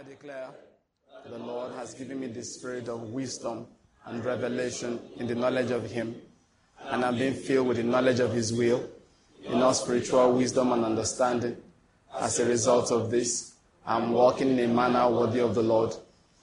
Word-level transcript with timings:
I 0.00 0.02
declare 0.02 0.48
the 1.28 1.36
Lord 1.36 1.74
has 1.74 1.92
given 1.92 2.20
me 2.20 2.28
the 2.28 2.42
spirit 2.42 2.88
of 2.88 3.10
wisdom 3.10 3.66
and 4.06 4.24
revelation 4.24 4.98
in 5.18 5.26
the 5.26 5.34
knowledge 5.34 5.70
of 5.72 5.90
Him, 5.90 6.14
and 6.86 7.04
I'm 7.04 7.18
being 7.18 7.34
filled 7.34 7.68
with 7.68 7.76
the 7.76 7.82
knowledge 7.82 8.18
of 8.18 8.32
His 8.32 8.50
will, 8.50 8.88
in 9.44 9.60
all 9.60 9.74
spiritual 9.74 10.32
wisdom 10.32 10.72
and 10.72 10.86
understanding. 10.86 11.54
As 12.18 12.40
a 12.40 12.46
result 12.46 12.90
of 12.90 13.10
this, 13.10 13.52
I'm 13.86 14.12
walking 14.12 14.58
in 14.58 14.70
a 14.70 14.72
manner 14.72 15.10
worthy 15.10 15.40
of 15.40 15.54
the 15.54 15.62
Lord. 15.62 15.94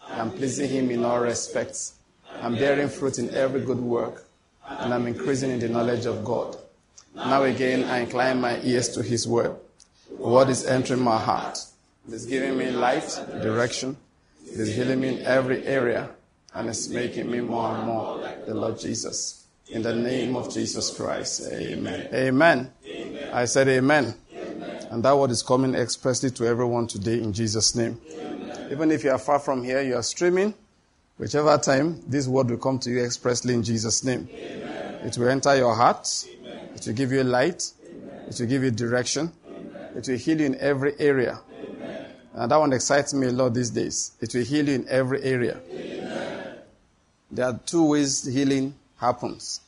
I'm 0.07 0.29
pleasing 0.29 0.69
Him 0.69 0.91
in 0.91 1.03
all 1.03 1.19
respects. 1.19 1.95
I'm 2.43 2.53
bearing 2.53 2.89
fruit 2.89 3.17
in 3.17 3.33
every 3.33 3.61
good 3.61 3.79
work, 3.79 4.27
and 4.67 4.93
I'm 4.93 5.07
increasing 5.07 5.49
in 5.49 5.59
the 5.59 5.69
knowledge 5.69 6.05
of 6.05 6.23
God. 6.23 6.57
Now 7.15 7.41
again, 7.41 7.85
I 7.85 8.01
incline 8.01 8.39
my 8.39 8.61
ears 8.61 8.89
to 8.89 9.01
His 9.01 9.27
word. 9.27 9.55
What 10.15 10.47
is 10.47 10.67
entering 10.67 11.01
my 11.01 11.17
heart? 11.17 11.57
It 12.07 12.13
is 12.13 12.25
giving 12.25 12.57
me 12.57 12.71
light, 12.71 13.19
direction. 13.41 13.97
It 14.45 14.59
is 14.59 14.73
healing 14.73 15.01
me 15.01 15.19
in 15.19 15.25
every 15.25 15.65
area, 15.65 16.09
and 16.53 16.69
it's 16.69 16.87
making 16.87 17.29
me 17.29 17.41
more 17.41 17.75
and 17.75 17.85
more 17.85 18.29
the 18.45 18.53
Lord 18.53 18.79
Jesus. 18.79 19.45
In 19.69 19.81
the 19.81 19.93
name 19.93 20.37
of 20.37 20.53
Jesus 20.53 20.95
Christ, 20.95 21.49
amen. 21.51 22.07
Amen. 22.13 22.71
amen. 22.87 23.29
I 23.33 23.43
said 23.43 23.67
amen. 23.67 24.15
amen. 24.33 24.87
And 24.89 25.03
that 25.03 25.17
word 25.17 25.31
is 25.31 25.43
coming 25.43 25.75
expressly 25.75 26.31
to 26.31 26.47
everyone 26.47 26.87
today 26.87 27.21
in 27.21 27.33
Jesus' 27.33 27.75
name. 27.75 27.99
Amen. 28.09 28.69
Even 28.71 28.91
if 28.91 29.03
you 29.03 29.11
are 29.11 29.19
far 29.19 29.39
from 29.39 29.61
here, 29.65 29.81
you 29.81 29.95
are 29.97 30.03
streaming, 30.03 30.53
whichever 31.17 31.57
time, 31.57 32.01
this 32.07 32.25
word 32.25 32.49
will 32.49 32.57
come 32.57 32.79
to 32.79 32.89
you 32.89 33.03
expressly 33.03 33.53
in 33.53 33.63
Jesus' 33.63 34.05
name. 34.05 34.29
It 34.31 35.17
will 35.17 35.27
enter 35.27 35.57
your 35.57 35.75
heart. 35.75 36.07
It 36.73 36.87
will 36.87 36.93
give 36.93 37.11
you 37.11 37.25
light. 37.25 37.69
It 38.29 38.39
will 38.39 38.47
give 38.47 38.63
you 38.63 38.71
direction. 38.71 39.33
It 39.93 40.07
will 40.07 40.17
heal 40.17 40.39
you 40.39 40.45
in 40.45 40.55
every 40.59 40.93
area. 40.99 41.41
And 42.37 42.51
that 42.51 42.57
one 42.57 42.71
excites 42.71 43.15
me 43.15 43.27
a 43.27 43.31
lot 43.31 43.55
these 43.55 43.71
days. 43.71 44.11
It 44.21 44.31
will 44.35 44.43
heal 44.43 44.69
you 44.69 44.75
in 44.75 44.87
every 44.87 45.23
area. 45.23 45.59
Amen. 45.71 46.55
There 47.31 47.45
are 47.47 47.59
two 47.65 47.83
ways 47.83 48.25
healing 48.25 48.75
happens. 48.97 49.61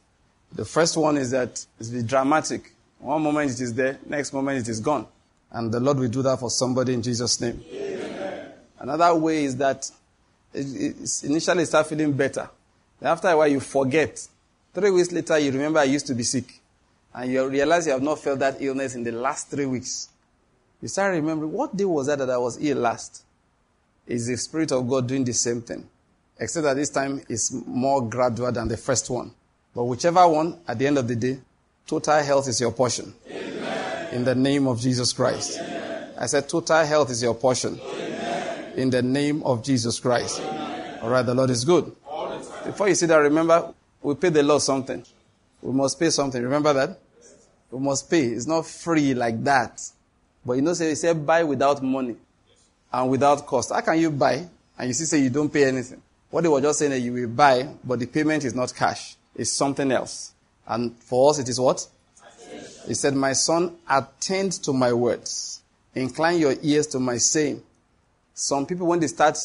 The 0.53 0.65
first 0.65 0.95
one 0.95 1.17
is 1.17 1.31
that 1.31 1.65
it's 1.79 1.89
dramatic. 2.03 2.71
One 2.99 3.23
moment 3.23 3.49
it 3.49 3.59
is 3.59 3.73
there, 3.73 3.97
next 4.05 4.33
moment 4.33 4.59
it 4.59 4.69
is 4.69 4.81
gone. 4.81 5.07
And 5.51 5.71
the 5.71 5.79
Lord 5.79 5.97
will 5.97 6.09
do 6.09 6.21
that 6.21 6.39
for 6.39 6.51
somebody 6.51 6.93
in 6.93 7.01
Jesus' 7.01 7.41
name. 7.41 7.63
Amen. 7.73 8.51
Another 8.77 9.15
way 9.15 9.45
is 9.45 9.57
that 9.57 9.89
it, 10.53 11.23
initially 11.23 11.65
start 11.65 11.87
feeling 11.87 12.11
better. 12.13 12.47
After 13.01 13.29
a 13.29 13.37
while 13.37 13.47
you 13.47 13.61
forget. 13.61 14.27
Three 14.75 14.91
weeks 14.91 15.11
later 15.11 15.39
you 15.39 15.51
remember 15.51 15.79
I 15.79 15.85
used 15.85 16.05
to 16.05 16.13
be 16.13 16.23
sick. 16.23 16.61
And 17.15 17.31
you 17.31 17.47
realize 17.49 17.87
you 17.87 17.93
have 17.93 18.03
not 18.03 18.19
felt 18.19 18.37
that 18.39 18.61
illness 18.61 18.93
in 18.93 19.03
the 19.03 19.11
last 19.11 19.49
three 19.49 19.65
weeks. 19.65 20.09
You 20.81 20.87
start 20.87 21.13
remembering, 21.13 21.51
what 21.51 21.75
day 21.75 21.85
was 21.85 22.07
that 22.07 22.19
that 22.19 22.29
I 22.29 22.37
was 22.37 22.57
ill 22.63 22.77
last? 22.77 23.23
Is 24.07 24.27
the 24.27 24.37
Spirit 24.37 24.71
of 24.71 24.87
God 24.87 25.07
doing 25.07 25.23
the 25.23 25.33
same 25.33 25.61
thing? 25.61 25.87
Except 26.39 26.63
that 26.63 26.75
this 26.75 26.89
time 26.89 27.21
it's 27.27 27.51
more 27.51 28.07
gradual 28.07 28.51
than 28.51 28.67
the 28.67 28.77
first 28.77 29.09
one. 29.09 29.31
But 29.75 29.83
whichever 29.83 30.27
one, 30.27 30.59
at 30.67 30.79
the 30.79 30.87
end 30.87 30.97
of 30.97 31.07
the 31.07 31.15
day, 31.15 31.39
total 31.85 32.23
health 32.23 32.47
is 32.47 32.61
your 32.61 32.71
portion. 32.71 33.13
Amen. 33.29 34.13
In 34.13 34.23
the 34.23 34.35
name 34.35 34.67
of 34.67 34.79
Jesus 34.79 35.11
Christ. 35.13 35.59
Amen. 35.59 36.13
I 36.17 36.25
said, 36.25 36.47
total 36.47 36.85
health 36.85 37.11
is 37.11 37.21
your 37.21 37.35
portion. 37.35 37.79
Amen. 37.79 38.73
In 38.77 38.89
the 38.89 39.01
name 39.01 39.43
of 39.43 39.63
Jesus 39.63 39.99
Christ. 39.99 40.41
All 41.01 41.09
right, 41.09 41.25
the 41.25 41.35
Lord 41.35 41.49
is 41.49 41.65
good. 41.65 41.93
Before 42.65 42.87
you 42.87 42.95
see 42.95 43.05
that, 43.05 43.17
remember, 43.17 43.73
we 44.01 44.15
pay 44.15 44.29
the 44.29 44.43
Lord 44.43 44.61
something. 44.61 45.03
We 45.61 45.73
must 45.73 45.99
pay 45.99 46.09
something. 46.09 46.41
Remember 46.41 46.71
that? 46.73 46.99
We 47.69 47.79
must 47.79 48.09
pay. 48.09 48.23
It's 48.23 48.47
not 48.47 48.65
free 48.65 49.13
like 49.13 49.43
that. 49.43 49.81
But 50.49 50.55
you 50.55 50.63
know, 50.63 50.73
say, 50.73 50.95
say 50.95 51.13
buy 51.13 51.43
without 51.43 51.83
money 51.83 52.15
and 52.91 53.11
without 53.11 53.45
cost. 53.45 53.71
How 53.71 53.81
can 53.81 53.99
you 53.99 54.09
buy 54.09 54.47
and 54.79 54.87
you 54.87 54.95
see 54.95 55.05
say 55.05 55.19
you 55.19 55.29
don't 55.29 55.53
pay 55.53 55.65
anything? 55.65 56.01
What 56.31 56.41
they 56.41 56.47
were 56.47 56.59
just 56.59 56.79
saying 56.79 56.89
that 56.89 57.01
you 57.01 57.13
will 57.13 57.27
buy, 57.27 57.69
but 57.83 57.99
the 57.99 58.07
payment 58.07 58.43
is 58.43 58.55
not 58.55 58.73
cash. 58.73 59.15
It's 59.35 59.51
something 59.51 59.91
else. 59.91 60.33
And 60.65 60.95
for 61.03 61.29
us, 61.29 61.37
it 61.37 61.49
is 61.49 61.59
what? 61.59 61.87
He 62.87 62.95
said, 62.95 63.13
My 63.13 63.33
son, 63.33 63.75
attend 63.87 64.53
to 64.63 64.73
my 64.73 64.91
words. 64.91 65.61
Incline 65.93 66.39
your 66.39 66.55
ears 66.63 66.87
to 66.87 66.99
my 66.99 67.17
saying. 67.17 67.61
Some 68.33 68.65
people, 68.65 68.87
when 68.87 69.01
they 69.01 69.07
start 69.07 69.37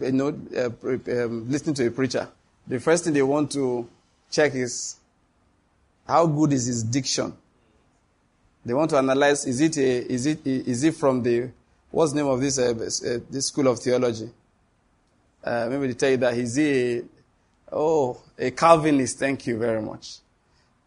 you 0.00 0.12
know, 0.12 0.28
uh, 0.56 1.24
um, 1.24 1.50
listening 1.50 1.74
to 1.74 1.88
a 1.88 1.90
preacher, 1.90 2.28
the 2.68 2.78
first 2.78 3.02
thing 3.02 3.14
they 3.14 3.22
want 3.22 3.50
to 3.50 3.88
check 4.30 4.54
is 4.54 4.94
how 6.06 6.24
good 6.24 6.52
is 6.52 6.66
his 6.66 6.84
diction? 6.84 7.32
They 8.64 8.74
want 8.74 8.90
to 8.90 8.98
analyze 8.98 9.44
is 9.44 9.60
it, 9.60 9.76
a, 9.76 10.12
is 10.12 10.26
it, 10.26 10.46
is 10.46 10.84
it 10.84 10.94
from 10.94 11.22
the, 11.22 11.50
what's 11.90 12.12
the 12.12 12.18
name 12.18 12.28
of 12.28 12.40
this, 12.40 12.58
uh, 12.58 12.70
uh, 12.70 13.18
this 13.30 13.46
school 13.46 13.66
of 13.68 13.78
theology? 13.78 14.30
Uh, 15.42 15.66
maybe 15.68 15.88
they 15.88 15.94
tell 15.94 16.10
you 16.10 16.16
that 16.18 16.34
he's 16.34 16.58
a, 16.58 17.02
oh, 17.72 18.20
a 18.38 18.50
Calvinist. 18.52 19.18
Thank 19.18 19.46
you 19.48 19.58
very 19.58 19.82
much. 19.82 20.18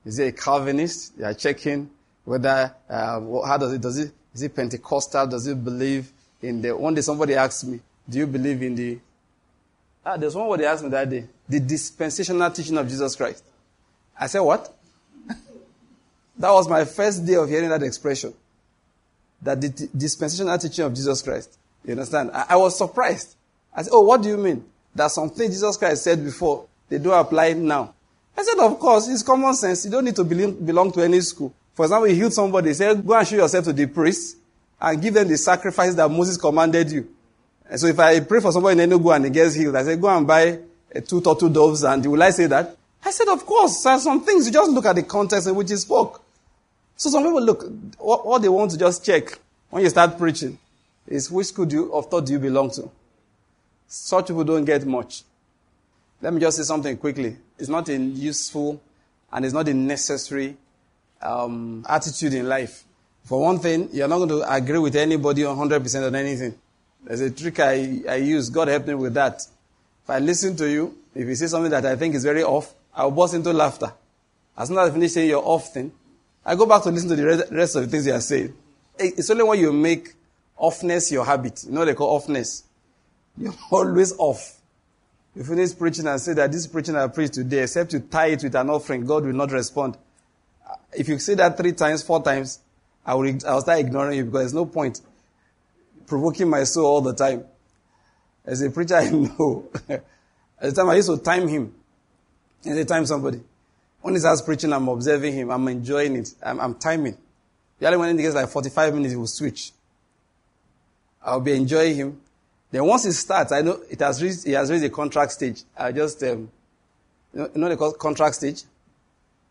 Is 0.06 0.18
he 0.18 0.25
a 0.25 0.31
Calvinist? 0.31 1.18
They 1.18 1.25
are 1.25 1.34
checking 1.34 1.90
whether, 2.24 2.74
uh, 2.90 3.19
how 3.46 3.58
does 3.58 3.74
it, 3.74 3.81
does 3.81 3.97
it, 3.97 4.12
is 4.34 4.41
it 4.41 4.56
Pentecostal? 4.56 5.28
Does 5.28 5.47
it 5.47 5.64
believe 5.64 6.12
in 6.41 6.62
the, 6.62 6.75
one 6.75 6.94
day 6.94 7.02
somebody 7.02 7.35
asked 7.35 7.66
me, 7.66 7.80
do 8.08 8.19
you 8.19 8.28
believe 8.28 8.62
in 8.62 8.75
the, 8.75 9.00
ah, 10.06 10.16
there's 10.16 10.35
one 10.35 10.47
word 10.47 10.59
they 10.62 10.66
asked 10.66 10.84
me 10.84 10.90
that 10.90 11.09
day, 11.09 11.28
the 11.50 11.59
dispensational 11.59 12.50
teaching 12.52 12.78
of 12.78 12.88
Jesus 12.88 13.16
Christ. 13.16 13.44
I 14.18 14.28
said, 14.28 14.40
what? 14.41 14.74
That 16.38 16.51
was 16.51 16.68
my 16.68 16.85
first 16.85 17.25
day 17.25 17.35
of 17.35 17.47
hearing 17.47 17.69
that 17.69 17.84
expression. 17.84 18.34
That 19.41 19.62
the 19.62 19.69
dispensational 19.96 20.57
teaching 20.57 20.85
of 20.85 20.94
Jesus 20.94 21.22
Christ. 21.22 21.57
You 21.85 21.91
understand? 21.91 22.31
I, 22.34 22.46
I, 22.50 22.56
was 22.56 22.78
surprised. 22.78 23.35
I 23.73 23.84
said, 23.84 23.91
Oh, 23.94 24.01
what 24.01 24.22
do 24.22 24.29
you 24.29 24.38
mean? 24.38 24.66
That 24.94 25.12
something 25.12 25.50
Jesus 25.50 25.78
Christ 25.78 26.03
said 26.03 26.23
before, 26.23 26.66
they 26.90 26.97
don't 26.97 27.18
apply 27.18 27.53
now. 27.53 27.94
I 28.38 28.44
said, 28.44 28.57
Of 28.59 28.79
course, 28.79 29.07
it's 29.07 29.23
common 29.23 29.53
sense. 29.53 29.85
You 29.85 29.91
don't 29.91 30.06
need 30.06 30.16
to 30.16 30.23
belong, 30.23 30.91
to 30.94 31.03
any 31.03 31.22
school. 31.22 31.53
For 31.73 31.85
example, 31.85 32.07
you 32.07 32.16
healed 32.16 32.34
somebody, 32.34 32.73
say, 32.73 32.94
Go 32.96 33.13
and 33.13 33.28
show 33.28 33.35
yourself 33.35 33.66
to 33.66 33.73
the 33.73 33.85
priest 33.85 34.38
and 34.81 35.02
give 35.02 35.13
them 35.13 35.28
the 35.28 35.38
sacrifice 35.38 35.94
that 35.96 36.09
Moses 36.09 36.38
commanded 36.38 36.91
you. 36.91 37.07
And 37.69 37.79
so 37.79 37.88
if 37.88 38.00
I 38.00 38.19
pray 38.19 38.41
for 38.41 38.52
somebody 38.52 38.81
in 38.81 38.90
Enugu 38.90 39.16
and 39.16 39.25
he 39.25 39.31
gets 39.31 39.56
healed, 39.56 39.75
I 39.75 39.84
say, 39.84 39.96
Go 39.96 40.07
and 40.07 40.25
buy 40.25 40.59
two 41.07 41.22
turtle 41.22 41.50
doves 41.50 41.84
and 41.84 42.06
will 42.06 42.22
I 42.22 42.31
say 42.31 42.47
that? 42.47 42.75
I 43.03 43.12
said, 43.12 43.28
Of 43.28 43.46
course, 43.46 43.84
there 43.84 43.94
are 43.94 44.00
some 44.00 44.23
things. 44.23 44.47
You 44.47 44.53
just 44.53 44.72
look 44.72 44.85
at 44.85 44.96
the 44.96 45.03
context 45.03 45.47
in 45.47 45.56
which 45.56 45.69
he 45.69 45.75
spoke. 45.78 46.25
So 46.96 47.10
some 47.10 47.24
people 47.24 47.42
look, 47.42 47.66
what, 47.98 48.42
they 48.42 48.50
want 48.50 48.72
to 48.72 48.78
just 48.78 49.06
check 49.06 49.38
when 49.70 49.84
you 49.84 49.90
start 49.90 50.18
preaching 50.18 50.58
is 51.08 51.30
which 51.30 51.48
school 51.48 51.66
do 51.66 51.76
you, 51.76 51.94
of 51.94 52.10
thought 52.10 52.26
do 52.26 52.34
you 52.34 52.40
belong 52.40 52.72
to? 52.72 52.90
Such 53.88 54.28
people 54.28 54.44
don't 54.44 54.66
get 54.66 54.86
much. 54.86 55.24
Let 56.22 56.34
me 56.34 56.40
just 56.40 56.58
say 56.58 56.64
something 56.64 56.98
quickly. 56.98 57.36
It's 57.60 57.70
not 57.70 57.88
a 57.90 57.98
useful 57.98 58.82
and 59.32 59.46
it's 59.46 59.54
not 59.54 59.68
a 59.68 59.74
necessary 59.74 60.56
um, 61.22 61.86
attitude 61.88 62.34
in 62.34 62.48
life. 62.48 62.84
For 63.26 63.42
one 63.42 63.60
thing, 63.60 63.90
you're 63.92 64.08
not 64.08 64.18
going 64.18 64.30
to 64.30 64.54
agree 64.54 64.78
with 64.78 64.96
anybody 64.96 65.42
100% 65.42 66.08
on 66.08 66.16
anything. 66.16 66.56
There's 67.04 67.22
a 67.22 67.32
trick 67.32 67.60
I, 67.60 68.02
I 68.08 68.16
use. 68.16 68.50
God 68.50 68.68
help 68.68 68.88
me 68.88 68.94
with 68.96 69.14
that. 69.16 69.36
If 70.04 70.10
I 70.10 70.20
listen 70.20 70.56
to 70.58 70.70
you, 70.70 70.98
if 71.14 71.28
you 71.28 71.36
say 71.36 71.48
something 71.48 71.72
that 71.72 71.86
I 71.86 71.96
think 71.96 72.16
is 72.16 72.24
very 72.24 72.44
off, 72.44 72.74
I'll 72.94 73.12
burst 73.12 73.34
into 73.34 73.52
laughter. 73.52 73.92
As 74.58 74.68
soon 74.70 74.78
as 74.78 74.90
I 74.90 74.94
finish 74.94 75.12
saying 75.12 75.30
your 75.30 75.46
off 75.46 75.74
thing, 75.74 75.92
I 76.46 76.56
go 76.56 76.66
back 76.66 76.84
to 76.84 76.92
listen 76.92 77.10
to 77.10 77.16
the 77.16 77.48
rest 77.52 77.76
of 77.76 77.84
the 77.84 77.88
things 77.90 78.06
they 78.06 78.12
are 78.12 78.22
saying. 78.22 78.54
It's 78.98 79.30
only 79.30 79.44
when 79.44 79.60
you 79.60 79.74
make 79.74 80.14
offness 80.60 81.12
your 81.12 81.26
habit. 81.26 81.64
You 81.66 81.72
know 81.72 81.80
what 81.80 81.86
they 81.86 81.96
call 81.96 82.20
offness? 82.20 82.64
You're 83.38 83.54
always 83.72 84.14
off. 84.18 84.60
You 85.36 85.44
finish 85.44 85.78
preaching 85.78 86.08
and 86.08 86.22
say 86.22 86.34
that 86.34 86.52
this 86.52 86.68
preaching 86.68 86.96
I 86.96 87.08
preached 87.08 87.34
today, 87.34 87.64
except 87.64 87.92
you 87.94 88.00
tie 88.00 88.28
it 88.28 88.44
with 88.44 88.56
an 88.56 88.70
offering, 88.70 89.06
God 89.06 89.26
will 89.26 89.34
not 89.34 89.52
respond. 89.52 89.98
Uh, 90.66 90.76
if 90.94 91.10
you 91.10 91.20
say 91.20 91.34
that 91.36 91.58
three 91.58 91.74
times, 91.74 92.04
four 92.04 92.24
times, 92.24 92.60
I 93.06 93.16
will, 93.16 93.28
I 93.46 93.54
will 93.54 93.62
start 93.62 93.80
ignoring 93.80 94.18
you 94.18 94.26
because 94.26 94.42
there's 94.42 94.54
no 94.54 94.66
point 94.66 95.02
provoking 96.08 96.50
my 96.50 96.64
soul 96.64 96.86
all 96.86 97.02
the 97.02 97.14
time. 97.14 97.44
As 98.46 98.62
a 98.62 98.70
preacher, 98.70 98.96
I 98.98 99.09
know. 99.09 99.70
At 99.90 100.03
the 100.62 100.72
time, 100.72 100.90
I 100.90 100.96
used 100.96 101.09
to 101.09 101.18
time 101.18 101.48
him. 101.48 101.74
And 102.64 102.78
they 102.78 102.86
time 102.86 103.06
somebody. 103.06 103.41
When 104.05 104.13
he 104.13 104.19
starts 104.19 104.43
preaching, 104.43 104.72
I'm 104.72 104.87
observing 104.87 105.34
him. 105.34 105.49
I'm 105.49 105.67
enjoying 105.67 106.16
it. 106.17 106.31
I'm, 106.43 106.59
I'm 106.59 106.75
timing. 106.75 107.17
Usually 107.79 107.97
when 107.97 108.16
he 108.16 108.22
gets 108.22 108.35
like 108.35 108.47
45 108.47 108.93
minutes, 108.93 109.13
he 109.13 109.17
will 109.17 109.25
switch. 109.25 109.72
I'll 111.23 111.40
be 111.40 111.53
enjoying 111.53 111.96
him. 111.96 112.22
Then 112.69 112.85
once 112.85 113.05
it 113.05 113.13
starts, 113.13 113.52
I 113.52 113.61
know 113.61 113.79
it 113.90 113.99
has 114.02 114.22
reached, 114.22 114.43
he 114.43 114.52
has 114.52 114.69
reached 114.69 114.85
a 114.85 114.91
contract 114.91 115.31
stage. 115.31 115.63
I 115.75 115.91
just, 115.91 116.22
um, 116.22 116.52
you 117.34 117.40
know, 117.40 117.49
you 117.55 117.59
know 117.59 117.67
the 117.67 117.93
contract 117.97 118.35
stage? 118.35 118.61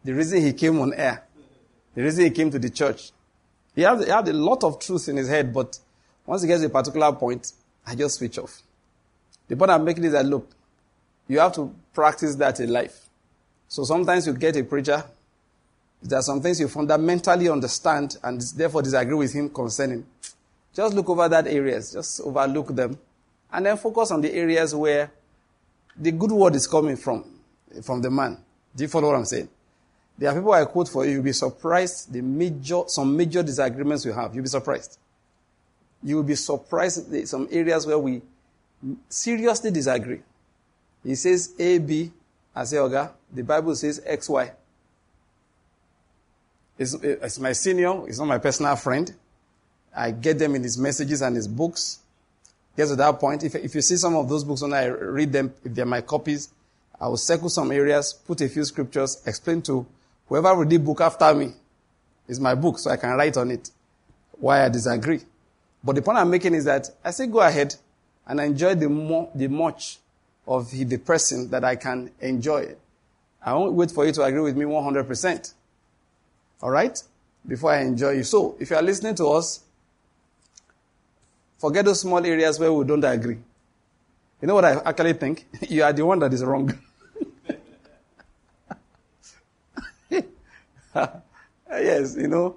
The 0.05 0.15
reason 0.15 0.41
he 0.41 0.53
came 0.53 0.79
on 0.79 0.95
air. 0.95 1.25
The 1.97 2.03
reason 2.05 2.23
he 2.23 2.31
came 2.31 2.53
to 2.53 2.61
the 2.61 2.71
church. 2.71 3.11
He 3.75 3.83
had, 3.83 4.05
he 4.05 4.09
had 4.09 4.29
a 4.29 4.33
lot 4.33 4.63
of 4.63 4.79
truth 4.79 5.09
in 5.09 5.17
his 5.17 5.29
head, 5.29 5.53
but 5.53 5.81
once 6.27 6.43
he 6.43 6.47
gets 6.47 6.61
to 6.61 6.69
a 6.69 6.71
particular 6.71 7.11
point, 7.11 7.51
I 7.85 7.97
just 7.97 8.19
switch 8.19 8.39
off. 8.39 8.63
The 9.49 9.57
point 9.57 9.73
I'm 9.73 9.85
making 9.85 10.05
is 10.05 10.13
that 10.13 10.27
look, 10.27 10.49
you 11.27 11.41
have 11.41 11.55
to 11.55 11.75
practice 11.93 12.37
that 12.37 12.61
in 12.61 12.73
life. 12.73 13.04
So 13.75 13.83
sometimes 13.83 14.25
you 14.25 14.35
get 14.35 14.55
a 14.57 14.63
preacher, 14.63 15.03
there 16.01 16.21
are 16.21 16.23
some 16.23 16.41
things 16.41 16.61
you 16.61 16.69
fundamentally 16.69 17.49
understand 17.49 18.17
and 18.23 18.41
therefore 18.41 18.83
disagree 18.83 19.17
with 19.17 19.33
him 19.33 19.51
concerning. 19.51 20.07
Just 20.73 20.95
look 20.95 21.09
over 21.09 21.29
that 21.29 21.49
areas, 21.49 21.93
just 21.93 22.21
overlook 22.21 22.69
them 22.69 22.97
And 23.53 23.67
then 23.67 23.77
focus 23.77 24.13
on 24.13 24.21
the 24.21 24.33
areas 24.33 24.77
where 24.77 25.11
the 25.97 26.13
good 26.13 26.31
word 26.31 26.55
is 26.55 26.69
coming 26.69 26.95
from, 26.95 27.25
from 27.83 28.01
the 28.01 28.13
man. 28.13 28.39
Do 28.77 28.85
you 28.85 28.89
follow 28.89 29.09
what 29.09 29.17
I'm 29.17 29.25
saying? 29.25 29.49
There 30.19 30.31
are 30.31 30.37
people 30.37 30.53
I 30.53 30.67
quote 30.67 30.89
for 30.89 31.05
you, 31.05 31.15
you'll 31.15 31.25
be 31.25 31.33
surprised 31.33 32.13
the 32.13 32.23
major, 32.23 32.83
some 32.87 33.17
major 33.17 33.43
disagreements 33.43 34.05
we 34.05 34.13
have. 34.13 34.37
You'll 34.37 34.45
be 34.45 34.51
surprised. 34.51 35.01
You 36.01 36.15
will 36.15 36.23
be 36.23 36.37
surprised 36.37 37.29
some 37.29 37.49
areas 37.51 37.89
where 37.89 37.99
we 37.99 38.23
seriously 39.09 39.73
disagree. 39.73 40.21
He 41.03 41.17
says 41.17 41.55
A, 41.59 41.79
B, 41.79 42.13
I 42.55 42.65
say, 42.65 42.77
Oga, 42.77 43.11
the 43.33 43.43
Bible 43.43 43.75
says 43.75 44.01
X, 44.05 44.29
Y. 44.29 44.53
It's, 46.79 46.95
it's 46.95 47.39
my 47.39 47.53
senior, 47.53 48.07
it's 48.09 48.19
not 48.19 48.27
my 48.27 48.39
personal 48.39 48.77
friend. 48.77 49.13
I 49.97 50.11
get 50.11 50.39
them 50.39 50.55
in 50.55 50.63
his 50.63 50.77
messages 50.77 51.23
and 51.23 51.37
his 51.37 51.47
books. 51.47 52.01
Get 52.77 52.89
to 52.89 52.97
that 52.97 53.21
point. 53.21 53.45
If, 53.45 53.55
if 53.55 53.75
you 53.75 53.81
see 53.81 53.97
some 53.97 54.17
of 54.17 54.29
those 54.29 54.43
books 54.43 54.63
when 54.63 54.73
I 54.73 54.87
read 54.87 55.33
them, 55.33 55.55
if 55.65 55.75
they're 55.75 55.87
my 55.87 56.01
copies, 56.01 56.49
I 57.01 57.09
will 57.09 57.17
circle 57.17 57.49
some 57.49 57.71
areas, 57.71 58.13
put 58.13 58.41
a 58.41 58.49
few 58.49 58.65
scriptures, 58.65 59.23
explain 59.27 59.63
to 59.63 59.87
whoever 60.29 60.57
read 60.57 60.71
the 60.71 60.79
book 60.79 61.01
after 61.01 61.33
me. 61.35 61.53
It's 62.29 62.41
my 62.41 62.55
book, 62.55 62.79
so 62.79 62.91
I 62.91 62.97
can 62.97 63.11
write 63.11 63.37
on 63.37 63.51
it 63.51 63.71
why 64.33 64.65
I 64.65 64.69
disagree. 64.69 65.21
But 65.83 65.97
the 65.97 66.03
point 66.03 66.19
I'm 66.19 66.31
making 66.31 66.55
is 66.55 66.65
that 66.65 66.89
I 67.05 67.11
say 67.11 67.27
go 67.27 67.41
ahead 67.41 67.75
and 68.27 68.41
enjoy 68.41 68.75
the, 68.75 68.89
more, 68.89 69.31
the 69.35 69.49
much 69.49 69.99
of 70.47 70.71
the 70.71 70.99
person 70.99 71.51
that 71.51 71.65
I 71.65 71.77
can 71.77 72.11
enjoy. 72.21 72.75
I 73.43 73.55
won't 73.55 73.73
wait 73.75 73.91
for 73.91 74.07
you 74.07 74.13
to 74.13 74.23
agree 74.23 74.41
with 74.41 74.57
me 74.57 74.65
100%. 74.65 75.55
All 76.63 76.71
right? 76.71 77.03
Before 77.47 77.73
I 77.73 77.83
enjoy 77.83 78.13
you. 78.13 78.23
So, 78.25 78.57
if 78.59 78.71
you 78.71 78.77
are 78.77 78.83
listening 78.83 79.15
to 79.17 79.27
us, 79.29 79.61
forget 81.59 81.85
those 81.85 82.01
small 82.01 82.25
areas 82.25 82.59
where 82.59 82.73
we 82.73 82.85
don't 82.85 83.05
agree. 83.05 83.39
You 84.41 84.49
know 84.49 84.55
what 84.55 84.65
I 84.65 84.81
actually 84.85 85.13
think? 85.15 85.47
you 85.69 85.83
are 85.83 85.93
the 85.93 86.05
one 86.05 86.19
that 86.21 86.33
is 86.33 86.43
wrong. 86.45 86.73
yes, 91.71 92.17
you 92.17 92.29
know. 92.29 92.57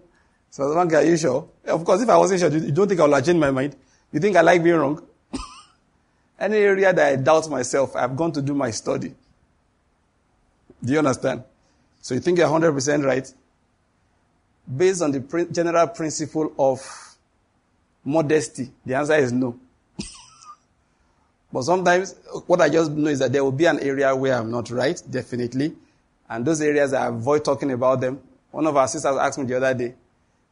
So, 0.50 0.74
one 0.74 0.88
guy, 0.88 1.02
you 1.02 1.18
sure? 1.18 1.50
Of 1.66 1.84
course, 1.84 2.02
if 2.02 2.10
I 2.10 2.18
wasn't 2.18 2.40
sure, 2.40 2.50
you 2.50 2.72
don't 2.72 2.88
think 2.88 3.00
I 3.00 3.06
will 3.06 3.22
change 3.22 3.38
my 3.40 3.52
mind? 3.52 3.76
You 4.12 4.20
think 4.20 4.36
I 4.36 4.42
like 4.42 4.64
being 4.64 4.76
wrong? 4.78 5.02
Any 6.40 6.58
area 6.58 6.94
that 6.94 7.14
I 7.14 7.16
doubt 7.16 7.50
myself, 7.50 7.96
I've 7.96 8.16
gone 8.16 8.32
to 8.34 8.42
do 8.42 8.54
my 8.54 8.70
study. 8.72 9.14
Do 10.84 10.94
you 10.94 11.00
understand? 11.00 11.44
So 12.02 12.14
you 12.14 12.20
think 12.20 12.38
you're 12.38 12.48
100% 12.48 13.04
right? 13.04 13.32
Based 14.76 15.02
on 15.02 15.12
the 15.12 15.48
general 15.52 15.88
principle 15.88 16.54
of 16.60 16.80
modesty, 18.04 18.70
the 18.86 18.96
answer 18.96 19.16
is 19.16 19.32
no. 19.32 19.58
but 21.52 21.64
sometimes, 21.64 22.16
what 22.46 22.62
I 22.62 22.70
just 22.70 22.92
know 22.92 23.10
is 23.10 23.20
that 23.20 23.32
there 23.32 23.44
will 23.44 23.52
be 23.52 23.66
an 23.66 23.80
area 23.80 24.16
where 24.16 24.36
I'm 24.36 24.52
not 24.52 24.70
right, 24.70 25.02
definitely. 25.10 25.74
And 26.30 26.46
those 26.46 26.62
areas 26.62 26.94
I 26.94 27.08
avoid 27.08 27.44
talking 27.46 27.72
about 27.72 28.02
them. 28.02 28.22
One 28.52 28.68
of 28.68 28.76
our 28.78 28.88
sisters 28.88 29.16
asked 29.18 29.40
me 29.40 29.46
the 29.46 29.58
other 29.58 29.74
day, 29.74 29.96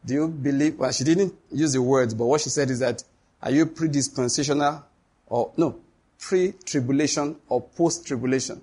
do 0.05 0.13
you 0.13 0.27
believe, 0.27 0.77
well, 0.77 0.91
she 0.91 1.03
didn't 1.03 1.33
use 1.51 1.73
the 1.73 1.81
words, 1.81 2.13
but 2.13 2.25
what 2.25 2.41
she 2.41 2.49
said 2.49 2.69
is 2.69 2.79
that, 2.79 3.03
are 3.41 3.51
you 3.51 3.65
predispensational 3.65 4.83
or, 5.27 5.51
no, 5.57 5.79
pre-tribulation 6.19 7.35
or 7.47 7.61
post-tribulation? 7.61 8.61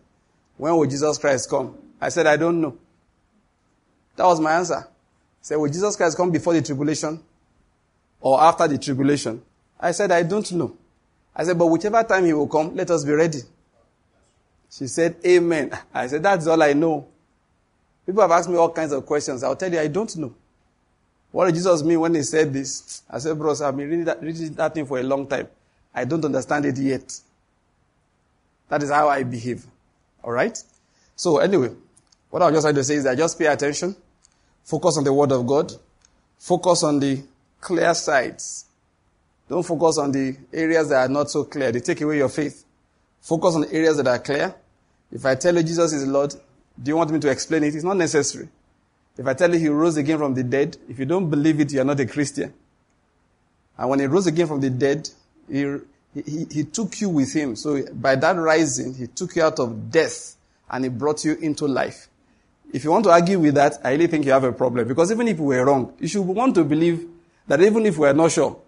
When 0.56 0.76
will 0.76 0.87
Jesus 0.87 1.19
Christ 1.19 1.49
come? 1.50 1.76
I 2.00 2.09
said, 2.09 2.26
I 2.26 2.37
don't 2.37 2.61
know. 2.61 2.76
That 4.17 4.25
was 4.25 4.41
my 4.41 4.53
answer. 4.53 4.76
I 4.76 4.85
said, 5.41 5.56
will 5.56 5.69
Jesus 5.69 5.97
Christ 5.97 6.17
come 6.17 6.31
before 6.31 6.53
the 6.53 6.62
tribulation 6.62 7.23
or 8.20 8.41
after 8.41 8.69
the 8.69 8.79
tribulation? 8.79 9.43
I 9.79 9.93
said, 9.93 10.12
I 10.12 10.23
don't 10.23 10.50
know. 10.53 10.76
I 11.35 11.44
said, 11.44 11.59
but 11.59 11.67
whichever 11.67 12.03
time 12.05 12.26
he 12.26 12.32
will 12.32 12.47
come, 12.47 12.76
let 12.76 12.91
us 12.91 13.05
be 13.05 13.12
ready. 13.12 13.41
She 14.70 14.87
said, 14.87 15.17
Amen. 15.26 15.76
I 15.94 16.06
said, 16.06 16.23
that's 16.23 16.47
all 16.47 16.62
I 16.62 16.73
know. 16.73 17.06
People 18.06 18.23
have 18.23 18.31
asked 18.31 18.49
me 18.49 18.56
all 18.56 18.70
kinds 18.70 18.93
of 18.93 19.06
questions. 19.06 19.43
I'll 19.43 19.56
tell 19.56 19.73
you, 19.73 19.79
I 19.79 19.87
don't 19.88 20.15
know. 20.17 20.35
What 21.31 21.47
did 21.47 21.55
Jesus 21.55 21.82
mean 21.82 22.00
when 22.00 22.15
he 22.15 22.23
said 22.23 22.53
this? 22.53 23.03
I 23.08 23.19
said, 23.19 23.38
bros, 23.38 23.62
I've 23.62 23.76
been 23.76 23.88
reading 23.88 24.05
that, 24.05 24.23
reading 24.23 24.53
that 24.55 24.75
thing 24.75 24.87
for 24.87 24.99
a 24.99 25.03
long 25.03 25.26
time. 25.26 25.49
I 25.94 26.05
don't 26.05 26.25
understand 26.25 26.67
it 26.67 26.79
yet. 26.79 27.21
That 28.69 28.83
is 28.83 28.91
how 28.91 29.09
I 29.09 29.23
behave. 29.23 29.67
All 30.25 30.33
right? 30.33 30.56
So, 31.15 31.39
anyway, 31.39 31.71
what 32.31 32.43
I 32.43 32.47
was 32.47 32.55
just 32.55 32.65
trying 32.65 32.75
to 32.77 32.85
say 32.85 32.94
is 32.94 33.05
that 33.05 33.19
just 33.19 33.39
pay 33.39 33.47
attention, 33.47 33.94
focus 34.65 34.97
on 34.97 35.05
the 35.05 35.12
Word 35.12 35.33
of 35.33 35.47
God, 35.47 35.73
focus 36.39 36.83
on 36.83 36.99
the 36.99 37.23
clear 37.61 37.94
sides. 37.94 38.67
Don't 39.49 39.62
focus 39.65 39.99
on 39.99 40.12
the 40.12 40.37
areas 40.53 40.89
that 40.89 41.11
are 41.11 41.12
not 41.12 41.31
so 41.31 41.44
clear. 41.44 41.71
They 41.71 41.81
take 41.81 42.00
away 42.00 42.17
your 42.17 42.31
faith. 42.31 42.65
Focus 43.21 43.55
on 43.55 43.61
the 43.62 43.73
areas 43.73 43.99
that 43.99 44.06
are 44.06 44.19
clear. 44.19 44.55
If 45.11 45.27
I 45.27 45.35
tell 45.35 45.55
you 45.55 45.62
Jesus 45.62 45.93
is 45.93 46.06
Lord, 46.06 46.35
do 46.83 46.91
you 46.91 46.97
want 46.97 47.11
me 47.11 47.19
to 47.21 47.31
explain 47.31 47.65
it? 47.65 47.75
It's 47.75 47.85
not 47.85 47.99
necessary. 47.99 48.49
If 49.17 49.27
I 49.27 49.35
tell 49.35 49.53
you 49.53 49.61
he 49.61 49.69
rose 49.69 49.97
again 49.99 50.19
from 50.19 50.33
the 50.33 50.43
dead, 50.43 50.79
if 50.89 50.99
you 50.99 51.05
don't 51.05 51.29
believe 51.29 51.61
it, 51.61 51.73
you 51.73 51.81
are 51.83 51.85
not 51.85 52.00
a 52.00 52.06
Christian. 52.06 52.53
And 53.77 53.91
when 53.91 54.00
he 54.00 54.06
rose 54.06 54.27
again 54.27 54.47
from 54.47 54.61
the 54.61 54.71
dead, 54.71 55.09
he, 55.50 55.77
he, 56.15 56.47
he 56.50 56.65
took 56.65 57.00
you 57.00 57.09
with 57.09 57.33
him. 57.33 57.56
So 57.56 57.83
by 57.94 58.17
that 58.17 58.37
rising, 58.37 58.94
he 58.94 59.06
took 59.06 59.37
you 59.37 59.43
out 59.43 59.59
of 59.59 59.91
death 59.91 60.37
and 60.71 60.85
he 60.85 60.91
brought 60.91 61.25
you 61.25 61.35
into 61.35 61.67
life. 61.67 62.09
If 62.73 62.85
you 62.85 62.91
want 62.91 63.05
to 63.05 63.11
argue 63.11 63.39
with 63.39 63.55
that, 63.55 63.79
I 63.85 63.93
really 63.93 64.06
think 64.06 64.25
you 64.25 64.33
have 64.33 64.44
a 64.44 64.53
problem. 64.53 64.89
Because 64.89 65.12
even 65.12 65.29
if 65.29 65.39
we 65.39 65.56
were 65.56 65.65
wrong, 65.65 65.94
you 66.00 66.09
should 66.09 66.23
want 66.23 66.55
to 66.55 66.65
believe 66.65 67.06
that 67.47 67.61
even 67.61 67.85
if 67.85 67.99
we 67.99 68.06
are 68.06 68.15
not 68.15 68.33
sure, 68.33 68.59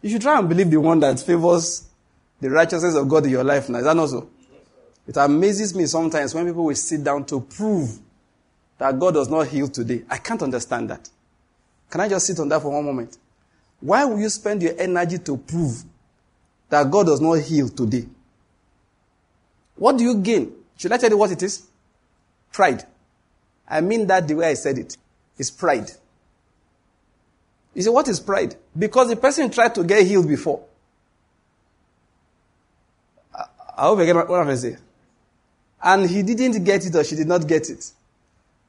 you 0.00 0.10
should 0.10 0.22
try 0.22 0.38
and 0.38 0.48
believe 0.48 0.70
the 0.70 0.80
one 0.80 0.98
that 1.00 1.20
favors 1.20 1.86
the 2.40 2.50
righteousness 2.50 2.96
of 2.96 3.08
God 3.08 3.24
in 3.24 3.30
your 3.30 3.44
life 3.44 3.68
now. 3.68 3.78
Is 3.78 3.84
that 3.84 3.94
not 3.94 4.08
so? 4.08 4.28
It 5.06 5.16
amazes 5.16 5.74
me 5.74 5.86
sometimes 5.86 6.34
when 6.34 6.46
people 6.46 6.64
will 6.64 6.74
sit 6.74 7.04
down 7.04 7.24
to 7.26 7.40
prove 7.40 7.98
that 8.78 8.98
God 8.98 9.14
does 9.14 9.28
not 9.28 9.46
heal 9.46 9.68
today. 9.68 10.02
I 10.10 10.18
can't 10.18 10.42
understand 10.42 10.90
that. 10.90 11.08
Can 11.88 12.00
I 12.00 12.08
just 12.08 12.26
sit 12.26 12.40
on 12.40 12.48
that 12.48 12.62
for 12.62 12.70
one 12.70 12.84
moment? 12.84 13.16
Why 13.80 14.04
will 14.04 14.18
you 14.18 14.28
spend 14.28 14.62
your 14.62 14.74
energy 14.78 15.18
to 15.18 15.36
prove 15.36 15.84
that 16.72 16.90
God 16.90 17.04
does 17.04 17.20
not 17.20 17.34
heal 17.34 17.68
today? 17.68 18.06
What 19.76 19.98
do 19.98 20.04
you 20.04 20.14
gain? 20.16 20.52
Should 20.78 20.90
I 20.90 20.96
tell 20.96 21.10
you 21.10 21.18
what 21.18 21.30
it 21.30 21.42
is? 21.42 21.66
Pride. 22.50 22.86
I 23.68 23.82
mean 23.82 24.06
that 24.06 24.26
the 24.26 24.34
way 24.36 24.46
I 24.46 24.54
said 24.54 24.78
it. 24.78 24.96
It's 25.36 25.50
pride. 25.50 25.90
You 27.74 27.82
say, 27.82 27.90
what 27.90 28.08
is 28.08 28.20
pride? 28.20 28.56
Because 28.78 29.10
the 29.10 29.16
person 29.16 29.50
tried 29.50 29.74
to 29.74 29.84
get 29.84 30.06
healed 30.06 30.26
before. 30.26 30.64
I 33.34 33.82
hope 33.82 33.98
I 33.98 34.06
get 34.06 34.16
what 34.16 34.30
I'm 34.30 34.56
say. 34.56 34.78
And 35.82 36.08
he 36.08 36.22
didn't 36.22 36.64
get 36.64 36.86
it 36.86 36.96
or 36.96 37.04
she 37.04 37.16
did 37.16 37.26
not 37.26 37.46
get 37.46 37.68
it. 37.68 37.90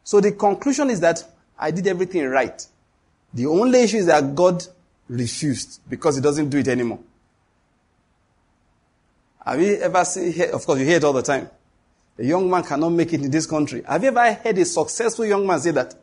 So 0.04 0.20
the 0.20 0.34
conclusion 0.34 0.90
is 0.90 1.00
that 1.00 1.24
I 1.58 1.72
did 1.72 1.88
everything 1.88 2.26
right. 2.26 2.68
The 3.34 3.46
only 3.46 3.84
issue 3.84 3.98
is 3.98 4.08
that 4.08 4.36
God 4.36 4.62
refused 5.08 5.80
because 5.90 6.18
he 6.18 6.22
doesn't 6.22 6.50
do 6.50 6.58
it 6.58 6.68
anymore. 6.68 7.00
Have 9.46 9.62
you 9.62 9.76
ever 9.76 10.06
seen, 10.06 10.52
of 10.52 10.66
course 10.66 10.80
you 10.80 10.86
hear 10.86 10.98
it 10.98 11.04
all 11.04 11.14
the 11.14 11.22
time. 11.22 11.50
A 12.18 12.24
young 12.24 12.50
man 12.50 12.64
cannot 12.64 12.90
make 12.90 13.12
it 13.14 13.22
in 13.22 13.32
this 13.32 13.46
country. 13.46 13.84
Have 13.88 14.04
you 14.04 14.10
ever 14.10 14.34
heard 14.34 14.58
a 14.58 14.66
successful 14.66 15.26
young 15.26 15.46
man 15.46 15.60
say 15.60 15.72
that? 15.72 15.96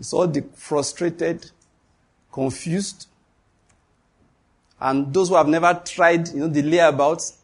It's 0.00 0.12
all 0.12 0.26
the 0.26 0.42
frustrated, 0.54 1.50
confused, 2.32 3.06
and 4.80 5.14
those 5.14 5.28
who 5.28 5.36
have 5.36 5.46
never 5.46 5.80
tried, 5.84 6.28
you 6.28 6.40
know, 6.40 6.48
the 6.48 6.62
layabouts, 6.62 7.36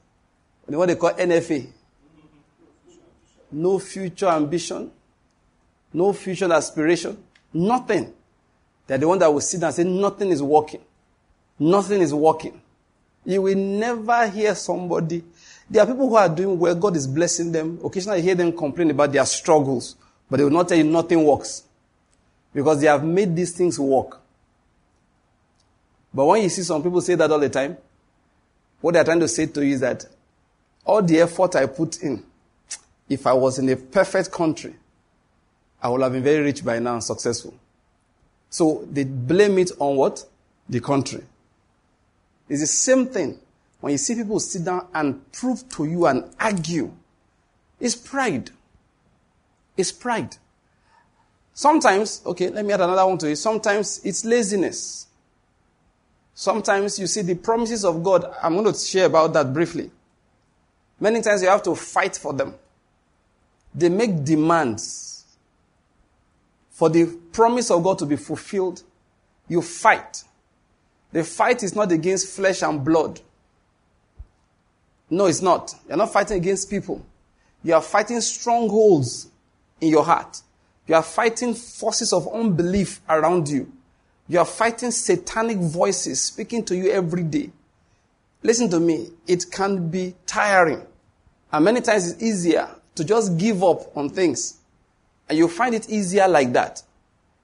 what 0.67 0.87
they 0.87 0.97
call 0.97 1.13
NFA. 1.13 1.69
No 3.53 3.79
future 3.79 4.27
ambition, 4.27 4.91
no 5.93 6.13
future 6.13 6.53
aspiration, 6.53 7.23
nothing. 7.53 8.13
They're 8.87 8.99
the 8.99 9.07
one 9.07 9.19
that 9.21 9.33
will 9.33 9.41
sit 9.41 9.63
and 9.63 9.73
say, 9.73 9.85
nothing 9.85 10.31
is 10.31 10.43
working. 10.43 10.81
Nothing 11.59 12.01
is 12.01 12.13
working. 12.13 12.61
You 13.25 13.43
will 13.43 13.57
never 13.57 14.29
hear 14.29 14.55
somebody. 14.55 15.23
There 15.69 15.83
are 15.83 15.87
people 15.87 16.09
who 16.09 16.17
are 16.17 16.29
doing 16.29 16.59
well, 16.59 16.75
God 16.75 16.97
is 16.97 17.07
blessing 17.07 17.53
them. 17.53 17.79
Occasionally, 17.85 18.19
I 18.19 18.23
hear 18.23 18.35
them 18.35 18.57
complain 18.57 18.91
about 18.91 19.13
their 19.13 19.27
struggles, 19.27 19.97
but 20.31 20.39
they 20.39 20.45
will 20.45 20.51
not 20.51 20.69
tell 20.69 20.79
you 20.79 20.85
nothing 20.85 21.23
works. 21.25 21.65
Because 22.55 22.81
they 22.81 22.87
have 22.87 23.05
made 23.05 23.37
these 23.37 23.53
things 23.53 23.79
work. 23.79 24.21
But 26.13 26.25
when 26.25 26.43
you 26.43 26.49
see 26.49 26.63
some 26.63 26.83
people 26.83 27.01
say 27.01 27.15
that 27.15 27.31
all 27.31 27.39
the 27.39 27.51
time, 27.51 27.77
what 28.81 28.95
they're 28.95 29.05
trying 29.05 29.21
to 29.21 29.29
say 29.29 29.47
to 29.47 29.65
you 29.65 29.75
is 29.75 29.81
that 29.81 30.07
all 30.85 31.03
the 31.03 31.21
effort 31.21 31.55
I 31.57 31.67
put 31.67 32.03
in, 32.03 32.25
if 33.09 33.27
I 33.27 33.35
was 33.35 33.59
in 33.59 33.69
a 33.69 33.77
perfect 33.77 34.33
country, 34.33 34.75
I 35.83 35.89
would 35.89 36.01
have 36.01 36.13
been 36.13 36.23
very 36.23 36.43
rich 36.43 36.65
by 36.65 36.79
now 36.79 36.95
and 36.95 37.05
successful. 37.05 37.55
So 38.51 38.87
they 38.91 39.05
blame 39.05 39.59
it 39.59 39.73
on 39.79 39.97
what? 39.97 40.25
The 40.69 40.81
country. 40.81 41.23
It's 42.49 42.61
the 42.61 42.67
same 42.67 43.07
thing. 43.07 43.39
When 43.81 43.93
you 43.93 43.99
see 43.99 44.15
people 44.15 44.41
sit 44.41 44.65
down 44.65 44.89
and 44.95 45.31
prove 45.33 45.69
to 45.71 45.85
you 45.85 46.07
and 46.07 46.25
argue, 46.41 46.93
it's 47.79 47.95
pride. 47.95 48.51
It's 49.77 49.93
pride. 49.93 50.37
Sometimes, 51.55 52.23
okay, 52.27 52.51
let 52.51 52.65
me 52.65 52.73
add 52.73 52.81
another 52.81 53.07
one 53.07 53.19
to 53.19 53.29
it. 53.29 53.37
Sometimes 53.37 54.01
it's 54.05 54.25
laziness. 54.25 55.07
Sometimes 56.35 56.99
you 56.99 57.07
see 57.07 57.23
the 57.23 57.35
promises 57.35 57.85
of 57.85 58.03
God. 58.03 58.33
I'm 58.43 58.55
going 58.55 58.73
to 58.73 58.79
share 58.79 59.07
about 59.07 59.33
that 59.33 59.53
briefly. 59.53 59.91
Many 61.01 61.21
times 61.21 61.43
you 61.43 61.49
have 61.49 61.63
to 61.65 61.75
fight 61.75 62.17
for 62.17 62.33
them. 62.33 62.55
They 63.75 63.89
make 63.89 64.25
demands 64.25 65.25
for 66.71 66.89
the 66.89 67.07
promise 67.33 67.71
of 67.71 67.83
God 67.83 67.99
to 67.99 68.07
be 68.07 68.17
fulfilled. 68.17 68.83
You 69.49 69.63
fight. 69.63 70.25
The 71.13 71.25
fight 71.25 71.63
is 71.63 71.75
not 71.75 71.91
against 71.93 72.29
flesh 72.37 72.63
and 72.63 72.85
blood. 72.85 73.21
No, 75.11 75.27
it's 75.27 75.41
not. 75.41 75.75
You're 75.89 75.97
not 75.97 76.13
fighting 76.13 76.37
against 76.37 76.69
people. 76.69 77.05
You 77.63 77.75
are 77.75 77.83
fighting 77.83 78.21
strongholds 78.21 79.29
in 79.81 79.89
your 79.89 80.05
heart. 80.05 80.43
You 80.87 80.95
are 80.95 81.03
fighting 81.03 81.55
forces 81.55 82.13
of 82.13 82.29
unbelief 82.33 83.01
around 83.09 83.49
you. 83.49 83.73
You 84.29 84.39
are 84.39 84.45
fighting 84.45 84.91
satanic 84.91 85.59
voices 85.59 86.21
speaking 86.21 86.65
to 86.67 86.77
you 86.77 86.91
every 86.91 87.23
day. 87.23 87.51
Listen 88.43 88.69
to 88.71 88.81
me. 88.81 89.09
It 89.27 89.51
can 89.51 89.89
be 89.89 90.15
tiring. 90.27 90.87
And 91.51 91.65
many 91.65 91.81
times 91.81 92.11
it's 92.11 92.23
easier 92.23 92.69
to 92.95 93.05
just 93.05 93.39
give 93.39 93.65
up 93.65 93.97
on 93.97 94.11
things. 94.11 94.59
And 95.29 95.39
you 95.39 95.49
find 95.49 95.75
it 95.75 95.89
easier 95.89 96.29
like 96.29 96.53
that. 96.53 96.83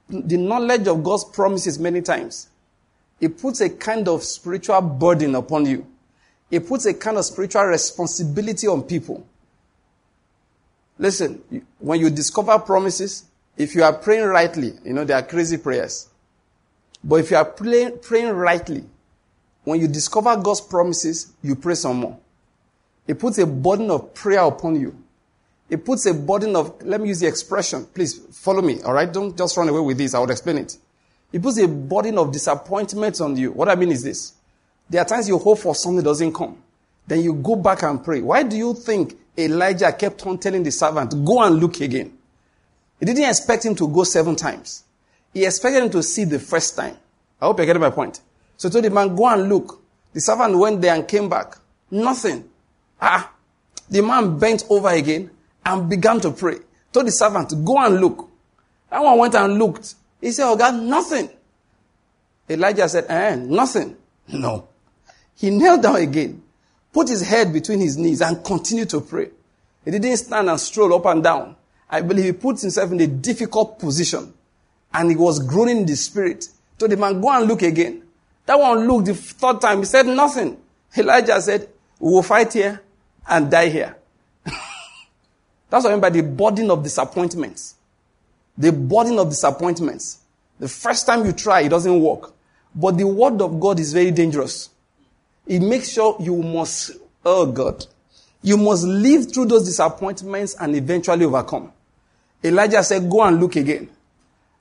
The 0.09 0.37
knowledge 0.37 0.87
of 0.87 1.03
God's 1.03 1.25
promises 1.25 1.79
many 1.79 2.03
times, 2.03 2.49
it 3.21 3.39
puts 3.39 3.61
a 3.61 3.71
kind 3.71 4.09
of 4.09 4.23
spiritual 4.23 4.81
burden 4.81 5.35
upon 5.35 5.67
you. 5.67 5.87
It 6.51 6.67
puts 6.67 6.87
a 6.87 6.95
kind 6.95 7.17
of 7.17 7.25
spiritual 7.25 7.65
responsibility 7.65 8.67
on 8.67 8.83
people. 8.83 9.27
Listen, 10.99 11.43
when 11.79 12.01
you 12.01 12.11
discover 12.11 12.59
promises, 12.59 13.25
if 13.57 13.75
you 13.75 13.83
are 13.83 13.93
praying 13.93 14.25
rightly, 14.25 14.75
you 14.85 14.93
know, 14.93 15.05
they 15.05 15.15
are 15.15 15.23
crazy 15.23 15.57
prayers. 15.57 16.09
But 17.03 17.17
if 17.17 17.31
you 17.31 17.37
are 17.37 17.45
praying, 17.45 18.31
rightly, 18.31 18.85
when 19.65 19.81
you 19.81 19.89
discover 19.89 20.37
God's 20.37 20.61
promises, 20.61 21.33
you 21.43 21.57
pray 21.57 21.75
some 21.75 21.97
more. 21.99 22.19
It 23.07 23.19
puts 23.19 23.39
a 23.39 23.47
burden 23.47 23.91
of 23.91 24.15
prayer 24.15 24.43
upon 24.43 24.81
you. 24.81 24.97
It 25.69 25.85
puts 25.85 26.07
a 26.07 26.15
burden 26.15 26.57
of, 26.57 26.83
let 26.83 27.01
me 27.01 27.09
use 27.09 27.21
the 27.21 27.27
expression. 27.27 27.87
Please 27.87 28.19
follow 28.31 28.63
me, 28.63 28.83
alright? 28.83 29.13
Don't 29.13 29.37
just 29.37 29.57
run 29.57 29.69
away 29.69 29.81
with 29.81 29.99
this. 29.99 30.15
I 30.15 30.19
will 30.19 30.31
explain 30.31 30.59
it. 30.59 30.77
It 31.35 31.43
puts 31.43 31.59
a 31.59 31.67
burden 31.67 32.17
of 32.17 32.31
disappointment 32.31 33.21
on 33.21 33.37
you. 33.37 33.51
What 33.51 33.69
I 33.69 33.75
mean 33.75 33.91
is 33.91 34.05
this. 34.05 34.35
There 34.89 35.03
are 35.03 35.05
times 35.05 35.27
you 35.27 35.37
hope 35.37 35.59
for 35.59 35.75
something 35.75 36.05
doesn't 36.05 36.33
come. 36.33 36.63
Then 37.09 37.23
you 37.23 37.35
go 37.35 37.57
back 37.57 37.83
and 37.83 38.05
pray. 38.05 38.21
Why 38.21 38.45
do 38.45 38.57
you 38.57 38.73
think 38.73 39.19
Elijah 39.37 39.91
kept 39.91 40.25
on 40.29 40.39
telling 40.39 40.63
the 40.63 40.71
servant, 40.71 41.11
go 41.25 41.43
and 41.43 41.57
look 41.57 41.81
again? 41.81 42.17
He 43.01 43.07
didn't 43.07 43.29
expect 43.29 43.65
him 43.65 43.75
to 43.75 43.89
go 43.89 44.05
seven 44.05 44.37
times. 44.37 44.85
He 45.33 45.45
expected 45.45 45.83
him 45.83 45.91
to 45.91 46.05
see 46.05 46.23
the 46.23 46.39
first 46.39 46.77
time. 46.77 46.97
I 47.41 47.47
hope 47.47 47.59
you're 47.59 47.67
getting 47.67 47.83
my 47.83 47.91
point. 47.91 48.21
So 48.57 48.69
he 48.69 48.73
told 48.73 48.85
the 48.85 48.91
man, 48.91 49.17
go 49.17 49.27
and 49.27 49.49
look. 49.49 49.83
The 50.13 50.21
servant 50.21 50.57
went 50.57 50.81
there 50.83 50.95
and 50.95 51.09
came 51.09 51.29
back. 51.29 51.57
Nothing. 51.91 52.49
Ah. 53.01 53.33
The 53.91 54.03
man 54.03 54.39
bent 54.39 54.67
over 54.71 54.91
again 54.91 55.33
and 55.67 55.91
began 55.91 56.21
to 56.21 56.31
pray. 56.31 56.59
Told 56.93 57.09
the 57.09 57.11
servant, 57.11 57.53
go 57.65 57.77
and 57.79 58.01
look. 58.01 58.31
That 58.89 59.03
one 59.03 59.19
went 59.19 59.35
and 59.35 59.59
looked. 59.59 59.97
He 60.25 60.33
said, 60.33 60.47
Oh 60.51 60.57
God, 60.57 60.83
nothing. 60.83 61.29
Elijah 62.49 62.89
said, 62.89 63.05
eh, 63.11 63.35
nothing. 63.37 63.95
No. 64.29 64.67
He 65.37 65.51
knelt 65.51 65.83
down 65.83 65.97
again, 65.97 66.43
put 66.95 67.11
his 67.11 67.29
head 67.29 67.53
between 67.53 67.81
his 67.81 67.99
knees 67.99 68.23
and 68.23 68.43
continued 68.43 68.89
to 68.89 69.03
pray. 69.03 69.29
He 69.85 69.91
didn't 69.91 70.17
stand 70.17 70.49
and 70.49 70.59
stroll 70.59 70.95
up 70.95 71.05
and 71.05 71.23
down. 71.23 71.57
I 71.91 72.01
believe 72.01 72.25
he 72.25 72.33
put 72.33 72.59
himself 72.59 72.91
in 72.91 73.01
a 73.03 73.07
difficult 73.07 73.79
position 73.79 74.33
and 74.95 75.11
he 75.11 75.17
was 75.17 75.41
groaning 75.41 75.79
in 75.79 75.87
the 75.87 75.95
spirit. 75.95 76.49
Told 76.79 76.91
the 76.91 76.97
man, 76.97 77.21
go 77.21 77.31
and 77.31 77.47
look 77.47 77.61
again. 77.61 78.03
That 78.47 78.59
one 78.59 78.89
looked 78.89 79.05
the 79.05 79.15
third 79.15 79.61
time. 79.61 79.81
He 79.81 79.85
said 79.85 80.07
nothing. 80.07 80.57
Elijah 80.97 81.39
said, 81.43 81.69
we 82.01 82.11
will 82.11 82.23
fight 82.23 82.51
here 82.55 82.81
and 83.29 83.51
die 83.51 83.69
here. 83.69 83.95
That's 85.69 85.85
what 85.85 85.87
I 85.87 85.91
mean 85.91 86.01
by 86.01 86.09
the 86.09 86.23
burden 86.23 86.71
of 86.71 86.83
disappointments. 86.83 87.75
The 88.57 88.73
burden 88.73 89.19
of 89.19 89.31
disappointments. 89.31 90.19
The 90.59 90.69
first 90.69 91.07
time 91.07 91.25
you 91.27 91.33
try, 91.33 91.63
it 91.63 91.71
doesn't 91.71 92.01
work. 92.01 92.33
But 92.75 92.97
the 92.97 93.07
word 93.07 93.41
of 93.41 93.59
God 93.61 93.81
is 93.81 93.93
very 93.93 94.11
dangerous. 94.11 94.71
It 95.47 95.61
makes 95.61 95.91
sure 95.93 96.17
you 96.21 96.37
must, 96.43 96.93
oh 97.25 97.47
God, 97.47 97.87
you 98.43 98.57
must 98.57 98.85
live 98.85 99.33
through 99.33 99.47
those 99.47 99.65
disappointments 99.65 100.57
and 100.59 100.75
eventually 100.75 101.25
overcome. 101.25 101.73
Elijah 102.43 102.83
said, 102.83 103.09
go 103.11 103.23
and 103.23 103.41
look 103.41 103.57
again. 103.57 103.89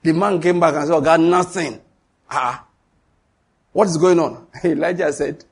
The 0.02 0.12
man 0.12 0.40
came 0.40 0.60
back 0.60 0.74
and 0.74 0.86
said, 0.86 0.94
oh 0.94 1.00
God, 1.00 1.20
nothing. 1.20 1.80
Ah. 2.30 2.64
What 3.72 3.88
is 3.88 3.96
going 3.96 4.18
on? 4.20 4.46
Elijah 4.64 5.12
said, 5.12 5.44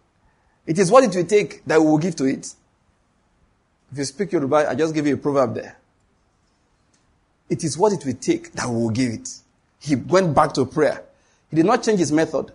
it 0.67 0.79
is 0.79 0.91
what 0.91 1.05
it 1.05 1.15
will 1.15 1.27
take 1.27 1.65
that 1.65 1.81
we 1.81 1.87
will 1.87 1.99
give 1.99 2.17
to 2.17 2.25
it. 2.25 2.55
If 3.91 3.99
you 3.99 4.05
speak 4.05 4.33
Yoruba, 4.33 4.71
I 4.71 4.75
just 4.75 4.95
give 4.95 5.07
you 5.07 5.15
a 5.15 5.19
proverb 5.19 5.55
there. 5.55 5.77
It 7.53 7.65
is 7.65 7.77
what 7.77 7.93
it 7.93 8.03
will 8.07 8.15
take 8.15 8.51
that 8.53 8.67
we 8.67 8.75
will 8.77 8.89
give 8.89 9.13
it. 9.13 9.29
He 9.79 9.95
went 9.95 10.35
back 10.35 10.55
to 10.55 10.65
prayer. 10.65 11.05
He 11.51 11.57
did 11.57 11.67
not 11.67 11.83
change 11.83 11.99
his 11.99 12.11
method. 12.11 12.51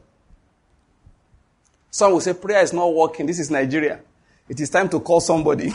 Some 1.92 2.13
will 2.13 2.20
say 2.20 2.34
prayer 2.34 2.63
is 2.63 2.74
not 2.74 2.92
working. 2.92 3.27
This 3.27 3.38
is 3.38 3.51
Nigeria. 3.51 4.00
It 4.50 4.60
is 4.60 4.72
time 4.72 4.89
to 4.89 5.00
call 5.00 5.20
somebody. 5.22 5.72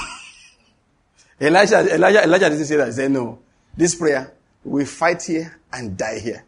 Elijah, 1.40 1.94
Elijah, 1.94 2.24
Elijah 2.24 2.50
didn't 2.50 2.64
say 2.64 2.74
that. 2.74 2.86
He 2.88 2.92
said, 2.94 3.12
no. 3.12 3.38
This 3.76 3.94
prayer, 3.94 4.32
we 4.64 4.84
fight 4.86 5.22
here 5.22 5.56
and 5.72 5.96
die 5.96 6.18
here. 6.18 6.42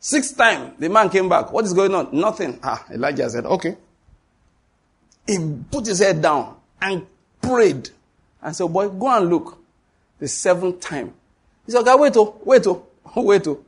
Sixth 0.00 0.38
time, 0.38 0.72
the 0.78 0.88
man 0.88 1.10
came 1.10 1.28
back. 1.28 1.52
What 1.52 1.66
is 1.66 1.74
going 1.74 1.94
on? 1.94 2.08
Nothing. 2.18 2.58
Ah, 2.62 2.82
Elijah 2.90 3.28
said, 3.28 3.44
okay. 3.44 3.76
He 5.26 5.36
put 5.70 5.86
his 5.86 5.98
head 5.98 6.22
down 6.22 6.56
and 6.80 7.06
prayed. 7.42 7.90
And 8.40 8.56
said, 8.56 8.72
boy, 8.72 8.88
go 8.88 9.08
and 9.14 9.28
look. 9.28 9.58
The 10.18 10.28
seventh 10.28 10.80
time. 10.80 11.12
He 11.68 11.72
said, 11.72 11.82
okay, 11.82 11.94
wait, 11.96 12.16
oh, 12.16 12.34
wait, 12.46 12.66
oh, 12.66 12.82
wait, 13.16 13.46
oh. 13.46 13.62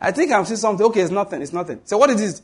I 0.00 0.12
think 0.12 0.30
I'm 0.30 0.44
seeing 0.44 0.56
something. 0.56 0.86
Okay, 0.86 1.00
it's 1.00 1.10
nothing. 1.10 1.42
It's 1.42 1.52
nothing. 1.52 1.80
So 1.84 1.98
what 1.98 2.08
is 2.10 2.20
this? 2.20 2.42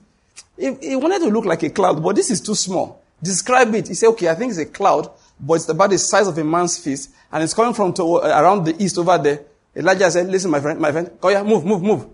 He, 0.59 0.89
he 0.89 0.97
wanted 0.97 1.21
to 1.21 1.29
look 1.29 1.45
like 1.45 1.63
a 1.63 1.71
cloud, 1.71 2.03
but 2.03 2.17
this 2.17 2.29
is 2.29 2.41
too 2.41 2.57
small. 2.57 3.01
Describe 3.23 3.73
it. 3.73 3.87
He 3.87 3.95
said, 3.95 4.09
okay, 4.09 4.29
I 4.29 4.35
think 4.35 4.51
it's 4.51 4.59
a 4.59 4.67
cloud, 4.67 5.09
but 5.39 5.55
it's 5.55 5.69
about 5.69 5.91
the 5.91 5.99
size 5.99 6.27
of 6.27 6.37
a 6.39 6.43
man's 6.43 6.77
fist, 6.77 7.13
and 7.31 7.41
it's 7.41 7.55
coming 7.55 7.73
from 7.73 7.93
to, 7.95 8.17
uh, 8.17 8.41
around 8.43 8.65
the 8.65 8.83
east 8.83 8.99
over 8.99 9.17
there. 9.17 9.45
Elijah 9.77 10.11
said, 10.11 10.27
listen, 10.27 10.51
my 10.51 10.59
friend, 10.59 10.81
my 10.81 10.91
friend, 10.91 11.09
here, 11.23 11.45
move, 11.45 11.65
move, 11.65 11.83
move. 11.83 12.07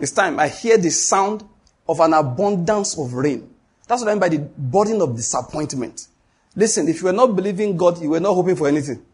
It's 0.00 0.12
time. 0.12 0.40
I 0.40 0.48
hear 0.48 0.78
the 0.78 0.88
sound 0.88 1.44
of 1.86 2.00
an 2.00 2.14
abundance 2.14 2.98
of 2.98 3.12
rain. 3.12 3.50
That's 3.86 4.00
what 4.00 4.08
I 4.08 4.14
mean 4.14 4.20
by 4.20 4.30
the 4.30 4.38
burden 4.38 5.02
of 5.02 5.14
disappointment. 5.14 6.08
Listen, 6.56 6.88
if 6.88 7.00
you 7.00 7.04
were 7.04 7.12
not 7.12 7.36
believing 7.36 7.76
God, 7.76 8.00
you 8.00 8.08
were 8.08 8.20
not 8.20 8.32
hoping 8.32 8.56
for 8.56 8.66
anything. 8.66 9.04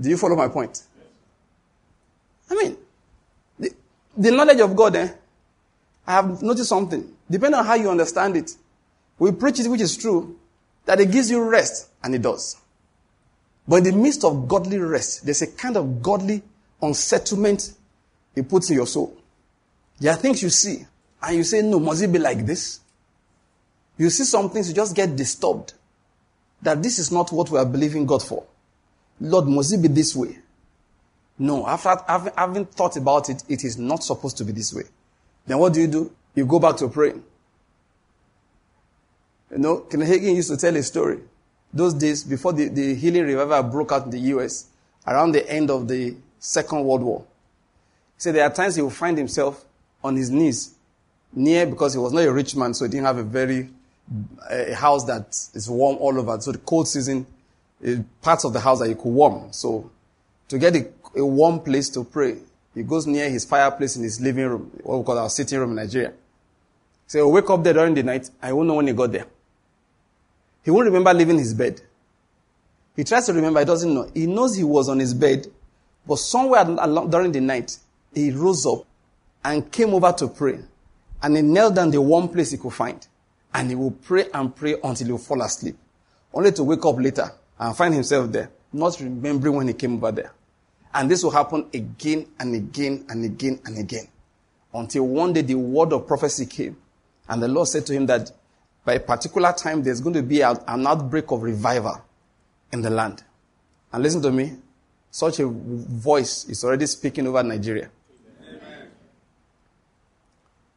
Do 0.00 0.08
you 0.08 0.16
follow 0.16 0.36
my 0.36 0.48
point? 0.48 0.82
I 2.52 2.54
mean, 2.54 2.76
the 4.14 4.30
knowledge 4.30 4.60
of 4.60 4.76
God, 4.76 4.96
eh, 4.96 5.08
I 6.06 6.12
have 6.12 6.42
noticed 6.42 6.68
something. 6.68 7.10
Depending 7.30 7.58
on 7.58 7.64
how 7.64 7.74
you 7.74 7.90
understand 7.90 8.36
it, 8.36 8.50
we 9.18 9.32
preach 9.32 9.58
it, 9.58 9.68
which 9.68 9.80
is 9.80 9.96
true, 9.96 10.38
that 10.84 11.00
it 11.00 11.10
gives 11.10 11.30
you 11.30 11.42
rest, 11.48 11.88
and 12.02 12.14
it 12.14 12.20
does. 12.20 12.60
But 13.66 13.76
in 13.76 13.84
the 13.84 13.92
midst 13.92 14.24
of 14.24 14.48
godly 14.48 14.78
rest, 14.78 15.24
there's 15.24 15.40
a 15.40 15.46
kind 15.46 15.76
of 15.78 16.02
godly 16.02 16.42
unsettlement 16.82 17.72
it 18.34 18.48
puts 18.48 18.68
in 18.68 18.76
your 18.76 18.86
soul. 18.86 19.16
There 19.98 20.12
are 20.12 20.16
things 20.16 20.42
you 20.42 20.50
see, 20.50 20.84
and 21.22 21.36
you 21.36 21.44
say, 21.44 21.62
no, 21.62 21.80
must 21.80 22.02
it 22.02 22.12
be 22.12 22.18
like 22.18 22.44
this? 22.44 22.80
You 23.96 24.10
see 24.10 24.24
some 24.24 24.50
things, 24.50 24.68
you 24.68 24.74
just 24.74 24.94
get 24.94 25.16
disturbed. 25.16 25.72
That 26.60 26.82
this 26.82 26.98
is 26.98 27.10
not 27.10 27.32
what 27.32 27.50
we 27.50 27.58
are 27.58 27.64
believing 27.64 28.04
God 28.04 28.22
for. 28.22 28.44
Lord, 29.20 29.46
must 29.46 29.72
it 29.72 29.80
be 29.80 29.88
this 29.88 30.14
way? 30.14 30.41
No, 31.38 31.66
after 31.66 31.96
having 32.36 32.66
thought 32.66 32.96
about 32.96 33.28
it, 33.28 33.42
it 33.48 33.64
is 33.64 33.78
not 33.78 34.04
supposed 34.04 34.36
to 34.38 34.44
be 34.44 34.52
this 34.52 34.72
way. 34.72 34.84
Then 35.46 35.58
what 35.58 35.72
do 35.72 35.80
you 35.80 35.88
do? 35.88 36.12
You 36.34 36.46
go 36.46 36.58
back 36.58 36.76
to 36.78 36.88
praying. 36.88 37.22
You 39.50 39.58
know, 39.58 39.78
Kenneth 39.80 40.08
Hagin 40.08 40.36
used 40.36 40.50
to 40.50 40.56
tell 40.56 40.74
a 40.76 40.82
story. 40.82 41.20
Those 41.72 41.94
days, 41.94 42.24
before 42.24 42.52
the, 42.52 42.68
the 42.68 42.94
healing 42.94 43.24
revival 43.24 43.62
broke 43.70 43.92
out 43.92 44.04
in 44.04 44.10
the 44.10 44.18
US, 44.36 44.68
around 45.06 45.32
the 45.32 45.48
end 45.50 45.70
of 45.70 45.88
the 45.88 46.16
Second 46.38 46.84
World 46.84 47.02
War. 47.02 47.24
He 48.16 48.20
said 48.22 48.34
there 48.34 48.44
are 48.44 48.52
times 48.52 48.76
he 48.76 48.82
will 48.82 48.90
find 48.90 49.16
himself 49.16 49.64
on 50.02 50.16
his 50.16 50.30
knees, 50.30 50.74
near, 51.32 51.66
because 51.66 51.94
he 51.94 51.98
was 51.98 52.12
not 52.12 52.24
a 52.24 52.32
rich 52.32 52.56
man, 52.56 52.74
so 52.74 52.84
he 52.84 52.90
didn't 52.90 53.06
have 53.06 53.18
a 53.18 53.22
very, 53.22 53.68
a 54.50 54.74
house 54.74 55.04
that 55.04 55.28
is 55.54 55.68
warm 55.68 55.96
all 55.98 56.18
over. 56.18 56.40
So 56.40 56.52
the 56.52 56.58
cold 56.58 56.88
season, 56.88 57.26
parts 58.20 58.44
of 58.44 58.52
the 58.52 58.60
house 58.60 58.80
that 58.80 58.88
you 58.88 58.94
could 58.94 59.10
warm. 59.10 59.52
So 59.52 59.90
to 60.48 60.58
get 60.58 60.76
a 60.76 60.82
a 61.16 61.24
warm 61.24 61.60
place 61.60 61.88
to 61.90 62.04
pray. 62.04 62.38
He 62.74 62.82
goes 62.82 63.06
near 63.06 63.28
his 63.28 63.44
fireplace 63.44 63.96
in 63.96 64.02
his 64.02 64.20
living 64.20 64.46
room, 64.46 64.70
what 64.82 64.98
we 64.98 65.04
call 65.04 65.18
our 65.18 65.30
sitting 65.30 65.58
room 65.58 65.70
in 65.70 65.76
Nigeria. 65.76 66.12
So 67.06 67.20
oh, 67.20 67.24
he'll 67.24 67.32
wake 67.32 67.50
up 67.50 67.62
there 67.62 67.74
during 67.74 67.94
the 67.94 68.02
night. 68.02 68.30
I 68.40 68.52
won't 68.52 68.68
know 68.68 68.74
when 68.74 68.86
he 68.86 68.92
got 68.94 69.12
there. 69.12 69.26
He 70.64 70.70
won't 70.70 70.86
remember 70.86 71.12
leaving 71.12 71.38
his 71.38 71.52
bed. 71.52 71.80
He 72.96 73.04
tries 73.04 73.26
to 73.26 73.32
remember, 73.32 73.60
he 73.60 73.66
doesn't 73.66 73.92
know. 73.92 74.08
He 74.14 74.26
knows 74.26 74.56
he 74.56 74.64
was 74.64 74.88
on 74.88 74.98
his 74.98 75.12
bed, 75.12 75.46
but 76.06 76.16
somewhere 76.18 76.62
along, 76.62 77.10
during 77.10 77.32
the 77.32 77.40
night, 77.40 77.76
he 78.14 78.30
rose 78.30 78.64
up 78.66 78.86
and 79.44 79.70
came 79.70 79.92
over 79.94 80.12
to 80.12 80.28
pray. 80.28 80.60
And 81.22 81.36
he 81.36 81.42
knelt 81.42 81.74
down 81.74 81.90
the 81.90 82.00
one 82.00 82.28
place 82.28 82.50
he 82.50 82.58
could 82.58 82.72
find. 82.72 83.06
And 83.54 83.68
he 83.68 83.76
will 83.76 83.90
pray 83.90 84.26
and 84.32 84.54
pray 84.54 84.76
until 84.82 85.06
he 85.06 85.12
will 85.12 85.18
fall 85.18 85.42
asleep. 85.42 85.76
Only 86.32 86.52
to 86.52 86.64
wake 86.64 86.84
up 86.84 86.98
later 86.98 87.30
and 87.58 87.76
find 87.76 87.92
himself 87.94 88.32
there, 88.32 88.50
not 88.72 88.98
remembering 89.00 89.54
when 89.54 89.68
he 89.68 89.74
came 89.74 89.96
over 89.96 90.10
there. 90.12 90.32
And 90.94 91.10
this 91.10 91.22
will 91.22 91.30
happen 91.30 91.68
again 91.72 92.26
and 92.38 92.54
again 92.54 93.04
and 93.08 93.24
again 93.24 93.60
and 93.64 93.78
again. 93.78 94.08
Until 94.74 95.06
one 95.06 95.32
day 95.32 95.42
the 95.42 95.54
word 95.54 95.92
of 95.92 96.06
prophecy 96.06 96.46
came. 96.46 96.76
And 97.28 97.42
the 97.42 97.48
Lord 97.48 97.68
said 97.68 97.86
to 97.86 97.92
him 97.92 98.06
that 98.06 98.30
by 98.84 98.94
a 98.94 99.00
particular 99.00 99.52
time 99.52 99.82
there's 99.82 100.00
going 100.00 100.14
to 100.14 100.22
be 100.22 100.40
an 100.42 100.86
outbreak 100.86 101.30
of 101.30 101.42
revival 101.42 102.02
in 102.72 102.82
the 102.82 102.90
land. 102.90 103.22
And 103.92 104.02
listen 104.02 104.22
to 104.22 104.32
me, 104.32 104.52
such 105.10 105.40
a 105.40 105.46
voice 105.46 106.46
is 106.46 106.64
already 106.64 106.86
speaking 106.86 107.26
over 107.26 107.42
Nigeria. 107.42 107.90
Amen. 108.48 108.88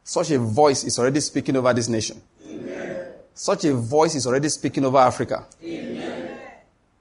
Such 0.04 0.30
a 0.30 0.38
voice 0.38 0.84
is 0.84 0.98
already 0.98 1.20
speaking 1.20 1.56
over 1.56 1.72
this 1.72 1.88
nation. 1.88 2.20
Amen. 2.46 3.06
Such 3.34 3.64
a 3.64 3.74
voice 3.74 4.14
is 4.14 4.26
already 4.26 4.48
speaking 4.50 4.84
over 4.84 4.98
Africa. 4.98 5.46
Amen. 5.62 6.38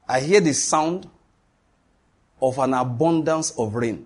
I 0.07 0.21
hear 0.21 0.39
the 0.39 0.53
sound 0.53 1.09
of 2.41 2.57
an 2.59 2.73
abundance 2.73 3.51
of 3.57 3.75
rain. 3.75 4.05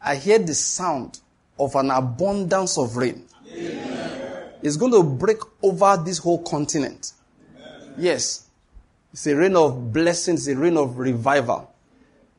I 0.00 0.16
hear 0.16 0.38
the 0.38 0.54
sound 0.54 1.20
of 1.58 1.74
an 1.74 1.90
abundance 1.90 2.78
of 2.78 2.96
rain. 2.96 3.24
It's 4.62 4.76
going 4.76 4.92
to 4.92 5.02
break 5.02 5.38
over 5.62 6.02
this 6.02 6.18
whole 6.18 6.42
continent. 6.42 7.12
Yes. 7.98 8.46
It's 9.12 9.26
a 9.26 9.36
rain 9.36 9.56
of 9.56 9.92
blessings, 9.92 10.48
a 10.48 10.56
rain 10.56 10.76
of 10.76 10.98
revival. 10.98 11.72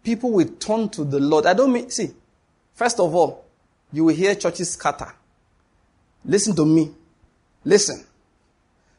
People 0.03 0.31
will 0.31 0.47
turn 0.59 0.89
to 0.89 1.03
the 1.03 1.19
Lord. 1.19 1.45
I 1.45 1.53
don't 1.53 1.71
mean, 1.71 1.89
see, 1.89 2.11
first 2.73 2.99
of 2.99 3.13
all, 3.15 3.45
you 3.93 4.05
will 4.05 4.15
hear 4.15 4.35
churches 4.35 4.71
scatter. 4.71 5.13
Listen 6.23 6.55
to 6.55 6.65
me. 6.65 6.91
Listen. 7.63 8.03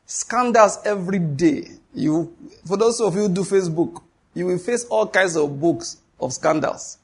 Scandals 0.06 0.78
every 0.84 1.18
day. 1.18 1.68
You, 1.94 2.34
for 2.64 2.76
those 2.76 3.00
of 3.00 3.14
you 3.14 3.22
who 3.22 3.28
do 3.28 3.42
Facebook, 3.42 4.02
you 4.36 4.44
will 4.44 4.58
face 4.58 4.84
all 4.84 5.06
kinds 5.06 5.34
of 5.34 5.58
books 5.58 5.96
of 6.20 6.30
scandals. 6.30 6.98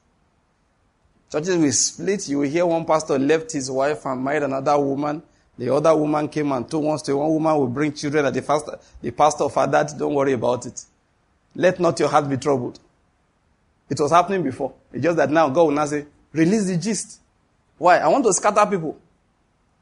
Churches 1.30 1.56
will 1.56 1.72
split. 1.72 2.28
You 2.28 2.40
will 2.40 2.48
hear 2.48 2.66
one 2.66 2.84
pastor 2.84 3.18
left 3.18 3.52
his 3.52 3.70
wife 3.70 4.04
and 4.04 4.22
married 4.22 4.42
another 4.42 4.78
woman. 4.78 5.22
The 5.56 5.74
other 5.74 5.96
woman 5.96 6.28
came 6.28 6.52
and 6.52 6.70
told 6.70 6.84
one 6.84 6.98
story. 6.98 7.16
One 7.16 7.30
woman 7.30 7.56
will 7.56 7.68
bring 7.68 7.94
children 7.94 8.26
and 8.26 8.36
the 8.36 8.42
pastor, 8.42 8.78
the 9.00 9.10
pastor 9.12 9.48
fathered. 9.48 9.98
Don't 9.98 10.12
worry 10.12 10.34
about 10.34 10.66
it. 10.66 10.84
Let 11.54 11.80
not 11.80 11.98
your 11.98 12.10
heart 12.10 12.28
be 12.28 12.36
troubled. 12.36 12.78
It 13.88 13.98
was 13.98 14.10
happening 14.10 14.42
before. 14.42 14.74
It's 14.92 15.02
just 15.02 15.16
that 15.16 15.30
now 15.30 15.48
God 15.48 15.62
will 15.62 15.70
now 15.70 15.86
say, 15.86 16.04
release 16.34 16.66
the 16.66 16.76
gist. 16.76 17.18
Why? 17.78 17.96
I 17.96 18.08
want 18.08 18.24
to 18.24 18.32
scatter 18.34 18.66
people. 18.70 18.98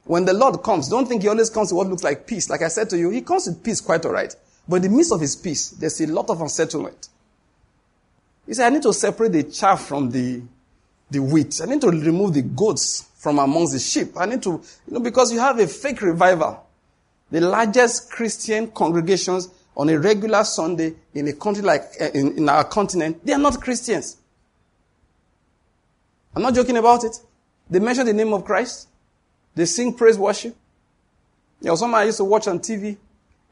When 0.05 0.25
the 0.25 0.35
Lord 0.35 0.63
comes, 0.63 0.89
don't 0.89 1.07
think 1.07 1.23
he 1.23 1.29
always 1.29 1.51
comes 1.51 1.73
with 1.73 1.79
what 1.79 1.89
looks 1.89 2.05
like 2.05 2.29
peace. 2.29 2.49
Like 2.49 2.63
I 2.63 2.69
said 2.69 2.89
to 2.91 2.99
you, 2.99 3.11
he 3.11 3.23
comes 3.23 3.49
with 3.49 3.65
peace 3.65 3.81
quite 3.81 4.05
alright. 4.07 4.37
But 4.69 4.77
in 4.77 4.83
the 4.83 4.97
midst 4.97 5.11
of 5.11 5.21
his 5.21 5.35
peace, 5.35 5.71
there's 5.71 6.01
a 6.01 6.07
lot 6.07 6.31
of 6.31 6.41
unsettlement. 6.41 7.09
He 8.51 8.55
said, 8.55 8.67
I 8.67 8.71
need 8.71 8.83
to 8.83 8.93
separate 8.93 9.31
the 9.31 9.45
chaff 9.45 9.87
from 9.87 10.11
the, 10.11 10.43
the 11.09 11.21
wheat. 11.21 11.61
I 11.63 11.67
need 11.67 11.81
to 11.83 11.87
remove 11.89 12.35
the 12.35 12.43
goats 12.43 13.09
from 13.17 13.39
amongst 13.39 13.75
the 13.75 13.79
sheep. 13.79 14.17
I 14.17 14.27
need 14.27 14.43
to, 14.43 14.51
you 14.89 14.93
know, 14.93 14.99
because 14.99 15.33
you 15.33 15.39
have 15.39 15.61
a 15.61 15.69
fake 15.69 16.03
revival. 16.03 16.67
The 17.31 17.43
largest 17.43 18.11
Christian 18.11 18.67
congregations 18.73 19.51
on 19.77 19.89
a 19.89 19.97
regular 19.97 20.43
Sunday 20.43 20.95
in 21.15 21.29
a 21.29 21.33
country 21.33 21.63
like, 21.63 21.83
uh, 22.01 22.07
in, 22.13 22.39
in 22.39 22.49
our 22.49 22.65
continent, 22.65 23.25
they 23.25 23.35
are 23.35 23.39
not 23.39 23.61
Christians. 23.61 24.17
I'm 26.35 26.43
not 26.43 26.53
joking 26.53 26.77
about 26.77 27.05
it. 27.05 27.17
They 27.71 27.79
mention 27.79 28.05
the 28.05 28.13
name 28.15 28.33
of 28.33 28.45
Christ. 28.45 28.89
They 29.55 29.65
sing 29.65 29.95
praise 29.95 30.19
worship. 30.19 30.57
You 31.61 31.69
know, 31.69 31.77
someone 31.77 32.01
I 32.01 32.05
used 32.07 32.19
to 32.19 32.25
watch 32.25 32.49
on 32.49 32.59
TV 32.59 32.97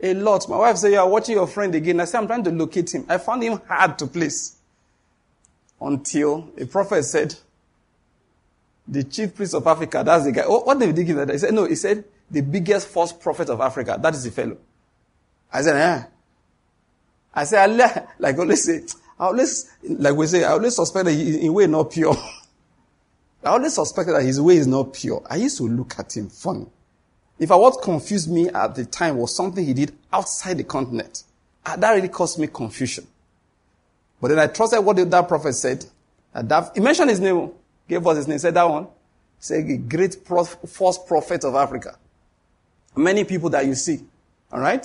a 0.02 0.14
lot. 0.14 0.48
My 0.48 0.56
wife 0.56 0.78
said, 0.78 0.90
you 0.90 0.98
are 0.98 1.08
watching 1.08 1.36
your 1.36 1.46
friend 1.46 1.72
again. 1.76 2.00
I 2.00 2.04
said, 2.04 2.18
I'm 2.18 2.26
trying 2.26 2.42
to 2.42 2.50
locate 2.50 2.92
him. 2.92 3.06
I 3.08 3.18
found 3.18 3.44
him 3.44 3.60
hard 3.68 3.96
to 4.00 4.08
place. 4.08 4.56
Until 5.80 6.50
a 6.58 6.66
prophet 6.66 7.04
said, 7.04 7.34
the 8.86 9.04
chief 9.04 9.34
priest 9.34 9.54
of 9.54 9.66
Africa, 9.66 10.02
that's 10.04 10.24
the 10.24 10.32
guy. 10.32 10.42
Oh, 10.46 10.60
what 10.60 10.78
did 10.78 10.96
he 10.96 11.04
give 11.04 11.16
that? 11.16 11.28
He 11.28 11.38
said, 11.38 11.54
no, 11.54 11.66
he 11.66 11.74
said, 11.74 12.04
the 12.30 12.40
biggest 12.40 12.88
false 12.88 13.12
prophet 13.12 13.48
of 13.48 13.60
Africa, 13.60 13.98
that 14.00 14.14
is 14.14 14.24
the 14.24 14.30
fellow. 14.30 14.56
I 15.52 15.62
said, 15.62 15.76
eh. 15.76 16.04
I 17.34 17.44
said, 17.44 18.08
like 18.18 18.38
always 18.38 18.64
say, 18.64 18.82
I 19.18 19.26
always, 19.26 19.70
like 19.82 20.14
we 20.14 20.26
say, 20.26 20.44
I 20.44 20.52
always 20.52 20.76
suspect 20.76 21.04
that 21.06 21.12
he, 21.12 21.46
in 21.46 21.52
way 21.52 21.66
not 21.66 21.90
pure. 21.90 22.16
I 23.44 23.50
always 23.50 23.74
suspected 23.74 24.14
that 24.14 24.22
his 24.22 24.40
way 24.40 24.56
is 24.56 24.66
not 24.66 24.92
pure. 24.92 25.22
I 25.28 25.36
used 25.36 25.58
to 25.58 25.64
look 25.64 25.98
at 25.98 26.16
him 26.16 26.28
funny. 26.28 26.66
If 27.38 27.52
I 27.52 27.56
what 27.56 27.82
confused 27.82 28.30
me 28.30 28.48
at 28.48 28.74
the 28.74 28.84
time 28.84 29.16
was 29.16 29.34
something 29.34 29.64
he 29.64 29.74
did 29.74 29.92
outside 30.12 30.58
the 30.58 30.64
continent, 30.64 31.22
ah, 31.64 31.76
that 31.76 31.92
really 31.92 32.08
caused 32.08 32.38
me 32.38 32.48
confusion. 32.48 33.06
But 34.20 34.28
then 34.28 34.38
I 34.38 34.46
trusted 34.48 34.84
what 34.84 34.96
that 34.96 35.28
prophet 35.28 35.52
said. 35.54 35.84
That, 36.34 36.72
he 36.74 36.80
mentioned 36.80 37.10
his 37.10 37.20
name 37.20 37.50
gave 37.88 38.06
us 38.06 38.16
his 38.18 38.28
name. 38.28 38.38
Said 38.38 38.54
that 38.54 38.68
one. 38.68 38.88
Say 39.40 39.60
a 39.60 39.76
great 39.76 40.16
false 40.26 40.98
prophet 40.98 41.44
of 41.44 41.54
Africa. 41.54 41.96
Many 42.96 43.24
people 43.24 43.50
that 43.50 43.64
you 43.66 43.74
see, 43.74 44.00
all 44.52 44.60
right, 44.60 44.84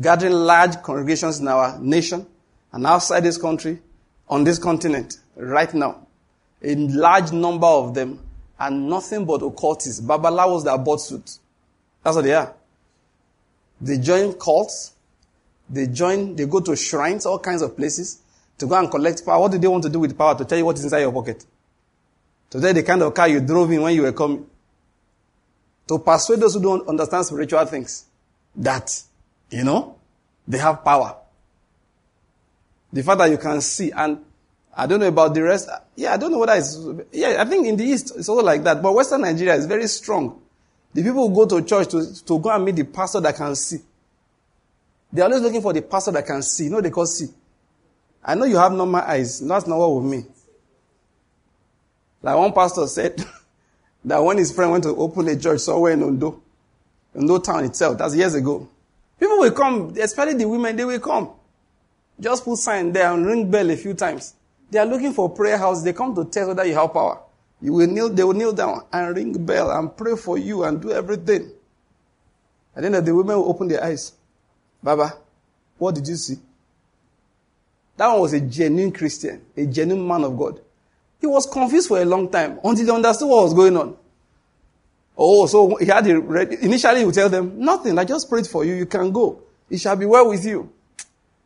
gathering 0.00 0.32
large 0.32 0.80
congregations 0.82 1.40
in 1.40 1.48
our 1.48 1.78
nation 1.78 2.26
and 2.72 2.86
outside 2.86 3.20
this 3.20 3.36
country, 3.36 3.80
on 4.28 4.44
this 4.44 4.58
continent, 4.58 5.18
right 5.36 5.72
now. 5.74 6.06
A 6.62 6.74
large 6.76 7.32
number 7.32 7.66
of 7.66 7.94
them 7.94 8.20
are 8.58 8.70
nothing 8.70 9.24
but 9.24 9.42
occultists, 9.42 10.00
babalawos 10.00 10.64
that 10.64 10.82
bought 10.84 11.00
suits. 11.00 11.40
That's 12.02 12.16
what 12.16 12.24
they 12.24 12.34
are. 12.34 12.54
They 13.80 13.98
join 13.98 14.32
cults. 14.34 14.92
They 15.68 15.86
join, 15.88 16.36
they 16.36 16.46
go 16.46 16.60
to 16.60 16.76
shrines, 16.76 17.26
all 17.26 17.38
kinds 17.38 17.62
of 17.62 17.76
places 17.76 18.20
to 18.58 18.66
go 18.66 18.78
and 18.78 18.90
collect 18.90 19.24
power. 19.24 19.40
What 19.40 19.52
do 19.52 19.58
they 19.58 19.68
want 19.68 19.84
to 19.84 19.90
do 19.90 20.00
with 20.00 20.16
power? 20.16 20.36
To 20.36 20.44
tell 20.44 20.58
you 20.58 20.64
what 20.64 20.76
is 20.76 20.84
inside 20.84 21.00
your 21.00 21.12
pocket. 21.12 21.44
To 22.50 22.60
tell 22.60 22.72
the 22.72 22.82
kind 22.82 23.02
of 23.02 23.14
car 23.14 23.28
you 23.28 23.40
drove 23.40 23.70
in 23.70 23.82
when 23.82 23.94
you 23.94 24.02
were 24.02 24.12
coming. 24.12 24.46
To 25.88 25.98
persuade 25.98 26.40
those 26.40 26.54
who 26.54 26.62
don't 26.62 26.88
understand 26.88 27.26
spiritual 27.26 27.64
things 27.66 28.06
that, 28.56 29.02
you 29.50 29.64
know, 29.64 29.98
they 30.46 30.58
have 30.58 30.84
power. 30.84 31.16
The 32.92 33.02
fact 33.02 33.18
that 33.18 33.30
you 33.30 33.38
can 33.38 33.60
see, 33.60 33.90
and 33.90 34.18
I 34.76 34.86
don't 34.86 35.00
know 35.00 35.08
about 35.08 35.34
the 35.34 35.42
rest. 35.42 35.68
Yeah, 35.96 36.14
I 36.14 36.16
don't 36.16 36.30
know 36.30 36.38
whether 36.38 36.54
it's, 36.54 36.78
yeah, 37.12 37.36
I 37.40 37.44
think 37.44 37.66
in 37.66 37.76
the 37.76 37.84
East 37.84 38.12
it's 38.16 38.28
also 38.28 38.42
like 38.42 38.62
that. 38.64 38.80
But 38.80 38.94
Western 38.94 39.22
Nigeria 39.22 39.54
is 39.56 39.66
very 39.66 39.86
strong. 39.88 40.40
The 40.92 41.02
people 41.02 41.28
who 41.28 41.34
go 41.34 41.46
to 41.46 41.66
church 41.66 41.88
to, 41.88 42.24
to 42.24 42.38
go 42.38 42.50
and 42.50 42.64
meet 42.64 42.76
the 42.76 42.84
pastor 42.84 43.20
that 43.20 43.34
can 43.36 43.54
see. 43.56 43.78
They're 45.12 45.24
always 45.24 45.40
looking 45.40 45.60
for 45.62 45.72
the 45.72 45.82
pastor 45.82 46.12
that 46.12 46.24
can 46.26 46.42
see. 46.42 46.64
You 46.64 46.70
know 46.70 46.80
they 46.80 46.90
call 46.90 47.06
see. 47.06 47.26
I 48.24 48.34
know 48.34 48.46
you 48.46 48.56
have 48.56 48.72
normal 48.72 49.02
eyes. 49.02 49.40
That's 49.40 49.66
not 49.66 49.78
what 49.78 49.96
with 49.96 50.04
me. 50.10 50.24
Like 52.22 52.36
one 52.36 52.52
pastor 52.52 52.86
said 52.86 53.22
that 54.04 54.18
when 54.18 54.38
his 54.38 54.50
friend 54.52 54.72
went 54.72 54.84
to 54.84 54.90
open 54.96 55.28
a 55.28 55.38
church 55.38 55.60
somewhere 55.60 55.92
in 55.92 56.02
Ondo, 56.02 56.40
Ondo 57.14 57.38
town 57.38 57.64
itself, 57.64 57.98
that's 57.98 58.16
years 58.16 58.34
ago. 58.34 58.68
People 59.20 59.38
will 59.38 59.52
come, 59.52 59.94
especially 60.00 60.34
the 60.34 60.48
women, 60.48 60.74
they 60.74 60.84
will 60.84 61.00
come. 61.00 61.30
Just 62.18 62.44
put 62.44 62.58
sign 62.58 62.92
there 62.92 63.12
and 63.12 63.26
ring 63.26 63.50
bell 63.50 63.70
a 63.70 63.76
few 63.76 63.92
times. 63.92 64.34
They 64.70 64.78
are 64.78 64.86
looking 64.86 65.12
for 65.12 65.28
prayer 65.28 65.58
house. 65.58 65.82
They 65.82 65.92
come 65.92 66.14
to 66.14 66.24
test 66.24 66.48
whether 66.48 66.64
you 66.64 66.74
have 66.74 66.92
power. 66.92 67.20
You 67.60 67.74
will 67.74 67.86
kneel, 67.86 68.08
they 68.08 68.24
will 68.24 68.34
kneel 68.34 68.52
down 68.52 68.84
and 68.92 69.14
ring 69.16 69.44
bell 69.44 69.70
and 69.70 69.94
pray 69.96 70.16
for 70.16 70.38
you 70.38 70.64
and 70.64 70.80
do 70.80 70.92
everything. 70.92 71.50
And 72.74 72.84
then 72.84 73.04
the 73.04 73.14
women 73.14 73.36
will 73.36 73.48
open 73.50 73.68
their 73.68 73.84
eyes. 73.84 74.12
Baba, 74.82 75.14
what 75.78 75.94
did 75.94 76.08
you 76.08 76.16
see? 76.16 76.36
That 77.96 78.08
one 78.08 78.20
was 78.20 78.32
a 78.32 78.40
genuine 78.40 78.92
Christian, 78.92 79.42
a 79.56 79.66
genuine 79.66 80.06
man 80.06 80.24
of 80.24 80.36
God. 80.36 80.60
He 81.20 81.26
was 81.26 81.46
confused 81.46 81.88
for 81.88 82.00
a 82.00 82.04
long 82.04 82.30
time 82.30 82.58
until 82.64 82.84
he 82.84 82.90
understood 82.90 83.28
what 83.28 83.44
was 83.44 83.54
going 83.54 83.76
on. 83.76 83.96
Oh, 85.16 85.46
so 85.46 85.76
he 85.76 85.86
had 85.86 86.06
it 86.06 86.62
Initially, 86.62 87.00
he 87.00 87.04
would 87.04 87.14
tell 87.14 87.28
them, 87.28 87.58
nothing, 87.58 87.98
I 87.98 88.04
just 88.04 88.28
prayed 88.28 88.46
for 88.46 88.64
you, 88.64 88.74
you 88.74 88.86
can 88.86 89.12
go. 89.12 89.40
It 89.70 89.78
shall 89.78 89.96
be 89.96 90.06
well 90.06 90.28
with 90.28 90.44
you. 90.44 90.72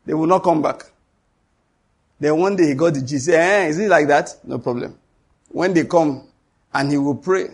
They 0.05 0.13
will 0.13 0.27
not 0.27 0.43
come 0.43 0.61
back. 0.61 0.83
Then 2.19 2.37
one 2.37 2.55
day 2.55 2.67
he 2.67 2.73
got 2.73 2.95
the 2.95 3.01
Jesus. 3.01 3.33
Eh, 3.33 3.67
is 3.67 3.79
it 3.79 3.89
like 3.89 4.07
that? 4.07 4.35
No 4.43 4.57
problem. 4.57 4.97
When 5.49 5.73
they 5.73 5.85
come, 5.85 6.27
and 6.73 6.91
he 6.91 6.97
will 6.97 7.15
pray, 7.15 7.47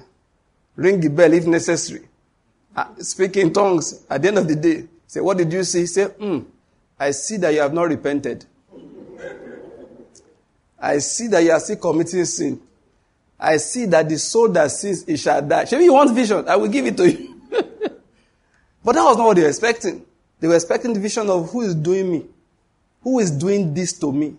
ring 0.76 1.00
the 1.00 1.10
bell 1.10 1.32
if 1.34 1.46
necessary, 1.46 2.08
uh, 2.76 2.88
speak 3.00 3.38
in 3.38 3.54
tongues. 3.54 4.04
At 4.10 4.22
the 4.22 4.30
end 4.30 4.38
of 4.38 4.48
the 4.48 4.56
day, 4.56 4.88
say, 5.08 5.22
what 5.22 5.38
did 5.38 5.52
you 5.52 5.64
see? 5.64 5.86
Say, 5.86 6.06
hmm, 6.06 6.40
I 7.00 7.12
see 7.12 7.38
that 7.38 7.54
you 7.54 7.60
have 7.60 7.74
not 7.74 7.84
repented. 7.90 8.46
I 10.86 11.00
see 11.00 11.28
that 11.30 11.44
you 11.44 11.52
are 11.52 11.60
still 11.60 11.78
committing 11.78 12.26
sin. 12.26 12.62
I 13.40 13.58
see 13.58 13.86
that 13.88 14.08
the 14.08 14.20
soul 14.20 14.50
that 14.50 14.70
sins, 14.70 15.04
it 15.08 15.18
shall 15.18 15.42
die. 15.42 15.66
Maybe 15.72 15.86
you 15.86 15.94
want 15.94 16.14
vision, 16.14 16.48
I 16.48 16.56
will 16.56 16.68
give 16.68 16.86
it 16.86 16.96
to 16.98 17.12
you. 17.12 17.42
but 18.84 18.94
that 18.94 19.04
was 19.04 19.18
not 19.18 19.26
what 19.26 19.36
they 19.36 19.42
were 19.42 19.50
expecting. 19.50 20.06
They 20.40 20.48
were 20.48 20.56
expecting 20.56 20.94
the 20.94 21.00
vision 21.00 21.30
of 21.30 21.50
who 21.52 21.62
is 21.62 21.74
doing 21.74 22.12
me. 22.12 22.26
Who 23.02 23.20
is 23.20 23.32
doing 23.32 23.74
this 23.74 23.98
to 24.00 24.12
me? 24.12 24.36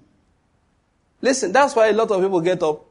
Listen, 1.20 1.50
that's 1.50 1.74
why 1.74 1.88
a 1.88 1.92
lot 1.92 2.10
of 2.10 2.20
people 2.20 2.40
get 2.40 2.62
up 2.62 2.86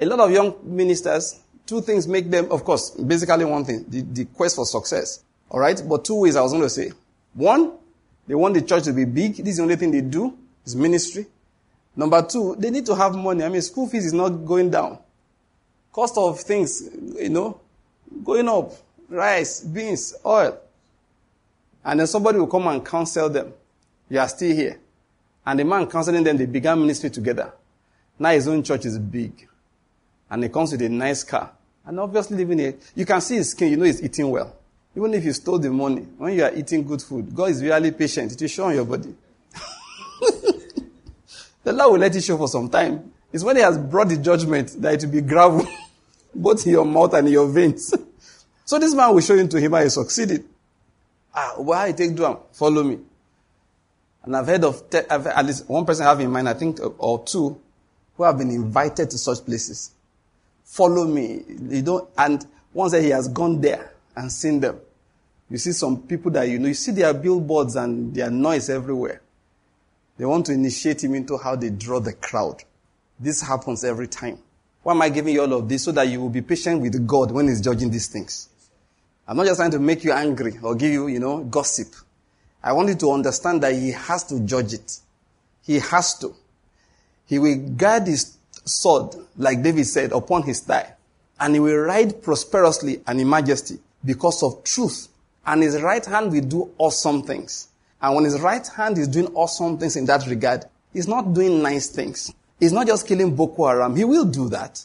A 0.00 0.04
lot 0.04 0.18
of 0.18 0.32
young 0.32 0.56
ministers, 0.64 1.38
two 1.64 1.80
things 1.80 2.08
make 2.08 2.28
them, 2.28 2.50
of 2.50 2.64
course, 2.64 2.90
basically 2.90 3.44
one 3.44 3.64
thing, 3.64 3.84
the, 3.88 4.00
the 4.02 4.24
quest 4.24 4.56
for 4.56 4.66
success. 4.66 5.22
All 5.48 5.60
right? 5.60 5.80
But 5.88 6.04
two 6.04 6.20
ways 6.20 6.34
I 6.34 6.42
was 6.42 6.50
going 6.52 6.64
to 6.64 6.70
say. 6.70 6.92
One, 7.34 7.72
they 8.26 8.34
want 8.34 8.54
the 8.54 8.62
church 8.62 8.82
to 8.84 8.92
be 8.92 9.04
big. 9.04 9.36
This 9.36 9.50
is 9.50 9.56
the 9.58 9.62
only 9.62 9.76
thing 9.76 9.92
they 9.92 10.00
do, 10.00 10.36
is 10.64 10.74
ministry. 10.74 11.26
Number 11.94 12.22
two, 12.22 12.56
they 12.58 12.70
need 12.70 12.86
to 12.86 12.94
have 12.94 13.14
money. 13.14 13.44
I 13.44 13.48
mean, 13.48 13.62
school 13.62 13.86
fees 13.86 14.06
is 14.06 14.12
not 14.12 14.30
going 14.30 14.70
down. 14.70 14.98
Cost 15.92 16.16
of 16.16 16.40
things, 16.40 16.88
you 17.20 17.28
know, 17.28 17.60
going 18.24 18.48
up. 18.48 18.72
Rice, 19.08 19.60
beans, 19.60 20.14
oil. 20.24 20.58
And 21.84 22.00
then 22.00 22.06
somebody 22.06 22.38
will 22.38 22.46
come 22.46 22.66
and 22.68 22.84
counsel 22.84 23.28
them. 23.28 23.52
You 24.08 24.20
are 24.20 24.28
still 24.28 24.54
here. 24.54 24.78
And 25.44 25.60
the 25.60 25.64
man 25.64 25.86
counseling 25.86 26.24
them, 26.24 26.36
they 26.36 26.46
began 26.46 26.80
ministry 26.80 27.10
together. 27.10 27.52
Now 28.18 28.30
his 28.30 28.48
own 28.48 28.62
church 28.62 28.86
is 28.86 28.98
big. 28.98 29.48
And 30.30 30.44
he 30.44 30.48
comes 30.48 30.72
with 30.72 30.82
a 30.82 30.88
nice 30.88 31.24
car. 31.24 31.50
And 31.84 31.98
obviously 32.00 32.38
living 32.38 32.58
here, 32.58 32.74
you 32.94 33.04
can 33.04 33.20
see 33.20 33.36
his 33.36 33.50
skin, 33.50 33.70
you 33.70 33.76
know 33.76 33.84
he's 33.84 34.02
eating 34.02 34.30
well. 34.30 34.54
Even 34.96 35.12
if 35.14 35.24
you 35.24 35.32
stole 35.32 35.58
the 35.58 35.70
money, 35.70 36.02
when 36.16 36.34
you 36.34 36.44
are 36.44 36.54
eating 36.54 36.84
good 36.84 37.02
food, 37.02 37.34
God 37.34 37.50
is 37.50 37.62
really 37.62 37.90
patient. 37.90 38.32
It 38.32 38.40
will 38.40 38.48
show 38.48 38.64
on 38.64 38.74
your 38.74 38.84
body. 38.84 39.14
the 41.64 41.72
Lord 41.72 41.92
will 41.92 41.98
let 42.00 42.14
it 42.16 42.22
show 42.22 42.36
for 42.36 42.48
some 42.48 42.68
time. 42.68 43.12
It's 43.32 43.44
when 43.44 43.56
He 43.56 43.62
has 43.62 43.78
brought 43.78 44.08
the 44.08 44.16
judgment 44.16 44.80
that 44.80 44.94
it 44.94 45.04
will 45.04 45.12
be 45.12 45.20
gravel, 45.20 45.66
both 46.34 46.66
in 46.66 46.72
your 46.72 46.84
mouth 46.84 47.14
and 47.14 47.26
in 47.26 47.32
your 47.32 47.48
veins. 47.48 47.94
so 48.64 48.78
this 48.78 48.94
man 48.94 49.14
will 49.14 49.20
show 49.20 49.34
you 49.34 49.46
to 49.46 49.60
him 49.60 49.72
how 49.72 49.82
he 49.82 49.88
succeeded. 49.88 50.44
Ah, 51.34 51.54
why 51.56 51.86
I 51.86 51.92
take 51.92 52.14
do 52.14 52.38
Follow 52.52 52.82
me. 52.82 52.98
And 54.24 54.36
I've 54.36 54.46
heard 54.46 54.64
of, 54.64 54.88
te- 54.88 55.08
I've, 55.10 55.26
at 55.26 55.44
least 55.46 55.68
one 55.68 55.84
person 55.84 56.06
I 56.06 56.10
have 56.10 56.20
in 56.20 56.30
mind, 56.30 56.48
I 56.48 56.54
think, 56.54 56.78
or 56.98 57.24
two, 57.24 57.60
who 58.16 58.22
have 58.22 58.38
been 58.38 58.50
invited 58.50 59.10
to 59.10 59.18
such 59.18 59.44
places. 59.44 59.92
Follow 60.64 61.06
me. 61.06 61.42
You 61.48 61.82
don't, 61.82 62.08
and 62.16 62.46
once 62.72 62.92
he 62.92 63.08
has 63.10 63.28
gone 63.28 63.60
there 63.60 63.92
and 64.14 64.30
seen 64.30 64.60
them, 64.60 64.78
you 65.50 65.58
see 65.58 65.72
some 65.72 66.02
people 66.02 66.30
that 66.32 66.48
you 66.48 66.58
know, 66.58 66.68
you 66.68 66.74
see 66.74 66.92
their 66.92 67.12
billboards 67.12 67.76
and 67.76 68.14
their 68.14 68.30
noise 68.30 68.70
everywhere. 68.70 69.21
They 70.22 70.26
want 70.26 70.46
to 70.46 70.52
initiate 70.52 71.02
him 71.02 71.16
into 71.16 71.36
how 71.36 71.56
they 71.56 71.70
draw 71.70 71.98
the 71.98 72.12
crowd. 72.12 72.62
This 73.18 73.42
happens 73.42 73.82
every 73.82 74.06
time. 74.06 74.38
Why 74.84 74.94
am 74.94 75.02
I 75.02 75.08
giving 75.08 75.34
you 75.34 75.40
all 75.40 75.52
of 75.52 75.68
this? 75.68 75.82
So 75.82 75.90
that 75.90 76.06
you 76.06 76.20
will 76.20 76.28
be 76.28 76.42
patient 76.42 76.80
with 76.80 77.04
God 77.08 77.32
when 77.32 77.48
He's 77.48 77.60
judging 77.60 77.90
these 77.90 78.06
things. 78.06 78.48
I'm 79.26 79.36
not 79.36 79.46
just 79.46 79.58
trying 79.58 79.72
to 79.72 79.80
make 79.80 80.04
you 80.04 80.12
angry 80.12 80.60
or 80.62 80.76
give 80.76 80.92
you, 80.92 81.08
you 81.08 81.18
know, 81.18 81.42
gossip. 81.42 81.88
I 82.62 82.72
want 82.72 82.90
you 82.90 82.94
to 82.94 83.10
understand 83.10 83.64
that 83.64 83.74
He 83.74 83.90
has 83.90 84.22
to 84.28 84.38
judge 84.38 84.74
it. 84.74 85.00
He 85.60 85.80
has 85.80 86.16
to. 86.20 86.32
He 87.26 87.40
will 87.40 87.56
guard 87.70 88.06
His 88.06 88.36
sword, 88.64 89.16
like 89.36 89.60
David 89.60 89.86
said, 89.86 90.12
upon 90.12 90.44
His 90.44 90.60
thigh. 90.60 90.94
And 91.40 91.54
He 91.54 91.58
will 91.58 91.78
ride 91.78 92.22
prosperously 92.22 93.02
and 93.08 93.20
in 93.20 93.28
majesty 93.28 93.80
because 94.04 94.40
of 94.44 94.62
truth. 94.62 95.08
And 95.44 95.64
His 95.64 95.82
right 95.82 96.06
hand 96.06 96.30
will 96.30 96.42
do 96.42 96.70
awesome 96.78 97.24
things. 97.24 97.66
And 98.02 98.14
when 98.14 98.24
His 98.24 98.40
right 98.40 98.66
hand 98.66 98.98
is 98.98 99.08
doing 99.08 99.28
awesome 99.34 99.78
things 99.78 99.96
in 99.96 100.04
that 100.06 100.26
regard, 100.26 100.64
He's 100.92 101.08
not 101.08 101.32
doing 101.32 101.62
nice 101.62 101.88
things. 101.88 102.34
He's 102.60 102.72
not 102.72 102.86
just 102.86 103.06
killing 103.06 103.34
Boko 103.34 103.66
Haram. 103.66 103.96
He 103.96 104.04
will 104.04 104.24
do 104.24 104.48
that. 104.50 104.84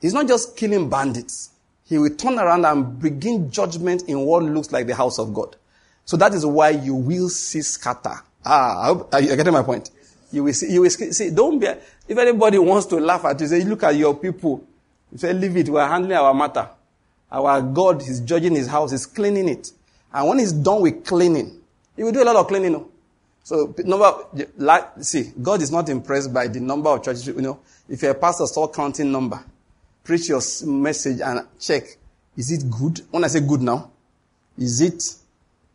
He's 0.00 0.14
not 0.14 0.26
just 0.28 0.56
killing 0.56 0.88
bandits. 0.90 1.50
He 1.88 1.96
will 1.96 2.14
turn 2.14 2.38
around 2.38 2.64
and 2.66 3.00
begin 3.00 3.50
judgment 3.50 4.02
in 4.08 4.20
what 4.20 4.42
looks 4.42 4.72
like 4.72 4.86
the 4.86 4.94
house 4.94 5.18
of 5.18 5.32
God. 5.32 5.56
So 6.04 6.16
that 6.16 6.34
is 6.34 6.44
why 6.44 6.70
you 6.70 6.94
will 6.94 7.28
see 7.28 7.62
scatter. 7.62 8.14
Ah, 8.44 8.94
I 9.12 9.16
are 9.16 9.20
you 9.20 9.36
getting 9.36 9.52
my 9.52 9.62
point? 9.62 9.90
You 10.30 10.44
will 10.44 10.52
see, 10.52 10.72
you 10.72 10.82
will 10.82 10.90
see, 10.90 11.30
don't 11.30 11.58
be, 11.58 11.66
if 11.66 12.18
anybody 12.18 12.58
wants 12.58 12.86
to 12.86 12.96
laugh 12.96 13.24
at 13.24 13.40
you, 13.40 13.46
say, 13.46 13.64
look 13.64 13.82
at 13.82 13.96
your 13.96 14.14
people. 14.14 14.62
You 15.10 15.18
say, 15.18 15.32
leave 15.32 15.56
it, 15.56 15.68
we 15.68 15.78
are 15.80 15.88
handling 15.88 16.16
our 16.16 16.34
matter. 16.34 16.68
Our 17.32 17.62
God 17.62 18.02
is 18.02 18.20
judging 18.20 18.54
his 18.54 18.68
house, 18.68 18.90
he's 18.90 19.06
cleaning 19.06 19.48
it. 19.48 19.70
And 20.12 20.28
when 20.28 20.38
he's 20.38 20.52
done 20.52 20.82
with 20.82 21.04
cleaning, 21.06 21.57
he 21.98 22.04
will 22.04 22.12
do 22.12 22.22
a 22.22 22.24
lot 22.24 22.36
of 22.36 22.46
cleaning. 22.46 22.86
So, 23.42 23.74
number, 23.78 24.12
like, 24.56 25.02
see, 25.02 25.32
God 25.42 25.60
is 25.62 25.72
not 25.72 25.88
impressed 25.88 26.32
by 26.32 26.46
the 26.46 26.60
number 26.60 26.90
of 26.90 27.02
churches, 27.02 27.26
you 27.26 27.42
know. 27.42 27.58
If 27.88 28.02
you're 28.02 28.12
a 28.12 28.14
pastor, 28.14 28.46
start 28.46 28.72
counting 28.72 29.10
number. 29.10 29.44
Preach 30.04 30.28
your 30.28 30.40
message 30.64 31.20
and 31.20 31.44
check. 31.58 31.82
Is 32.36 32.52
it 32.52 32.70
good? 32.70 33.00
When 33.10 33.24
I 33.24 33.26
say 33.26 33.40
good 33.40 33.62
now, 33.62 33.90
is 34.56 34.80
it 34.80 35.02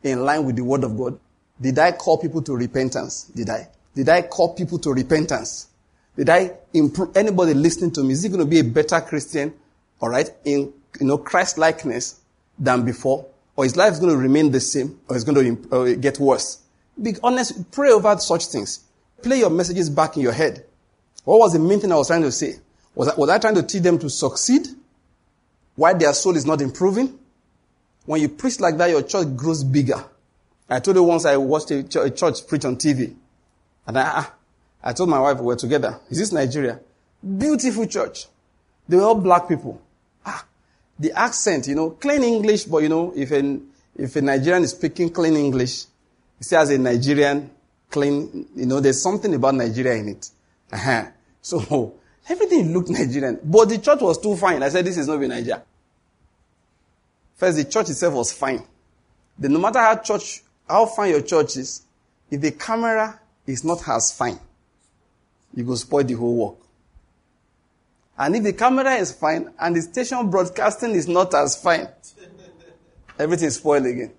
in 0.02 0.24
line 0.24 0.46
with 0.46 0.56
the 0.56 0.64
word 0.64 0.86
of 0.86 0.98
God? 0.98 1.20
Did 1.60 1.78
I 1.78 1.92
call 1.92 2.18
people 2.18 2.42
to 2.44 2.56
repentance? 2.56 3.26
Did 3.26 3.50
I? 3.50 3.68
Did 3.94 4.08
I 4.08 4.22
call 4.22 4.54
people 4.54 4.80
to 4.80 4.94
repentance? 4.94 5.68
Did 6.16 6.30
I 6.30 6.52
improve 6.74 7.18
anybody 7.18 7.54
listening 7.54 7.92
to 7.92 8.04
me? 8.04 8.14
Is 8.14 8.24
he 8.24 8.30
going 8.30 8.40
to 8.40 8.46
be 8.46 8.60
a 8.60 8.64
better 8.64 9.02
Christian? 9.02 9.54
All 10.00 10.10
right, 10.10 10.30
in 10.46 10.72
you 11.02 11.06
know 11.06 11.18
Christ 11.18 11.58
likeness 11.58 12.22
than 12.58 12.86
before, 12.86 13.26
or 13.56 13.64
his 13.64 13.76
life 13.76 13.94
is 13.94 14.00
going 14.00 14.12
to 14.12 14.18
remain 14.18 14.52
the 14.52 14.60
same, 14.60 15.00
or 15.08 15.16
it's 15.16 15.26
going 15.26 15.58
to 15.70 15.96
get 15.96 16.20
worse? 16.20 16.62
Be 17.02 17.16
honest. 17.24 17.72
Pray 17.72 17.92
over 17.92 18.18
such 18.18 18.48
things. 18.48 18.82
Play 19.22 19.40
your 19.40 19.50
messages 19.50 19.90
back 19.90 20.16
in 20.18 20.24
your 20.24 20.32
head. 20.34 20.66
What 21.24 21.40
was 21.40 21.54
the 21.54 21.60
main 21.60 21.80
thing 21.80 21.92
I 21.92 21.96
was 21.96 22.08
trying 22.08 22.24
to 22.24 22.32
say? 22.32 22.56
Was 22.96 23.08
I, 23.10 23.16
was 23.16 23.30
I 23.30 23.40
trying 23.40 23.56
to 23.56 23.64
teach 23.64 23.82
them 23.82 23.98
to 24.00 24.10
succeed? 24.10 24.68
Why 25.76 25.94
their 25.94 26.14
soul 26.14 26.36
is 26.36 26.46
not 26.46 26.62
improving? 26.62 27.18
When 28.06 28.22
you 28.22 28.30
preach 28.30 28.60
like 28.60 28.78
that, 28.78 28.90
your 28.90 29.02
church 29.02 29.36
grows 29.36 29.64
bigger. 29.64 30.04
I 30.70 30.80
told 30.80 30.98
you 30.98 31.04
once 31.04 31.26
I 31.26 31.38
watched 31.38 31.72
a, 31.72 31.84
ch- 31.84 31.96
a 31.96 32.10
church 32.10 32.46
preach 32.48 32.66
on 32.66 32.76
TV. 32.76 33.16
And 33.88 33.98
I, 33.98 34.04
ah, 34.06 34.34
I 34.84 34.94
told 34.94 35.10
my 35.10 35.20
wife 35.20 35.38
we 35.40 35.46
were 35.46 35.56
together. 35.56 36.00
Is 36.10 36.20
this 36.20 36.32
Nigeria? 36.32 36.80
Beautiful 37.38 37.88
church. 37.88 38.28
They 38.88 38.98
were 38.98 39.04
all 39.04 39.16
black 39.16 39.48
people. 39.48 39.82
The 41.00 41.12
accent, 41.12 41.68
you 41.68 41.76
know, 41.76 41.92
clean 41.92 42.24
English, 42.24 42.66
but 42.66 42.84
you 42.84 42.90
know, 42.90 43.14
if 43.16 43.32
a, 43.32 43.60
if 43.96 44.16
a 44.16 44.22
Nigerian 44.22 44.64
is 44.64 44.72
speaking 44.72 45.10
clean 45.10 45.36
English, 45.36 45.86
he 46.38 46.44
says 46.44 46.70
a 46.70 46.78
Nigerian 46.78 47.50
clean, 47.90 48.48
you 48.56 48.66
know, 48.66 48.80
there's 48.80 49.02
something 49.02 49.34
about 49.34 49.56
Nigeria 49.56 49.94
in 49.96 50.10
it. 50.10 50.30
Uh-huh. 50.72 51.06
So, 51.42 51.96
everything 52.30 52.74
looked 52.74 52.90
Nigerian. 52.90 53.40
But 53.44 53.70
the 53.70 53.78
church 53.80 54.02
was 54.02 54.20
too 54.20 54.36
fine. 54.36 54.62
I 54.64 54.70
said, 54.70 54.86
this 54.86 54.98
is 54.98 55.08
not 55.08 55.22
in 55.22 55.30
Nigeria. 55.30 55.64
First, 57.36 57.58
the 57.58 57.66
church 57.66 57.90
itself 57.90 58.14
was 58.14 58.32
fine. 58.32 58.64
Then 59.38 59.54
no 59.54 59.60
matter 59.60 59.80
how 59.80 59.96
church, 59.96 60.44
how 60.68 60.86
fine 60.86 61.12
your 61.12 61.22
church 61.22 61.58
is, 61.58 61.82
if 62.30 62.40
the 62.42 62.52
camera 62.52 63.20
is 63.46 63.64
not 63.64 63.88
as 63.88 64.12
fine, 64.12 64.40
you 65.54 65.64
go 65.64 65.76
spoil 65.76 66.04
the 66.04 66.14
whole 66.14 66.36
work. 66.36 66.63
And 68.18 68.36
if 68.36 68.44
the 68.44 68.54
camera 68.54 68.94
is 68.94 69.12
fine 69.12 69.52
and 69.60 69.76
the 69.76 69.82
station 69.82 70.30
broadcasting 70.30 70.92
is 70.92 71.08
not 71.08 71.34
as 71.34 71.56
fine, 71.62 71.88
everything 73.18 73.48
is 73.48 73.56
spoiled 73.56 73.86
again. 73.86 74.14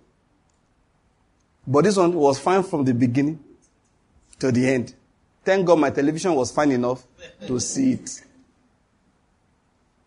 But 1.66 1.84
this 1.84 1.96
one 1.96 2.12
was 2.12 2.38
fine 2.38 2.62
from 2.62 2.84
the 2.84 2.92
beginning 2.92 3.42
to 4.40 4.52
the 4.52 4.68
end. 4.68 4.94
Thank 5.44 5.66
God 5.66 5.78
my 5.78 5.90
television 5.90 6.34
was 6.34 6.50
fine 6.50 6.72
enough 6.72 7.04
to 7.46 7.60
see 7.60 7.92
it. 7.92 8.22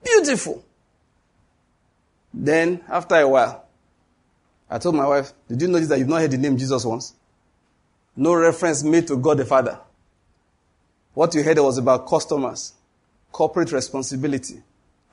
Beautiful. 0.04 0.64
Then, 2.34 2.84
after 2.88 3.16
a 3.16 3.28
while, 3.28 3.66
I 4.70 4.78
told 4.80 4.96
my 4.96 5.08
wife, 5.08 5.34
Did 5.48 5.62
you 5.62 5.68
notice 5.68 5.88
that 5.90 6.00
you've 6.00 6.08
not 6.08 6.22
heard 6.22 6.32
the 6.32 6.38
name 6.38 6.58
Jesus 6.58 6.86
once? 6.86 7.14
No 8.16 8.34
reference 8.36 8.84
made 8.84 9.08
to 9.08 9.18
God 9.18 9.38
the 9.38 9.46
Father. 9.46 9.80
What 11.14 11.34
you 11.34 11.44
heard 11.44 11.58
was 11.60 11.78
about 11.78 12.08
customers, 12.08 12.74
corporate 13.38 13.72
responsibility, 13.72 14.64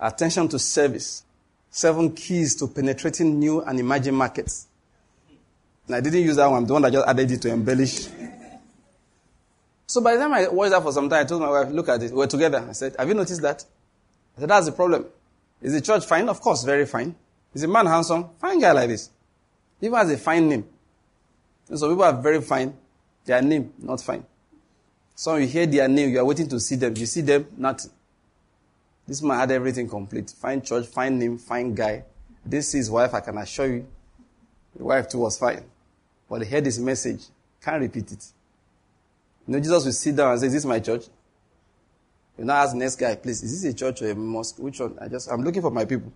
attention 0.01 0.49
to 0.49 0.59
service, 0.59 1.25
seven 1.69 2.11
keys 2.11 2.57
to 2.57 2.67
penetrating 2.67 3.39
new 3.39 3.61
and 3.61 3.79
emerging 3.79 4.15
markets. 4.15 4.67
And 5.87 5.97
I 5.97 6.01
didn't 6.01 6.23
use 6.23 6.37
that 6.37 6.47
one, 6.47 6.63
I'm 6.63 6.67
the 6.67 6.73
one 6.73 6.81
that 6.83 6.93
just 6.95 7.07
added 7.07 7.31
it 7.31 7.43
to 7.43 7.51
embellish. 7.51 8.09
So 9.87 10.01
by 10.01 10.15
the 10.15 10.21
time 10.21 10.33
I 10.33 10.49
watched 10.49 10.71
that 10.71 10.83
for 10.83 10.91
some 10.91 11.11
time, 11.11 11.21
I 11.21 11.25
told 11.25 11.43
my 11.43 11.51
wife, 11.51 11.69
look 11.69 11.91
at 11.91 12.03
it. 12.03 12.13
We're 12.13 12.27
together. 12.27 12.65
I 12.67 12.73
said, 12.73 12.97
have 12.99 13.07
you 13.07 13.13
noticed 13.13 13.43
that? 13.43 13.63
I 14.39 14.41
said, 14.41 14.49
that's 14.49 14.65
the 14.65 14.73
problem. 14.73 15.05
Is 15.61 15.75
the 15.75 15.83
church 15.83 16.07
fine? 16.07 16.27
Of 16.31 16.41
course, 16.41 16.65
very 16.65 16.87
fine. 16.87 17.15
Is 17.53 17.61
the 17.61 17.69
man 17.69 17.85
handsome? 17.85 18.31
Fine 18.41 18.59
guy 18.59 18.73
like 18.73 18.89
this. 18.89 19.11
Even 19.83 19.99
has 19.99 20.11
a 20.11 20.17
fine 20.17 20.49
name. 20.49 20.67
And 21.69 21.79
so 21.79 21.91
people 21.91 22.05
are 22.05 22.23
very 22.23 22.41
fine. 22.41 22.75
Their 23.27 23.43
name, 23.43 23.75
not 23.81 24.01
fine. 24.01 24.25
Some 25.15 25.43
you 25.43 25.47
hear 25.47 25.67
their 25.67 25.89
name, 25.89 26.09
you 26.09 26.21
are 26.21 26.25
waiting 26.25 26.49
to 26.49 26.59
see 26.59 26.77
them. 26.77 26.95
You 26.97 27.05
see 27.05 27.21
them, 27.21 27.49
nothing. 27.59 27.91
This 29.07 29.23
man 29.23 29.39
had 29.39 29.51
everything 29.51 29.89
complete. 29.89 30.31
Fine 30.31 30.63
church, 30.63 30.87
fine 30.87 31.19
name, 31.19 31.39
fine 31.39 31.75
guy. 31.75 32.05
This 32.45 32.69
is 32.69 32.73
his 32.73 32.91
wife, 32.91 33.15
I 33.15 33.21
can 33.21 33.39
assure 33.39 33.67
you. 33.67 33.87
The 34.77 34.85
wife 34.85 35.09
too 35.09 35.19
was 35.19 35.39
fine. 35.39 35.65
But 36.29 36.43
he 36.43 36.51
heard 36.51 36.65
this 36.65 36.79
message, 36.79 37.25
can't 37.63 37.81
repeat 37.81 38.13
it. 38.13 38.27
You 39.47 39.53
know, 39.53 39.61
Jesus 39.61 39.85
will 39.85 39.93
sit 39.93 40.17
down 40.17 40.33
and 40.33 40.41
say, 40.41 40.47
Is 40.47 40.55
this 40.55 40.65
my 40.65 40.81
church? 40.81 41.07
You 42.39 42.45
now 42.45 42.57
ask 42.57 42.73
the 42.73 42.79
next 42.79 42.97
guy, 42.97 43.15
please, 43.15 43.43
is 43.43 43.63
this 43.63 43.73
a 43.73 43.77
church 43.77 44.03
or 44.03 44.11
a 44.11 44.15
mosque? 44.15 44.59
Which 44.59 44.81
one? 44.81 44.99
I 45.01 45.09
just, 45.09 45.31
I'm 45.31 45.43
looking 45.43 45.63
for 45.63 45.71
my 45.71 45.85
people. 45.85 46.13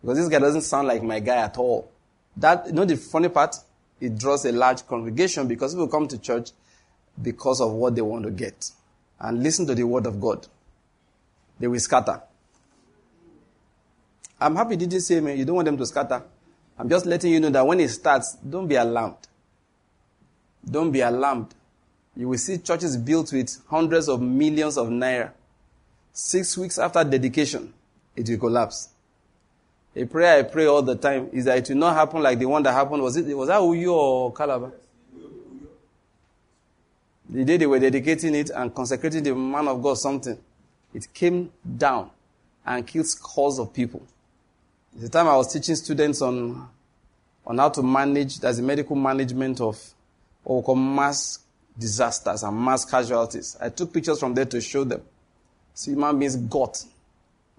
Because 0.00 0.18
this 0.18 0.28
guy 0.28 0.38
doesn't 0.38 0.62
sound 0.62 0.88
like 0.88 1.02
my 1.02 1.20
guy 1.20 1.36
at 1.36 1.58
all. 1.58 1.90
That, 2.36 2.66
you 2.66 2.72
know, 2.72 2.84
the 2.84 2.96
funny 2.96 3.28
part? 3.28 3.56
It 4.00 4.16
draws 4.16 4.44
a 4.44 4.52
large 4.52 4.86
congregation 4.86 5.48
because 5.48 5.74
people 5.74 5.88
come 5.88 6.06
to 6.08 6.18
church 6.18 6.52
because 7.20 7.60
of 7.60 7.72
what 7.72 7.96
they 7.96 8.00
want 8.00 8.24
to 8.24 8.30
get. 8.30 8.70
And 9.18 9.42
listen 9.42 9.66
to 9.66 9.74
the 9.74 9.82
word 9.82 10.06
of 10.06 10.20
God. 10.20 10.46
They 11.58 11.66
will 11.66 11.80
scatter. 11.80 12.22
I'm 14.40 14.54
happy 14.54 14.72
you 14.72 14.76
didn't 14.76 15.00
say 15.00 15.20
me. 15.20 15.34
You 15.34 15.44
don't 15.44 15.56
want 15.56 15.66
them 15.66 15.76
to 15.78 15.86
scatter. 15.86 16.22
I'm 16.78 16.88
just 16.88 17.06
letting 17.06 17.32
you 17.32 17.40
know 17.40 17.50
that 17.50 17.66
when 17.66 17.80
it 17.80 17.88
starts, 17.88 18.34
don't 18.36 18.68
be 18.68 18.76
alarmed. 18.76 19.16
Don't 20.64 20.92
be 20.92 21.00
alarmed. 21.00 21.54
You 22.16 22.28
will 22.28 22.38
see 22.38 22.58
churches 22.58 22.96
built 22.96 23.32
with 23.32 23.56
hundreds 23.68 24.08
of 24.08 24.20
millions 24.20 24.76
of 24.76 24.88
naira. 24.88 25.32
Six 26.12 26.56
weeks 26.56 26.78
after 26.78 27.02
dedication, 27.04 27.72
it 28.14 28.28
will 28.28 28.38
collapse. 28.38 28.88
A 29.96 30.04
prayer 30.04 30.38
I 30.38 30.42
pray 30.42 30.66
all 30.66 30.82
the 30.82 30.96
time 30.96 31.28
is 31.32 31.46
that 31.46 31.58
it 31.58 31.68
will 31.68 31.80
not 31.80 31.94
happen 31.94 32.22
like 32.22 32.38
the 32.38 32.46
one 32.46 32.62
that 32.62 32.72
happened. 32.72 33.02
Was 33.02 33.16
it 33.16 33.36
was 33.36 33.48
that 33.48 33.60
Uyo 33.60 33.92
or 33.92 34.32
Calabar? 34.32 34.72
The 37.28 37.44
day 37.44 37.56
they 37.56 37.66
were 37.66 37.78
dedicating 37.78 38.34
it 38.34 38.50
and 38.50 38.74
consecrating 38.74 39.22
the 39.22 39.34
man 39.34 39.68
of 39.68 39.82
God 39.82 39.98
something, 39.98 40.38
it 40.94 41.12
came 41.12 41.50
down 41.76 42.10
and 42.64 42.86
killed 42.86 43.06
scores 43.06 43.58
of 43.58 43.72
people. 43.72 44.02
At 44.94 45.02
The 45.02 45.08
time 45.08 45.28
I 45.28 45.36
was 45.36 45.52
teaching 45.52 45.76
students 45.76 46.22
on 46.22 46.68
on 47.46 47.56
how 47.56 47.70
to 47.70 47.82
manage, 47.82 48.40
there's 48.40 48.58
a 48.58 48.62
medical 48.62 48.94
management 48.94 49.58
of 49.60 49.82
what 50.44 50.56
we 50.56 50.62
call 50.62 50.74
mass 50.76 51.38
disasters 51.78 52.42
and 52.42 52.54
mass 52.58 52.84
casualties. 52.84 53.56
I 53.58 53.70
took 53.70 53.92
pictures 53.92 54.20
from 54.20 54.34
there 54.34 54.44
to 54.44 54.60
show 54.60 54.84
them. 54.84 55.00
See, 55.72 55.92
human 55.92 56.18
beings 56.18 56.36
got 56.36 56.84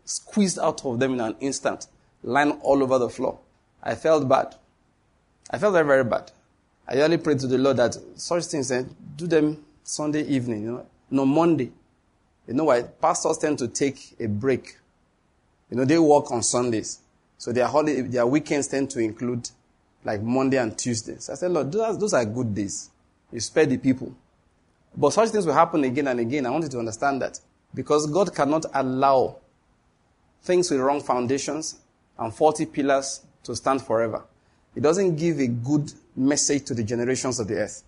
squeezed 0.05 0.59
out 0.59 0.85
of 0.85 0.99
them 0.99 1.13
in 1.13 1.21
an 1.21 1.35
instant, 1.39 1.87
lying 2.21 2.51
all 2.61 2.83
over 2.83 2.99
the 2.99 3.09
floor. 3.09 3.39
I 3.81 3.95
felt 3.95 4.27
bad. 4.27 4.55
I 5.49 5.57
felt 5.57 5.73
very, 5.73 5.87
very 5.87 6.03
bad. 6.03 6.31
I 6.87 7.01
only 7.01 7.17
prayed 7.17 7.39
to 7.39 7.47
the 7.47 7.57
Lord 7.57 7.77
that 7.77 7.97
such 8.15 8.45
things, 8.45 8.71
eh, 8.71 8.83
do 9.15 9.25
them 9.25 9.63
Sunday 9.83 10.23
evening, 10.23 10.63
you 10.63 10.71
know, 10.71 10.85
no 11.09 11.25
Monday. 11.25 11.71
You 12.49 12.55
know 12.55 12.63
why? 12.63 12.81
Pastors 12.81 13.37
tend 13.37 13.59
to 13.59 13.67
take 13.67 14.15
a 14.19 14.27
break. 14.27 14.75
You 15.69 15.77
know, 15.77 15.85
they 15.85 15.99
work 15.99 16.31
on 16.31 16.41
Sundays. 16.41 16.99
So 17.37 17.51
their 17.53 17.67
holiday, 17.67 18.01
their 18.01 18.25
weekends 18.25 18.67
tend 18.67 18.89
to 18.89 18.99
include 18.99 19.47
like 20.03 20.23
Monday 20.23 20.57
and 20.57 20.75
Tuesday. 20.75 21.17
So 21.19 21.33
I 21.33 21.35
said, 21.35 21.51
Lord, 21.51 21.71
those 21.71 22.13
are 22.13 22.25
good 22.25 22.55
days. 22.55 22.89
You 23.31 23.39
spare 23.39 23.67
the 23.67 23.77
people. 23.77 24.15
But 24.97 25.13
such 25.13 25.29
things 25.29 25.45
will 25.45 25.53
happen 25.53 25.83
again 25.83 26.07
and 26.07 26.19
again. 26.19 26.47
I 26.47 26.49
want 26.49 26.63
you 26.63 26.71
to 26.71 26.79
understand 26.79 27.21
that. 27.21 27.39
Because 27.75 28.07
God 28.07 28.33
cannot 28.33 28.65
allow 28.73 29.37
things 30.41 30.71
with 30.71 30.79
wrong 30.79 31.01
foundations 31.01 31.77
and 32.17 32.33
faulty 32.33 32.65
pillars 32.65 33.21
to 33.43 33.55
stand 33.55 33.83
forever. 33.83 34.23
He 34.73 34.81
doesn't 34.81 35.17
give 35.17 35.39
a 35.39 35.47
good 35.47 35.93
message 36.15 36.65
to 36.65 36.73
the 36.73 36.83
generations 36.83 37.39
of 37.39 37.47
the 37.47 37.57
earth. 37.57 37.83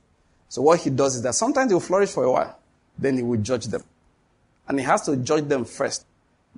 So 0.49 0.61
what 0.61 0.81
he 0.81 0.91
does 0.91 1.15
is 1.15 1.23
that 1.23 1.33
sometimes 1.33 1.69
they 1.69 1.73
will 1.73 1.81
flourish 1.81 2.11
for 2.11 2.25
a 2.25 2.31
while, 2.31 2.59
then 2.99 3.17
he 3.17 3.23
will 3.23 3.41
judge 3.41 3.65
them. 3.65 3.81
And 4.71 4.79
he 4.79 4.85
has 4.85 5.01
to 5.01 5.17
judge 5.17 5.49
them 5.49 5.65
first 5.65 6.05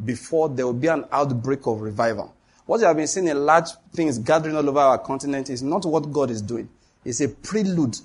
before 0.06 0.48
there 0.48 0.68
will 0.68 0.74
be 0.74 0.86
an 0.86 1.04
outbreak 1.12 1.66
of 1.66 1.82
revival. 1.82 2.32
What 2.68 2.80
you 2.80 2.86
have 2.86 2.96
been 2.96 3.08
seeing 3.08 3.28
in 3.28 3.44
large 3.44 3.70
things 3.92 4.20
gathering 4.20 4.56
all 4.56 4.70
over 4.70 4.78
our 4.78 5.00
continent 5.00 5.50
is 5.50 5.64
not 5.64 5.84
what 5.84 6.12
God 6.14 6.30
is 6.30 6.40
doing. 6.40 6.70
It's 7.04 7.22
a 7.22 7.28
prelude. 7.28 7.98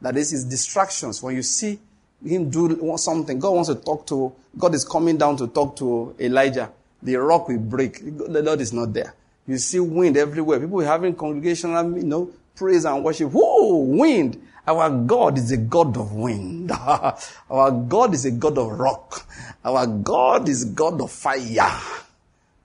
That 0.00 0.16
is 0.16 0.30
his 0.30 0.44
distractions. 0.44 1.24
When 1.24 1.34
you 1.34 1.42
see 1.42 1.80
him 2.24 2.50
do 2.50 2.96
something, 2.98 3.40
God 3.40 3.50
wants 3.50 3.68
to 3.68 3.74
talk 3.74 4.06
to, 4.06 4.32
God 4.56 4.76
is 4.76 4.84
coming 4.84 5.18
down 5.18 5.36
to 5.38 5.48
talk 5.48 5.74
to 5.78 6.14
Elijah. 6.20 6.70
The 7.02 7.16
rock 7.16 7.48
will 7.48 7.58
break. 7.58 7.98
The 8.04 8.44
Lord 8.44 8.60
is 8.60 8.72
not 8.72 8.92
there. 8.92 9.12
You 9.48 9.58
see 9.58 9.80
wind 9.80 10.16
everywhere. 10.16 10.60
People 10.60 10.78
having 10.82 11.16
congregational, 11.16 11.98
you 11.98 12.04
know, 12.04 12.30
praise 12.54 12.84
and 12.84 13.02
worship. 13.02 13.32
Whoa, 13.32 13.74
wind. 13.78 14.40
Our 14.66 14.90
God 14.90 15.38
is 15.38 15.52
a 15.52 15.56
God 15.56 15.96
of 15.96 16.12
wind. 16.12 16.72
Our 17.50 17.70
God 17.70 18.14
is 18.14 18.24
a 18.24 18.32
God 18.32 18.58
of 18.58 18.78
rock. 18.78 19.26
Our 19.64 19.86
God 19.86 20.48
is 20.48 20.64
God 20.64 21.00
of 21.00 21.12
fire. 21.12 21.70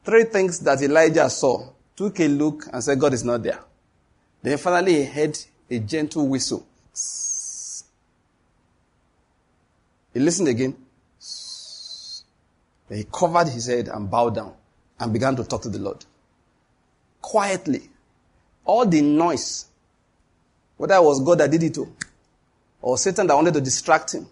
Three 0.03 0.23
things 0.23 0.59
that 0.61 0.81
Elijah 0.81 1.29
saw. 1.29 1.69
Took 1.95 2.19
a 2.19 2.27
look 2.27 2.67
and 2.73 2.83
said, 2.83 2.99
God 2.99 3.13
is 3.13 3.23
not 3.23 3.43
there. 3.43 3.59
Then 4.41 4.57
finally 4.57 4.95
he 4.95 5.05
heard 5.05 5.37
a 5.69 5.79
gentle 5.79 6.27
whistle. 6.27 6.65
He 10.13 10.19
listened 10.19 10.47
again. 10.47 10.75
Then 12.89 12.97
he 12.97 13.05
covered 13.11 13.47
his 13.47 13.67
head 13.67 13.87
and 13.87 14.09
bowed 14.09 14.35
down 14.35 14.53
and 14.99 15.13
began 15.13 15.35
to 15.35 15.43
talk 15.43 15.61
to 15.61 15.69
the 15.69 15.79
Lord. 15.79 16.03
Quietly. 17.21 17.89
All 18.65 18.85
the 18.85 19.01
noise, 19.01 19.65
whether 20.81 20.95
it 20.95 21.03
was 21.03 21.23
God 21.23 21.37
that 21.37 21.51
did 21.51 21.61
it 21.61 21.75
to, 21.75 21.87
or 22.81 22.97
Satan 22.97 23.27
that 23.27 23.35
wanted 23.35 23.53
to 23.53 23.61
distract 23.61 24.15
him. 24.15 24.25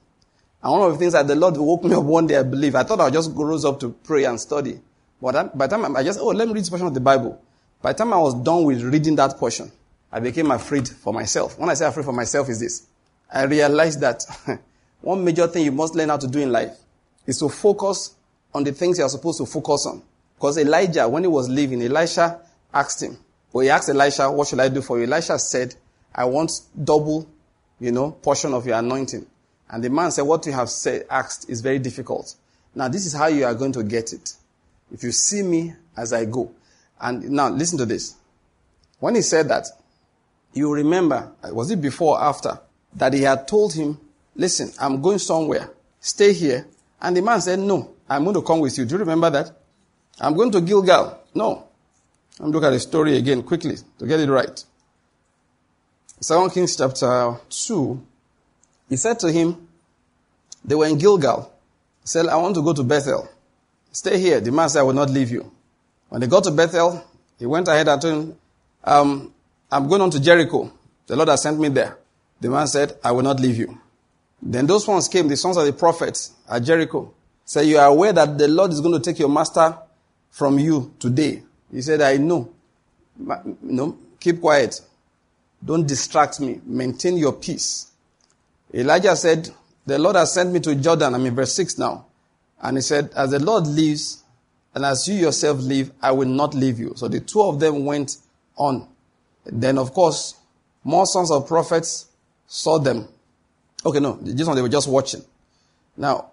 And 0.63 0.71
one 0.71 0.81
of 0.81 0.93
the 0.93 0.97
things 0.97 1.13
that 1.13 1.27
the 1.27 1.35
Lord 1.35 1.55
woke 1.57 1.83
me 1.83 1.93
up 1.93 2.03
one 2.03 2.25
day, 2.25 2.37
I 2.37 2.43
believe, 2.43 2.73
I 2.73 2.81
thought 2.81 2.99
I 2.99 3.03
would 3.03 3.13
just 3.13 3.29
rose 3.35 3.65
up 3.65 3.79
to 3.81 3.89
pray 3.89 4.23
and 4.23 4.41
study. 4.41 4.79
But 5.21 5.55
by 5.55 5.67
the 5.67 5.77
time 5.77 5.95
I 5.95 6.01
just, 6.01 6.19
oh, 6.19 6.29
let 6.29 6.47
me 6.47 6.55
read 6.55 6.61
this 6.61 6.71
portion 6.71 6.87
of 6.87 6.95
the 6.95 6.99
Bible. 7.01 7.39
By 7.83 7.93
the 7.93 7.99
time 7.99 8.13
I 8.13 8.17
was 8.17 8.33
done 8.33 8.63
with 8.63 8.81
reading 8.81 9.15
that 9.17 9.37
portion, 9.37 9.71
I 10.11 10.19
became 10.21 10.49
afraid 10.49 10.87
for 10.87 11.13
myself. 11.13 11.59
When 11.59 11.69
I 11.69 11.75
say 11.75 11.85
afraid 11.85 12.05
for 12.05 12.13
myself 12.13 12.49
is 12.49 12.59
this. 12.59 12.87
I 13.31 13.43
realized 13.43 14.01
that 14.01 14.23
one 15.01 15.23
major 15.23 15.45
thing 15.45 15.65
you 15.65 15.71
must 15.71 15.93
learn 15.93 16.09
how 16.09 16.17
to 16.17 16.27
do 16.27 16.39
in 16.39 16.51
life 16.51 16.75
is 17.27 17.37
to 17.37 17.49
focus 17.49 18.15
on 18.55 18.63
the 18.63 18.71
things 18.71 18.97
you're 18.97 19.07
supposed 19.07 19.37
to 19.37 19.45
focus 19.45 19.85
on. 19.85 20.01
Because 20.35 20.57
Elijah, 20.57 21.07
when 21.07 21.21
he 21.21 21.27
was 21.27 21.47
leaving, 21.47 21.83
Elisha 21.83 22.39
asked 22.73 23.03
him, 23.03 23.19
well, 23.53 23.61
he 23.61 23.69
asked 23.69 23.89
Elisha, 23.89 24.31
what 24.31 24.47
should 24.47 24.59
I 24.59 24.69
do 24.69 24.81
for 24.81 24.97
you? 24.97 25.05
Elisha 25.05 25.37
said, 25.37 25.75
I 26.13 26.25
want 26.25 26.51
double, 26.83 27.29
you 27.79 27.91
know, 27.91 28.11
portion 28.11 28.53
of 28.53 28.65
your 28.65 28.77
anointing. 28.77 29.25
And 29.69 29.83
the 29.83 29.89
man 29.89 30.11
said, 30.11 30.23
what 30.23 30.45
you 30.45 30.51
have 30.53 30.69
said, 30.69 31.05
asked 31.09 31.49
is 31.49 31.61
very 31.61 31.79
difficult. 31.79 32.35
Now, 32.73 32.87
this 32.87 33.05
is 33.05 33.13
how 33.13 33.27
you 33.27 33.45
are 33.45 33.53
going 33.53 33.71
to 33.73 33.83
get 33.83 34.13
it. 34.13 34.33
If 34.91 35.03
you 35.03 35.11
see 35.11 35.43
me 35.43 35.73
as 35.95 36.13
I 36.13 36.25
go. 36.25 36.51
And 36.99 37.29
now 37.29 37.49
listen 37.49 37.77
to 37.77 37.85
this. 37.85 38.15
When 38.99 39.15
he 39.15 39.21
said 39.21 39.47
that, 39.49 39.67
you 40.53 40.73
remember, 40.73 41.31
was 41.43 41.71
it 41.71 41.81
before 41.81 42.17
or 42.17 42.23
after, 42.23 42.59
that 42.95 43.13
he 43.13 43.21
had 43.21 43.47
told 43.47 43.73
him, 43.73 43.99
listen, 44.35 44.71
I'm 44.79 45.01
going 45.01 45.19
somewhere. 45.19 45.69
Stay 45.99 46.33
here. 46.33 46.67
And 47.01 47.15
the 47.15 47.21
man 47.21 47.39
said, 47.41 47.59
no, 47.59 47.91
I'm 48.09 48.23
going 48.23 48.35
to 48.35 48.41
come 48.41 48.59
with 48.59 48.77
you. 48.77 48.85
Do 48.85 48.95
you 48.95 48.99
remember 48.99 49.29
that? 49.29 49.51
I'm 50.19 50.35
going 50.35 50.51
to 50.51 50.61
Gilgal. 50.61 51.19
No. 51.35 51.67
I'm 52.39 52.51
look 52.51 52.63
at 52.63 52.71
the 52.71 52.79
story 52.79 53.17
again 53.17 53.43
quickly 53.43 53.75
to 53.99 54.07
get 54.07 54.19
it 54.19 54.29
right. 54.29 54.63
Second 56.21 56.49
Kings 56.51 56.75
chapter 56.75 57.37
2, 57.49 58.01
he 58.89 58.97
said 58.97 59.19
to 59.19 59.31
him, 59.31 59.67
they 60.65 60.75
were 60.75 60.87
in 60.87 60.97
Gilgal. 60.97 61.51
He 62.01 62.07
said, 62.07 62.27
I 62.27 62.35
want 62.35 62.55
to 62.55 62.61
go 62.61 62.73
to 62.73 62.83
Bethel. 62.83 63.29
Stay 63.91 64.19
here. 64.19 64.39
The 64.41 64.51
man 64.51 64.69
said, 64.69 64.81
I 64.81 64.83
will 64.83 64.93
not 64.93 65.09
leave 65.09 65.31
you. 65.31 65.49
When 66.09 66.21
they 66.21 66.27
got 66.27 66.43
to 66.43 66.51
Bethel, 66.51 67.03
he 67.37 67.45
went 67.45 67.67
ahead 67.67 67.87
and 67.87 68.01
told 68.01 68.13
him, 68.13 68.37
um, 68.83 69.33
I'm 69.71 69.87
going 69.87 70.01
on 70.01 70.11
to 70.11 70.19
Jericho. 70.19 70.71
The 71.07 71.15
Lord 71.15 71.29
has 71.29 71.41
sent 71.43 71.59
me 71.59 71.69
there. 71.69 71.97
The 72.41 72.49
man 72.49 72.67
said, 72.67 72.97
I 73.03 73.11
will 73.11 73.23
not 73.23 73.39
leave 73.39 73.57
you. 73.57 73.79
Then 74.41 74.67
those 74.67 74.87
ones 74.87 75.07
came, 75.07 75.27
the 75.27 75.37
sons 75.37 75.57
of 75.57 75.65
the 75.65 75.73
prophets 75.73 76.33
at 76.49 76.63
Jericho. 76.63 77.13
Said, 77.45 77.65
you 77.65 77.77
are 77.77 77.87
aware 77.87 78.13
that 78.13 78.37
the 78.37 78.47
Lord 78.47 78.71
is 78.71 78.81
going 78.81 78.93
to 78.93 78.99
take 78.99 79.19
your 79.19 79.29
master 79.29 79.77
from 80.31 80.59
you 80.59 80.93
today. 80.99 81.43
He 81.71 81.81
said, 81.81 82.01
I 82.01 82.17
know. 82.17 82.51
No, 83.61 83.97
keep 84.19 84.39
quiet. 84.39 84.79
Don't 85.63 85.87
distract 85.87 86.39
me. 86.39 86.61
Maintain 86.65 87.17
your 87.17 87.33
peace. 87.33 87.91
Elijah 88.73 89.15
said, 89.15 89.49
the 89.85 89.97
Lord 89.97 90.15
has 90.15 90.33
sent 90.33 90.51
me 90.51 90.59
to 90.61 90.75
Jordan. 90.75 91.15
I'm 91.15 91.25
in 91.25 91.35
verse 91.35 91.53
6 91.53 91.79
now. 91.79 92.05
And 92.61 92.77
he 92.77 92.81
said, 92.81 93.09
As 93.15 93.31
the 93.31 93.39
Lord 93.39 93.65
lives, 93.65 94.23
and 94.75 94.85
as 94.85 95.07
you 95.07 95.15
yourself 95.15 95.59
live, 95.59 95.91
I 96.01 96.11
will 96.11 96.27
not 96.27 96.53
leave 96.53 96.79
you. 96.79 96.93
So 96.95 97.07
the 97.07 97.19
two 97.19 97.41
of 97.41 97.59
them 97.59 97.85
went 97.85 98.17
on. 98.55 98.87
Then, 99.45 99.77
of 99.79 99.93
course, 99.93 100.35
more 100.83 101.07
sons 101.07 101.31
of 101.31 101.47
prophets 101.47 102.07
saw 102.45 102.77
them. 102.77 103.07
Okay, 103.83 103.99
no, 103.99 104.19
this 104.21 104.45
one 104.45 104.55
they 104.55 104.61
were 104.61 104.69
just 104.69 104.87
watching. 104.87 105.23
Now, 105.97 106.31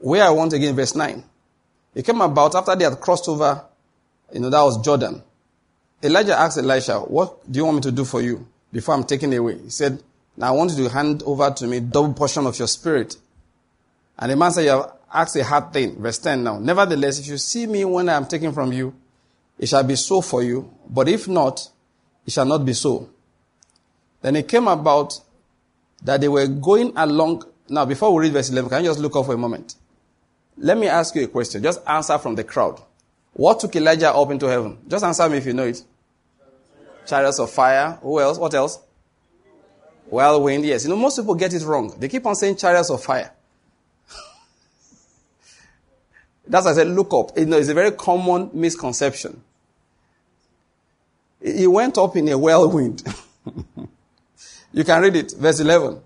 where 0.00 0.22
I 0.22 0.30
want 0.30 0.52
again, 0.52 0.76
verse 0.76 0.94
9. 0.94 1.24
It 1.94 2.04
came 2.04 2.20
about 2.20 2.54
after 2.54 2.76
they 2.76 2.84
had 2.84 3.00
crossed 3.00 3.28
over, 3.28 3.64
you 4.32 4.40
know, 4.40 4.50
that 4.50 4.62
was 4.62 4.80
Jordan. 4.84 5.22
Elijah 6.02 6.38
asked 6.38 6.58
Elisha, 6.58 7.00
What 7.00 7.50
do 7.50 7.58
you 7.58 7.64
want 7.64 7.76
me 7.76 7.80
to 7.82 7.92
do 7.92 8.04
for 8.04 8.20
you 8.20 8.46
before 8.72 8.94
I'm 8.94 9.04
taken 9.04 9.32
away? 9.32 9.58
He 9.58 9.70
said, 9.70 10.02
Now 10.36 10.48
I 10.48 10.50
want 10.52 10.72
you 10.72 10.84
to 10.84 10.90
hand 10.90 11.22
over 11.26 11.50
to 11.50 11.66
me 11.66 11.80
double 11.80 12.14
portion 12.14 12.46
of 12.46 12.58
your 12.58 12.68
spirit. 12.68 13.16
And 14.18 14.30
the 14.30 14.36
man 14.36 14.52
said, 14.52 14.64
You 14.64 14.70
have 14.70 14.92
asked 15.12 15.36
a 15.36 15.44
hard 15.44 15.72
thing. 15.72 16.00
Verse 16.00 16.18
10 16.18 16.44
now. 16.44 16.58
Nevertheless, 16.58 17.18
if 17.18 17.26
you 17.26 17.38
see 17.38 17.66
me 17.66 17.84
when 17.84 18.08
I 18.08 18.14
am 18.14 18.26
taken 18.26 18.52
from 18.52 18.72
you, 18.72 18.94
it 19.58 19.68
shall 19.68 19.82
be 19.82 19.96
so 19.96 20.20
for 20.20 20.42
you. 20.42 20.72
But 20.88 21.08
if 21.08 21.26
not, 21.26 21.68
it 22.24 22.32
shall 22.32 22.46
not 22.46 22.64
be 22.64 22.74
so. 22.74 23.08
Then 24.22 24.36
it 24.36 24.48
came 24.48 24.68
about 24.68 25.20
that 26.02 26.20
they 26.20 26.28
were 26.28 26.46
going 26.46 26.92
along. 26.96 27.44
Now, 27.68 27.84
before 27.84 28.14
we 28.14 28.24
read 28.24 28.32
verse 28.32 28.50
11, 28.50 28.70
can 28.70 28.84
you 28.84 28.90
just 28.90 29.00
look 29.00 29.16
up 29.16 29.26
for 29.26 29.34
a 29.34 29.38
moment? 29.38 29.74
Let 30.56 30.78
me 30.78 30.88
ask 30.88 31.14
you 31.14 31.24
a 31.24 31.28
question. 31.28 31.62
Just 31.62 31.80
answer 31.86 32.18
from 32.18 32.34
the 32.34 32.44
crowd. 32.44 32.80
What 33.38 33.60
took 33.60 33.76
Elijah 33.76 34.12
up 34.12 34.32
into 34.32 34.46
heaven? 34.46 34.78
Just 34.88 35.04
answer 35.04 35.28
me 35.28 35.36
if 35.38 35.46
you 35.46 35.52
know 35.52 35.66
it. 35.66 35.80
Chariots 37.06 37.38
of 37.38 37.48
fire. 37.48 37.96
Who 38.02 38.18
else? 38.18 38.36
What 38.36 38.52
else? 38.52 38.80
Well, 40.10 40.42
wind. 40.42 40.64
Yes. 40.64 40.82
You 40.82 40.90
know, 40.90 40.96
most 40.96 41.18
people 41.18 41.36
get 41.36 41.54
it 41.54 41.62
wrong. 41.62 41.94
They 42.00 42.08
keep 42.08 42.26
on 42.26 42.34
saying 42.34 42.56
chariots 42.56 42.90
of 42.90 43.00
fire. 43.00 43.30
That's 46.48 46.64
why 46.64 46.72
I 46.72 46.74
said 46.74 46.88
look 46.88 47.14
up. 47.14 47.38
You 47.38 47.46
know, 47.46 47.58
it's 47.58 47.68
a 47.68 47.74
very 47.74 47.92
common 47.92 48.50
misconception. 48.52 49.40
He 51.40 51.68
went 51.68 51.96
up 51.96 52.16
in 52.16 52.28
a 52.30 52.36
whirlwind. 52.36 53.04
you 54.72 54.82
can 54.82 55.00
read 55.00 55.14
it, 55.14 55.32
verse 55.38 55.60
11. 55.60 56.00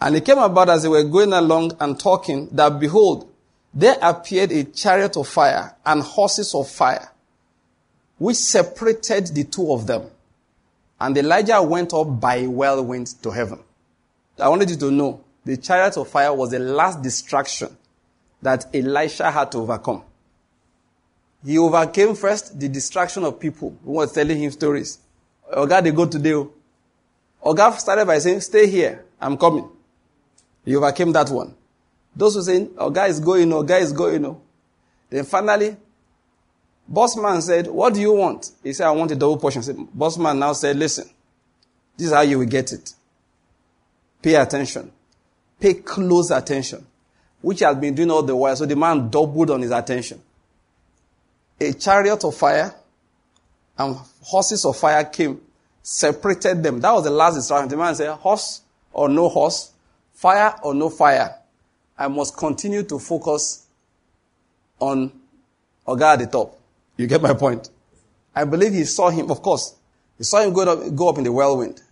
And 0.00 0.16
it 0.16 0.24
came 0.24 0.38
about 0.38 0.70
as 0.70 0.82
they 0.82 0.88
were 0.88 1.04
going 1.04 1.32
along 1.32 1.76
and 1.78 2.00
talking 2.00 2.48
that 2.50 2.80
behold, 2.80 3.32
there 3.72 3.96
appeared 4.00 4.52
a 4.52 4.64
chariot 4.64 5.16
of 5.16 5.28
fire 5.28 5.74
and 5.84 6.02
horses 6.02 6.54
of 6.54 6.68
fire, 6.68 7.10
which 8.18 8.36
separated 8.36 9.28
the 9.28 9.44
two 9.44 9.72
of 9.72 9.86
them. 9.86 10.10
And 11.00 11.16
Elijah 11.16 11.62
went 11.62 11.92
up 11.92 12.20
by 12.20 12.46
whirlwind 12.46 13.06
to 13.22 13.30
heaven. 13.30 13.60
I 14.38 14.48
wanted 14.48 14.70
you 14.70 14.76
to 14.76 14.90
know 14.90 15.24
the 15.44 15.56
chariot 15.56 15.96
of 15.96 16.08
fire 16.08 16.34
was 16.34 16.50
the 16.50 16.58
last 16.58 17.02
distraction 17.02 17.76
that 18.42 18.66
Elisha 18.74 19.30
had 19.30 19.52
to 19.52 19.58
overcome. 19.58 20.02
He 21.44 21.58
overcame 21.58 22.14
first 22.14 22.58
the 22.58 22.68
distraction 22.68 23.24
of 23.24 23.38
people 23.38 23.76
who 23.84 23.92
were 23.92 24.06
telling 24.06 24.38
him 24.38 24.50
stories. 24.50 24.98
Oh 25.50 25.66
God, 25.66 25.84
they 25.84 25.92
go 25.92 26.06
today. 26.06 26.32
Oh 27.42 27.54
God 27.54 27.70
started 27.72 28.06
by 28.06 28.18
saying, 28.18 28.40
stay 28.40 28.66
here. 28.66 29.04
I'm 29.20 29.36
coming. 29.36 29.68
He 30.64 30.74
overcame 30.76 31.12
that 31.12 31.30
one. 31.30 31.54
Those 32.18 32.34
who 32.34 32.42
saying, 32.42 32.70
oh 32.76 32.90
guy 32.90 33.06
is 33.06 33.20
going, 33.20 33.52
oh 33.52 33.62
guy 33.62 33.78
is 33.78 33.92
going, 33.92 34.26
oh. 34.26 34.40
Then 35.08 35.24
finally, 35.24 35.76
boss 36.86 37.16
man 37.16 37.40
said, 37.40 37.68
what 37.68 37.94
do 37.94 38.00
you 38.00 38.12
want? 38.12 38.50
He 38.64 38.72
said, 38.72 38.88
I 38.88 38.90
want 38.90 39.12
a 39.12 39.14
double 39.14 39.36
portion. 39.36 39.62
Said, 39.62 39.76
boss 39.94 40.18
man 40.18 40.40
now 40.40 40.52
said, 40.52 40.74
listen, 40.76 41.08
this 41.96 42.08
is 42.08 42.12
how 42.12 42.22
you 42.22 42.40
will 42.40 42.46
get 42.46 42.72
it. 42.72 42.92
Pay 44.20 44.34
attention. 44.34 44.90
Pay 45.60 45.74
close 45.74 46.32
attention. 46.32 46.84
Which 47.40 47.60
has 47.60 47.76
been 47.76 47.94
doing 47.94 48.10
all 48.10 48.24
the 48.24 48.34
while. 48.34 48.56
So 48.56 48.66
the 48.66 48.74
man 48.74 49.08
doubled 49.08 49.52
on 49.52 49.62
his 49.62 49.70
attention. 49.70 50.20
A 51.60 51.72
chariot 51.72 52.24
of 52.24 52.34
fire 52.34 52.74
and 53.78 53.96
horses 54.22 54.64
of 54.64 54.76
fire 54.76 55.04
came, 55.04 55.40
separated 55.84 56.64
them. 56.64 56.80
That 56.80 56.90
was 56.90 57.04
the 57.04 57.10
last 57.10 57.36
instruction. 57.36 57.68
The 57.68 57.76
man 57.76 57.94
said, 57.94 58.10
horse 58.10 58.62
or 58.92 59.08
no 59.08 59.28
horse, 59.28 59.70
fire 60.14 60.56
or 60.64 60.74
no 60.74 60.90
fire. 60.90 61.36
I 61.98 62.06
must 62.06 62.36
continue 62.36 62.84
to 62.84 62.98
focus 62.98 63.66
on 64.78 65.12
Oga 65.86 66.12
at 66.12 66.18
the 66.20 66.26
top. 66.26 66.58
You 66.96 67.06
get 67.06 67.20
my 67.20 67.34
point? 67.34 67.70
I 68.34 68.44
believe 68.44 68.72
he 68.72 68.84
saw 68.84 69.10
him, 69.10 69.30
of 69.30 69.42
course. 69.42 69.74
He 70.16 70.24
saw 70.24 70.40
him 70.40 70.52
go 70.52 70.62
up, 70.62 70.94
go 70.94 71.08
up 71.08 71.18
in 71.18 71.24
the 71.24 71.32
whirlwind. 71.32 71.82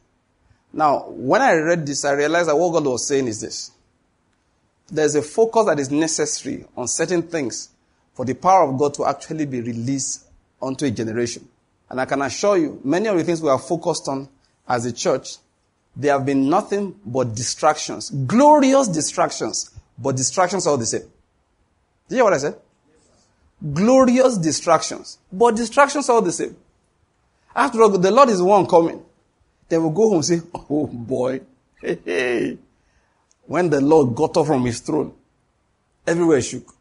Now, 0.72 1.06
when 1.08 1.42
I 1.42 1.54
read 1.54 1.86
this, 1.86 2.04
I 2.04 2.12
realized 2.12 2.48
that 2.48 2.56
what 2.56 2.72
God 2.72 2.84
was 2.84 3.06
saying 3.06 3.26
is 3.26 3.40
this. 3.40 3.72
There's 4.88 5.16
a 5.16 5.22
focus 5.22 5.66
that 5.66 5.80
is 5.80 5.90
necessary 5.90 6.64
on 6.76 6.86
certain 6.86 7.22
things 7.22 7.70
for 8.14 8.24
the 8.24 8.34
power 8.34 8.68
of 8.68 8.78
God 8.78 8.94
to 8.94 9.06
actually 9.06 9.46
be 9.46 9.60
released 9.60 10.24
onto 10.60 10.86
a 10.86 10.90
generation. 10.90 11.48
And 11.90 12.00
I 12.00 12.04
can 12.04 12.22
assure 12.22 12.58
you, 12.58 12.80
many 12.84 13.08
of 13.08 13.16
the 13.16 13.24
things 13.24 13.42
we 13.42 13.48
are 13.48 13.58
focused 13.58 14.08
on 14.08 14.28
as 14.68 14.86
a 14.86 14.92
church, 14.92 15.38
they 15.96 16.08
have 16.08 16.26
been 16.26 16.48
nothing 16.48 16.94
but 17.04 17.34
distractions. 17.34 18.10
Glorious 18.10 18.88
distractions 18.88 19.75
but 19.98 20.16
distractions 20.16 20.66
are 20.66 20.70
all 20.70 20.76
the 20.76 20.86
same. 20.86 21.02
Did 21.02 21.10
you 22.10 22.16
hear 22.16 22.24
what 22.24 22.34
I 22.34 22.38
said? 22.38 22.56
Glorious 23.72 24.36
distractions. 24.38 25.18
But 25.32 25.56
distractions 25.56 26.08
are 26.08 26.16
all 26.16 26.22
the 26.22 26.32
same. 26.32 26.56
After 27.54 27.82
all, 27.82 27.90
the 27.90 28.10
Lord 28.10 28.28
is 28.28 28.42
one 28.42 28.66
coming. 28.66 29.02
They 29.68 29.78
will 29.78 29.90
go 29.90 30.08
home 30.08 30.16
and 30.16 30.24
say, 30.24 30.40
Oh 30.54 30.86
boy, 30.86 31.40
hey, 31.80 31.98
hey. 32.04 32.58
When 33.46 33.70
the 33.70 33.80
Lord 33.80 34.14
got 34.14 34.36
up 34.36 34.46
from 34.46 34.64
his 34.64 34.80
throne, 34.80 35.14
everywhere 36.06 36.42
shook. 36.42 36.74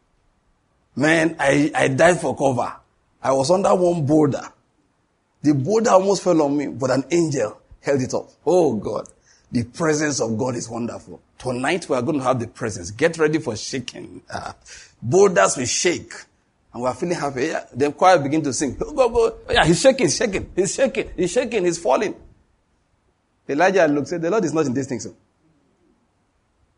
Man, 0.94 1.36
I, 1.38 1.70
I 1.74 1.88
died 1.88 2.20
for 2.20 2.36
cover. 2.36 2.74
I 3.22 3.32
was 3.32 3.50
under 3.50 3.74
one 3.74 4.04
boulder. 4.04 4.42
The 5.42 5.54
boulder 5.54 5.90
almost 5.90 6.24
fell 6.24 6.42
on 6.42 6.56
me, 6.56 6.68
but 6.68 6.90
an 6.90 7.04
angel 7.10 7.60
held 7.80 8.00
it 8.00 8.12
up. 8.14 8.28
Oh 8.44 8.74
God. 8.74 9.08
The 9.52 9.64
presence 9.64 10.20
of 10.20 10.36
God 10.36 10.56
is 10.56 10.68
wonderful. 10.68 11.20
Tonight 11.38 11.88
we 11.88 11.96
are 11.96 12.02
going 12.02 12.18
to 12.18 12.24
have 12.24 12.40
the 12.40 12.46
presence. 12.46 12.90
Get 12.90 13.18
ready 13.18 13.38
for 13.38 13.56
shaking. 13.56 14.22
Uh, 14.30 14.52
boulders 15.02 15.56
will 15.56 15.66
shake. 15.66 16.12
And 16.72 16.82
we 16.82 16.88
are 16.88 16.94
feeling 16.94 17.16
happy. 17.16 17.46
Yeah, 17.46 17.64
the 17.72 17.92
choir 17.92 18.18
begin 18.18 18.42
to 18.42 18.52
sing. 18.52 18.76
Go, 18.76 19.08
go. 19.08 19.38
Yeah, 19.50 19.64
he's 19.64 19.80
shaking, 19.80 20.08
shaking, 20.08 20.50
he's 20.54 20.74
shaking, 20.74 21.10
he's 21.16 21.32
shaking, 21.32 21.64
he's 21.64 21.78
falling. 21.78 22.14
Elijah 23.48 23.86
looked, 23.86 24.08
said, 24.08 24.22
the 24.22 24.30
Lord 24.30 24.44
is 24.44 24.52
not 24.52 24.66
in 24.66 24.74
this 24.74 24.86
thing, 24.86 25.00
so. 25.00 25.14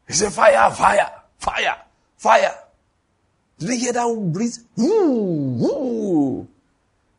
He 0.06 0.12
said, 0.12 0.32
fire, 0.32 0.70
fire, 0.70 1.10
fire, 1.38 1.76
fire. 2.16 2.54
Did 3.58 3.70
you 3.70 3.78
hear 3.78 3.92
that 3.92 4.30
breeze? 4.32 4.64
Woo, 4.76 5.54
woo. 5.54 6.48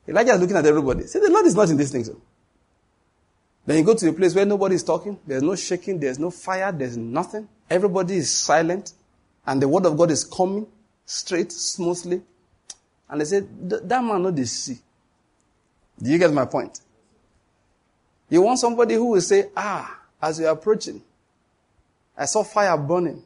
Elijah 0.08 0.34
is 0.34 0.40
looking 0.40 0.56
at 0.56 0.66
everybody. 0.66 1.08
Say, 1.08 1.20
the 1.20 1.30
Lord 1.30 1.46
is 1.46 1.56
not 1.56 1.70
in 1.70 1.78
this 1.78 1.92
thing, 1.92 2.04
so. 2.04 2.20
Then 3.70 3.78
you 3.78 3.84
go 3.84 3.94
to 3.94 4.10
a 4.10 4.14
place 4.14 4.34
where 4.34 4.48
nobody 4.48 4.74
is 4.74 4.84
talking, 4.84 5.20
there's 5.28 5.44
no 5.44 5.56
shaking, 5.56 6.00
there's 6.00 6.18
no 6.18 6.32
fire, 6.32 6.72
there's 6.72 6.98
nothing. 6.98 7.48
Everybody 7.70 8.18
is 8.18 8.32
silent, 8.32 8.94
and 9.46 9.62
the 9.62 9.68
word 9.68 9.86
of 9.86 9.96
God 9.96 10.10
is 10.10 10.24
coming 10.24 10.66
straight, 11.06 11.52
smoothly. 11.52 12.24
And 13.08 13.22
they 13.22 13.26
say, 13.26 13.42
that 13.42 14.04
man 14.04 14.24
not 14.24 14.36
the 14.36 14.48
see. 14.48 14.80
Do 16.02 16.10
you 16.10 16.18
get 16.18 16.34
my 16.34 16.46
point? 16.46 16.80
You 18.28 18.42
want 18.42 18.58
somebody 18.58 18.96
who 18.96 19.06
will 19.06 19.22
say, 19.22 19.52
ah, 19.56 20.00
as 20.20 20.40
you're 20.40 20.50
approaching, 20.50 21.04
I 22.18 22.26
saw 22.26 22.44
fire 22.44 22.76
burning 22.76 23.22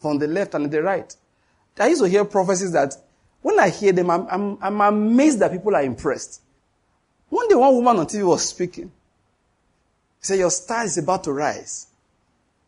from 0.00 0.18
the 0.18 0.26
left 0.26 0.54
and 0.54 0.70
the 0.70 0.82
right. 0.82 1.14
I 1.78 1.88
used 1.88 2.02
to 2.02 2.08
hear 2.08 2.24
prophecies 2.24 2.72
that 2.72 2.94
when 3.42 3.60
I 3.60 3.68
hear 3.68 3.92
them, 3.92 4.08
I'm, 4.10 4.26
I'm, 4.30 4.58
I'm 4.62 4.80
amazed 4.80 5.40
that 5.40 5.52
people 5.52 5.76
are 5.76 5.82
impressed. 5.82 6.40
One 7.28 7.46
day, 7.46 7.56
one 7.56 7.74
woman 7.74 7.98
on 7.98 8.06
TV 8.06 8.26
was 8.26 8.48
speaking. 8.48 8.90
Said, 10.26 10.40
Your 10.40 10.50
star 10.50 10.84
is 10.84 10.98
about 10.98 11.22
to 11.24 11.32
rise. 11.32 11.86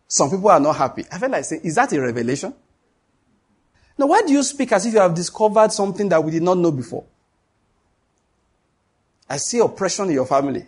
Some 0.07 0.31
people 0.31 0.49
are 0.49 0.61
not 0.61 0.77
happy. 0.77 1.05
I 1.11 1.19
felt 1.19 1.33
like 1.33 1.45
saying, 1.45 1.63
Is 1.65 1.75
that 1.75 1.93
a 1.93 2.01
revelation? 2.01 2.55
Now, 3.99 4.07
why 4.07 4.23
do 4.23 4.33
you 4.33 4.45
speak 4.45 4.71
as 4.71 4.87
if 4.87 4.95
you 4.95 5.01
have 5.01 5.13
discovered 5.13 5.73
something 5.73 6.09
that 6.09 6.23
we 6.23 6.31
did 6.31 6.45
not 6.45 6.57
know 6.57 6.71
before? 6.71 7.05
I 9.29 9.39
see 9.39 9.59
oppression 9.59 10.07
in 10.07 10.13
your 10.13 10.27
family. 10.27 10.67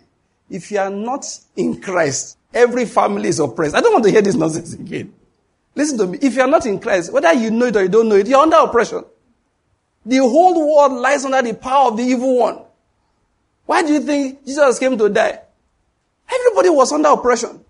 If 0.49 0.69
you 0.69 0.79
are 0.79 0.89
not 0.89 1.25
in 1.55 1.79
Christ, 1.79 2.37
every 2.53 2.83
family 2.83 3.29
is 3.29 3.39
oppressed. 3.39 3.73
I 3.73 3.79
don't 3.79 3.93
want 3.93 4.03
to 4.03 4.11
hear 4.11 4.21
this 4.21 4.35
nonsense 4.35 4.73
again. 4.73 5.13
Listen 5.73 5.97
to 5.99 6.07
me. 6.07 6.19
If 6.21 6.35
you 6.35 6.41
are 6.41 6.47
not 6.47 6.65
in 6.65 6.77
Christ, 6.77 7.13
whether 7.13 7.31
you 7.33 7.51
know 7.51 7.67
it 7.67 7.75
or 7.77 7.83
you 7.83 7.89
don't 7.89 8.09
know 8.09 8.17
it, 8.17 8.27
you're 8.27 8.41
under 8.41 8.57
oppression. 8.57 9.05
The 10.05 10.17
whole 10.17 10.75
world 10.75 10.99
lies 10.99 11.23
under 11.23 11.41
the 11.41 11.55
power 11.55 11.87
of 11.87 11.95
the 11.95 12.03
evil 12.03 12.37
one. 12.37 12.59
Why 13.65 13.81
do 13.81 13.93
you 13.93 14.01
think 14.01 14.45
Jesus 14.45 14.77
came 14.77 14.97
to 14.97 15.07
die? 15.07 15.39
Everybody 16.33 16.69
was 16.69 16.91
under 16.91 17.09
oppression. 17.09 17.63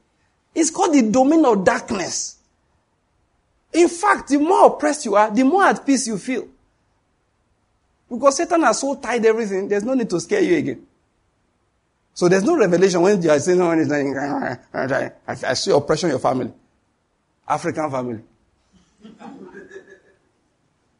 It's 0.53 0.69
called 0.69 0.93
the 0.93 1.03
domain 1.09 1.45
of 1.45 1.63
darkness. 1.63 2.37
In 3.73 3.87
fact, 3.87 4.29
the 4.29 4.37
more 4.37 4.67
oppressed 4.67 5.05
you 5.05 5.15
are, 5.15 5.31
the 5.31 5.43
more 5.43 5.63
at 5.63 5.85
peace 5.85 6.07
you 6.07 6.17
feel. 6.17 6.47
Because 8.09 8.37
Satan 8.37 8.61
has 8.63 8.79
so 8.81 8.95
tied 8.95 9.25
everything, 9.25 9.69
there's 9.69 9.83
no 9.83 9.93
need 9.93 10.09
to 10.09 10.19
scare 10.19 10.41
you 10.41 10.57
again. 10.57 10.85
So 12.13 12.27
there's 12.27 12.43
no 12.43 12.57
revelation 12.57 13.01
when 13.01 13.21
you 13.21 13.29
are 13.29 13.39
saying, 13.39 13.59
when 13.59 13.79
it's 13.79 13.89
like, 13.89 15.43
I 15.43 15.53
see 15.53 15.71
oppression 15.71 16.09
in 16.09 16.11
your 16.11 16.19
family. 16.19 16.51
African 17.47 17.89
family. 17.89 18.19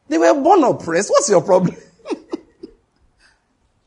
they 0.08 0.18
were 0.18 0.34
born 0.34 0.64
oppressed. 0.64 1.10
What's 1.10 1.28
your 1.28 1.42
problem? 1.42 1.76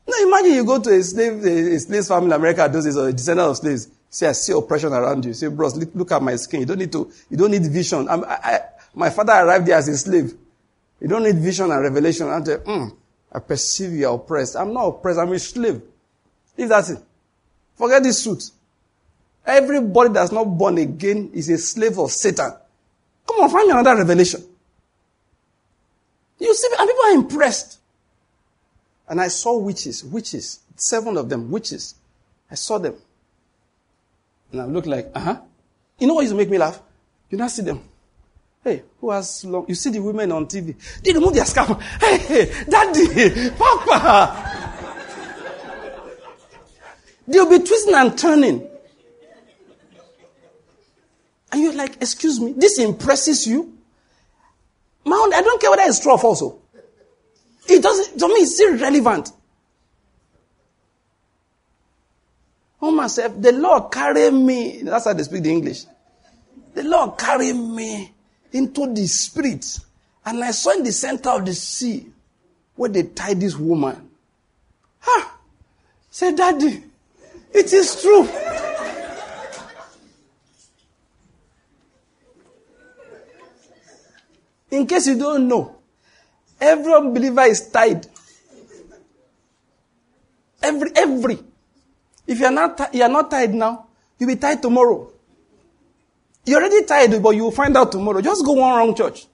Now 0.06 0.14
imagine 0.22 0.52
you 0.52 0.64
go 0.64 0.80
to 0.80 0.90
a 0.90 1.02
slave, 1.02 1.44
a, 1.44 1.78
slave 1.80 2.06
family 2.06 2.26
in 2.26 2.32
America 2.32 2.68
those 2.72 2.84
days, 2.84 2.96
or 2.96 3.08
a 3.08 3.12
descendant 3.12 3.50
of 3.50 3.56
slaves. 3.56 3.88
Say, 4.08 4.28
I 4.28 4.32
see 4.32 4.52
oppression 4.52 4.92
around 4.92 5.24
you. 5.24 5.34
Say, 5.34 5.48
bros, 5.48 5.76
look, 5.76 6.12
at 6.12 6.22
my 6.22 6.36
skin. 6.36 6.60
You 6.60 6.66
don't 6.66 6.78
need 6.78 6.92
to, 6.92 7.10
you 7.28 7.36
don't 7.36 7.50
need 7.50 7.66
vision. 7.66 8.08
I, 8.08 8.14
I, 8.14 8.60
my 8.94 9.10
father 9.10 9.32
arrived 9.32 9.66
there 9.66 9.76
as 9.76 9.88
a 9.88 9.96
slave. 9.96 10.32
You 11.00 11.08
don't 11.08 11.24
need 11.24 11.36
vision 11.36 11.70
and 11.70 11.82
revelation. 11.82 12.28
And 12.28 12.46
say, 12.46 12.56
mm, 12.56 12.96
I 13.32 13.40
perceive 13.40 13.92
you 13.92 14.08
are 14.08 14.14
oppressed. 14.14 14.56
I'm 14.56 14.72
not 14.72 14.86
oppressed. 14.86 15.18
I'm 15.18 15.32
a 15.32 15.38
slave. 15.38 15.82
If 16.56 16.68
that's 16.68 16.90
it. 16.90 16.98
Forget 17.74 18.02
this 18.02 18.22
suit. 18.22 18.50
Everybody 19.44 20.10
that's 20.10 20.32
not 20.32 20.44
born 20.44 20.78
again 20.78 21.30
is 21.34 21.48
a 21.48 21.58
slave 21.58 21.98
of 21.98 22.10
Satan. 22.10 22.52
Come 23.26 23.40
on, 23.40 23.50
find 23.50 23.66
me 23.66 23.72
another 23.72 23.96
revelation. 23.96 24.42
You 26.38 26.54
see, 26.54 26.68
and 26.78 26.88
people 26.88 27.04
are 27.04 27.12
impressed. 27.12 27.78
And 29.08 29.20
I 29.20 29.28
saw 29.28 29.56
witches, 29.58 30.04
witches, 30.04 30.60
seven 30.74 31.16
of 31.16 31.28
them, 31.28 31.50
witches. 31.50 31.94
I 32.50 32.54
saw 32.54 32.78
them. 32.78 32.94
And 34.52 34.60
I 34.60 34.64
looked 34.64 34.86
like, 34.86 35.10
uh 35.14 35.20
huh. 35.20 35.40
You 35.98 36.06
know 36.06 36.14
what 36.14 36.22
used 36.22 36.32
to 36.32 36.36
make 36.36 36.50
me 36.50 36.58
laugh? 36.58 36.80
You 37.30 37.38
not 37.38 37.50
see 37.50 37.62
them. 37.62 37.80
Hey, 38.62 38.82
who 39.00 39.10
has 39.10 39.44
long? 39.44 39.64
You 39.68 39.74
see 39.74 39.90
the 39.90 40.00
women 40.00 40.32
on 40.32 40.46
TV. 40.46 40.74
They 41.02 41.12
remove 41.12 41.34
their 41.34 41.44
scarf. 41.44 41.80
Hey, 42.00 42.18
hey, 42.18 42.64
daddy, 42.68 43.50
papa. 43.50 44.72
They'll 47.28 47.48
be 47.48 47.58
twisting 47.58 47.94
and 47.94 48.16
turning. 48.18 48.68
And 51.52 51.62
you're 51.62 51.74
like, 51.74 51.96
excuse 51.96 52.40
me, 52.40 52.54
this 52.56 52.78
impresses 52.78 53.46
you? 53.46 53.72
Mount, 55.04 55.32
I 55.32 55.42
don't 55.42 55.60
care 55.60 55.70
whether 55.70 55.84
it's 55.84 56.00
true 56.00 56.12
or 56.12 56.18
false. 56.18 56.42
It 57.68 57.82
doesn't, 57.82 58.18
to 58.18 58.28
me, 58.28 58.34
it's 58.34 58.54
still 58.54 58.76
relevant. 58.78 59.30
Oh 62.80 62.90
myself, 62.90 63.40
the 63.40 63.52
Lord 63.52 63.90
carry 63.90 64.30
me. 64.30 64.82
That's 64.82 65.06
how 65.06 65.12
they 65.12 65.22
speak 65.22 65.42
the 65.42 65.50
English. 65.50 65.84
The 66.74 66.84
Lord 66.84 67.18
carry 67.18 67.52
me 67.52 68.12
into 68.52 68.92
the 68.92 69.06
spirit. 69.06 69.78
And 70.24 70.44
I 70.44 70.50
saw 70.50 70.72
in 70.72 70.82
the 70.82 70.92
center 70.92 71.30
of 71.30 71.44
the 71.44 71.54
sea 71.54 72.06
where 72.74 72.90
they 72.90 73.04
tied 73.04 73.40
this 73.40 73.56
woman. 73.56 74.10
Ha! 75.00 75.38
Say, 76.10 76.34
Daddy, 76.34 76.84
it 77.52 77.72
is 77.72 78.00
true. 78.02 78.28
In 84.70 84.86
case 84.86 85.06
you 85.06 85.18
don't 85.18 85.48
know, 85.48 85.76
every 86.60 86.92
unbeliever 86.92 87.42
is 87.42 87.68
tied. 87.68 88.06
Every, 90.62 90.90
every. 90.96 91.38
If 92.26 92.40
you 92.40 92.46
are 92.46 92.52
not, 92.52 92.94
you 92.94 93.02
are 93.02 93.08
not 93.08 93.30
tied 93.30 93.54
now, 93.54 93.86
you'll 94.18 94.28
be 94.28 94.36
tied 94.36 94.60
tomorrow. 94.60 95.12
You're 96.44 96.60
already 96.60 96.84
tied, 96.84 97.22
but 97.22 97.30
you'll 97.30 97.50
find 97.50 97.76
out 97.76 97.92
tomorrow. 97.92 98.20
Just 98.20 98.44
go 98.44 98.52
one 98.52 98.76
wrong 98.76 98.94
church. 98.94 99.26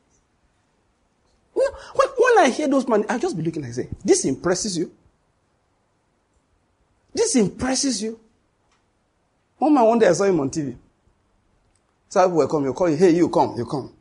when, 1.53 2.09
when 2.17 2.39
I 2.39 2.49
hear 2.51 2.69
those 2.69 2.89
man, 2.89 3.05
I'll 3.09 3.19
just 3.19 3.37
be 3.37 3.43
looking 3.43 3.63
like, 3.63 3.75
say, 3.75 3.89
this 4.05 4.25
impresses 4.25 4.77
you. 4.77 4.91
This 7.15 7.37
impresses 7.37 8.03
you. 8.03 8.19
One 9.59 9.75
man 9.75 9.85
one 9.85 9.99
day 9.99 10.09
I 10.09 10.13
saw 10.13 10.25
him 10.25 10.41
on 10.41 10.51
TV. 10.51 10.75
So 12.09 12.23
people 12.25 12.39
will 12.39 12.49
come, 12.49 12.65
you 12.65 12.73
call 12.73 12.91
you, 12.91 12.97
hey, 12.97 13.11
you 13.11 13.29
come, 13.29 13.55
you 13.57 13.65
come. 13.65 13.93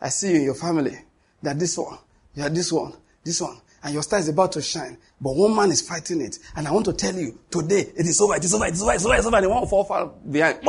I 0.00 0.08
see 0.08 0.30
you 0.30 0.36
in 0.36 0.44
your 0.44 0.54
family. 0.54 0.96
That 1.42 1.58
this 1.58 1.76
one, 1.76 1.98
you 2.34 2.42
are 2.42 2.48
this 2.48 2.72
one, 2.72 2.92
this 3.24 3.40
one, 3.40 3.56
and 3.82 3.94
your 3.94 4.02
star 4.02 4.18
is 4.18 4.28
about 4.28 4.52
to 4.52 4.62
shine. 4.62 4.96
But 5.20 5.36
one 5.36 5.54
man 5.54 5.70
is 5.70 5.82
fighting 5.82 6.20
it. 6.20 6.38
And 6.56 6.66
I 6.66 6.70
want 6.70 6.86
to 6.86 6.92
tell 6.92 7.14
you, 7.14 7.38
today, 7.50 7.80
it 7.96 8.06
is 8.06 8.20
over, 8.20 8.36
it 8.36 8.44
is 8.44 8.54
over, 8.54 8.66
it 8.66 8.74
is 8.74 8.82
over, 8.82 8.92
it 8.92 8.96
is 8.96 9.06
over, 9.06 9.14
it 9.14 9.18
is 9.18 9.26
over, 9.26 9.36
and 9.36 9.44
they 9.44 9.48
won't 9.48 9.68
fall 9.68 9.84
far 9.84 10.06
behind. 10.06 10.60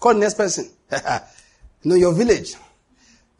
Call 0.00 0.14
the 0.14 0.20
next 0.20 0.34
person. 0.34 0.70
you 0.90 1.90
know, 1.90 1.94
your 1.94 2.14
village. 2.14 2.54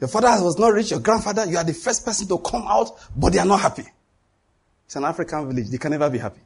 Your 0.00 0.08
father 0.08 0.42
was 0.42 0.58
not 0.58 0.72
rich, 0.72 0.90
your 0.90 1.00
grandfather, 1.00 1.46
you 1.46 1.58
are 1.58 1.64
the 1.64 1.74
first 1.74 2.04
person 2.04 2.26
to 2.28 2.38
come 2.38 2.62
out, 2.66 2.90
but 3.14 3.32
they 3.32 3.38
are 3.38 3.46
not 3.46 3.60
happy. 3.60 3.84
It's 4.86 4.96
an 4.96 5.04
African 5.04 5.48
village. 5.48 5.68
They 5.68 5.78
can 5.78 5.90
never 5.90 6.08
be 6.08 6.18
happy. 6.18 6.40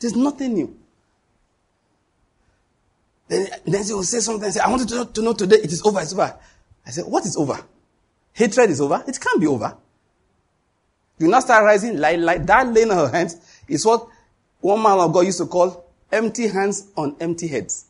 There's 0.00 0.16
nothing 0.16 0.54
new. 0.54 0.76
Then, 3.28 3.46
then 3.64 3.84
he 3.84 3.92
will 3.94 4.02
say 4.02 4.18
something 4.18 4.50
say, 4.50 4.60
I 4.60 4.68
want 4.68 4.88
to 4.88 4.94
know, 4.94 5.04
to 5.04 5.22
know 5.22 5.32
today 5.32 5.56
it 5.56 5.72
is 5.72 5.86
over, 5.86 6.00
it's 6.00 6.12
over. 6.12 6.36
I 6.84 6.90
said, 6.90 7.04
What 7.04 7.24
is 7.24 7.36
over? 7.36 7.64
Hatred 8.32 8.70
is 8.70 8.80
over? 8.80 9.02
It 9.06 9.18
can't 9.20 9.40
be 9.40 9.46
over. 9.46 9.76
You 11.18 11.28
now 11.28 11.40
start 11.40 11.64
rising 11.64 11.98
like, 11.98 12.18
like 12.18 12.46
that 12.46 12.66
laying 12.66 12.90
on 12.90 12.96
her 12.96 13.08
hands 13.16 13.36
is 13.68 13.84
what 13.86 14.06
one 14.60 14.82
man 14.82 14.98
of 14.98 15.12
God 15.12 15.20
used 15.20 15.38
to 15.38 15.46
call 15.46 15.84
empty 16.10 16.48
hands 16.48 16.88
on 16.96 17.16
empty 17.20 17.48
heads. 17.48 17.86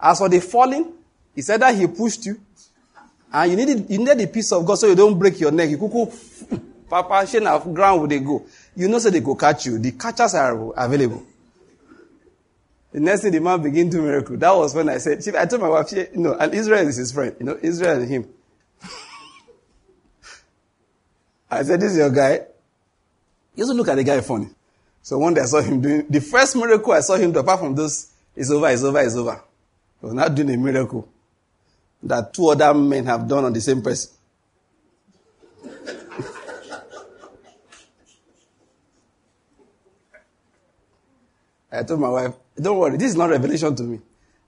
As 0.00 0.18
for 0.18 0.28
the 0.28 0.40
falling, 0.40 0.92
he 1.34 1.42
said 1.42 1.60
that 1.60 1.74
he 1.74 1.86
pushed 1.86 2.24
you, 2.26 2.40
and 3.32 3.50
you 3.50 3.56
needed 3.56 3.90
you 3.90 3.98
needed 3.98 4.18
the 4.18 4.26
peace 4.26 4.50
of 4.52 4.64
God 4.64 4.76
so 4.76 4.86
you 4.86 4.94
don't 4.94 5.18
break 5.18 5.38
your 5.38 5.50
neck. 5.50 5.68
You 5.68 5.76
cuckoo, 5.78 6.06
papa, 6.88 7.26
shame 7.26 7.46
of 7.46 7.72
ground 7.74 8.00
where 8.00 8.08
they 8.08 8.18
go. 8.18 8.44
You 8.74 8.88
know, 8.88 8.98
so 8.98 9.10
they 9.10 9.20
go 9.20 9.34
catch 9.34 9.66
you. 9.66 9.78
The 9.78 9.92
catchers 9.92 10.34
are 10.34 10.72
available. 10.76 11.22
The 12.92 13.00
next 13.00 13.22
thing 13.22 13.32
the 13.32 13.40
man 13.40 13.62
begin 13.62 13.88
to 13.90 14.02
miracle. 14.02 14.36
That 14.36 14.50
was 14.56 14.74
when 14.74 14.88
I 14.88 14.98
said, 14.98 15.22
I 15.36 15.46
told 15.46 15.62
my 15.62 15.68
wife, 15.68 15.92
you 15.92 16.08
know, 16.14 16.34
and 16.34 16.52
Israel 16.52 16.86
is 16.88 16.96
his 16.96 17.12
friend. 17.12 17.36
You 17.38 17.46
know, 17.46 17.58
Israel 17.62 18.00
and 18.00 18.10
him. 18.10 18.28
I 21.50 21.62
said, 21.62 21.80
this 21.80 21.92
is 21.92 21.98
your 21.98 22.10
guy. 22.10 22.38
He 23.54 23.60
You 23.60 23.64
also 23.64 23.74
look 23.74 23.88
at 23.88 23.94
the 23.94 24.04
guy 24.04 24.20
funny. 24.20 24.48
So 25.02 25.18
one 25.18 25.34
day 25.34 25.42
I 25.42 25.44
saw 25.46 25.60
him 25.60 25.80
doing, 25.80 26.06
the 26.08 26.20
first 26.20 26.56
miracle 26.56 26.92
I 26.92 27.00
saw 27.00 27.14
him 27.16 27.32
do, 27.32 27.38
apart 27.38 27.60
from 27.60 27.74
those, 27.76 28.10
it's 28.34 28.50
over, 28.50 28.68
it's 28.68 28.82
over, 28.82 29.00
it's 29.00 29.14
over. 29.14 29.40
He 30.00 30.06
was 30.06 30.14
not 30.14 30.34
doing 30.34 30.50
a 30.50 30.56
miracle 30.56 31.08
that 32.02 32.34
two 32.34 32.48
other 32.48 32.74
men 32.74 33.06
have 33.06 33.28
done 33.28 33.44
on 33.44 33.52
the 33.52 33.60
same 33.60 33.82
person. 33.82 34.10
I 41.72 41.84
told 41.84 42.00
my 42.00 42.08
wife, 42.08 42.34
don't 42.60 42.78
worry, 42.78 42.96
this 42.96 43.10
is 43.10 43.16
not 43.16 43.30
revelation 43.30 43.74
to 43.76 43.82
me. 43.82 44.00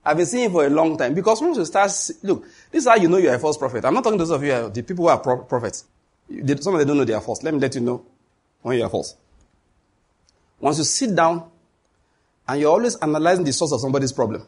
I've 0.05 0.17
been 0.17 0.25
seeing 0.25 0.49
it 0.49 0.51
for 0.51 0.65
a 0.65 0.69
long 0.69 0.97
time. 0.97 1.13
Because 1.13 1.41
once 1.41 1.57
you 1.57 1.65
start, 1.65 1.91
look, 2.23 2.45
this 2.71 2.83
is 2.83 2.87
how 2.87 2.95
you 2.95 3.07
know 3.07 3.17
you're 3.17 3.33
a 3.33 3.39
false 3.39 3.57
prophet. 3.57 3.85
I'm 3.85 3.93
not 3.93 4.03
talking 4.03 4.19
to 4.19 4.25
those 4.25 4.31
of 4.31 4.43
you, 4.43 4.69
the 4.69 4.83
people 4.83 5.05
who 5.05 5.09
are 5.09 5.17
prophets. 5.17 5.85
Some 6.29 6.73
of 6.73 6.79
them 6.79 6.87
don't 6.87 6.97
know 6.97 7.05
they 7.05 7.13
are 7.13 7.21
false. 7.21 7.41
Let 7.43 7.53
me 7.53 7.59
let 7.59 7.73
you 7.75 7.81
know 7.81 8.05
when 8.61 8.77
you 8.77 8.83
are 8.83 8.89
false. 8.89 9.15
Once 10.59 10.77
you 10.77 10.83
sit 10.83 11.15
down 11.15 11.49
and 12.47 12.59
you're 12.59 12.71
always 12.71 12.95
analyzing 12.97 13.45
the 13.45 13.53
source 13.53 13.71
of 13.71 13.79
somebody's 13.79 14.11
problem, 14.11 14.45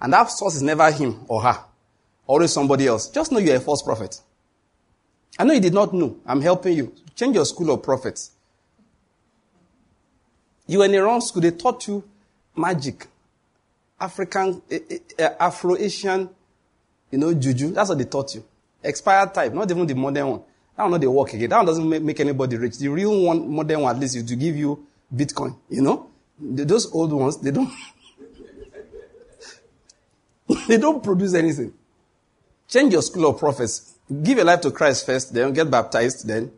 and 0.00 0.12
that 0.12 0.30
source 0.30 0.56
is 0.56 0.62
never 0.62 0.90
him 0.90 1.24
or 1.28 1.42
her, 1.42 1.64
always 2.26 2.52
somebody 2.52 2.86
else, 2.86 3.08
just 3.08 3.32
know 3.32 3.38
you're 3.38 3.56
a 3.56 3.60
false 3.60 3.82
prophet. 3.82 4.20
I 5.38 5.44
know 5.44 5.54
you 5.54 5.60
did 5.60 5.74
not 5.74 5.94
know. 5.94 6.18
I'm 6.26 6.40
helping 6.42 6.76
you. 6.76 6.94
Change 7.14 7.34
your 7.34 7.44
school 7.46 7.70
of 7.70 7.82
prophets. 7.82 8.32
You 10.66 10.78
were 10.78 10.84
in 10.84 10.92
the 10.92 11.02
wrong 11.02 11.20
school. 11.20 11.42
They 11.42 11.50
taught 11.50 11.86
you 11.88 12.04
magic, 12.56 13.06
African, 14.00 14.62
uh, 14.70 14.76
uh, 15.22 15.30
Afro-Asian, 15.40 16.28
you 17.10 17.18
know, 17.18 17.34
juju. 17.34 17.70
That's 17.72 17.88
what 17.88 17.98
they 17.98 18.04
taught 18.04 18.34
you. 18.34 18.44
Expired 18.82 19.34
type, 19.34 19.52
not 19.52 19.70
even 19.70 19.86
the 19.86 19.94
modern 19.94 20.26
one. 20.28 20.42
That 20.76 20.84
one 20.84 20.92
not 20.92 21.00
they 21.00 21.06
work 21.06 21.32
again. 21.34 21.50
That 21.50 21.56
one 21.58 21.66
doesn't 21.66 21.88
make, 21.88 22.02
make 22.02 22.20
anybody 22.20 22.56
rich. 22.56 22.78
The 22.78 22.88
real 22.88 23.22
one, 23.22 23.50
modern 23.52 23.80
one, 23.82 23.94
at 23.94 24.00
least, 24.00 24.16
is 24.16 24.24
to 24.24 24.36
give 24.36 24.56
you 24.56 24.86
Bitcoin. 25.14 25.56
You 25.68 25.82
know, 25.82 26.10
those 26.38 26.90
old 26.92 27.12
ones, 27.12 27.38
they 27.38 27.50
don't. 27.50 27.70
they 30.68 30.78
don't 30.78 31.02
produce 31.02 31.34
anything. 31.34 31.74
Change 32.68 32.92
your 32.92 33.02
school 33.02 33.26
of 33.30 33.38
prophets. 33.38 33.94
Give 34.22 34.38
your 34.38 34.46
life 34.46 34.60
to 34.62 34.70
Christ 34.70 35.06
first, 35.06 35.34
then 35.34 35.52
get 35.52 35.70
baptized, 35.70 36.26
then 36.26 36.50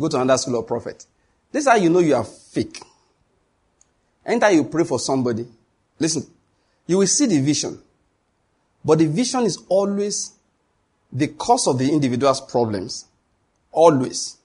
go 0.00 0.08
to 0.08 0.20
another 0.20 0.38
school 0.38 0.58
of 0.58 0.66
prophet. 0.66 1.06
This 1.52 1.64
is 1.64 1.68
how 1.68 1.76
you 1.76 1.90
know 1.90 2.00
you 2.00 2.14
are 2.14 2.24
fake. 2.24 2.80
Anytime 4.26 4.54
you 4.54 4.64
pray 4.64 4.84
for 4.84 4.98
somebody, 4.98 5.46
listen, 6.00 6.26
you 6.86 6.98
will 6.98 7.06
see 7.06 7.26
the 7.26 7.40
vision. 7.40 7.80
But 8.84 8.98
the 8.98 9.06
vision 9.06 9.44
is 9.44 9.58
always 9.68 10.32
the 11.12 11.28
cause 11.28 11.68
of 11.68 11.78
the 11.78 11.90
individual's 11.90 12.40
problems. 12.40 13.06
Always. 13.70 14.36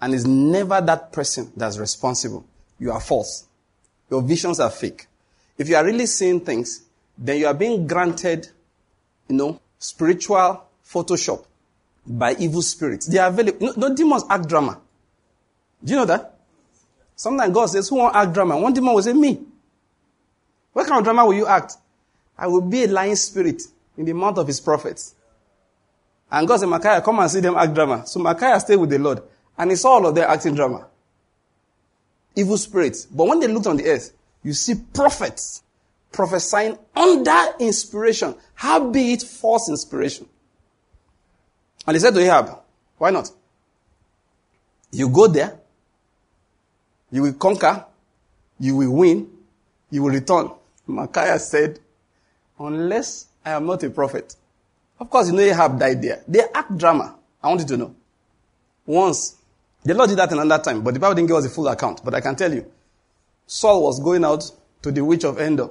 And 0.00 0.14
it's 0.14 0.24
never 0.24 0.80
that 0.80 1.12
person 1.12 1.50
that's 1.56 1.78
responsible. 1.78 2.44
You 2.78 2.92
are 2.92 3.00
false. 3.00 3.46
Your 4.10 4.22
visions 4.22 4.60
are 4.60 4.70
fake. 4.70 5.06
If 5.58 5.68
you 5.68 5.76
are 5.76 5.84
really 5.84 6.06
seeing 6.06 6.40
things, 6.40 6.82
then 7.18 7.38
you 7.38 7.46
are 7.46 7.54
being 7.54 7.86
granted, 7.86 8.48
you 9.28 9.36
know, 9.36 9.60
spiritual 9.78 10.62
Photoshop 10.86 11.44
by 12.06 12.36
evil 12.38 12.62
spirits. 12.62 13.06
They 13.06 13.18
are 13.18 13.28
available. 13.28 13.58
No, 13.66 13.88
no 13.88 13.94
demons 13.94 14.24
act 14.30 14.48
drama. 14.48 14.80
Do 15.82 15.92
you 15.92 15.98
know 15.98 16.04
that? 16.04 16.35
Sometimes 17.16 17.52
God 17.52 17.66
says, 17.66 17.88
Who 17.88 17.96
want 17.96 18.14
act 18.14 18.32
drama? 18.34 18.58
One 18.58 18.72
demon 18.72 18.94
will 18.94 19.02
say, 19.02 19.14
Me. 19.14 19.40
What 20.72 20.86
kind 20.86 20.98
of 20.98 21.04
drama 21.04 21.24
will 21.24 21.34
you 21.34 21.46
act? 21.46 21.76
I 22.38 22.46
will 22.46 22.60
be 22.60 22.84
a 22.84 22.88
lying 22.88 23.16
spirit 23.16 23.62
in 23.96 24.04
the 24.04 24.12
mouth 24.12 24.36
of 24.36 24.46
his 24.46 24.60
prophets. 24.60 25.14
And 26.30 26.46
God 26.46 26.60
said, 26.60 26.68
Micaiah, 26.68 27.00
come 27.00 27.18
and 27.18 27.30
see 27.30 27.40
them 27.40 27.56
act 27.56 27.72
drama. 27.72 28.06
So 28.06 28.20
Micaiah 28.20 28.60
stayed 28.60 28.76
with 28.76 28.90
the 28.90 28.98
Lord. 28.98 29.22
And 29.56 29.70
he 29.70 29.76
saw 29.76 29.92
all 29.92 30.06
of 30.06 30.14
them 30.14 30.28
acting 30.28 30.54
drama. 30.54 30.86
Evil 32.34 32.58
spirits. 32.58 33.06
But 33.06 33.26
when 33.26 33.40
they 33.40 33.48
looked 33.48 33.66
on 33.66 33.78
the 33.78 33.88
earth, 33.88 34.12
you 34.42 34.52
see 34.52 34.74
prophets 34.74 35.62
prophesying 36.12 36.78
under 36.94 37.44
inspiration. 37.58 38.34
How 38.54 38.90
be 38.90 39.12
it 39.12 39.22
false 39.22 39.70
inspiration? 39.70 40.28
And 41.86 41.94
he 41.94 42.00
said 42.00 42.14
to 42.14 42.20
Ahab, 42.20 42.58
Why 42.98 43.10
not? 43.10 43.30
You 44.90 45.08
go 45.08 45.26
there, 45.26 45.58
you 47.16 47.22
will 47.22 47.32
conquer. 47.32 47.84
You 48.60 48.76
will 48.76 48.92
win. 48.92 49.30
You 49.90 50.02
will 50.02 50.12
return. 50.12 50.50
Micaiah 50.86 51.38
said, 51.38 51.80
unless 52.58 53.26
I 53.44 53.52
am 53.52 53.66
not 53.66 53.82
a 53.82 53.90
prophet. 53.90 54.36
Of 55.00 55.08
course, 55.08 55.28
you 55.28 55.32
know 55.34 55.42
Ahab 55.42 55.78
died 55.78 56.02
there. 56.02 56.22
They 56.28 56.42
act 56.54 56.76
drama. 56.76 57.16
I 57.42 57.48
want 57.48 57.62
you 57.62 57.66
to 57.68 57.76
know. 57.78 57.94
Once, 58.84 59.36
the 59.82 59.94
Lord 59.94 60.10
did 60.10 60.18
that 60.18 60.30
another 60.30 60.62
time, 60.62 60.82
but 60.82 60.92
the 60.92 61.00
Bible 61.00 61.14
didn't 61.14 61.28
give 61.28 61.36
us 61.36 61.46
a 61.46 61.50
full 61.50 61.68
account. 61.68 62.02
But 62.04 62.14
I 62.14 62.20
can 62.20 62.36
tell 62.36 62.52
you, 62.52 62.70
Saul 63.46 63.82
was 63.82 63.98
going 63.98 64.24
out 64.24 64.44
to 64.82 64.92
the 64.92 65.02
witch 65.02 65.24
of 65.24 65.40
Endor. 65.40 65.70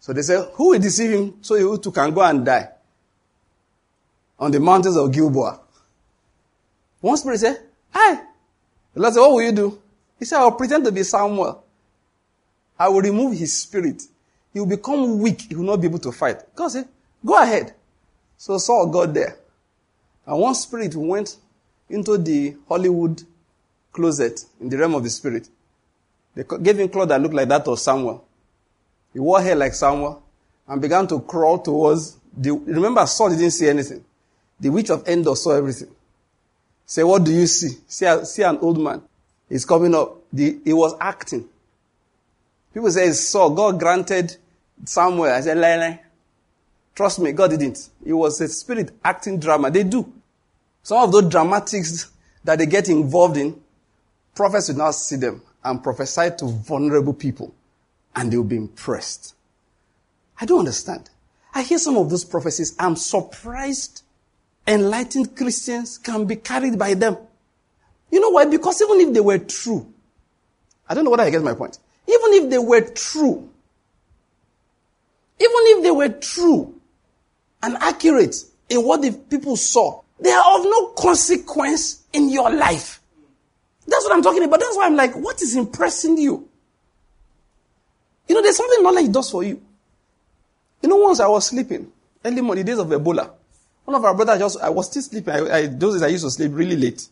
So 0.00 0.12
they 0.12 0.22
said, 0.22 0.50
who 0.54 0.70
will 0.70 0.78
deceive 0.78 1.10
him 1.10 1.38
so 1.40 1.54
he 1.54 1.78
too 1.78 1.90
can 1.90 2.12
go 2.12 2.20
and 2.20 2.44
die? 2.44 2.68
On 4.38 4.50
the 4.50 4.60
mountains 4.60 4.96
of 4.96 5.10
Gilboa. 5.10 5.60
One 7.00 7.16
spirit 7.16 7.40
said, 7.40 7.62
hi. 7.90 8.20
The 8.92 9.00
Lord 9.00 9.14
said, 9.14 9.20
what 9.20 9.32
will 9.32 9.42
you 9.42 9.52
do? 9.52 9.80
He 10.24 10.26
said, 10.26 10.38
I 10.40 10.44
will 10.44 10.52
pretend 10.52 10.86
to 10.86 10.90
be 10.90 11.02
Samuel. 11.02 11.62
I 12.78 12.88
will 12.88 13.02
remove 13.02 13.36
his 13.36 13.52
spirit. 13.52 14.04
He 14.54 14.58
will 14.58 14.66
become 14.66 15.18
weak. 15.18 15.42
He 15.50 15.54
will 15.54 15.66
not 15.66 15.82
be 15.82 15.86
able 15.86 15.98
to 15.98 16.12
fight. 16.12 16.38
God 16.56 16.68
said, 16.68 16.88
Go 17.22 17.42
ahead. 17.42 17.74
So 18.38 18.56
Saul 18.56 18.86
got 18.86 19.12
there. 19.12 19.36
And 20.24 20.38
one 20.38 20.54
spirit 20.54 20.96
went 20.96 21.36
into 21.90 22.16
the 22.16 22.56
Hollywood 22.66 23.22
closet 23.92 24.46
in 24.62 24.70
the 24.70 24.78
realm 24.78 24.94
of 24.94 25.02
the 25.02 25.10
spirit. 25.10 25.50
They 26.34 26.44
gave 26.62 26.78
him 26.78 26.88
clothes 26.88 27.08
that 27.08 27.20
looked 27.20 27.34
like 27.34 27.48
that 27.50 27.68
of 27.68 27.78
Samuel. 27.78 28.26
He 29.12 29.18
wore 29.18 29.42
hair 29.42 29.54
like 29.56 29.74
Samuel 29.74 30.22
and 30.66 30.80
began 30.80 31.06
to 31.08 31.20
crawl 31.20 31.58
towards 31.58 32.16
the. 32.34 32.50
Remember, 32.50 33.04
Saul 33.06 33.28
didn't 33.28 33.50
see 33.50 33.68
anything. 33.68 34.02
The 34.58 34.70
witch 34.70 34.88
of 34.88 35.06
Endor 35.06 35.36
saw 35.36 35.50
everything. 35.50 35.94
Say, 36.86 37.04
what 37.04 37.24
do 37.24 37.30
you 37.30 37.46
see? 37.46 37.76
See, 37.86 38.24
see 38.24 38.42
an 38.42 38.56
old 38.62 38.78
man. 38.80 39.02
He's 39.54 39.64
coming 39.64 39.94
up. 39.94 40.20
The, 40.32 40.58
he 40.64 40.72
was 40.72 40.96
acting. 41.00 41.44
People 42.72 42.90
say, 42.90 43.12
Saul, 43.12 43.50
God 43.50 43.78
granted 43.78 44.36
Samuel. 44.84 45.30
I 45.30 45.42
said, 45.42 45.58
Lele. 45.58 46.00
Trust 46.92 47.20
me, 47.20 47.30
God 47.30 47.50
didn't. 47.50 47.88
It 48.04 48.14
was 48.14 48.40
a 48.40 48.48
spirit 48.48 48.90
acting 49.04 49.38
drama. 49.38 49.70
They 49.70 49.84
do. 49.84 50.12
Some 50.82 51.04
of 51.04 51.12
those 51.12 51.30
dramatics 51.30 52.10
that 52.42 52.58
they 52.58 52.66
get 52.66 52.88
involved 52.88 53.36
in, 53.36 53.60
prophets 54.34 54.70
will 54.70 54.78
now 54.78 54.90
see 54.90 55.14
them 55.14 55.40
and 55.62 55.80
prophesy 55.80 56.30
to 56.38 56.46
vulnerable 56.46 57.14
people 57.14 57.54
and 58.16 58.32
they 58.32 58.36
will 58.36 58.42
be 58.42 58.56
impressed. 58.56 59.36
I 60.40 60.46
don't 60.46 60.58
understand. 60.58 61.10
I 61.54 61.62
hear 61.62 61.78
some 61.78 61.96
of 61.96 62.10
those 62.10 62.24
prophecies. 62.24 62.74
I'm 62.76 62.96
surprised 62.96 64.02
enlightened 64.66 65.36
Christians 65.36 65.96
can 65.96 66.24
be 66.24 66.34
carried 66.34 66.76
by 66.76 66.94
them. 66.94 67.18
You 68.14 68.20
know 68.20 68.28
why? 68.28 68.44
Because 68.44 68.80
even 68.80 69.00
if 69.00 69.12
they 69.12 69.18
were 69.18 69.38
true, 69.38 69.92
I 70.88 70.94
don't 70.94 71.02
know 71.04 71.10
whether 71.10 71.24
I 71.24 71.30
get 71.30 71.42
my 71.42 71.54
point. 71.54 71.80
Even 72.06 72.32
if 72.34 72.48
they 72.48 72.58
were 72.58 72.82
true, 72.82 73.50
even 75.40 75.50
if 75.50 75.82
they 75.82 75.90
were 75.90 76.10
true 76.10 76.80
and 77.60 77.76
accurate 77.78 78.36
in 78.68 78.84
what 78.84 79.02
the 79.02 79.10
people 79.10 79.56
saw, 79.56 80.00
they 80.20 80.30
are 80.30 80.60
of 80.60 80.64
no 80.64 80.90
consequence 80.90 82.04
in 82.12 82.30
your 82.30 82.52
life. 82.54 83.00
That's 83.84 84.04
what 84.04 84.12
I'm 84.12 84.22
talking 84.22 84.44
about. 84.44 84.60
That's 84.60 84.76
why 84.76 84.86
I'm 84.86 84.94
like, 84.94 85.16
what 85.16 85.42
is 85.42 85.56
impressing 85.56 86.16
you? 86.16 86.48
You 88.28 88.36
know, 88.36 88.42
there's 88.42 88.56
something 88.56 88.80
knowledge 88.80 89.10
does 89.10 89.28
for 89.28 89.42
you. 89.42 89.60
You 90.82 90.88
know, 90.88 90.98
once 90.98 91.18
I 91.18 91.26
was 91.26 91.46
sleeping, 91.48 91.90
early 92.24 92.42
morning, 92.42 92.64
days 92.64 92.78
of 92.78 92.86
Ebola, 92.86 93.28
one 93.84 93.96
of 93.96 94.04
our 94.04 94.14
brothers 94.14 94.38
just, 94.38 94.60
I 94.60 94.70
was 94.70 94.88
still 94.88 95.02
sleeping. 95.02 95.34
I, 95.34 95.56
I, 95.56 95.66
those 95.66 95.94
days 95.94 96.02
I 96.04 96.06
used 96.06 96.22
to 96.22 96.30
sleep 96.30 96.52
really 96.54 96.76
late. 96.76 97.08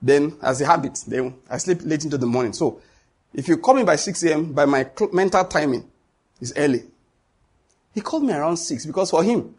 Then, 0.00 0.36
as 0.42 0.60
a 0.60 0.66
habit, 0.66 1.02
then 1.06 1.34
I 1.48 1.58
sleep 1.58 1.80
late 1.82 2.04
into 2.04 2.18
the 2.18 2.26
morning. 2.26 2.52
So, 2.52 2.80
if 3.32 3.48
you 3.48 3.56
call 3.58 3.74
me 3.74 3.84
by 3.84 3.96
6 3.96 4.22
a.m., 4.24 4.52
by 4.52 4.64
my 4.64 4.88
mental 5.12 5.44
timing, 5.44 5.88
it's 6.40 6.52
early. 6.56 6.84
He 7.94 8.00
called 8.00 8.24
me 8.24 8.32
around 8.32 8.58
6 8.58 8.86
because 8.86 9.10
for 9.10 9.22
him, 9.22 9.54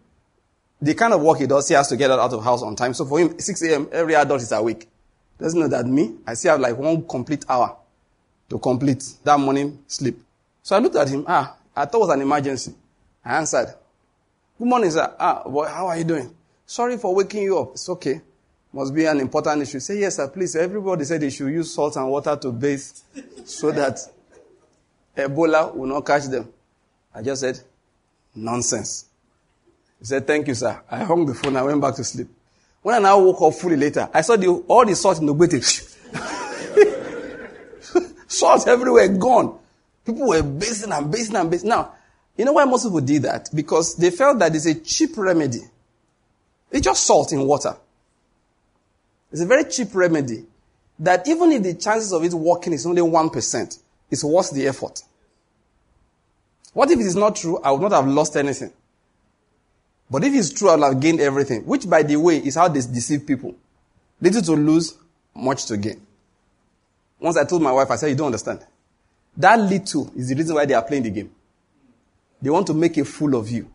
the 0.82 0.94
kind 0.94 1.14
of 1.14 1.22
work 1.22 1.40
he 1.40 1.48
does, 1.48 1.68
he 1.68 1.74
has 1.74 1.88
to 1.88 1.98
get 1.98 2.12
out 2.12 2.32
of 2.32 2.44
house 2.44 2.62
on 2.62 2.76
time. 2.76 2.94
So 2.94 3.06
for 3.06 3.20
him, 3.20 3.40
6 3.40 3.62
a.m., 3.64 3.88
every 3.92 4.16
adult 4.16 4.42
is 4.42 4.52
awake. 4.52 4.88
Doesn't 5.40 5.60
know 5.60 5.68
that 5.68 5.86
me, 5.86 6.16
I 6.26 6.34
still 6.34 6.52
have 6.52 6.62
like 6.62 6.78
one 6.78 7.08
complete 7.08 7.46
hour 7.50 7.76
to 8.50 8.60
complete 8.60 9.04
that 9.24 9.40
morning 9.40 9.80
sleep. 9.88 10.20
So 10.64 10.76
I 10.76 10.80
looked 10.80 10.96
at 10.96 11.10
him. 11.10 11.26
Ah, 11.28 11.56
I 11.76 11.86
thought 11.86 11.98
it 11.98 12.02
was 12.02 12.10
an 12.10 12.22
emergency. 12.22 12.74
I 13.24 13.38
answered. 13.38 13.74
Good 14.58 14.68
morning, 14.68 14.90
sir. 14.92 15.16
Ah, 15.20 15.44
boy, 15.44 15.68
how 15.68 15.88
are 15.88 15.98
you 15.98 16.04
doing? 16.04 16.36
Sorry 16.66 16.98
for 16.98 17.14
waking 17.14 17.44
you 17.44 17.60
up. 17.60 17.72
It's 17.74 17.88
okay. 17.90 18.22
Must 18.74 18.94
be 18.94 19.06
an 19.06 19.20
important 19.20 19.62
issue. 19.62 19.80
Say, 19.80 20.00
yes, 20.00 20.18
sir, 20.18 20.28
please. 20.28 20.56
Everybody 20.56 21.06
said 21.06 21.22
they 21.22 21.30
should 21.30 21.48
use 21.48 21.74
salt 21.74 21.96
and 21.96 22.10
water 22.10 22.36
to 22.36 22.52
bathe 22.52 22.82
so 23.46 23.72
that 23.72 23.98
Ebola 25.16 25.74
will 25.74 25.88
not 25.88 26.06
catch 26.06 26.26
them. 26.26 26.48
I 27.14 27.22
just 27.22 27.42
said, 27.42 27.60
nonsense. 28.36 29.06
He 30.00 30.06
said, 30.06 30.28
thank 30.28 30.48
you, 30.48 30.54
sir. 30.54 30.80
I 30.92 31.04
hung 31.04 31.26
the 31.26 31.34
phone. 31.34 31.56
I 31.56 31.64
went 31.64 31.82
back 31.82 31.96
to 31.96 32.04
sleep. 32.04 32.28
When 32.82 32.96
I 32.96 33.00
now 33.00 33.20
woke 33.20 33.42
up 33.42 33.54
fully 33.60 33.76
later, 33.76 34.10
I 34.14 34.22
saw 34.22 34.36
the, 34.36 34.48
all 34.48 34.86
the 34.86 34.96
salt 34.96 35.20
in 35.20 35.26
the 35.26 35.34
Ogbete. 35.34 35.96
salt 38.28 38.68
everywhere, 38.68 39.08
gone. 39.10 39.58
People 40.06 40.28
were 40.28 40.44
bathing 40.44 40.92
and 40.92 41.12
bathing 41.12 41.36
and 41.36 41.50
bathing. 41.50 41.70
Now, 41.70 41.94
you 42.38 42.46
know 42.46 42.54
why 42.54 42.66
most 42.66 42.84
people 42.84 43.02
did 43.02 43.24
that? 43.24 43.50
Because 43.54 43.96
they 43.96 44.12
felt 44.12 44.38
that 44.40 44.56
it's 44.56 44.68
a 44.68 44.76
cheap 44.76 45.18
remedy. 45.18 45.62
It's 46.72 46.86
just 46.86 47.06
salt 47.06 47.34
in 47.34 47.42
water. 47.46 47.76
It's 49.32 49.42
a 49.42 49.46
very 49.46 49.66
cheap 49.66 49.90
remedy 49.94 50.46
that 51.00 51.28
even 51.28 51.52
if 51.52 51.64
the 51.64 51.74
chances 51.74 52.12
of 52.14 52.24
it 52.24 52.34
working 52.34 52.74
is 52.74 52.86
only 52.86 53.02
1%, 53.02 53.80
it's 54.10 54.24
worth 54.24 54.52
the 54.52 54.68
effort. 54.68 55.04
What 56.74 56.92
if 56.92 57.00
it 57.00 57.06
is 57.06 57.16
not 57.16 57.36
true? 57.36 57.60
I 57.64 57.72
would 57.72 57.82
not 57.82 57.92
have 57.92 58.08
lost 58.08 58.36
anything. 58.36 58.72
But 60.10 60.24
if 60.24 60.34
it's 60.34 60.52
true, 60.52 60.70
I 60.70 60.76
will 60.76 60.94
have 60.94 61.00
gained 61.00 61.20
everything. 61.20 61.66
Which, 61.66 61.90
by 61.90 62.04
the 62.04 62.16
way, 62.16 62.38
is 62.38 62.56
how 62.56 62.68
they 62.68 62.80
deceive 62.80 63.28
people. 63.28 63.56
Little 64.22 64.42
to 64.44 64.54
lose, 64.54 64.96
much 65.36 65.66
to 65.66 65.78
gain. 65.78 66.02
Once 67.20 67.38
I 67.38 67.44
told 67.46 67.62
my 67.62 67.72
wife, 67.72 67.92
I 67.92 67.96
said, 67.96 68.10
You 68.10 68.16
don't 68.16 68.28
understand. 68.28 68.66
That 69.36 69.60
little 69.60 70.12
is 70.16 70.30
the 70.30 70.36
reason 70.36 70.56
why 70.56 70.66
they 70.66 70.74
are 70.74 70.84
playing 70.84 71.04
the 71.04 71.12
game. 71.12 71.32
They 72.42 72.50
want 72.50 72.68
to 72.68 72.74
make 72.74 72.98
a 72.98 73.06
fool 73.06 73.36
of 73.36 73.50
you. 73.50 73.70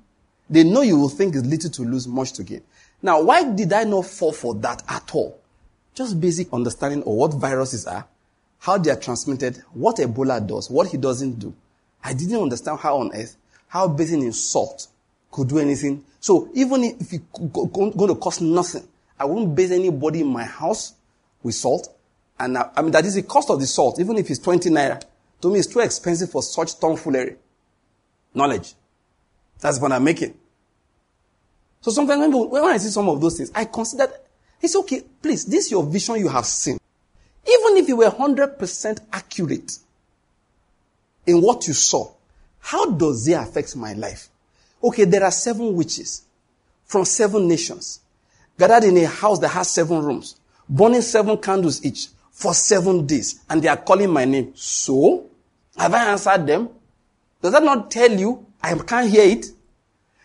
They 0.48 0.64
know 0.64 0.82
you 0.82 0.98
will 0.98 1.08
think 1.08 1.34
it's 1.34 1.46
little 1.46 1.70
to 1.70 1.82
lose, 1.82 2.06
much 2.06 2.32
to 2.34 2.44
gain. 2.44 2.62
Now, 3.00 3.22
why 3.22 3.52
did 3.52 3.72
I 3.72 3.84
not 3.84 4.06
fall 4.06 4.32
for 4.32 4.54
that 4.56 4.82
at 4.88 5.14
all? 5.14 5.41
Just 5.94 6.20
basic 6.20 6.52
understanding 6.52 7.00
of 7.00 7.08
what 7.08 7.34
viruses 7.34 7.86
are, 7.86 8.06
how 8.58 8.78
they 8.78 8.90
are 8.90 8.96
transmitted, 8.96 9.62
what 9.72 9.96
Ebola 9.96 10.46
does, 10.46 10.70
what 10.70 10.88
he 10.88 10.96
doesn't 10.96 11.38
do. 11.38 11.54
I 12.02 12.14
didn't 12.14 12.40
understand 12.40 12.78
how 12.80 12.98
on 12.98 13.14
earth, 13.14 13.36
how 13.68 13.88
bathing 13.88 14.22
in 14.22 14.32
salt 14.32 14.88
could 15.30 15.48
do 15.48 15.58
anything. 15.58 16.04
So 16.20 16.48
even 16.54 16.84
if 16.84 17.12
it's 17.12 17.24
going 17.38 18.08
to 18.08 18.14
cost 18.14 18.40
nothing, 18.40 18.86
I 19.18 19.24
won't 19.24 19.54
bathe 19.54 19.72
anybody 19.72 20.20
in 20.20 20.28
my 20.28 20.44
house 20.44 20.94
with 21.42 21.54
salt. 21.54 21.94
And 22.38 22.58
I, 22.58 22.70
I 22.76 22.82
mean, 22.82 22.92
that 22.92 23.04
is 23.04 23.14
the 23.14 23.22
cost 23.22 23.50
of 23.50 23.60
the 23.60 23.66
salt, 23.66 24.00
even 24.00 24.16
if 24.18 24.30
it's 24.30 24.40
20 24.40 24.70
naira. 24.70 25.02
To 25.42 25.50
me, 25.50 25.58
it's 25.58 25.68
too 25.68 25.80
expensive 25.80 26.30
for 26.30 26.42
such 26.42 26.78
tomfoolery. 26.78 27.36
Knowledge. 28.34 28.74
That's 29.60 29.80
what 29.80 29.92
I'm 29.92 30.04
making. 30.04 30.34
So 31.80 31.90
sometimes 31.90 32.34
when 32.34 32.64
I 32.64 32.76
see 32.78 32.88
some 32.88 33.08
of 33.08 33.20
those 33.20 33.36
things, 33.36 33.50
I 33.54 33.64
consider 33.64 34.08
it's 34.62 34.76
okay. 34.76 35.02
Please, 35.20 35.44
this 35.44 35.66
is 35.66 35.70
your 35.72 35.84
vision 35.84 36.16
you 36.16 36.28
have 36.28 36.46
seen. 36.46 36.78
Even 37.46 37.76
if 37.76 37.88
you 37.88 37.96
were 37.96 38.10
100% 38.10 39.00
accurate 39.12 39.72
in 41.26 41.42
what 41.42 41.66
you 41.66 41.74
saw, 41.74 42.10
how 42.60 42.90
does 42.90 43.26
it 43.26 43.32
affect 43.32 43.74
my 43.76 43.92
life? 43.94 44.28
Okay, 44.82 45.04
there 45.04 45.24
are 45.24 45.30
seven 45.32 45.74
witches 45.74 46.24
from 46.84 47.04
seven 47.04 47.48
nations 47.48 48.00
gathered 48.58 48.84
in 48.84 48.96
a 48.98 49.06
house 49.06 49.38
that 49.40 49.48
has 49.48 49.70
seven 49.70 50.02
rooms, 50.02 50.36
burning 50.68 51.02
seven 51.02 51.36
candles 51.38 51.84
each 51.84 52.08
for 52.30 52.54
seven 52.54 53.06
days, 53.06 53.40
and 53.48 53.62
they 53.62 53.68
are 53.68 53.76
calling 53.76 54.10
my 54.10 54.24
name. 54.24 54.52
So, 54.54 55.26
have 55.76 55.94
I 55.94 56.10
answered 56.10 56.46
them? 56.46 56.68
Does 57.40 57.52
that 57.52 57.62
not 57.62 57.90
tell 57.90 58.10
you 58.10 58.46
I 58.62 58.74
can't 58.74 59.10
hear 59.10 59.24
it? 59.24 59.46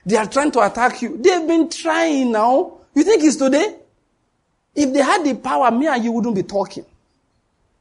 They 0.06 0.16
are 0.16 0.28
trying 0.28 0.52
to 0.52 0.62
attack 0.62 1.02
you. 1.02 1.18
They've 1.18 1.48
been 1.48 1.70
trying 1.70 2.32
now. 2.32 2.80
You 2.94 3.04
think 3.04 3.24
it's 3.24 3.36
today? 3.36 3.77
If 4.78 4.94
they 4.94 5.02
had 5.02 5.24
the 5.24 5.34
power, 5.34 5.72
me 5.72 5.88
and 5.88 6.04
you 6.04 6.12
wouldn't 6.12 6.36
be 6.36 6.44
talking. 6.44 6.86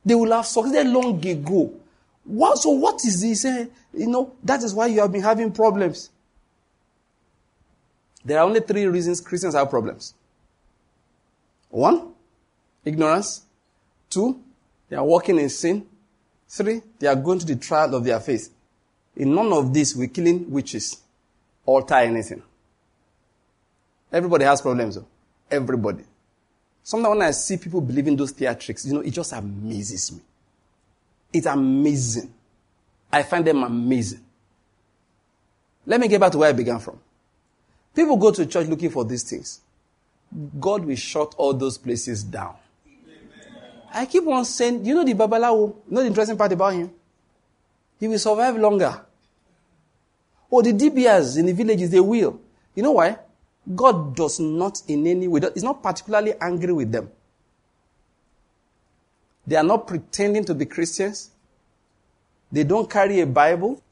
They 0.02 0.14
will 0.14 0.32
have 0.32 0.46
succeeded 0.46 0.86
long 0.86 1.24
ago. 1.26 1.74
What, 2.24 2.56
so 2.56 2.70
what 2.70 3.04
is 3.04 3.20
this? 3.20 3.44
Eh? 3.44 3.66
You 3.92 4.06
know, 4.06 4.32
that 4.42 4.62
is 4.62 4.72
why 4.72 4.86
you 4.86 5.00
have 5.00 5.12
been 5.12 5.20
having 5.22 5.52
problems. 5.52 6.08
There 8.24 8.38
are 8.38 8.46
only 8.46 8.60
three 8.60 8.86
reasons 8.86 9.20
Christians 9.20 9.54
have 9.54 9.68
problems. 9.68 10.14
One, 11.68 12.14
ignorance. 12.82 13.42
Two, 14.08 14.40
they 14.88 14.96
are 14.96 15.04
walking 15.04 15.38
in 15.38 15.50
sin. 15.50 15.86
Three, 16.48 16.80
they 16.98 17.08
are 17.08 17.16
going 17.16 17.40
to 17.40 17.46
the 17.46 17.56
trial 17.56 17.94
of 17.94 18.04
their 18.04 18.20
faith. 18.20 18.54
In 19.16 19.34
none 19.34 19.52
of 19.52 19.74
this, 19.74 19.94
we're 19.94 20.08
killing 20.08 20.50
witches, 20.50 20.98
alter 21.66 21.96
anything. 21.96 22.42
Everybody 24.10 24.46
has 24.46 24.62
problems, 24.62 24.94
though. 24.94 25.06
Everybody. 25.50 26.04
Sometimes 26.86 27.16
when 27.16 27.22
I 27.26 27.32
see 27.32 27.56
people 27.56 27.80
believing 27.80 28.14
those 28.14 28.32
theatrics, 28.32 28.86
you 28.86 28.94
know, 28.94 29.00
it 29.00 29.10
just 29.10 29.32
amazes 29.32 30.12
me. 30.12 30.20
It's 31.32 31.46
amazing. 31.46 32.32
I 33.10 33.24
find 33.24 33.44
them 33.44 33.64
amazing. 33.64 34.20
Let 35.84 35.98
me 36.00 36.06
get 36.06 36.20
back 36.20 36.30
to 36.30 36.38
where 36.38 36.48
I 36.48 36.52
began 36.52 36.78
from. 36.78 37.00
People 37.92 38.16
go 38.16 38.30
to 38.30 38.46
church 38.46 38.68
looking 38.68 38.90
for 38.90 39.04
these 39.04 39.24
things. 39.24 39.62
God 40.60 40.84
will 40.84 40.94
shut 40.94 41.34
all 41.36 41.52
those 41.54 41.76
places 41.76 42.22
down. 42.22 42.54
I 43.92 44.06
keep 44.06 44.24
on 44.24 44.44
saying, 44.44 44.84
you 44.84 44.94
know 44.94 45.02
the 45.02 45.14
Babalawo? 45.14 45.74
You 45.88 45.92
know 45.92 46.02
the 46.02 46.06
interesting 46.06 46.36
part 46.36 46.52
about 46.52 46.72
him? 46.72 46.92
He 47.98 48.06
will 48.06 48.20
survive 48.20 48.56
longer. 48.58 49.04
Oh, 50.52 50.62
the 50.62 50.72
dibias 50.72 51.36
in 51.36 51.46
the 51.46 51.52
villages, 51.52 51.90
they 51.90 51.98
will. 51.98 52.38
You 52.76 52.84
know 52.84 52.92
why? 52.92 53.18
God 53.74 54.14
does 54.14 54.38
not 54.38 54.82
in 54.86 55.06
any 55.06 55.26
way, 55.26 55.40
is 55.54 55.62
not 55.62 55.82
particularly 55.82 56.34
angry 56.40 56.72
with 56.72 56.92
them. 56.92 57.10
They 59.46 59.56
are 59.56 59.64
not 59.64 59.86
pretending 59.86 60.44
to 60.44 60.54
be 60.54 60.66
Christians. 60.66 61.30
They 62.50 62.64
don't 62.64 62.88
carry 62.88 63.20
a 63.20 63.26
Bible. 63.26 63.82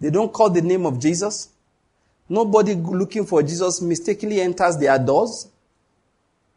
They 0.00 0.10
don't 0.10 0.32
call 0.32 0.50
the 0.50 0.62
name 0.62 0.86
of 0.86 0.98
Jesus. 0.98 1.48
Nobody 2.28 2.74
looking 2.74 3.26
for 3.26 3.42
Jesus 3.42 3.80
mistakenly 3.80 4.40
enters 4.40 4.76
their 4.78 4.98
doors. 4.98 5.48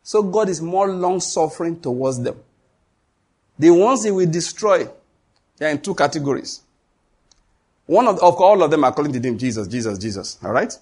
So 0.03 0.23
God 0.23 0.49
is 0.49 0.61
more 0.61 0.89
long 0.89 1.19
suffering 1.19 1.79
towards 1.79 2.21
them. 2.21 2.37
The 3.59 3.69
ones 3.71 4.03
he 4.03 4.11
will 4.11 4.29
destroy, 4.29 4.87
they 5.57 5.65
are 5.65 5.71
in 5.71 5.81
two 5.81 5.95
categories. 5.95 6.61
One 7.85 8.07
of, 8.07 8.15
of 8.19 8.35
all 8.35 8.61
of 8.63 8.71
them 8.71 8.83
are 8.83 8.93
calling 8.93 9.11
the 9.11 9.19
name 9.19 9.37
Jesus, 9.37 9.67
Jesus, 9.67 9.97
Jesus. 9.97 10.37
All 10.43 10.51
right? 10.51 10.73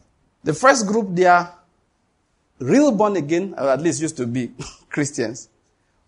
The 0.43 0.53
first 0.53 0.85
group, 0.85 1.07
they 1.11 1.25
are 1.25 1.53
real 2.59 2.91
born 2.91 3.15
again, 3.15 3.53
or 3.57 3.69
at 3.69 3.81
least 3.81 4.01
used 4.01 4.17
to 4.17 4.27
be 4.27 4.51
Christians, 4.89 5.49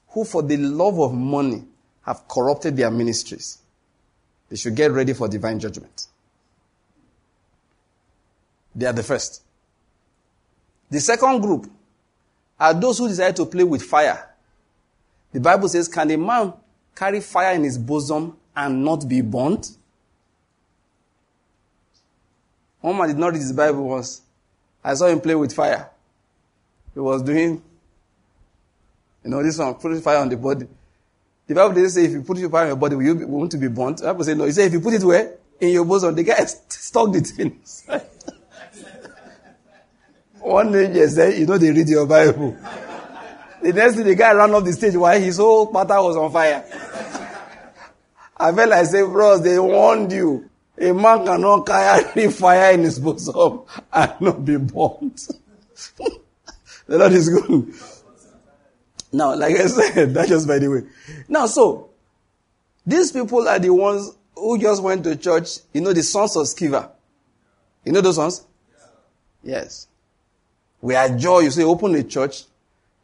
who 0.10 0.24
for 0.24 0.42
the 0.42 0.58
love 0.58 1.00
of 1.00 1.14
money 1.14 1.64
have 2.06 2.28
corrupted 2.28 2.78
their 2.78 2.90
ministries. 2.90 3.60
They 4.50 4.56
should 4.56 4.76
get 4.76 4.92
ready 4.92 5.14
for 5.14 5.28
divine 5.28 5.60
judgment. 5.60 6.08
They 8.74 8.86
are 8.86 8.94
the 8.94 9.04
first. 9.04 9.42
The 10.90 11.00
second 11.00 11.42
group 11.42 11.70
are 12.60 12.74
those 12.74 12.98
who 12.98 13.08
desire 13.08 13.34
to 13.34 13.46
play 13.46 13.64
with 13.64 13.84
fire. 13.84 14.30
The 15.34 15.40
Bible 15.40 15.68
says, 15.68 15.88
Can 15.88 16.10
a 16.12 16.18
man 16.18 16.54
carry 16.96 17.20
fire 17.20 17.56
in 17.56 17.64
his 17.64 17.78
bosom 17.78 18.38
and 18.56 18.86
not 18.86 19.08
be 19.08 19.22
burnt? 19.22 19.72
One 22.80 22.98
man 22.98 23.10
did 23.10 23.18
not 23.18 23.34
read 23.34 23.42
his 23.42 23.52
Bible 23.52 23.84
once. 23.84 24.22
I 24.84 24.94
saw 24.94 25.08
him 25.08 25.20
play 25.20 25.36
with 25.36 25.54
fire. 25.54 25.90
He 26.98 27.02
was 27.02 27.22
doing, 27.22 27.62
you 29.24 29.30
know, 29.30 29.44
this 29.44 29.60
one, 29.60 29.76
putting 29.76 30.02
fire 30.02 30.18
on 30.18 30.30
the 30.30 30.36
body. 30.36 30.66
The 31.46 31.54
Bible 31.54 31.76
didn't 31.76 31.92
say 31.92 32.06
if 32.06 32.12
you 32.12 32.24
put 32.24 32.40
fire 32.50 32.64
on 32.64 32.68
your 32.70 32.76
body, 32.76 32.96
will 32.96 33.04
you 33.04 33.14
be, 33.14 33.24
want 33.24 33.52
to 33.52 33.60
be 33.60 33.68
burnt? 33.68 34.00
The 34.00 34.06
Bible 34.06 34.24
says 34.24 34.36
no. 34.36 34.46
He 34.46 34.52
said 34.52 34.66
if 34.66 34.74
you 34.74 34.82
put 34.82 34.96
it 34.96 35.04
where? 35.04 35.36
In 35.62 35.74
your 35.74 35.86
bosom. 35.86 36.16
The 36.16 36.24
guy 36.24 36.44
stuck 36.46 37.12
the 37.14 37.20
thing. 37.20 37.62
One 40.40 40.74
he 40.74 41.08
said, 41.08 41.38
you 41.38 41.46
know 41.46 41.60
they 41.60 41.70
read 41.72 41.88
your 41.88 42.08
Bible. 42.08 42.58
The 43.62 43.74
next 43.74 43.98
day 43.98 44.02
the 44.02 44.16
guy 44.16 44.34
ran 44.34 44.56
off 44.56 44.66
the 44.66 44.74
stage 44.74 44.96
while 44.96 45.22
his 45.22 45.38
whole 45.38 45.72
pattern 45.72 46.04
was 46.04 46.18
on 46.18 46.32
fire. 46.32 46.66
I 48.38 48.52
felt 48.54 48.72
like 48.72 48.88
say, 48.88 49.04
bros, 49.04 49.44
they 49.44 49.60
warned 49.60 50.12
you. 50.12 50.50
A 50.80 50.92
man 50.94 51.24
cannot 51.24 51.64
carry 51.68 52.32
fire 52.32 52.72
in 52.72 52.82
his 52.82 52.98
bosom 52.98 53.62
and 53.94 54.14
not 54.20 54.44
be 54.44 54.58
burnt. 54.58 55.28
The 56.88 56.98
Lord 56.98 57.12
is 57.14 57.30
good. 57.30 57.74
Now, 59.12 59.36
like 59.36 59.56
I 59.56 59.68
said, 59.68 60.14
that 60.16 60.28
just 60.28 60.48
by 60.48 60.60
the 60.60 60.70
way. 60.70 60.82
Now, 61.28 61.46
so, 61.46 61.90
these 62.86 63.12
people 63.12 63.48
are 63.48 63.60
the 63.60 63.70
ones 63.70 64.12
who 64.36 64.60
just 64.60 64.82
went 64.82 65.04
to 65.06 65.16
church. 65.16 65.60
You 65.74 65.82
know, 65.82 65.94
the 65.94 66.04
sons 66.04 66.36
of 66.36 66.46
Sceva. 66.46 66.92
You 67.84 67.92
know 67.92 68.02
those 68.02 68.16
sons? 68.16 68.46
Yes. 69.44 69.88
We 70.82 70.96
adjure 70.96 71.42
you. 71.42 71.52
Say, 71.52 71.64
open 71.64 71.96
a 71.96 72.04
church 72.04 72.44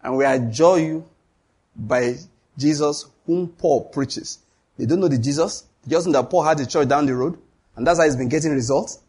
and 0.02 0.18
we 0.18 0.26
adjure 0.26 0.78
you 0.78 1.06
by 1.76 2.16
Jesus 2.58 3.06
whom 3.26 3.48
Paul 3.48 3.86
preaches. 3.86 4.40
They 4.78 4.86
don't 4.86 5.00
know 5.00 5.08
the 5.08 5.18
Jesus. 5.18 5.64
They 5.86 5.92
just 5.92 6.08
know 6.08 6.22
that 6.22 6.30
Paul 6.30 6.44
had 6.44 6.60
a 6.60 6.66
church 6.66 6.88
down 6.88 7.06
the 7.06 7.16
road 7.16 7.38
and 7.76 7.88
that's 7.88 8.00
how 8.00 8.06
he's 8.06 8.16
been 8.16 8.30
getting 8.30 8.52
results. 8.52 9.00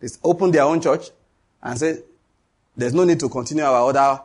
They 0.00 0.08
open 0.22 0.50
their 0.50 0.62
own 0.62 0.80
church 0.80 1.08
and 1.62 1.78
say, 1.78 1.98
there's 2.76 2.94
no 2.94 3.04
need 3.04 3.20
to 3.20 3.28
continue 3.28 3.64
our 3.64 3.88
other 3.88 4.20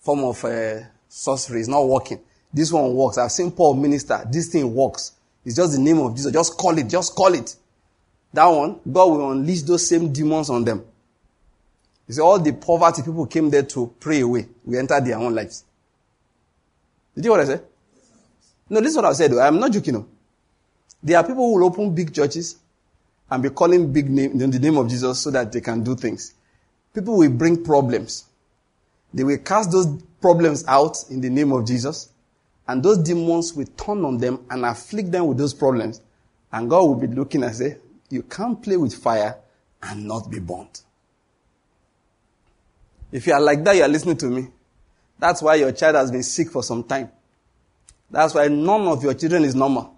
form 0.00 0.24
of 0.24 0.44
uh, 0.44 0.80
sorcery. 1.08 1.60
It's 1.60 1.68
not 1.68 1.86
working. 1.86 2.20
This 2.52 2.72
one 2.72 2.94
works. 2.94 3.18
I've 3.18 3.32
seen 3.32 3.50
Paul 3.52 3.74
minister. 3.74 4.26
This 4.30 4.48
thing 4.48 4.74
works. 4.74 5.12
It's 5.44 5.56
just 5.56 5.72
the 5.72 5.78
name 5.78 5.98
of 5.98 6.14
Jesus. 6.14 6.32
Just 6.32 6.56
call 6.56 6.76
it. 6.78 6.88
Just 6.88 7.14
call 7.14 7.34
it. 7.34 7.54
That 8.32 8.46
one, 8.46 8.80
God 8.90 9.06
will 9.06 9.30
unleash 9.32 9.62
those 9.62 9.88
same 9.88 10.12
demons 10.12 10.50
on 10.50 10.64
them. 10.64 10.84
You 12.06 12.14
see, 12.14 12.20
all 12.20 12.38
the 12.38 12.52
poverty 12.52 13.02
people 13.02 13.26
came 13.26 13.50
there 13.50 13.62
to 13.62 13.94
pray 14.00 14.20
away. 14.20 14.48
We 14.64 14.78
entered 14.78 15.04
their 15.04 15.18
own 15.18 15.34
lives. 15.34 15.64
Did 17.14 17.24
you 17.24 17.30
hear 17.30 17.38
what 17.38 17.48
I 17.48 17.52
said? 17.52 17.64
No, 18.68 18.80
this 18.80 18.90
is 18.90 18.96
what 18.96 19.04
I 19.04 19.12
said. 19.12 19.32
I'm 19.34 19.58
not 19.58 19.72
joking. 19.72 19.94
No. 19.94 20.06
There 21.02 21.16
are 21.16 21.24
people 21.24 21.46
who 21.46 21.54
will 21.54 21.66
open 21.66 21.94
big 21.94 22.14
churches 22.14 22.56
and 23.30 23.42
be 23.42 23.50
calling 23.50 23.92
big 23.92 24.10
name 24.10 24.40
in 24.40 24.50
the 24.50 24.58
name 24.58 24.76
of 24.76 24.88
Jesus 24.88 25.20
so 25.20 25.30
that 25.30 25.52
they 25.52 25.60
can 25.60 25.82
do 25.82 25.96
things. 25.96 26.34
People 26.94 27.16
will 27.16 27.30
bring 27.30 27.64
problems. 27.64 28.24
They 29.12 29.24
will 29.24 29.38
cast 29.38 29.70
those 29.72 29.86
problems 30.20 30.64
out 30.66 31.04
in 31.10 31.20
the 31.20 31.30
name 31.30 31.52
of 31.52 31.66
Jesus, 31.66 32.10
and 32.66 32.82
those 32.82 32.98
demons 32.98 33.54
will 33.54 33.66
turn 33.76 34.04
on 34.04 34.18
them 34.18 34.44
and 34.50 34.64
afflict 34.64 35.10
them 35.10 35.26
with 35.26 35.38
those 35.38 35.54
problems. 35.54 36.00
And 36.52 36.68
God 36.68 36.82
will 36.82 36.94
be 36.96 37.06
looking 37.06 37.42
and 37.42 37.54
say, 37.54 37.76
You 38.08 38.22
can't 38.22 38.60
play 38.62 38.76
with 38.76 38.94
fire 38.94 39.36
and 39.82 40.06
not 40.06 40.30
be 40.30 40.38
burnt. 40.38 40.82
If 43.12 43.26
you 43.26 43.32
are 43.32 43.40
like 43.40 43.64
that, 43.64 43.76
you 43.76 43.82
are 43.82 43.88
listening 43.88 44.16
to 44.18 44.26
me. 44.26 44.48
That's 45.18 45.42
why 45.42 45.56
your 45.56 45.72
child 45.72 45.96
has 45.96 46.10
been 46.10 46.22
sick 46.22 46.50
for 46.50 46.62
some 46.62 46.84
time. 46.84 47.10
That's 48.10 48.34
why 48.34 48.48
none 48.48 48.88
of 48.88 49.02
your 49.02 49.14
children 49.14 49.44
is 49.44 49.54
normal. 49.54 49.96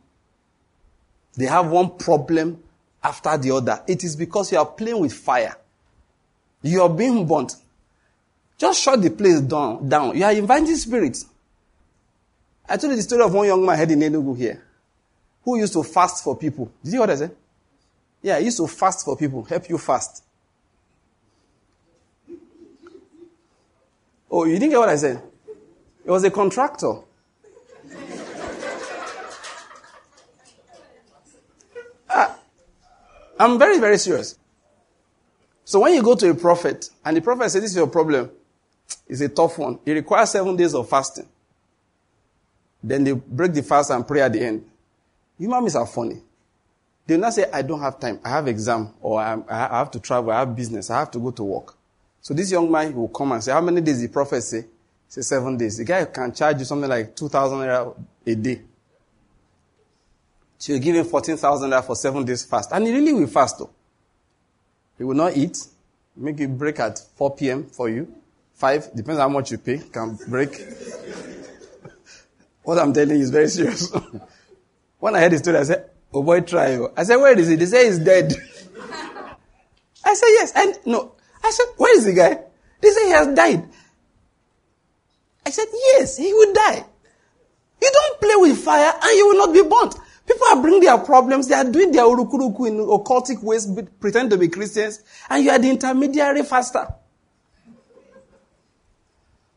They 1.35 1.47
have 1.47 1.71
one 1.71 1.97
problem 1.97 2.63
after 3.03 3.37
the 3.39 3.53
other. 3.53 3.83
It 3.87 4.05
is 4.05 4.17
because 4.17 4.53
you 4.53 4.59
are 4.59 4.67
playing 4.67 5.01
with 5.01 5.13
fire. 5.13 5.57
You 6.63 6.83
are 6.83 6.89
being 6.89 7.27
burnt. 7.27 7.57
Just 8.57 8.83
shut 8.83 9.03
the 9.03 9.11
place 9.11 9.41
down. 9.41 9.89
down. 9.89 10.17
You 10.17 10.25
are 10.25 10.33
inviting 10.33 10.77
spirits. 10.77 11.27
I 12.69 12.77
told 12.77 12.93
you 12.93 12.97
the 12.97 13.03
story 13.03 13.23
of 13.23 13.35
one 13.35 13.47
young 13.47 13.67
man 13.67 13.77
heading 13.77 13.99
Enugu 14.01 14.37
here 14.37 14.63
who 15.45 15.59
used 15.59 15.73
to 15.73 15.83
fast 15.83 16.23
for 16.23 16.37
people. 16.37 16.71
Did 16.83 16.93
you 16.93 16.93
hear 16.93 17.01
what 17.01 17.11
I 17.11 17.17
said? 17.17 17.37
Yeah, 18.23 18.39
he 18.39 18.45
used 18.47 18.59
to 18.59 18.67
fast 18.69 19.05
for 19.05 19.17
people, 19.17 19.43
help 19.43 19.69
you 19.69 19.79
fast. 19.79 20.23
Oh, 24.31 24.45
you 24.45 24.55
didn't 24.55 24.71
get 24.71 24.79
what 24.79 24.89
I 24.89 24.97
said? 24.97 25.21
It 26.05 26.11
was 26.11 26.25
a 26.25 26.31
contractor. 26.31 26.95
ah, 32.09 32.39
I'm 33.39 33.59
very, 33.59 33.79
very 33.79 33.99
serious. 33.99 34.39
So 35.65 35.81
when 35.81 35.95
you 35.95 36.03
go 36.03 36.15
to 36.15 36.31
a 36.31 36.35
prophet 36.35 36.91
and 37.05 37.17
the 37.17 37.21
prophet 37.21 37.51
says, 37.51 37.63
This 37.63 37.71
is 37.71 37.77
your 37.77 37.87
problem, 37.87 38.31
it's 39.07 39.21
a 39.21 39.29
tough 39.29 39.59
one. 39.59 39.79
It 39.85 39.93
requires 39.93 40.31
seven 40.31 40.57
days 40.57 40.75
of 40.75 40.89
fasting. 40.89 41.29
Then 42.83 43.05
they 43.05 43.13
break 43.13 43.53
the 43.53 43.63
fast 43.63 43.91
and 43.91 44.07
pray 44.07 44.23
at 44.23 44.33
the 44.33 44.41
end. 44.41 44.65
Human 45.39 45.61
beings 45.61 45.77
are 45.77 45.87
funny. 45.87 46.21
They 47.07 47.15
will 47.15 47.23
not 47.23 47.35
say, 47.35 47.49
I 47.53 47.63
don't 47.63 47.81
have 47.81 47.99
time. 47.99 48.21
I 48.25 48.31
have 48.31 48.49
exam 48.49 48.95
or 49.01 49.21
I 49.21 49.39
have 49.49 49.91
to 49.93 50.01
travel. 50.01 50.31
I 50.31 50.41
have 50.41 50.55
business. 50.55 50.91
I 50.91 51.01
have 51.01 51.11
to 51.13 51.19
go 51.19 51.31
to 51.33 51.43
work. 51.43 51.75
So 52.21 52.35
this 52.35 52.51
young 52.51 52.71
man 52.71 52.95
will 52.95 53.09
come 53.09 53.33
and 53.33 53.43
say, 53.43 53.53
how 53.53 53.61
many 53.61 53.81
days 53.81 54.01
the 54.01 54.09
prophet 54.09 54.43
say? 54.43 54.65
Say 55.09 55.23
seven 55.23 55.57
days. 55.57 55.77
The 55.77 55.85
guy 55.85 56.05
can 56.07 56.33
charge 56.33 56.59
you 56.61 56.65
something 56.65 56.89
like 56.89 57.15
2,000 57.17 57.95
a 58.27 58.35
day. 58.35 58.63
So 60.59 60.73
you 60.73 60.79
give 60.79 60.95
him 60.95 61.05
14,000 61.05 61.83
for 61.83 61.97
seven 61.97 62.25
days 62.25 62.45
fast. 62.45 62.71
And 62.73 62.87
he 62.87 62.93
really 62.93 63.13
will 63.13 63.27
fast 63.27 63.59
though. 63.59 63.71
He 65.03 65.05
will 65.05 65.17
not 65.17 65.37
eat. 65.37 65.59
Make 66.15 66.39
it 66.39 66.57
break 66.57 66.79
at 66.79 66.97
4 67.17 67.35
p.m. 67.35 67.65
for 67.65 67.89
you. 67.89 68.07
5, 68.55 68.95
depends 68.95 69.21
how 69.21 69.29
much 69.29 69.51
you 69.51 69.59
pay, 69.59 69.79
can 69.79 70.17
break. 70.29 70.51
what 72.63 72.79
I'm 72.79 72.93
telling 72.93 73.17
you 73.17 73.23
is 73.25 73.31
very 73.31 73.49
serious. 73.49 73.93
when 75.01 75.17
I 75.17 75.21
heard 75.23 75.33
the 75.33 75.39
story, 75.39 75.57
I 75.57 75.65
said, 75.65 75.91
oh 76.15 76.23
boy, 76.23 76.43
try. 76.43 76.77
Oh. 76.77 76.93
I 76.97 77.03
said, 77.03 77.17
where 77.17 77.37
is 77.37 77.49
he? 77.49 77.57
They 77.57 77.67
say 77.67 77.87
he's 77.87 77.99
dead. 77.99 78.33
I 80.05 80.15
said, 80.15 80.29
yes. 80.39 80.53
And 80.55 80.79
no, 80.87 81.17
I 81.43 81.51
said, 81.51 81.67
where 81.79 81.99
is 81.99 82.05
the 82.05 82.13
guy? 82.13 82.39
They 82.81 82.91
say 82.91 83.07
he 83.07 83.11
has 83.11 83.27
died. 83.35 83.69
I 85.45 85.51
said, 85.51 85.67
yes, 85.73 86.17
he 86.17 86.33
will 86.33 86.55
die. 86.55 86.85
You 87.83 87.91
don't 87.93 88.21
play 88.21 88.37
with 88.37 88.65
fire 88.65 88.93
and 89.03 89.17
you 89.17 89.27
will 89.27 89.47
not 89.47 89.53
be 89.53 89.69
burnt. 89.69 89.97
People 90.27 90.47
are 90.51 90.63
bringing 90.63 90.81
their 90.81 90.99
problems. 90.99 91.49
They 91.49 91.55
are 91.55 91.65
doing 91.65 91.93
their 91.93 92.05
urukuruku 92.05 92.69
in 92.69 92.77
occultic 92.79 93.43
ways, 93.43 93.67
pretend 94.01 94.31
to 94.31 94.39
be 94.39 94.49
Christians, 94.49 95.03
and 95.29 95.45
you 95.45 95.51
are 95.51 95.59
the 95.59 95.71
intermediary 95.71 96.43
faster. 96.43 96.87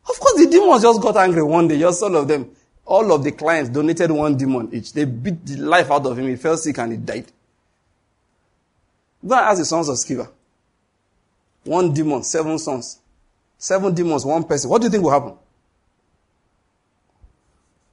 Of 0.07 0.19
course, 0.19 0.43
the 0.43 0.47
demons 0.49 0.83
just 0.83 1.01
got 1.01 1.17
angry 1.17 1.43
one 1.43 1.67
day, 1.67 1.79
just 1.79 2.01
all 2.03 2.15
of 2.15 2.27
them. 2.27 2.51
All 2.85 3.11
of 3.11 3.23
the 3.23 3.31
clients 3.31 3.71
donated 3.71 4.11
one 4.11 4.37
demon 4.37 4.69
each. 4.71 4.93
They 4.93 5.05
beat 5.05 5.43
the 5.45 5.57
life 5.57 5.89
out 5.89 6.05
of 6.05 6.19
him. 6.19 6.27
He 6.27 6.35
fell 6.35 6.55
sick 6.55 6.77
and 6.77 6.91
he 6.91 6.97
died. 6.99 7.25
Go 9.25 9.35
and 9.35 9.45
ask 9.45 9.57
the 9.57 9.65
sons 9.65 9.89
of 9.89 9.95
Sceva. 9.95 10.29
One 11.63 11.91
demon, 11.91 12.23
seven 12.23 12.59
sons. 12.59 12.99
Seven 13.57 13.91
demons, 13.95 14.23
one 14.23 14.43
person. 14.43 14.69
What 14.69 14.81
do 14.81 14.85
you 14.85 14.91
think 14.91 15.03
will 15.03 15.11
happen? 15.11 15.33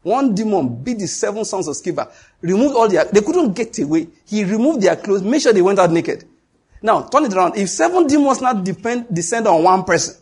One 0.03 0.35
demon 0.35 0.83
beat 0.83 0.99
the 0.99 1.07
seven 1.07 1.45
sons 1.45 1.69
of 1.69 1.77
Sceva, 1.77 2.11
removed 2.41 2.75
all 2.75 2.89
their, 2.89 3.05
they 3.05 3.21
couldn't 3.21 3.53
get 3.53 3.79
away. 3.79 4.09
He 4.27 4.45
removed 4.45 4.83
their 4.83 4.97
clothes, 4.97 5.23
made 5.23 5.43
sure 5.43 5.53
they 5.53 5.63
went 5.63 5.79
out 5.79 5.91
naked. 5.93 6.25
Now, 6.83 7.03
turn 7.03 7.25
it 7.27 7.33
around. 7.33 7.57
If 7.57 7.69
seven 7.69 8.09
demons 8.09 8.41
now 8.41 8.53
depend, 8.55 9.15
descend 9.15 9.47
on 9.47 9.63
one 9.63 9.85
person, 9.85 10.17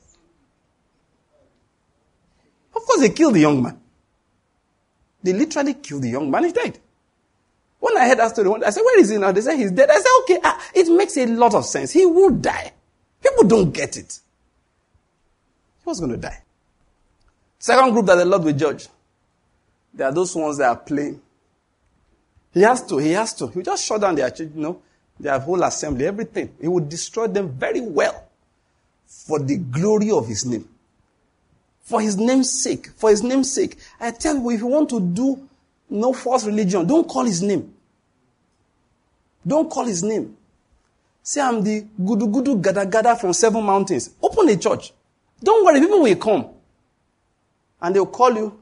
of 2.77 2.83
course 2.85 3.01
they 3.01 3.09
killed 3.11 3.35
the 3.35 3.41
young 3.41 3.63
man. 3.63 3.81
They 5.23 5.33
literally 5.33 5.75
killed 5.75 6.03
the 6.03 6.11
young 6.11 6.31
man. 6.31 6.45
He 6.45 6.53
died. 6.53 6.79
When 7.79 7.97
I 7.97 8.09
heard 8.09 8.19
that 8.19 8.33
story, 8.33 8.63
I 8.63 8.71
said, 8.71 8.83
where 8.83 9.01
is 9.01 9.09
he 9.09 9.17
now? 9.17 9.33
They 9.33 9.41
said 9.41 9.57
he's 9.57 9.71
dead. 9.71 9.89
I 9.91 9.95
said, 9.95 10.11
okay, 10.23 10.39
ah, 10.45 10.71
it 10.75 10.89
makes 10.95 11.17
a 11.17 11.25
lot 11.27 11.55
of 11.55 11.65
sense. 11.65 11.93
He 11.93 12.05
will 12.05 12.31
die. 12.31 12.73
People 13.23 13.45
don't 13.49 13.73
get 13.73 13.97
it. 13.97 14.19
He 15.79 15.85
was 15.89 15.99
going 15.99 16.13
to 16.13 16.19
die. 16.19 16.43
Second 17.59 17.93
group 17.93 18.07
that 18.07 18.17
the 18.17 18.25
Lord 18.27 18.45
will 18.45 18.53
judge. 18.53 18.87
There 19.93 20.07
are 20.07 20.13
those 20.13 20.35
ones 20.35 20.59
that 20.59 20.69
are 20.69 20.77
playing. 20.77 21.21
He 22.53 22.63
has 22.63 22.85
to, 22.87 22.99
he 22.99 23.13
has 23.13 23.35
to. 23.35 23.49
He 23.49 23.63
just 23.63 23.85
shut 23.85 24.01
down 24.01 24.15
their 24.15 24.31
church, 24.31 24.51
you 24.55 24.61
know, 24.63 24.83
their 25.19 25.39
whole 25.39 25.63
assembly, 25.63 26.07
everything. 26.07 26.53
He 26.61 26.69
will 26.69 26.85
destroy 26.85 27.27
them 27.27 27.51
very 27.51 27.81
well 27.81 28.25
for 29.07 29.39
the 29.39 29.57
glory 29.57 30.11
of 30.11 30.27
his 30.27 30.45
name. 30.47 30.69
For 31.83 32.01
his 32.01 32.17
name's 32.17 32.51
sake. 32.51 32.91
For 32.97 33.11
his 33.11 33.23
name's 33.23 33.53
sake. 33.53 33.77
I 34.01 34.13
tell 34.13 34.37
you, 34.37 34.51
if 34.51 34.61
you 34.61 34.67
want 34.67 34.89
to 34.91 35.01
do 35.01 35.49
no 35.89 36.13
false 36.13 36.45
religion, 36.47 36.87
don't 36.87 37.09
call 37.09 37.25
his 37.25 37.43
name. 37.43 37.73
Don't 39.47 39.69
call 39.71 39.85
his 39.87 40.03
name. 40.03 40.37
Say, 41.23 41.41
I'm 41.41 41.63
the 41.63 41.83
gudu 42.01 42.31
gudu 42.31 42.61
gada 42.61 42.87
gada 42.87 43.17
from 43.17 43.33
seven 43.33 43.65
mountains. 43.65 44.11
Open 44.23 44.49
a 44.49 44.57
church. 44.57 44.93
Don't 45.43 45.65
worry, 45.65 45.81
people 45.81 46.03
will 46.03 46.17
come. 46.17 46.47
And 47.81 47.95
they'll 47.95 48.07
call 48.07 48.35
you 48.35 48.59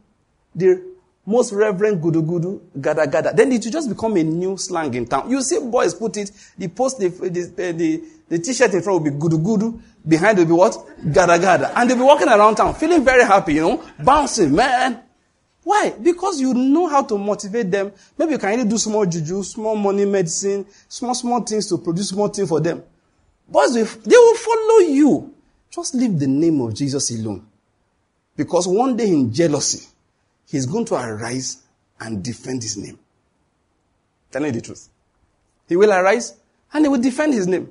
the 0.54 0.88
most 1.28 1.52
reverend 1.52 2.00
gudu 2.00 2.22
gudu 2.22 2.60
gada 2.80 3.06
gada. 3.06 3.32
Then 3.34 3.52
it 3.52 3.62
will 3.64 3.72
just 3.72 3.88
become 3.88 4.16
a 4.16 4.24
new 4.24 4.56
slang 4.56 4.94
in 4.94 5.06
town. 5.06 5.30
You 5.30 5.42
see 5.42 5.60
boys 5.60 5.92
put 5.94 6.16
it, 6.16 6.32
the 6.56 6.68
post, 6.68 6.98
the, 6.98 7.08
the, 7.08 7.72
the, 7.72 8.02
the 8.28 8.38
t-shirt 8.38 8.72
in 8.72 8.80
front 8.80 9.02
will 9.02 9.10
be 9.10 9.16
gudu 9.16 9.38
gudu, 9.38 9.78
behind 10.06 10.38
will 10.38 10.46
be 10.46 10.52
what? 10.52 10.76
Gada 11.12 11.38
gada. 11.38 11.78
And 11.78 11.90
they'll 11.90 11.98
be 11.98 12.02
walking 12.02 12.28
around 12.28 12.56
town 12.56 12.74
feeling 12.74 13.04
very 13.04 13.24
happy, 13.24 13.54
you 13.54 13.60
know, 13.60 13.84
bouncing, 14.02 14.54
man. 14.54 15.02
Why? 15.64 15.90
Because 16.02 16.40
you 16.40 16.54
know 16.54 16.88
how 16.88 17.02
to 17.02 17.18
motivate 17.18 17.70
them. 17.70 17.92
Maybe 18.16 18.32
you 18.32 18.38
can 18.38 18.48
really 18.48 18.64
do 18.64 18.78
small 18.78 19.04
juju, 19.04 19.42
small 19.42 19.76
money 19.76 20.06
medicine, 20.06 20.64
small, 20.88 21.14
small 21.14 21.42
things 21.42 21.68
to 21.68 21.76
produce 21.76 22.10
more 22.14 22.30
things 22.30 22.48
for 22.48 22.58
them. 22.58 22.82
Boys, 23.46 23.74
they 23.74 24.16
will 24.16 24.34
follow 24.34 24.78
you. 24.78 25.34
Just 25.70 25.94
leave 25.94 26.18
the 26.18 26.26
name 26.26 26.58
of 26.62 26.72
Jesus 26.72 27.10
alone. 27.10 27.46
Because 28.34 28.66
one 28.66 28.96
day 28.96 29.08
in 29.08 29.30
jealousy, 29.30 29.86
he's 30.49 30.66
going 30.66 30.84
to 30.86 30.94
arise 30.94 31.62
and 32.01 32.22
defend 32.22 32.62
his 32.62 32.76
name. 32.76 32.99
Tell 34.30 34.44
you 34.44 34.53
the 34.53 34.61
truth. 34.61 34.88
He 35.68 35.76
will 35.76 35.92
arise 35.92 36.34
and 36.72 36.84
he 36.84 36.88
will 36.88 37.01
defend 37.01 37.34
his 37.34 37.46
name. 37.46 37.70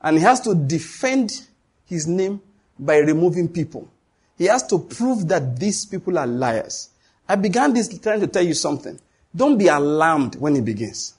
And 0.00 0.18
he 0.18 0.22
has 0.22 0.40
to 0.42 0.54
defend 0.54 1.46
his 1.86 2.06
name 2.06 2.40
by 2.78 2.98
removing 2.98 3.48
people. 3.48 3.88
He 4.36 4.44
has 4.44 4.66
to 4.68 4.78
prove 4.78 5.26
that 5.28 5.58
these 5.58 5.84
people 5.84 6.18
are 6.18 6.26
liars. 6.26 6.90
I 7.28 7.34
began 7.34 7.74
this 7.74 7.88
trying 7.98 8.20
to 8.20 8.26
tell 8.26 8.44
you 8.44 8.54
something. 8.54 8.98
Don't 9.34 9.58
be 9.58 9.66
alarmed 9.66 10.36
when 10.36 10.56
it 10.56 10.64
begins. 10.64 11.14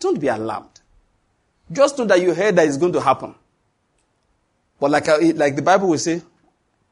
Don't 0.00 0.20
be 0.20 0.28
alarmed. 0.28 0.80
Just 1.70 1.96
know 1.98 2.04
that 2.04 2.20
you 2.20 2.34
heard 2.34 2.56
that 2.56 2.66
it's 2.66 2.76
going 2.76 2.92
to 2.92 3.00
happen. 3.00 3.34
But 4.78 4.90
like, 4.90 5.06
like 5.36 5.56
the 5.56 5.62
Bible 5.62 5.88
will 5.88 5.98
say, 5.98 6.20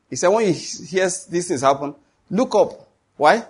he 0.08 0.16
said, 0.16 0.28
when 0.28 0.46
he 0.46 0.52
hears 0.52 1.26
these 1.26 1.48
things 1.48 1.60
happen, 1.60 1.94
look 2.32 2.54
up. 2.56 2.88
Why? 3.16 3.44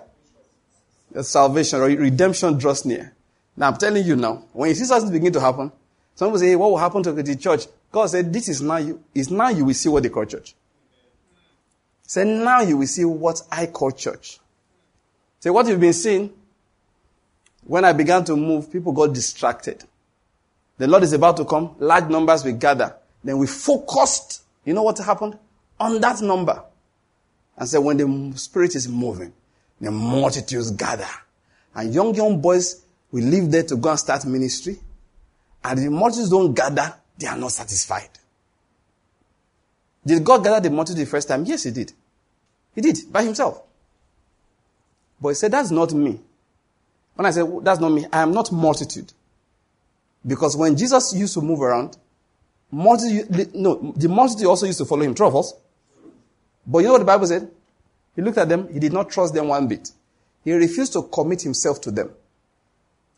The 1.11 1.23
salvation 1.23 1.79
or 1.79 1.85
redemption 1.85 2.59
draws 2.59 2.85
near. 2.85 3.13
Now 3.57 3.69
I'm 3.69 3.77
telling 3.77 4.05
you 4.05 4.15
now, 4.15 4.43
when 4.53 4.69
you 4.69 4.75
see 4.75 4.85
something 4.85 5.11
begin 5.11 5.33
to 5.33 5.39
happen, 5.39 5.71
some 6.15 6.27
people 6.27 6.39
say, 6.39 6.49
hey, 6.49 6.55
what 6.55 6.69
will 6.69 6.77
happen 6.77 7.01
to 7.03 7.11
the 7.11 7.35
church? 7.35 7.65
God 7.91 8.07
said, 8.07 8.31
this 8.31 8.49
is 8.49 8.61
now 8.61 8.77
you, 8.77 9.03
is 9.15 9.31
now 9.31 9.49
you 9.49 9.65
will 9.65 9.73
see 9.73 9.89
what 9.89 10.03
they 10.03 10.09
call 10.09 10.25
church. 10.25 10.53
Say, 12.05 12.23
now 12.25 12.61
you 12.61 12.77
will 12.77 12.87
see 12.87 13.05
what 13.05 13.41
I 13.51 13.67
call 13.67 13.91
church. 13.91 14.39
Say, 15.39 15.49
what 15.49 15.67
you've 15.67 15.79
been 15.79 15.93
seeing, 15.93 16.31
when 17.63 17.85
I 17.85 17.93
began 17.93 18.23
to 18.25 18.35
move, 18.35 18.71
people 18.71 18.91
got 18.91 19.13
distracted. 19.13 19.83
The 20.77 20.87
Lord 20.87 21.03
is 21.03 21.13
about 21.13 21.37
to 21.37 21.45
come, 21.45 21.75
large 21.79 22.09
numbers 22.09 22.43
will 22.43 22.53
gather. 22.53 22.95
Then 23.23 23.37
we 23.37 23.47
focused, 23.47 24.43
you 24.65 24.73
know 24.73 24.83
what 24.83 24.97
happened? 24.97 25.37
On 25.79 26.01
that 26.01 26.21
number. 26.21 26.63
And 27.57 27.69
said, 27.69 27.79
when 27.79 27.97
the 27.97 28.37
Spirit 28.37 28.75
is 28.75 28.87
moving, 28.87 29.33
the 29.79 29.91
multitudes 29.91 30.71
gather. 30.71 31.07
And 31.75 31.93
young, 31.93 32.15
young 32.15 32.41
boys 32.41 32.83
will 33.11 33.23
leave 33.23 33.51
there 33.51 33.63
to 33.63 33.75
go 33.75 33.89
and 33.89 33.99
start 33.99 34.25
ministry. 34.25 34.77
And 35.63 35.79
the 35.79 35.89
multitudes 35.89 36.29
don't 36.29 36.53
gather, 36.53 36.95
they 37.17 37.27
are 37.27 37.37
not 37.37 37.51
satisfied. 37.51 38.09
Did 40.05 40.23
God 40.23 40.43
gather 40.43 40.59
the 40.59 40.69
multitude 40.73 41.05
the 41.05 41.09
first 41.09 41.27
time? 41.27 41.45
Yes, 41.45 41.63
He 41.63 41.71
did. 41.71 41.93
He 42.75 42.81
did, 42.81 42.97
by 43.11 43.23
Himself. 43.23 43.61
But 45.21 45.29
he 45.29 45.35
said, 45.35 45.51
That's 45.51 45.71
not 45.71 45.93
me. 45.93 46.19
When 47.15 47.25
I 47.25 47.31
said, 47.31 47.45
That's 47.61 47.79
not 47.79 47.89
me, 47.89 48.05
I 48.11 48.21
am 48.21 48.33
not 48.33 48.51
multitude. 48.51 49.13
Because 50.25 50.57
when 50.57 50.75
Jesus 50.75 51.13
used 51.13 51.33
to 51.35 51.41
move 51.41 51.61
around, 51.61 51.97
multitude, 52.71 53.55
no, 53.55 53.93
the 53.95 54.09
multitude 54.09 54.47
also 54.47 54.65
used 54.65 54.79
to 54.79 54.85
follow 54.85 55.03
him. 55.03 55.13
True. 55.13 55.43
But 56.65 56.79
you 56.79 56.85
know 56.85 56.93
what 56.93 56.99
the 56.99 57.05
Bible 57.05 57.27
said? 57.27 57.49
He 58.15 58.21
looked 58.21 58.37
at 58.37 58.49
them, 58.49 58.71
he 58.71 58.79
did 58.79 58.93
not 58.93 59.09
trust 59.09 59.33
them 59.33 59.47
one 59.47 59.67
bit. 59.67 59.91
He 60.43 60.53
refused 60.53 60.93
to 60.93 61.03
commit 61.03 61.41
himself 61.41 61.81
to 61.81 61.91
them. 61.91 62.11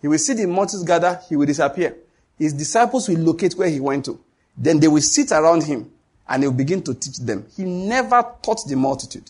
He 0.01 0.07
will 0.07 0.17
see 0.17 0.33
the 0.33 0.45
multitudes 0.45 0.83
gather, 0.83 1.19
he 1.27 1.35
will 1.35 1.45
disappear. 1.45 1.95
His 2.37 2.53
disciples 2.53 3.09
will 3.09 3.19
locate 3.19 3.55
where 3.55 3.69
he 3.69 3.79
went 3.79 4.05
to. 4.05 4.19
Then 4.57 4.79
they 4.79 4.87
will 4.87 5.01
sit 5.01 5.31
around 5.31 5.63
him 5.63 5.91
and 6.27 6.43
he 6.43 6.47
will 6.47 6.55
begin 6.55 6.81
to 6.83 6.93
teach 6.93 7.17
them. 7.17 7.45
He 7.55 7.63
never 7.63 8.23
taught 8.41 8.67
the 8.67 8.75
multitude. 8.75 9.29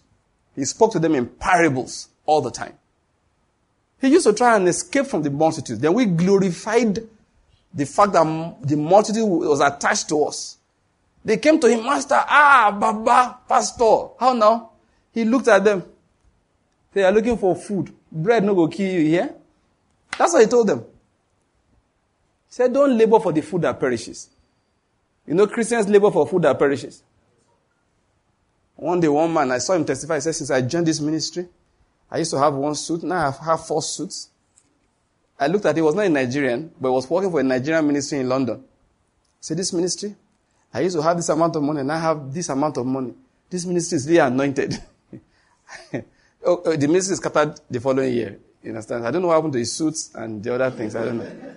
He 0.55 0.65
spoke 0.65 0.91
to 0.93 0.99
them 0.99 1.15
in 1.15 1.27
parables 1.27 2.09
all 2.25 2.41
the 2.41 2.51
time. 2.51 2.73
He 4.01 4.09
used 4.09 4.25
to 4.25 4.33
try 4.33 4.55
and 4.55 4.67
escape 4.67 5.07
from 5.07 5.23
the 5.23 5.29
multitude. 5.29 5.81
Then 5.81 5.93
we 5.93 6.05
glorified 6.05 6.99
the 7.73 7.85
fact 7.85 8.13
that 8.13 8.55
the 8.61 8.77
multitude 8.77 9.27
was 9.27 9.59
attached 9.59 10.09
to 10.09 10.23
us. 10.25 10.54
They 11.25 11.37
came 11.37 11.59
to 11.59 11.67
him, 11.67 11.83
Master, 11.83 12.15
ah, 12.15 12.77
Baba, 12.79 13.39
Pastor. 13.49 14.09
How 14.19 14.33
now? 14.33 14.69
He 15.11 15.25
looked 15.25 15.47
at 15.47 15.63
them. 15.63 15.83
They 16.93 17.03
are 17.03 17.11
looking 17.11 17.35
for 17.35 17.55
food. 17.55 17.91
Bread 18.11 18.43
no 18.43 18.53
go 18.53 18.67
kill 18.67 18.89
you 18.93 19.07
here. 19.07 19.33
That's 20.17 20.33
what 20.33 20.43
he 20.43 20.47
told 20.47 20.67
them. 20.67 20.79
He 20.79 22.53
said, 22.53 22.71
don't 22.71 22.95
labor 22.95 23.19
for 23.19 23.33
the 23.33 23.41
food 23.41 23.63
that 23.63 23.79
perishes. 23.79 24.29
You 25.25 25.33
know, 25.33 25.47
Christians 25.47 25.89
labor 25.89 26.11
for 26.11 26.27
food 26.27 26.43
that 26.43 26.59
perishes. 26.59 27.01
One 28.75 28.99
day, 28.99 29.07
one 29.07 29.33
man, 29.33 29.51
I 29.51 29.57
saw 29.57 29.73
him 29.73 29.83
testify. 29.83 30.15
He 30.15 30.21
said, 30.21 30.35
since 30.35 30.51
I 30.51 30.61
joined 30.61 30.85
this 30.85 31.01
ministry, 31.01 31.47
I 32.11 32.19
used 32.19 32.31
to 32.31 32.39
have 32.39 32.53
one 32.53 32.75
suit. 32.75 33.01
Now 33.01 33.27
I 33.29 33.45
have 33.45 33.65
four 33.65 33.81
suits. 33.81 34.29
I 35.39 35.47
looked 35.47 35.65
at 35.65 35.71
it. 35.71 35.77
He 35.77 35.81
was 35.81 35.95
not 35.95 36.05
a 36.05 36.09
Nigerian, 36.09 36.71
but 36.79 36.89
he 36.89 36.93
was 36.93 37.09
working 37.09 37.31
for 37.31 37.39
a 37.39 37.43
Nigerian 37.43 37.87
ministry 37.87 38.19
in 38.19 38.29
London. 38.29 38.63
Say, 39.41 39.55
this 39.55 39.73
ministry, 39.73 40.15
I 40.75 40.81
used 40.81 40.95
to 40.95 41.01
have 41.01 41.15
this 41.15 41.29
amount 41.29 41.55
of 41.55 41.63
money, 41.63 41.79
and 41.79 41.91
I 41.91 41.97
have 41.99 42.33
this 42.33 42.49
amount 42.49 42.77
of 42.77 42.85
money. 42.85 43.13
This 43.49 43.65
ministry 43.65 43.95
is 43.95 44.07
really 44.07 44.19
anointed. 44.19 44.77
oh, 45.93 46.03
oh, 46.65 46.75
the 46.75 46.87
ministry 46.87 47.13
is 47.13 47.19
scattered 47.19 47.59
the 47.69 47.79
following 47.79 48.13
year. 48.13 48.39
You 48.61 48.71
understand? 48.71 49.07
I 49.07 49.11
don't 49.11 49.21
know 49.21 49.29
what 49.29 49.35
happened 49.35 49.53
to 49.53 49.59
his 49.59 49.71
suits 49.71 50.11
and 50.15 50.43
the 50.43 50.53
other 50.53 50.71
things. 50.71 50.95
I 50.95 51.05
don't 51.05 51.17
know. 51.19 51.55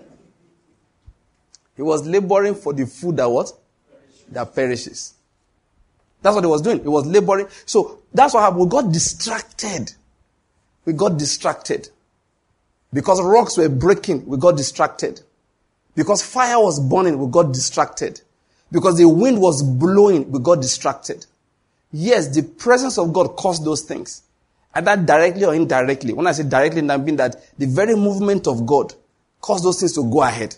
He 1.74 1.82
was 1.82 2.06
laboring 2.06 2.54
for 2.54 2.72
the 2.72 2.86
food 2.86 3.16
that 3.16 3.28
what? 3.28 3.52
That 4.30 4.54
perishes. 4.54 5.14
That's 6.22 6.34
what 6.34 6.44
he 6.44 6.50
was 6.50 6.62
doing. 6.62 6.82
He 6.82 6.88
was 6.88 7.06
laboring. 7.06 7.48
So 7.66 8.02
that's 8.12 8.34
what 8.34 8.40
happened. 8.40 8.60
We 8.60 8.68
got 8.68 8.92
distracted 8.92 9.92
we 10.88 10.94
got 10.94 11.18
distracted. 11.18 11.90
Because 12.94 13.20
rocks 13.22 13.58
were 13.58 13.68
breaking, 13.68 14.24
we 14.24 14.38
got 14.38 14.56
distracted. 14.56 15.20
Because 15.94 16.22
fire 16.22 16.58
was 16.58 16.80
burning, 16.80 17.18
we 17.18 17.30
got 17.30 17.52
distracted. 17.52 18.22
Because 18.70 18.98
the 18.98 19.08
wind 19.08 19.40
was 19.40 19.62
blowing, 19.62 20.30
we 20.30 20.40
got 20.40 20.60
distracted. 20.60 21.26
Yes, 21.90 22.34
the 22.34 22.42
presence 22.42 22.98
of 22.98 23.12
God 23.12 23.36
caused 23.36 23.64
those 23.64 23.82
things. 23.82 24.22
Either 24.74 24.96
directly 24.96 25.44
or 25.44 25.54
indirectly. 25.54 26.12
When 26.12 26.26
I 26.26 26.32
say 26.32 26.42
directly, 26.42 26.88
I 26.88 26.96
mean 26.98 27.16
that 27.16 27.36
the 27.58 27.66
very 27.66 27.94
movement 27.94 28.46
of 28.46 28.66
God 28.66 28.94
caused 29.40 29.64
those 29.64 29.80
things 29.80 29.94
to 29.94 30.04
go 30.04 30.22
ahead. 30.22 30.54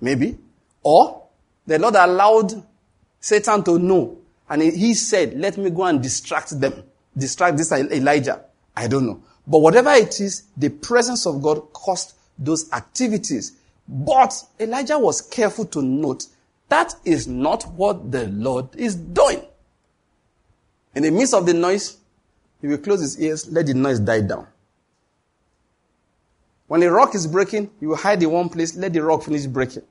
Maybe. 0.00 0.38
Or 0.82 1.24
the 1.66 1.78
Lord 1.78 1.96
allowed 1.96 2.62
Satan 3.20 3.64
to 3.64 3.78
know. 3.78 4.18
And 4.48 4.62
he 4.62 4.94
said, 4.94 5.38
let 5.38 5.56
me 5.56 5.70
go 5.70 5.84
and 5.84 6.02
distract 6.02 6.58
them. 6.60 6.84
Distract 7.16 7.56
this 7.56 7.72
Elijah. 7.72 8.44
I 8.76 8.86
don't 8.86 9.06
know. 9.06 9.22
But 9.46 9.58
whatever 9.58 9.92
it 9.92 10.20
is, 10.20 10.44
the 10.56 10.68
presence 10.68 11.26
of 11.26 11.42
God 11.42 11.72
caused 11.72 12.14
those 12.38 12.70
activities. 12.72 13.56
But 13.88 14.32
Elijah 14.60 14.98
was 14.98 15.20
careful 15.20 15.64
to 15.66 15.82
note 15.82 16.26
that 16.72 16.94
is 17.04 17.28
not 17.28 17.64
what 17.72 18.10
the 18.10 18.28
Lord 18.28 18.74
is 18.76 18.94
doing. 18.94 19.42
In 20.94 21.02
the 21.02 21.10
midst 21.10 21.34
of 21.34 21.44
the 21.44 21.52
noise, 21.52 21.98
he 22.62 22.66
will 22.66 22.78
close 22.78 23.00
his 23.00 23.20
ears, 23.20 23.50
let 23.50 23.66
the 23.66 23.74
noise 23.74 24.00
die 24.00 24.22
down. 24.22 24.46
When 26.66 26.82
a 26.82 26.90
rock 26.90 27.14
is 27.14 27.26
breaking, 27.26 27.70
he 27.78 27.86
will 27.86 27.96
hide 27.96 28.22
in 28.22 28.30
one 28.30 28.48
place, 28.48 28.74
let 28.74 28.94
the 28.94 29.02
rock 29.02 29.24
finish 29.24 29.44
breaking. 29.46 29.82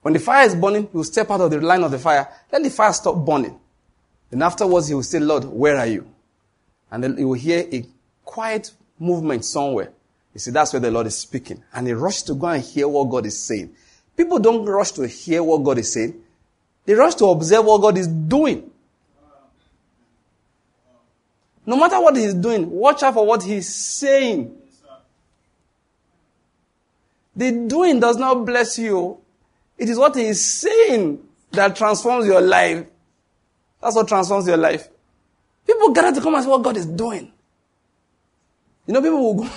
When 0.00 0.14
the 0.14 0.20
fire 0.20 0.46
is 0.46 0.54
burning, 0.54 0.88
he 0.90 0.96
will 0.96 1.04
step 1.04 1.30
out 1.30 1.42
of 1.42 1.50
the 1.50 1.60
line 1.60 1.82
of 1.82 1.90
the 1.90 1.98
fire, 1.98 2.26
let 2.50 2.62
the 2.62 2.70
fire 2.70 2.94
stop 2.94 3.26
burning. 3.26 3.60
Then 4.30 4.40
afterwards, 4.40 4.88
he 4.88 4.94
will 4.94 5.02
say, 5.02 5.18
Lord, 5.18 5.44
where 5.44 5.76
are 5.76 5.86
you? 5.86 6.08
And 6.90 7.04
then 7.04 7.18
you 7.18 7.28
will 7.28 7.34
hear 7.34 7.66
a 7.70 7.84
quiet 8.24 8.70
movement 8.98 9.44
somewhere. 9.44 9.92
You 10.32 10.40
see, 10.40 10.52
that's 10.52 10.72
where 10.72 10.80
the 10.80 10.90
Lord 10.90 11.06
is 11.06 11.18
speaking. 11.18 11.62
And 11.74 11.86
he 11.86 11.92
rushed 11.92 12.26
to 12.28 12.34
go 12.34 12.46
and 12.46 12.62
hear 12.62 12.88
what 12.88 13.10
God 13.10 13.26
is 13.26 13.38
saying. 13.38 13.74
People 14.18 14.40
don't 14.40 14.66
rush 14.66 14.90
to 14.92 15.06
hear 15.06 15.44
what 15.44 15.58
God 15.58 15.78
is 15.78 15.92
saying. 15.92 16.20
They 16.84 16.94
rush 16.94 17.14
to 17.14 17.26
observe 17.26 17.64
what 17.64 17.80
God 17.80 17.96
is 17.96 18.08
doing. 18.08 18.68
No 21.64 21.76
matter 21.76 22.00
what 22.00 22.16
he's 22.16 22.34
doing, 22.34 22.68
watch 22.68 23.04
out 23.04 23.14
for 23.14 23.24
what 23.24 23.44
he's 23.44 23.72
saying. 23.72 24.56
The 27.36 27.52
doing 27.68 28.00
does 28.00 28.16
not 28.16 28.44
bless 28.44 28.76
you. 28.76 29.18
It 29.76 29.88
is 29.88 29.96
what 29.96 30.16
he's 30.16 30.44
saying 30.44 31.24
that 31.52 31.76
transforms 31.76 32.26
your 32.26 32.40
life. 32.40 32.88
That's 33.80 33.94
what 33.94 34.08
transforms 34.08 34.48
your 34.48 34.56
life. 34.56 34.88
People 35.64 35.92
gather 35.92 36.16
to 36.16 36.20
come 36.20 36.34
and 36.34 36.42
see 36.42 36.50
what 36.50 36.64
God 36.64 36.76
is 36.76 36.86
doing. 36.86 37.30
You 38.84 38.94
know, 38.94 39.00
people 39.00 39.22
will 39.22 39.44
go. 39.44 39.50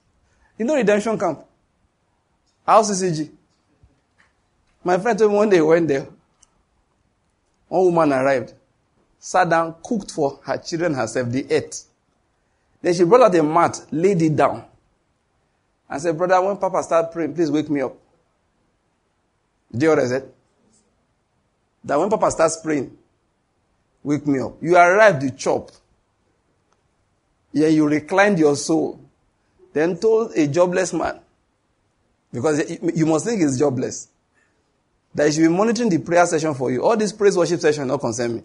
you 0.58 0.66
know, 0.66 0.76
redemption 0.76 1.18
camp. 1.18 1.40
House 2.64 2.92
CCG. 2.92 3.30
My 4.84 4.98
friend 4.98 5.18
told 5.18 5.32
me 5.32 5.38
one 5.38 5.48
day 5.48 5.60
went 5.60 5.88
there. 5.88 6.06
One 7.68 7.86
woman 7.86 8.12
arrived, 8.12 8.52
sat 9.18 9.48
down, 9.48 9.76
cooked 9.82 10.10
for 10.10 10.38
her 10.44 10.58
children 10.58 10.94
herself, 10.94 11.28
they 11.30 11.44
ate. 11.48 11.82
Then 12.82 12.92
she 12.92 13.04
brought 13.04 13.22
out 13.22 13.34
a 13.34 13.42
mat, 13.42 13.80
laid 13.90 14.20
it 14.20 14.36
down, 14.36 14.64
and 15.88 16.00
said, 16.00 16.16
Brother, 16.16 16.40
when 16.42 16.58
Papa 16.58 16.82
start 16.82 17.10
praying, 17.10 17.34
please 17.34 17.50
wake 17.50 17.70
me 17.70 17.80
up. 17.80 17.96
Do 19.74 19.86
you 19.86 19.92
I 19.92 20.06
said? 20.06 20.30
That 21.82 21.98
when 21.98 22.10
Papa 22.10 22.30
starts 22.30 22.58
praying, 22.58 22.96
wake 24.02 24.26
me 24.26 24.40
up. 24.40 24.62
You 24.62 24.76
arrived 24.76 25.22
to 25.22 25.30
chop. 25.30 25.70
Yeah, 27.52 27.68
you 27.68 27.88
reclined 27.88 28.38
your 28.38 28.56
soul. 28.56 29.00
Then 29.72 29.96
told 29.96 30.32
a 30.36 30.46
jobless 30.46 30.92
man, 30.92 31.20
because 32.32 32.70
you 32.94 33.06
must 33.06 33.24
think 33.24 33.40
he's 33.40 33.58
jobless, 33.58 34.08
that 35.14 35.26
he 35.26 35.32
should 35.32 35.42
be 35.42 35.48
monitoring 35.48 35.88
the 35.88 35.98
prayer 35.98 36.26
session 36.26 36.54
for 36.54 36.70
you. 36.70 36.82
All 36.84 36.96
this 36.96 37.12
praise 37.12 37.36
worship 37.36 37.60
session 37.60 37.88
don't 37.88 38.00
concern 38.00 38.36
me. 38.36 38.42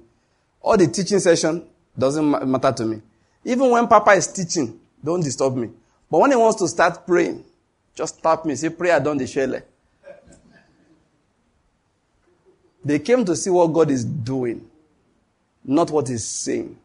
All 0.61 0.77
the 0.77 0.87
teaching 0.87 1.19
session 1.19 1.65
doesn't 1.97 2.49
matter 2.49 2.71
to 2.71 2.85
me. 2.85 3.01
Even 3.45 3.69
when 3.71 3.87
Papa 3.87 4.11
is 4.11 4.27
teaching, 4.27 4.79
don't 5.03 5.21
disturb 5.23 5.55
me. 5.55 5.69
But 6.11 6.19
when 6.19 6.31
he 6.31 6.37
wants 6.37 6.59
to 6.59 6.67
start 6.67 7.05
praying, 7.05 7.43
just 7.95 8.21
tap 8.21 8.45
me. 8.45 8.55
Say, 8.55 8.69
prayer 8.69 8.99
done 8.99 9.17
the 9.17 9.25
shele. 9.25 9.63
They 12.83 12.99
came 12.99 13.25
to 13.25 13.35
see 13.35 13.49
what 13.49 13.67
God 13.67 13.91
is 13.91 14.05
doing, 14.05 14.65
not 15.65 15.91
what 15.91 16.07
He's 16.07 16.25
saying. 16.25 16.77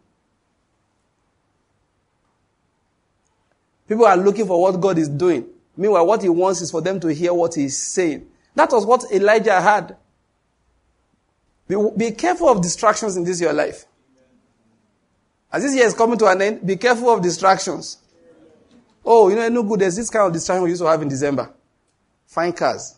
People 3.89 4.07
are 4.07 4.17
looking 4.17 4.47
for 4.47 4.61
what 4.61 4.81
God 4.81 4.99
is 4.99 5.09
doing. 5.09 5.47
Meanwhile, 5.77 6.07
what 6.07 6.23
He 6.23 6.29
wants 6.29 6.61
is 6.63 6.71
for 6.71 6.81
them 6.81 6.99
to 7.01 7.09
hear 7.09 7.33
what 7.33 7.55
He's 7.55 7.77
saying. 7.79 8.27
That 8.55 8.71
was 8.71 8.87
what 8.87 9.05
Elijah 9.13 9.61
had. 9.61 9.97
Be, 11.67 11.77
be 11.97 12.11
careful 12.13 12.49
of 12.49 12.63
distractions 12.63 13.17
in 13.17 13.25
this 13.25 13.41
your 13.41 13.53
life. 13.53 13.87
As 15.53 15.63
this 15.63 15.75
year 15.75 15.87
is 15.87 15.95
coming 15.95 16.19
to 16.19 16.27
an 16.27 16.43
end, 16.43 16.67
be 16.67 16.77
careful 16.77 17.11
of 17.11 17.23
distractions. 17.23 17.99
Oh, 19.05 19.29
you 19.29 19.37
know, 19.37 19.49
no 19.49 19.63
good. 19.63 19.81
There's 19.81 19.97
this 19.97 20.11
kind 20.11 20.27
of 20.27 20.33
distraction 20.33 20.65
we 20.65 20.71
used 20.71 20.83
to 20.83 20.89
have 20.89 21.01
in 21.03 21.09
December. 21.09 21.51
Fine 22.27 22.53
cars. 22.55 22.97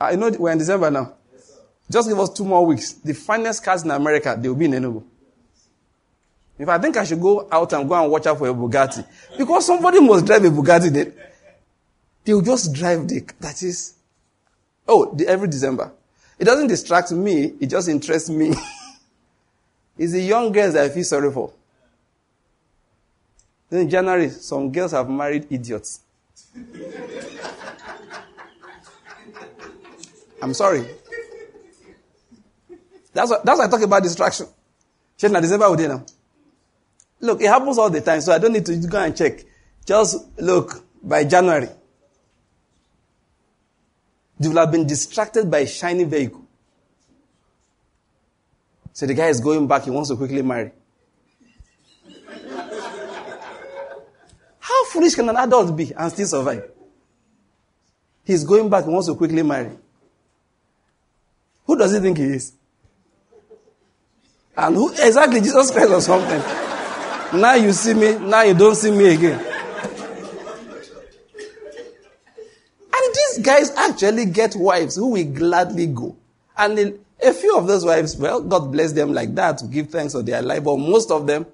Ah, 0.00 0.06
I 0.06 0.16
know 0.16 0.30
we're 0.30 0.50
in 0.50 0.58
December 0.58 0.90
now. 0.90 1.14
Just 1.90 2.08
give 2.08 2.18
us 2.18 2.30
two 2.30 2.44
more 2.44 2.64
weeks. 2.64 2.92
The 2.94 3.12
finest 3.12 3.62
cars 3.62 3.84
in 3.84 3.90
America, 3.90 4.36
they 4.38 4.48
will 4.48 4.56
be 4.56 4.64
in 4.64 4.72
Enugu. 4.72 5.04
If 6.58 6.68
I 6.68 6.78
think 6.78 6.96
I 6.96 7.04
should 7.04 7.20
go 7.20 7.48
out 7.50 7.72
and 7.72 7.88
go 7.88 8.00
and 8.00 8.10
watch 8.10 8.26
out 8.26 8.38
for 8.38 8.48
a 8.48 8.54
Bugatti, 8.54 9.04
because 9.36 9.66
somebody 9.66 10.00
must 10.00 10.24
drive 10.24 10.44
a 10.44 10.48
Bugatti, 10.48 10.92
then 10.92 11.12
they 12.24 12.34
will 12.34 12.42
just 12.42 12.72
drive 12.72 13.06
the. 13.08 13.26
That 13.40 13.62
is, 13.62 13.94
oh, 14.88 15.14
the, 15.14 15.26
every 15.28 15.48
December. 15.48 15.92
It 16.38 16.44
doesn't 16.44 16.66
distract 16.66 17.12
me. 17.12 17.54
It 17.60 17.66
just 17.66 17.88
interests 17.88 18.28
me. 18.28 18.54
it's 19.98 20.12
the 20.12 20.22
young 20.22 20.50
girls 20.52 20.74
that 20.74 20.84
I 20.84 20.88
feel 20.88 21.04
sorry 21.04 21.30
for. 21.32 21.52
Then 23.70 23.82
in 23.82 23.90
January, 23.90 24.30
some 24.30 24.70
girls 24.72 24.92
have 24.92 25.08
married 25.08 25.46
idiots. 25.50 26.00
I'm 30.42 30.52
sorry. 30.54 30.86
That's 33.12 33.30
what, 33.30 33.44
that's 33.44 33.58
why 33.58 33.66
I 33.66 33.68
talk 33.68 33.82
about 33.82 34.02
distraction. 34.02 34.46
Now 35.22 35.40
December 35.40 35.70
we 35.70 35.86
now. 35.86 36.04
Look, 37.20 37.40
it 37.40 37.46
happens 37.46 37.78
all 37.78 37.88
the 37.88 38.02
time, 38.02 38.20
so 38.20 38.32
I 38.32 38.38
don't 38.38 38.52
need 38.52 38.66
to 38.66 38.76
go 38.76 38.98
and 38.98 39.16
check. 39.16 39.42
Just 39.86 40.38
look, 40.38 40.84
by 41.02 41.24
January, 41.24 41.68
you 44.44 44.50
will 44.50 44.58
have 44.58 44.70
been 44.72 44.86
distracted 44.86 45.50
by 45.50 45.60
a 45.60 45.66
shiny 45.66 46.04
vehicle. 46.04 46.44
So 48.92 49.06
the 49.06 49.14
guy 49.14 49.26
is 49.28 49.40
going 49.40 49.66
back, 49.66 49.84
he 49.84 49.90
wants 49.90 50.08
to 50.10 50.16
quickly 50.16 50.42
marry. 50.42 50.70
How 54.60 54.84
foolish 54.86 55.14
can 55.14 55.28
an 55.28 55.36
adult 55.36 55.76
be 55.76 55.92
and 55.92 56.12
still 56.12 56.26
survive? 56.26 56.70
He's 58.24 58.44
going 58.44 58.70
back, 58.70 58.84
he 58.84 58.90
wants 58.90 59.08
to 59.08 59.14
quickly 59.14 59.42
marry. 59.42 59.72
Who 61.66 61.76
does 61.76 61.92
he 61.92 62.00
think 62.00 62.18
he 62.18 62.24
is? 62.24 62.52
And 64.56 64.76
who 64.76 64.90
exactly 64.90 65.40
Jesus 65.40 65.70
Christ 65.70 65.90
or 65.90 66.00
something? 66.00 66.40
now 67.40 67.54
you 67.54 67.72
see 67.72 67.94
me, 67.94 68.14
now 68.18 68.42
you 68.42 68.54
don't 68.54 68.76
see 68.76 68.90
me 68.90 69.14
again. 69.14 69.40
And 72.92 73.14
these 73.14 73.33
guys 73.44 73.70
actually 73.76 74.26
get 74.26 74.56
wives 74.56 74.96
who 74.96 75.08
will 75.08 75.32
gladly 75.32 75.86
go. 75.86 76.16
And 76.56 76.98
a 77.22 77.32
few 77.32 77.56
of 77.56 77.66
those 77.66 77.84
wives, 77.84 78.16
well, 78.16 78.40
God 78.40 78.72
bless 78.72 78.92
them 78.92 79.12
like 79.12 79.34
that 79.34 79.58
to 79.58 79.66
give 79.66 79.90
thanks 79.90 80.14
for 80.14 80.22
their 80.22 80.42
life. 80.42 80.64
But 80.64 80.76
most 80.76 81.10
of 81.10 81.26
them, 81.26 81.46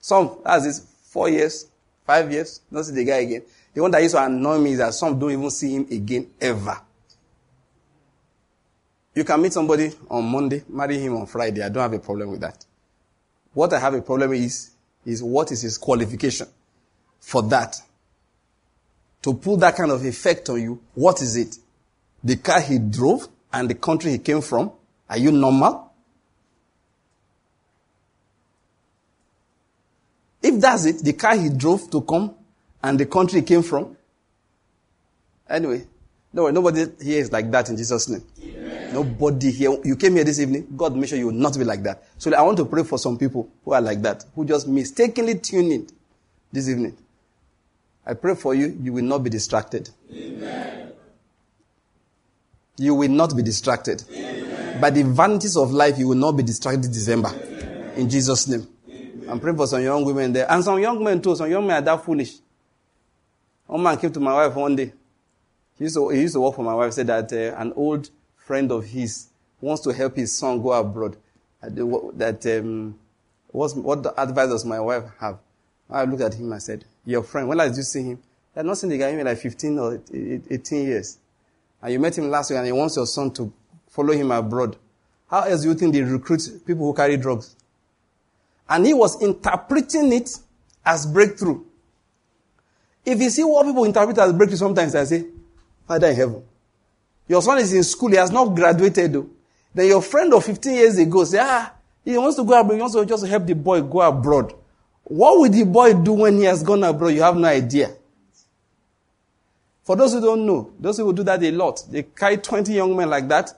some, 0.00 0.38
as 0.44 0.66
is 0.66 0.86
four 1.04 1.28
years, 1.28 1.66
five 2.04 2.30
years, 2.30 2.60
don't 2.72 2.84
see 2.84 2.94
the 2.94 3.04
guy 3.04 3.18
again. 3.18 3.42
The 3.72 3.82
one 3.82 3.90
that 3.90 4.02
used 4.02 4.14
to 4.14 4.24
annoy 4.24 4.58
me 4.58 4.72
is 4.72 4.78
that 4.78 4.94
some 4.94 5.18
don't 5.18 5.32
even 5.32 5.50
see 5.50 5.74
him 5.74 5.86
again 5.90 6.30
ever. 6.40 6.80
You 9.14 9.24
can 9.24 9.40
meet 9.40 9.52
somebody 9.52 9.92
on 10.10 10.24
Monday, 10.26 10.62
marry 10.68 10.98
him 10.98 11.16
on 11.16 11.26
Friday. 11.26 11.62
I 11.62 11.70
don't 11.70 11.82
have 11.82 11.92
a 11.92 11.98
problem 11.98 12.30
with 12.30 12.40
that. 12.40 12.64
What 13.54 13.72
I 13.72 13.78
have 13.78 13.94
a 13.94 14.02
problem 14.02 14.32
is, 14.34 14.70
is 15.04 15.22
what 15.22 15.52
is 15.52 15.62
his 15.62 15.78
qualification 15.78 16.46
for 17.20 17.42
that? 17.44 17.80
To 19.26 19.34
put 19.34 19.58
that 19.58 19.74
kind 19.74 19.90
of 19.90 20.04
effect 20.04 20.48
on 20.50 20.62
you, 20.62 20.80
what 20.94 21.20
is 21.20 21.34
it? 21.34 21.56
The 22.22 22.36
car 22.36 22.60
he 22.60 22.78
drove 22.78 23.26
and 23.52 23.68
the 23.68 23.74
country 23.74 24.12
he 24.12 24.18
came 24.18 24.40
from? 24.40 24.70
Are 25.10 25.18
you 25.18 25.32
normal? 25.32 25.92
If 30.40 30.60
that's 30.60 30.84
it, 30.84 30.98
the 31.02 31.12
car 31.14 31.36
he 31.36 31.48
drove 31.48 31.90
to 31.90 32.02
come 32.02 32.36
and 32.80 33.00
the 33.00 33.06
country 33.06 33.40
he 33.40 33.44
came 33.44 33.64
from? 33.64 33.96
Anyway, 35.50 35.88
no, 36.32 36.48
nobody 36.50 36.86
here 37.02 37.18
is 37.18 37.32
like 37.32 37.50
that 37.50 37.68
in 37.68 37.76
Jesus' 37.76 38.08
name. 38.08 38.22
Nobody 38.92 39.50
here. 39.50 39.76
You 39.82 39.96
came 39.96 40.14
here 40.14 40.22
this 40.22 40.38
evening. 40.38 40.68
God 40.76 40.94
make 40.94 41.08
sure 41.08 41.18
you 41.18 41.26
will 41.26 41.32
not 41.32 41.58
be 41.58 41.64
like 41.64 41.82
that. 41.82 42.04
So 42.16 42.32
I 42.32 42.42
want 42.42 42.58
to 42.58 42.64
pray 42.64 42.84
for 42.84 42.96
some 42.96 43.18
people 43.18 43.50
who 43.64 43.72
are 43.72 43.80
like 43.80 44.02
that, 44.02 44.24
who 44.36 44.44
just 44.44 44.68
mistakenly 44.68 45.40
tune 45.40 45.72
in 45.72 45.88
this 46.52 46.68
evening. 46.68 46.96
I 48.06 48.14
pray 48.14 48.34
for 48.34 48.54
you. 48.54 48.76
You 48.80 48.92
will 48.92 49.04
not 49.04 49.18
be 49.24 49.30
distracted. 49.30 49.90
Amen. 50.12 50.92
You 52.78 52.94
will 52.94 53.08
not 53.10 53.34
be 53.36 53.42
distracted. 53.42 54.04
Amen. 54.10 54.80
By 54.80 54.90
the 54.90 55.02
vanities 55.02 55.56
of 55.56 55.72
life, 55.72 55.98
you 55.98 56.08
will 56.08 56.16
not 56.16 56.32
be 56.32 56.42
distracted 56.42 56.82
December. 56.92 57.28
Amen. 57.30 57.92
In 57.96 58.08
Jesus' 58.08 58.46
name. 58.46 58.66
I'm 59.28 59.40
praying 59.40 59.56
for 59.56 59.66
some 59.66 59.82
young 59.82 60.04
women 60.04 60.32
there. 60.32 60.50
And 60.50 60.62
some 60.62 60.78
young 60.80 61.02
men 61.02 61.20
too. 61.20 61.34
Some 61.34 61.50
young 61.50 61.66
men 61.66 61.82
are 61.82 61.84
that 61.84 62.04
foolish. 62.04 62.34
One 63.66 63.82
man 63.82 63.96
came 63.98 64.12
to 64.12 64.20
my 64.20 64.32
wife 64.34 64.54
one 64.54 64.76
day. 64.76 64.92
He 65.76 65.84
used 65.84 65.96
to, 65.96 66.08
he 66.10 66.20
used 66.20 66.34
to 66.34 66.40
work 66.40 66.54
for 66.54 66.62
my 66.62 66.74
wife, 66.74 66.92
said 66.92 67.08
that 67.08 67.32
uh, 67.32 67.56
an 67.60 67.72
old 67.74 68.08
friend 68.36 68.70
of 68.70 68.84
his 68.84 69.28
wants 69.60 69.82
to 69.82 69.90
help 69.92 70.14
his 70.16 70.36
son 70.36 70.62
go 70.62 70.72
abroad. 70.72 71.16
That 71.60 72.46
um, 72.60 72.98
what 73.48 74.14
advice 74.16 74.48
does 74.48 74.64
my 74.64 74.78
wife 74.78 75.04
have? 75.18 75.38
I 75.90 76.04
looked 76.04 76.22
at 76.22 76.34
him 76.34 76.52
and 76.52 76.62
said, 76.62 76.84
"Your 77.04 77.22
friend. 77.22 77.48
When 77.48 77.58
last 77.58 77.70
did 77.70 77.76
you 77.78 77.82
see 77.84 78.02
him? 78.02 78.18
I 78.54 78.60
had 78.60 78.66
not 78.66 78.78
seen 78.78 78.90
the 78.90 78.98
guy 78.98 79.08
in 79.08 79.24
like 79.24 79.38
15 79.38 79.78
or 79.78 80.00
18 80.12 80.86
years, 80.86 81.18
and 81.82 81.92
you 81.92 82.00
met 82.00 82.16
him 82.16 82.30
last 82.30 82.50
week, 82.50 82.58
and 82.58 82.66
he 82.66 82.72
wants 82.72 82.96
your 82.96 83.06
son 83.06 83.30
to 83.32 83.52
follow 83.88 84.12
him 84.12 84.30
abroad. 84.30 84.76
How 85.28 85.40
else 85.42 85.62
do 85.62 85.68
you 85.68 85.74
think 85.74 85.92
they 85.92 86.02
recruit 86.02 86.42
people 86.66 86.86
who 86.86 86.94
carry 86.94 87.16
drugs?" 87.16 87.54
And 88.68 88.86
he 88.86 88.94
was 88.94 89.22
interpreting 89.22 90.12
it 90.12 90.38
as 90.84 91.06
breakthrough. 91.06 91.62
If 93.04 93.20
you 93.20 93.30
see 93.30 93.44
what 93.44 93.64
people 93.64 93.84
interpret 93.84 94.18
as 94.18 94.32
breakthrough, 94.32 94.58
sometimes 94.58 94.94
I 94.96 95.04
say, 95.04 95.26
Father 95.86 96.08
in 96.08 96.16
heaven, 96.16 96.42
your 97.28 97.40
son 97.42 97.58
is 97.58 97.72
in 97.72 97.84
school, 97.84 98.10
he 98.10 98.16
has 98.16 98.32
not 98.32 98.54
graduated 98.54 99.12
though. 99.12 99.28
Then 99.72 99.86
your 99.86 100.02
friend 100.02 100.32
of 100.34 100.44
15 100.44 100.74
years 100.74 100.98
ago 100.98 101.22
say, 101.24 101.38
ah, 101.40 101.72
he 102.04 102.18
wants 102.18 102.36
to 102.36 102.44
go 102.44 102.58
abroad, 102.58 102.74
he 102.74 102.80
wants 102.80 102.96
to 102.96 103.06
just 103.06 103.26
help 103.26 103.46
the 103.46 103.54
boy 103.54 103.80
go 103.82 104.00
abroad. 104.00 104.54
What 105.08 105.38
will 105.38 105.50
the 105.50 105.64
boy 105.64 105.94
do 105.94 106.14
when 106.14 106.38
he 106.38 106.44
has 106.44 106.62
gone 106.62 106.82
abroad? 106.82 107.10
You 107.10 107.22
have 107.22 107.36
no 107.36 107.46
idea. 107.46 107.94
For 109.84 109.94
those 109.94 110.12
who 110.12 110.20
don't 110.20 110.44
know, 110.44 110.72
those 110.80 110.98
who 110.98 111.12
do 111.12 111.22
that 111.22 111.42
a 111.44 111.50
lot. 111.52 111.84
They 111.88 112.02
carry 112.02 112.38
20 112.38 112.72
young 112.72 112.96
men 112.96 113.08
like 113.08 113.28
that. 113.28 113.52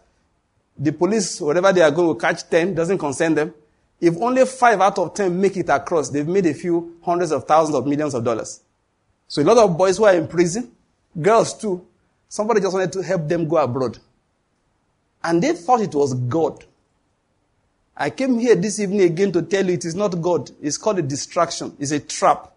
The 0.78 0.92
police, 0.92 1.40
whatever 1.40 1.72
they 1.72 1.80
are 1.80 1.90
going, 1.90 2.09
will 2.09 2.14
catch 2.16 2.49
10, 2.51 2.74
doesn't 2.74 2.99
concern 2.99 3.34
them. 3.34 3.55
If 4.01 4.16
only 4.18 4.44
five 4.44 4.80
out 4.80 4.99
of 4.99 5.14
ten 5.14 5.40
make 5.40 5.57
it 5.57 5.68
across, 5.68 6.11
they've 6.11 6.26
made 6.26 6.46
a 6.46 6.55
few 6.55 6.99
hundreds 7.03 7.32
of 7.32 7.44
thousands 7.44 7.76
of 7.76 7.86
millions 7.86 8.14
of 8.14 8.24
dollars. 8.24 8.61
So 9.26 9.42
a 9.42 9.44
lot 9.44 9.59
of 9.59 9.76
boys 9.76 9.96
who 9.96 10.05
are 10.05 10.14
in 10.14 10.28
prison, 10.28 10.70
girls 11.20 11.59
too, 11.59 11.84
somebody 12.28 12.61
just 12.61 12.74
wanted 12.74 12.92
to 12.92 13.03
help 13.03 13.26
them 13.26 13.49
go 13.49 13.57
abroad. 13.57 13.99
And 15.24 15.42
they 15.42 15.53
thought 15.53 15.80
it 15.80 15.94
was 15.94 16.14
God. 16.14 16.64
I 18.01 18.11
came 18.11 18.38
here 18.38 18.55
this 18.55 18.78
evening 18.78 19.01
again 19.01 19.32
to 19.32 19.42
tell 19.42 19.66
you 19.66 19.72
it 19.72 19.84
is 19.84 19.96
not 19.96 20.22
God. 20.22 20.53
It's 20.62 20.78
called 20.78 21.01
a 21.01 21.03
distraction. 21.03 21.76
It's 21.80 21.90
a 21.90 21.99
trap. 21.99 22.53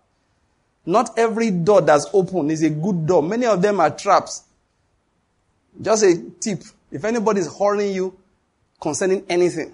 Not 0.86 1.18
every 1.18 1.50
door 1.50 1.82
that's 1.82 2.06
open 2.14 2.52
is 2.52 2.62
a 2.62 2.70
good 2.70 3.08
door. 3.08 3.24
Many 3.24 3.48
of 3.48 3.60
them 3.60 3.80
are 3.80 3.90
traps. 3.90 4.44
Just 5.82 6.04
a 6.04 6.24
tip. 6.40 6.62
If 6.92 7.04
anybody 7.06 7.40
is 7.40 7.58
hurrying 7.58 7.96
you 7.96 8.16
concerning 8.80 9.26
anything, 9.30 9.74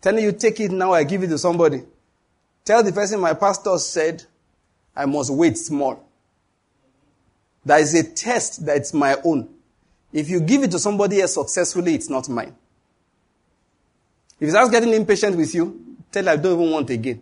telling 0.00 0.24
you 0.24 0.32
take 0.32 0.58
it 0.58 0.72
now, 0.72 0.92
I 0.92 1.04
give 1.04 1.22
it 1.22 1.28
to 1.28 1.38
somebody. 1.38 1.82
Tell 2.64 2.82
the 2.82 2.92
person 2.92 3.20
my 3.20 3.34
pastor 3.34 3.78
said 3.78 4.24
I 4.96 5.06
must 5.06 5.30
wait 5.30 5.56
small. 5.56 6.04
There 7.64 7.78
is 7.78 7.94
a 7.94 8.02
test 8.02 8.66
that's 8.66 8.92
my 8.92 9.16
own. 9.24 9.48
If 10.12 10.28
you 10.28 10.40
give 10.40 10.64
it 10.64 10.72
to 10.72 10.80
somebody 10.80 11.20
else 11.20 11.34
successfully, 11.34 11.94
it's 11.94 12.10
not 12.10 12.28
mine. 12.28 12.56
If 14.40 14.46
he 14.46 14.50
starts 14.50 14.70
getting 14.70 14.94
impatient 14.94 15.36
with 15.36 15.54
you, 15.54 15.96
tell 16.10 16.22
him 16.22 16.28
I 16.30 16.36
don't 16.36 16.58
even 16.58 16.72
want 16.72 16.88
again. 16.90 17.20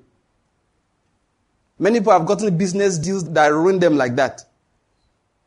Many 1.78 1.98
people 1.98 2.12
have 2.12 2.26
gotten 2.26 2.56
business 2.56 2.98
deals 2.98 3.28
that 3.32 3.48
ruin 3.48 3.78
them 3.78 3.96
like 3.96 4.14
that. 4.16 4.42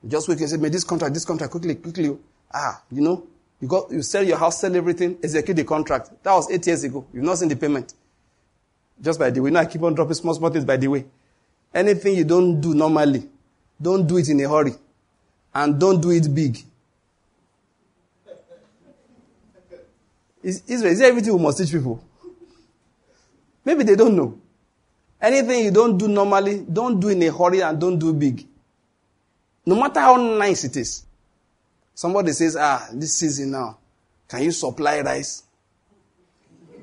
just 0.08 0.28
wait 0.28 0.40
and 0.40 0.50
say, 0.50 0.58
may 0.58 0.70
this 0.70 0.84
contract, 0.84 1.14
this 1.14 1.26
contract, 1.26 1.52
quickly, 1.52 1.76
quickly. 1.76 2.18
Ah, 2.54 2.82
you 2.92 3.02
know, 3.02 3.26
you 3.62 3.68
got, 3.68 3.92
you 3.92 4.02
sell 4.02 4.24
your 4.24 4.38
house, 4.38 4.60
sell 4.60 4.76
everything, 4.76 5.18
execute 5.24 5.56
the 5.56 5.64
contract. 5.64 6.12
That 6.24 6.34
was 6.34 6.50
eight 6.52 6.66
years 6.68 6.84
ago. 6.84 7.06
You've 7.14 7.24
not 7.24 7.38
seen 7.38 7.50
the 7.50 7.56
payment. 7.56 7.94
Just 9.02 9.20
by 9.20 9.30
the 9.30 9.40
way. 9.40 9.50
Now 9.50 9.62
I 9.62 9.66
keep 9.66 9.82
on 9.82 9.94
dropping 9.94 10.14
small, 10.16 10.34
small 10.34 10.50
things 10.50 10.66
by 10.66 10.78
the 10.78 10.88
way. 10.88 11.06
Anything 11.74 12.16
you 12.16 12.26
don't 12.26 12.60
do 12.60 12.74
normally, 12.74 13.28
don't 13.82 14.06
do 14.06 14.18
it 14.18 14.28
in 14.30 14.40
a 14.42 14.50
hurry. 14.50 14.74
And 15.54 15.80
don't 15.80 16.02
do 16.02 16.12
it 16.12 16.34
big. 16.34 16.58
Is, 20.44 20.64
is, 20.68 20.84
is 20.84 21.00
there 21.00 21.10
everything 21.10 21.36
we 21.36 21.42
must 21.42 21.58
teach 21.58 21.72
people? 21.72 22.04
Maybe 23.64 23.84
they 23.84 23.96
don't 23.96 24.16
know. 24.16 24.40
Anything 25.22 25.66
you 25.66 25.72
don't 25.72 25.98
do 25.98 26.08
normally, 26.08 26.66
don't 26.72 27.00
do 27.00 27.10
in 27.10 27.22
a 27.22 27.32
hurry 27.32 27.62
and 27.62 27.80
don't 27.80 28.00
do 28.00 28.12
big. 28.14 28.48
No 29.66 29.76
matter 29.76 30.00
how 30.00 30.16
nice 30.16 30.64
it 30.64 30.76
is. 30.78 31.06
Somebody 31.94 32.32
says, 32.32 32.58
ah, 32.60 32.88
this 32.92 33.14
season 33.16 33.52
now, 33.52 33.78
can 34.28 34.42
you 34.42 34.52
supply 34.52 35.02
rice? 35.02 35.44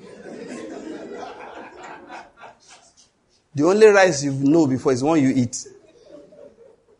the 3.54 3.64
only 3.64 3.88
rice 3.88 4.22
you 4.22 4.32
know 4.32 4.68
before 4.68 4.92
is 4.92 5.02
one 5.02 5.20
you 5.20 5.32
eat. 5.34 5.66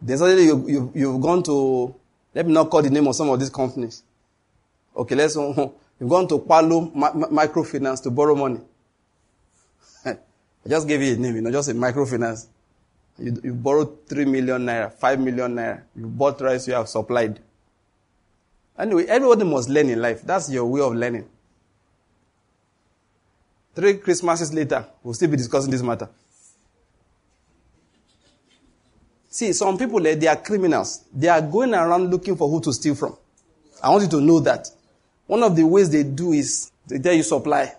Then 0.03 0.19
suddenly 0.19 0.47
you, 0.47 0.69
you, 0.69 0.93
you've 0.95 1.21
gone 1.21 1.45
to, 1.45 1.95
let 2.35 2.45
me 2.47 2.53
not 2.53 2.69
call 2.71 2.83
the 2.83 2.91
name 2.91 3.07
of 3.07 3.15
some 3.15 3.29
of 3.29 3.39
these 3.39 3.51
companies. 3.51 4.03
Okay, 4.97 5.15
let's, 5.15 5.37
you've 6.01 6.11
gone 6.11 6.29
to 6.29 6.39
Palo 6.39 6.91
Microfinance 6.91 8.03
to 8.03 8.11
borrow 8.11 8.35
money. 8.35 8.61
I 10.05 10.17
just 10.69 10.87
gave 10.89 11.03
you 11.03 11.15
a 11.15 11.17
name, 11.17 11.37
you 11.37 11.41
know, 11.43 11.51
just 11.51 11.69
a 11.69 11.75
microfinance. 11.75 12.47
You, 13.19 13.41
you 13.43 13.55
borrowed 13.55 14.07
3 14.09 14.25
million 14.27 14.65
naira, 14.65 14.93
5 14.93 15.21
million 15.21 15.55
naira. 15.55 15.83
You 15.97 16.07
bought 16.07 16.41
rice 16.41 16.69
you 16.69 16.75
have 16.75 16.89
supplied. 16.89 17.41
Anyway, 18.79 19.07
everybody 19.07 19.45
must 19.45 19.69
learn 19.69 19.89
in 19.89 20.01
life. 20.01 20.23
That's 20.23 20.51
your 20.51 20.67
way 20.67 20.81
of 20.81 20.95
learning. 20.95 21.29
Three 23.75 23.95
Christmases 23.95 24.53
later, 24.53 24.87
we'll 25.03 25.15
still 25.15 25.31
be 25.31 25.37
discussing 25.37 25.71
this 25.71 25.83
matter. 25.83 26.09
See, 29.29 29.53
some 29.53 29.77
people, 29.79 30.05
eh, 30.07 30.15
they 30.15 30.27
are 30.27 30.37
criminals. 30.37 31.05
They 31.13 31.29
are 31.29 31.41
going 31.41 31.75
around 31.75 32.11
looking 32.11 32.37
for 32.37 32.49
who 32.49 32.61
to 32.63 32.73
steal 32.73 32.95
from. 32.95 33.17
I 33.83 33.91
want 33.91 34.03
you 34.05 34.11
to 34.11 34.21
know 34.21 34.41
that. 34.41 34.69
One 35.29 35.43
of 35.43 35.55
the 35.55 35.63
ways 35.63 35.91
they 35.91 36.03
do 36.03 36.33
is 36.33 36.73
they 36.87 36.99
tell 36.99 37.13
you 37.13 37.23
supply. 37.23 37.73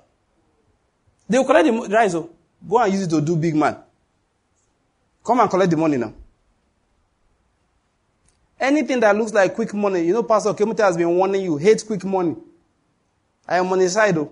They 1.27 1.37
will 1.39 1.45
collect 1.45 1.65
the 1.65 1.95
rice. 1.95 2.13
Oh. 2.13 2.29
Go 2.67 2.77
and 2.77 2.93
use 2.93 3.03
it 3.03 3.09
to 3.09 3.21
do 3.21 3.35
big 3.35 3.55
man. 3.55 3.75
Come 5.25 5.39
and 5.39 5.49
collect 5.49 5.71
the 5.71 5.77
money 5.77 5.97
now. 5.97 6.13
Anything 8.59 8.99
that 8.99 9.15
looks 9.15 9.33
like 9.33 9.55
quick 9.55 9.73
money, 9.73 10.01
you 10.01 10.13
know, 10.13 10.21
Pastor 10.23 10.53
Kemuta 10.53 10.79
has 10.83 10.95
been 10.97 11.09
warning 11.09 11.41
you, 11.41 11.57
hate 11.57 11.83
quick 11.87 12.03
money. 12.03 12.35
I 13.47 13.57
am 13.57 13.71
on 13.71 13.79
his 13.79 13.93
side 13.93 14.15
oh. 14.17 14.25
though. 14.25 14.31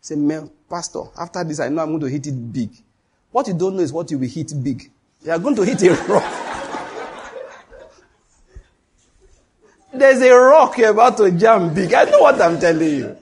Say, 0.00 0.14
man, 0.14 0.48
Pastor, 0.70 1.02
after 1.18 1.42
this, 1.42 1.58
I 1.58 1.68
know 1.70 1.82
I'm 1.82 1.88
going 1.88 2.00
to 2.02 2.06
hit 2.06 2.26
it 2.28 2.52
big. 2.52 2.70
What 3.32 3.48
you 3.48 3.54
don't 3.54 3.74
know 3.74 3.82
is 3.82 3.92
what 3.92 4.08
you 4.12 4.18
will 4.18 4.28
hit 4.28 4.52
big. 4.62 4.90
You 5.24 5.32
are 5.32 5.38
going 5.40 5.56
to 5.56 5.62
hit 5.62 5.82
a 5.82 5.92
rock. 6.08 6.45
There's 9.98 10.20
a 10.20 10.34
rock 10.34 10.76
you're 10.78 10.90
about 10.90 11.16
to 11.18 11.30
jam 11.30 11.72
big. 11.72 11.92
I 11.94 12.04
know 12.04 12.20
what 12.20 12.40
I'm 12.40 12.58
telling 12.60 12.88
you. 12.88 13.16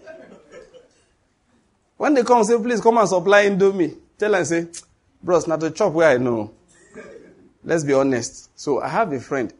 When 1.97 2.15
they 2.15 2.23
come 2.23 2.45
say, 2.45 2.59
please 2.59 2.81
come 2.81 2.99
and 2.99 3.09
supply 3.09 3.47
Indomie, 3.47 3.97
tell 4.19 4.33
them, 4.33 4.45
say, 4.45 4.67
bros, 5.23 5.47
not 5.47 5.63
a 5.63 5.71
chop 5.71 5.93
where 5.93 6.11
I 6.11 6.19
know. 6.19 6.51
Let's 7.63 7.85
be 7.85 7.95
honest. 7.95 8.51
So 8.59 8.81
I 8.83 8.89
have 8.89 9.13
a 9.13 9.21
friend. 9.21 9.53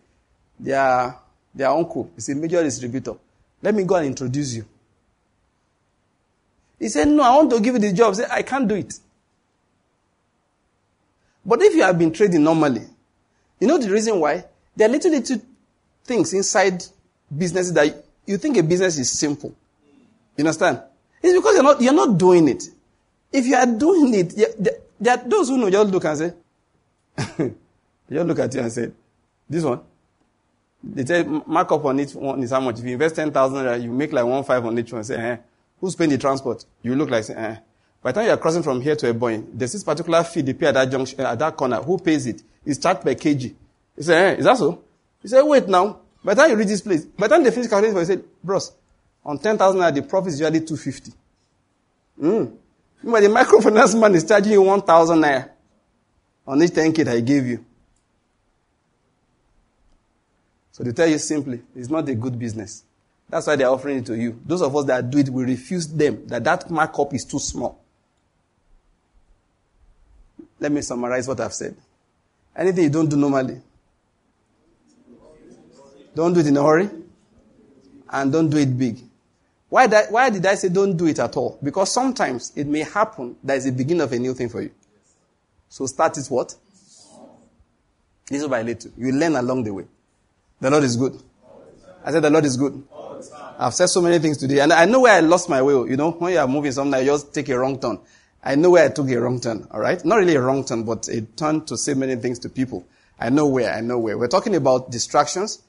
Their, 0.59 1.17
their 1.55 1.69
uncle 1.69 2.11
is 2.17 2.29
a 2.29 2.35
major 2.35 2.63
distributor. 2.63 3.15
Let 3.63 3.75
me 3.75 3.85
go 3.85 3.95
and 3.97 4.07
introduce 4.07 4.55
you. 4.55 4.67
He 6.79 6.89
said, 6.89 7.09
no, 7.09 7.23
I 7.23 7.37
want 7.37 7.51
to 7.51 7.61
give 7.61 7.75
you 7.75 7.81
the 7.81 7.93
job. 7.93 8.15
Say, 8.15 8.27
I 8.31 8.43
can't 8.43 8.69
do 8.69 8.75
it. 8.75 8.93
But 11.47 11.63
if 11.63 11.75
you 11.75 11.83
have 11.83 11.99
been 11.99 12.13
trading 12.13 12.43
normally, 12.43 12.83
you 13.61 13.69
know 13.69 13.79
the 13.79 13.91
reason 13.91 14.19
why? 14.19 14.45
There 14.77 14.89
are 14.89 14.93
little, 14.93 15.11
little 15.13 15.41
things 16.05 16.35
inside 16.35 16.85
businesses 17.37 17.73
that 17.73 18.05
you 18.27 18.39
think 18.39 18.57
a 18.57 18.63
business 18.63 18.99
is 18.99 19.11
simple. 19.11 19.55
You 20.37 20.43
understand? 20.43 20.81
It's 21.23 21.37
because 21.37 21.55
you're 21.55 21.63
not, 21.63 21.81
you're 21.81 21.93
not 21.93 22.19
doing 22.19 22.49
it. 22.49 22.65
If 23.33 23.47
you 23.47 23.57
are 23.57 23.67
doing 23.67 24.15
it, 24.15 24.35
there 25.01 25.19
are 25.19 25.29
those 25.29 25.49
who 25.49 25.59
know 25.59 25.71
just 25.71 25.91
look 25.91 26.05
and 26.05 26.19
say, 26.19 26.33
just 28.11 28.27
look 28.27 28.39
at 28.39 28.55
you 28.55 28.61
and 28.61 28.73
say, 28.73 28.91
this 29.49 29.65
one. 29.65 29.81
They 30.83 31.05
say 31.05 31.23
markup 31.47 31.85
on 31.85 31.99
each 31.99 32.15
one 32.15 32.43
is 32.43 32.51
how 32.51 32.61
much. 32.61 32.79
If 32.79 32.85
you 32.85 32.93
invest 32.93 33.17
10,000, 33.17 33.83
you 33.83 33.91
make 33.91 34.13
like 34.13 34.25
one 34.25 34.45
five 34.45 34.65
on 34.67 34.79
each 34.79 34.93
one. 34.93 35.03
Say, 35.03 35.17
eh, 35.17 35.37
who's 35.81 35.97
paying 35.97 36.11
the 36.11 36.19
transport? 36.19 36.65
You 36.83 36.95
look 36.95 37.11
like, 37.11 37.25
say, 37.25 37.35
eh. 37.35 37.57
By 38.03 38.13
the 38.13 38.21
time 38.21 38.29
you're 38.29 38.37
crossing 38.37 38.63
from 38.63 38.83
here 38.83 38.95
to 38.97 39.09
a 39.09 39.15
point, 39.15 39.59
there's 39.59 39.73
this 39.73 39.83
particular 39.83 40.23
fee 40.25 40.43
they 40.43 40.53
pay 40.53 40.67
at 40.67 40.75
that 40.75 40.91
junction, 40.91 41.21
at 41.21 41.39
that 41.39 41.57
corner. 41.57 41.77
Who 41.77 41.99
pays 41.99 42.27
it? 42.27 42.43
It's 42.67 42.79
charged 42.79 43.01
per 43.01 43.15
kg. 43.15 43.55
You 43.97 44.03
say, 44.03 44.33
eh, 44.33 44.35
is 44.35 44.45
that 44.45 44.59
so? 44.59 44.83
You 45.23 45.29
say, 45.31 45.43
wait 45.43 45.67
now. 45.69 46.01
By 46.25 46.35
the 46.35 46.41
time 46.43 46.51
you 46.53 46.57
reach 46.57 46.69
this 46.69 46.81
place, 46.81 47.05
by 47.05 47.29
the 47.29 47.35
time 47.35 47.45
they 47.45 47.51
finish 47.51 47.69
calculating, 47.69 47.99
you 47.99 48.05
say, 48.07 48.19
bros, 48.43 48.73
on 49.25 49.39
10,000 49.39 49.95
the 49.95 50.03
profit 50.03 50.33
is 50.33 50.41
usually 50.41 50.61
250. 50.61 51.13
Mm. 52.21 52.57
But 53.03 53.21
the 53.21 53.29
microfinance 53.29 53.99
man 54.01 54.15
is 54.15 54.25
charging 54.27 54.53
you 54.53 54.63
1,000 54.63 55.19
naira 55.19 55.51
on 56.47 56.63
each 56.63 56.71
10k 56.71 57.05
that 57.05 57.17
he 57.17 57.23
gave 57.23 57.47
you. 57.47 57.65
So 60.73 60.83
they 60.83 60.93
tell 60.93 61.07
you 61.07 61.19
simply, 61.19 61.63
it's 61.77 61.89
not 61.89 62.09
a 62.09 62.15
good 62.15 62.39
business. 62.39 62.85
That's 63.29 63.47
why 63.47 63.57
they're 63.57 63.69
offering 63.69 63.99
it 63.99 64.07
to 64.07 64.17
you. 64.17 64.41
Those 64.45 64.63
of 64.63 64.75
us 64.75 64.85
that 64.87 65.11
do 65.11 65.19
it, 65.19 65.29
we 65.29 65.45
refuse 65.45 65.87
them 65.87 66.27
that 66.27 66.43
that 66.45 66.71
markup 66.71 67.13
is 67.15 67.25
too 67.25 67.39
small. 67.39 67.79
Let 70.59 70.73
me 70.73 70.81
summarize 70.81 71.29
what 71.29 71.41
I've 71.41 71.53
said. 71.53 71.77
Anything 72.57 72.85
you 72.85 72.91
don't 72.91 73.09
do 73.09 73.17
normally, 73.17 73.61
don't 76.15 76.33
do 76.33 76.41
it 76.41 76.47
in 76.47 76.57
a 76.57 76.63
hurry, 76.63 76.91
and 78.11 78.33
don't 78.33 78.49
do 78.49 78.59
it 78.59 78.77
big. 78.79 78.99
Why, 79.69 79.87
that, 79.89 80.13
why 80.13 80.31
did 80.31 80.47
I 80.47 80.55
say 80.55 80.69
don't 80.69 80.97
do 80.97 81.07
it 81.07 81.19
at 81.19 81.37
all? 81.37 81.59
Because 81.63 81.93
sometimes 81.93 82.53
it 82.55 82.67
may 82.67 82.85
happen 82.85 83.37
that 83.43 83.57
is 83.57 83.65
the 83.65 83.73
beginning 83.73 84.03
of 84.03 84.13
a 84.13 84.19
new 84.19 84.33
thing 84.35 84.49
for 84.49 84.63
you. 84.63 84.71
So 85.69 85.87
start 85.87 86.17
it 86.17 86.27
what? 86.29 86.55
Little 88.31 88.49
by 88.49 88.63
little. 88.63 88.93
You 88.97 89.13
learn 89.13 89.35
along 89.35 89.65
the 89.65 89.73
way. 89.73 89.85
The 90.61 90.71
Lord 90.71 90.85
is 90.85 90.97
good. 90.97 91.21
I 92.05 92.13
said 92.13 92.23
the 92.23 92.31
Lord 92.31 92.45
is 92.45 92.57
good. 92.57 92.83
I've 93.59 93.75
said 93.75 93.89
so 93.89 94.01
many 94.01 94.19
things 94.19 94.39
today. 94.39 94.61
And 94.61 94.73
I 94.73 94.85
know 94.85 95.01
where 95.01 95.15
I 95.15 95.21
lost 95.21 95.49
my 95.49 95.61
way. 95.63 95.73
You 95.73 95.97
know, 95.97 96.13
when 96.13 96.33
you 96.33 96.39
are 96.39 96.47
moving 96.47 96.73
something, 96.73 97.01
you 97.01 97.07
just 97.07 97.35
take 97.35 97.49
a 97.49 97.59
wrong 97.59 97.81
turn. 97.81 97.99
I 98.43 98.55
know 98.57 98.71
where 98.71 98.85
I 98.85 98.89
took 98.91 99.09
a 99.11 99.17
wrong 99.17 99.41
turn. 99.41 99.67
All 99.71 99.81
right? 99.81 100.05
Not 100.05 100.17
really 100.17 100.35
a 100.37 100.41
wrong 100.41 100.65
turn, 100.65 100.85
but 100.85 101.09
a 101.09 101.23
turn 101.23 101.65
to 101.67 101.77
say 101.77 101.95
many 101.95 102.17
things 102.17 102.39
to 102.41 102.49
people. 102.49 102.87
I 103.19 103.31
know 103.31 103.47
where. 103.47 103.73
I 103.73 103.81
know 103.81 103.99
where. 103.99 104.19
We're 104.19 104.29
talking 104.29 104.55
about 104.55 104.91
distractions, 104.91 105.63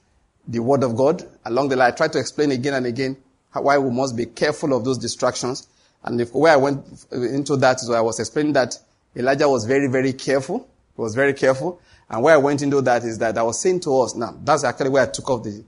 the 0.46 0.60
word 0.60 0.82
of 0.82 0.96
God. 0.96 1.22
Along 1.44 1.68
the 1.68 1.76
line, 1.76 1.92
I 1.92 1.96
try 1.96 2.08
to 2.08 2.18
explain 2.18 2.52
again 2.52 2.74
and 2.74 2.86
again 2.86 3.16
why 3.52 3.78
we 3.78 3.90
must 3.90 4.16
be 4.16 4.26
careful 4.26 4.74
of 4.74 4.84
those 4.84 4.98
distractions. 4.98 5.68
And 6.04 6.20
if, 6.20 6.34
where 6.34 6.52
I 6.52 6.56
went 6.56 6.84
into 7.10 7.56
that 7.56 7.82
is 7.82 7.88
where 7.88 7.98
I 7.98 8.02
was 8.02 8.20
explaining 8.20 8.52
that 8.52 8.78
Elijah 9.16 9.48
was 9.48 9.64
very, 9.64 9.88
very 9.88 10.12
careful. 10.12 10.68
He 10.94 11.02
was 11.02 11.14
very 11.14 11.32
careful. 11.32 11.80
And 12.08 12.22
where 12.22 12.34
I 12.34 12.38
went 12.38 12.62
into 12.62 12.80
that 12.82 13.02
is 13.04 13.18
that 13.18 13.36
I 13.38 13.42
was 13.42 13.60
saying 13.60 13.80
to 13.80 14.00
us, 14.00 14.14
now 14.14 14.36
that's 14.44 14.62
actually 14.62 14.90
where 14.90 15.02
I 15.04 15.06
took 15.06 15.28
off 15.30 15.42
the, 15.42 15.64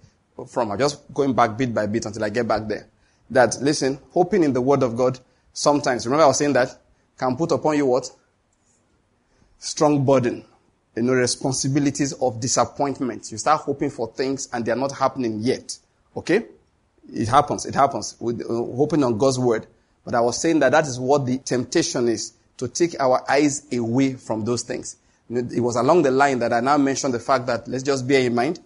from. 0.47 0.71
I'm 0.71 0.79
just 0.79 1.13
going 1.13 1.33
back 1.33 1.57
bit 1.57 1.75
by 1.75 1.87
bit 1.87 2.07
until 2.07 2.25
I 2.25 2.29
get 2.29 2.47
back 2.47 2.69
there. 2.69 2.87
That, 3.31 3.57
listen, 3.61 3.99
hoping 4.13 4.45
in 4.45 4.53
the 4.53 4.61
word 4.61 4.83
of 4.83 4.97
God 4.97 5.19
sometimes, 5.53 6.07
remember 6.07 6.25
I 6.25 6.29
was 6.29 6.39
saying 6.39 6.53
that? 6.53 6.79
can 7.19 7.37
put 7.37 7.51
upon 7.51 7.77
you 7.77 7.87
what? 7.87 8.11
Strong 9.59 10.05
burden. 10.05 10.45
You 10.99 11.05
know, 11.05 11.15
responsibilities 11.15 12.13
of 12.15 12.41
disappointment. 12.41 13.31
You 13.31 13.39
start 13.39 13.63
hoping 13.63 13.91
for 13.91 14.09
things 14.09 14.49
and 14.53 14.65
they 14.65 14.73
are 14.73 14.77
not 14.77 14.93
happening 14.93 15.41
yet. 15.41 15.79
Okay? 16.17 16.47
It 17.13 17.29
happens. 17.29 17.67
It 17.67 17.75
happens. 17.75 18.17
With, 18.19 18.43
uh, 18.43 18.49
hoping 18.49 19.05
on 19.05 19.17
God's 19.17 19.39
word. 19.39 19.67
But 20.05 20.15
I 20.15 20.21
was 20.21 20.41
saying 20.41 20.59
that 20.61 20.73
that 20.73 20.87
is 20.87 20.99
what 20.99 21.27
the 21.27 21.39
temptation 21.39 22.09
is 22.09 22.33
to 22.57 22.69
take 22.69 22.99
our 23.01 23.23
eyes 23.31 23.67
away 23.73 24.15
from 24.15 24.45
those 24.45 24.63
things. 24.63 24.97
You 25.29 25.43
know, 25.43 25.49
it 25.55 25.61
was 25.61 25.77
along 25.77 26.03
the 26.03 26.11
line 26.11 26.41
that 26.41 26.53
I 26.53 26.61
now 26.61 26.77
mentioned 26.79 27.15
the 27.15 27.21
fact 27.21 27.47
that 27.47 27.69
let's 27.69 27.85
just 27.85 28.07
bear 28.09 28.23
in 28.23 28.35
mind. 28.35 28.61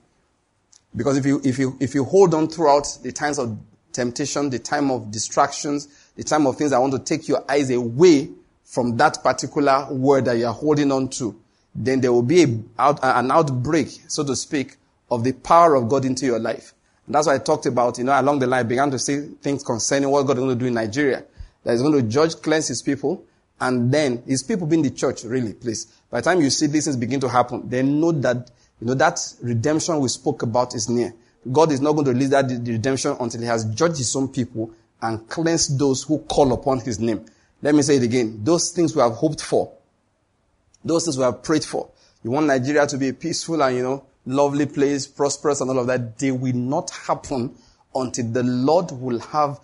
Because 0.95 1.16
if 1.16 1.26
you, 1.26 1.41
if 1.45 1.59
you, 1.59 1.76
if 1.80 1.95
you 1.95 2.05
hold 2.05 2.35
on 2.35 2.49
throughout 2.49 2.87
the 3.03 3.12
times 3.12 3.39
of 3.39 3.59
temptation, 3.93 4.51
the 4.51 4.59
time 4.59 4.91
of 4.91 5.11
distractions, 5.11 5.89
the 6.16 6.24
time 6.24 6.47
of 6.47 6.57
things 6.57 6.70
that 6.70 6.80
want 6.80 6.93
to 6.93 6.99
take 6.99 7.28
your 7.28 7.45
eyes 7.51 7.70
away 7.70 8.30
from 8.64 8.97
that 8.97 9.22
particular 9.22 9.87
word 9.91 10.24
that 10.24 10.39
you 10.39 10.47
are 10.47 10.55
holding 10.55 10.91
on 10.93 11.09
to, 11.09 11.39
then 11.75 12.01
there 12.01 12.12
will 12.12 12.23
be 12.23 12.62
out, 12.79 13.01
an 13.03 13.31
outbreak, 13.31 13.89
so 14.09 14.25
to 14.25 14.37
speak, 14.37 14.77
of 15.11 15.25
the 15.25 15.33
power 15.33 15.75
of 15.75 15.89
God 15.89 16.05
into 16.05 16.27
your 16.27 16.39
life. 16.39 16.75
And 17.07 17.14
that's 17.14 17.27
why 17.27 17.35
I 17.35 17.39
talked 17.39 17.66
about, 17.66 17.99
you 17.99 18.05
know, 18.05 18.18
along 18.18 18.39
the 18.39 18.47
line, 18.47 18.61
I 18.61 18.62
began 18.62 18.91
to 18.91 18.99
say 18.99 19.27
things 19.43 19.62
concerning 19.62 20.11
what 20.11 20.23
God 20.27 20.39
is 20.39 20.45
going 20.45 20.59
to 20.59 20.64
do 20.64 20.66
in 20.66 20.75
Nigeria. 20.75 21.25
That 21.64 21.73
He's 21.73 21.83
going 21.83 21.95
to 21.95 22.03
judge, 22.03 22.37
cleanse 22.37 22.68
His 22.68 22.83
people, 22.83 23.25
and 23.61 23.93
then 23.93 24.23
His 24.27 24.43
people 24.43 24.66
being 24.66 24.83
the 24.83 24.91
church, 24.91 25.25
really, 25.25 25.55
please. 25.55 25.87
By 26.11 26.20
the 26.20 26.25
time 26.25 26.41
you 26.41 26.51
see 26.51 26.66
these 26.66 26.85
things 26.85 26.97
begin 26.97 27.20
to 27.20 27.29
happen, 27.29 27.68
then 27.68 28.01
know 28.01 28.12
that, 28.12 28.51
you 28.81 28.87
know, 28.87 28.95
that 28.95 29.18
redemption 29.43 29.99
we 30.01 30.09
spoke 30.09 30.43
about 30.43 30.75
is 30.75 30.89
near. 30.89 31.14
God 31.51 31.73
is 31.73 31.81
not 31.81 31.93
going 31.93 32.05
to 32.05 32.12
release 32.12 32.31
that 32.31 32.45
redemption 32.51 33.16
until 33.18 33.41
He 33.41 33.47
has 33.47 33.64
judged 33.75 33.99
His 33.99 34.14
own 34.14 34.29
people 34.29 34.70
and 35.01 35.29
cleansed 35.29 35.79
those 35.79 36.05
who 36.05 36.18
call 36.20 36.53
upon 36.53 36.81
His 36.81 37.01
name. 37.01 37.25
Let 37.62 37.75
me 37.75 37.83
say 37.83 37.97
it 37.97 38.03
again. 38.03 38.41
Those 38.43 38.70
things 38.70 38.95
we 38.95 39.03
have 39.03 39.12
hoped 39.12 39.43
for, 39.43 39.73
those 40.85 41.05
things 41.05 41.16
we 41.18 41.24
have 41.24 41.43
prayed 41.43 41.64
for. 41.64 41.91
You 42.22 42.30
want 42.30 42.47
Nigeria 42.47 42.87
to 42.87 42.99
be 42.99 43.09
a 43.09 43.12
peaceful 43.12 43.62
and, 43.62 43.76
you 43.76 43.83
know, 43.83 44.05
lovely 44.26 44.66
place, 44.66 45.07
prosperous 45.07 45.61
and 45.61 45.70
all 45.70 45.78
of 45.80 45.87
that. 45.89 46.18
They 46.18 46.30
will 46.30 46.55
not 46.55 46.91
happen 46.91 47.55
until 47.95 48.30
the 48.30 48.43
Lord 48.43 48.91
will 48.93 49.18
have 49.18 49.61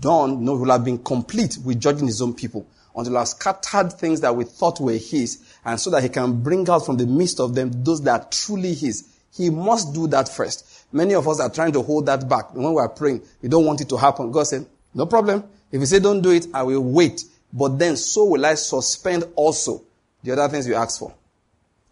done, 0.00 0.44
know, 0.44 0.56
will 0.56 0.70
have 0.70 0.84
been 0.84 0.98
complete 0.98 1.58
with 1.64 1.80
judging 1.80 2.06
his 2.06 2.20
own 2.20 2.34
people. 2.34 2.66
Until 2.94 3.12
he 3.14 3.18
has 3.18 3.30
scattered 3.30 3.92
things 3.94 4.20
that 4.20 4.34
we 4.36 4.44
thought 4.44 4.80
were 4.80 4.92
his, 4.92 5.42
and 5.64 5.80
so 5.80 5.90
that 5.90 6.02
he 6.02 6.08
can 6.08 6.42
bring 6.42 6.68
out 6.68 6.84
from 6.84 6.98
the 6.98 7.06
midst 7.06 7.40
of 7.40 7.54
them 7.54 7.70
those 7.84 8.02
that 8.02 8.20
are 8.20 8.28
truly 8.30 8.74
his. 8.74 9.08
He 9.32 9.48
must 9.48 9.94
do 9.94 10.06
that 10.08 10.28
first. 10.28 10.84
Many 10.92 11.14
of 11.14 11.26
us 11.26 11.40
are 11.40 11.48
trying 11.48 11.72
to 11.72 11.80
hold 11.82 12.04
that 12.06 12.28
back. 12.28 12.54
When 12.54 12.74
we 12.74 12.80
are 12.80 12.88
praying, 12.88 13.22
we 13.40 13.48
don't 13.48 13.64
want 13.64 13.80
it 13.80 13.88
to 13.88 13.96
happen. 13.96 14.30
God 14.30 14.42
said, 14.42 14.66
no 14.92 15.06
problem. 15.06 15.44
If 15.70 15.80
you 15.80 15.86
say 15.86 16.00
don't 16.00 16.20
do 16.20 16.32
it, 16.32 16.48
I 16.52 16.64
will 16.64 16.82
wait. 16.82 17.24
But 17.50 17.78
then 17.78 17.96
so 17.96 18.24
will 18.24 18.44
I 18.44 18.54
suspend 18.54 19.24
also 19.36 19.84
the 20.22 20.32
other 20.32 20.48
things 20.48 20.66
you 20.66 20.74
ask 20.74 20.98
for. 20.98 21.14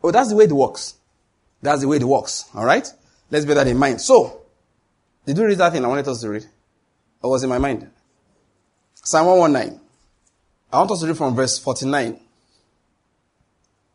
Oh, 0.02 0.10
that's 0.10 0.30
the 0.30 0.36
way 0.36 0.44
it 0.44 0.52
works. 0.52 0.94
That's 1.62 1.82
the 1.82 1.88
way 1.88 1.96
it 1.96 2.04
works. 2.04 2.46
All 2.54 2.64
right? 2.64 2.86
Let's 3.30 3.44
bear 3.44 3.54
that 3.56 3.66
in 3.66 3.76
mind. 3.76 4.00
So, 4.00 4.40
did 5.26 5.36
you 5.36 5.44
read 5.44 5.58
that 5.58 5.72
thing 5.72 5.84
I 5.84 5.88
wanted 5.88 6.08
us 6.08 6.20
to 6.22 6.30
read? 6.30 6.46
Or 7.22 7.30
was 7.30 7.42
in 7.42 7.50
my 7.50 7.58
mind? 7.58 7.90
Psalm 8.94 9.26
119. 9.26 9.80
I 10.72 10.78
want 10.78 10.90
us 10.90 11.00
to 11.00 11.06
read 11.06 11.16
from 11.16 11.34
verse 11.34 11.58
49. 11.58 12.18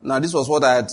Now, 0.02 0.20
this 0.20 0.34
was 0.34 0.48
what 0.48 0.64
I 0.64 0.76
had, 0.76 0.92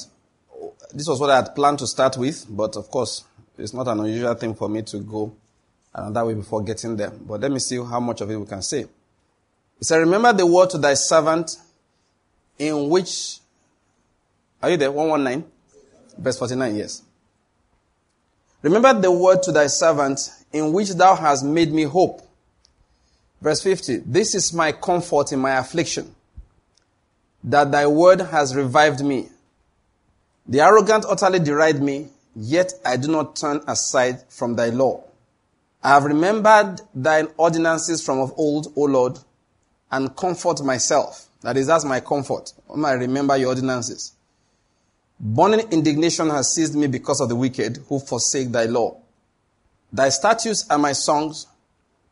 this 0.95 1.07
was 1.07 1.21
what 1.21 1.31
I 1.31 1.37
had 1.37 1.55
planned 1.55 1.81
to 1.81 1.87
start 1.87 2.17
with, 2.17 2.47
but 2.49 2.77
of 2.77 2.91
course, 2.91 3.25
it's 3.59 3.75
not 3.75 3.87
an 3.89 4.01
unusual 4.01 4.35
thing 4.35 4.55
for 4.55 4.69
me 4.69 4.83
to 4.83 4.99
go 5.01 5.35
that 5.95 6.27
way 6.27 6.35
before 6.35 6.63
getting 6.63 6.97
there. 6.97 7.11
But 7.11 7.41
let 7.41 7.53
me 7.53 7.59
see 7.59 7.77
how 7.77 8.01
much 8.01 8.23
of 8.23 8.31
it 8.31 8.37
we 8.37 8.47
can 8.47 8.63
say. 8.63 8.87
He 9.79 9.85
said, 9.85 9.99
Remember 9.99 10.33
the 10.33 10.47
word 10.47 10.71
to 10.71 10.79
thy 10.79 10.95
servant 10.95 11.57
in 12.59 12.89
which, 12.89 13.39
are 14.63 14.71
you 14.71 14.77
there? 14.77 14.93
119? 14.93 15.51
Verse 16.19 16.39
49, 16.39 16.77
yes. 16.77 17.03
Remember 18.63 18.93
the 18.95 19.11
word 19.11 19.43
to 19.43 19.53
thy 19.53 19.67
servant 19.67 20.21
in 20.53 20.73
which 20.73 20.91
thou 20.91 21.17
hast 21.17 21.45
made 21.45 21.73
me 21.73 21.83
hope. 21.83 22.23
Verse 23.41 23.61
50. 23.63 23.99
This 24.07 24.35
is 24.35 24.53
my 24.53 24.71
comfort 24.71 25.33
in 25.33 25.41
my 25.41 25.57
affliction, 25.59 26.15
that 27.43 27.73
thy 27.73 27.87
word 27.87 28.21
has 28.21 28.55
revived 28.55 29.05
me. 29.05 29.29
The 30.47 30.61
arrogant 30.61 31.05
utterly 31.09 31.41
deride 31.41 31.83
me, 31.83 32.09
yet 32.37 32.73
I 32.85 32.97
do 32.97 33.09
not 33.11 33.37
turn 33.37 33.61
aside 33.67 34.23
from 34.29 34.55
thy 34.55 34.69
law. 34.69 35.03
I 35.83 35.89
have 35.91 36.05
remembered 36.05 36.81
thine 36.95 37.29
ordinances 37.37 38.05
from 38.05 38.21
of 38.21 38.33
old, 38.37 38.73
O 38.77 38.83
Lord, 38.83 39.19
and 39.91 40.15
comfort 40.17 40.63
myself. 40.63 41.29
That 41.43 41.57
is, 41.57 41.67
that's 41.67 41.85
my 41.85 42.01
comfort. 42.01 42.53
When 42.67 42.85
I 42.85 42.93
remember 42.93 43.37
your 43.37 43.51
ordinances. 43.51 44.13
Burning 45.19 45.67
indignation 45.71 46.31
has 46.31 46.53
seized 46.53 46.75
me 46.75 46.87
because 46.87 47.21
of 47.21 47.29
the 47.29 47.37
wicked 47.37 47.79
who 47.89 48.01
forsake 48.01 48.51
thy 48.51 48.65
law. 48.65 48.97
Thy 49.93 50.09
statutes 50.09 50.67
are 50.71 50.79
my 50.79 50.93
songs 50.93 51.47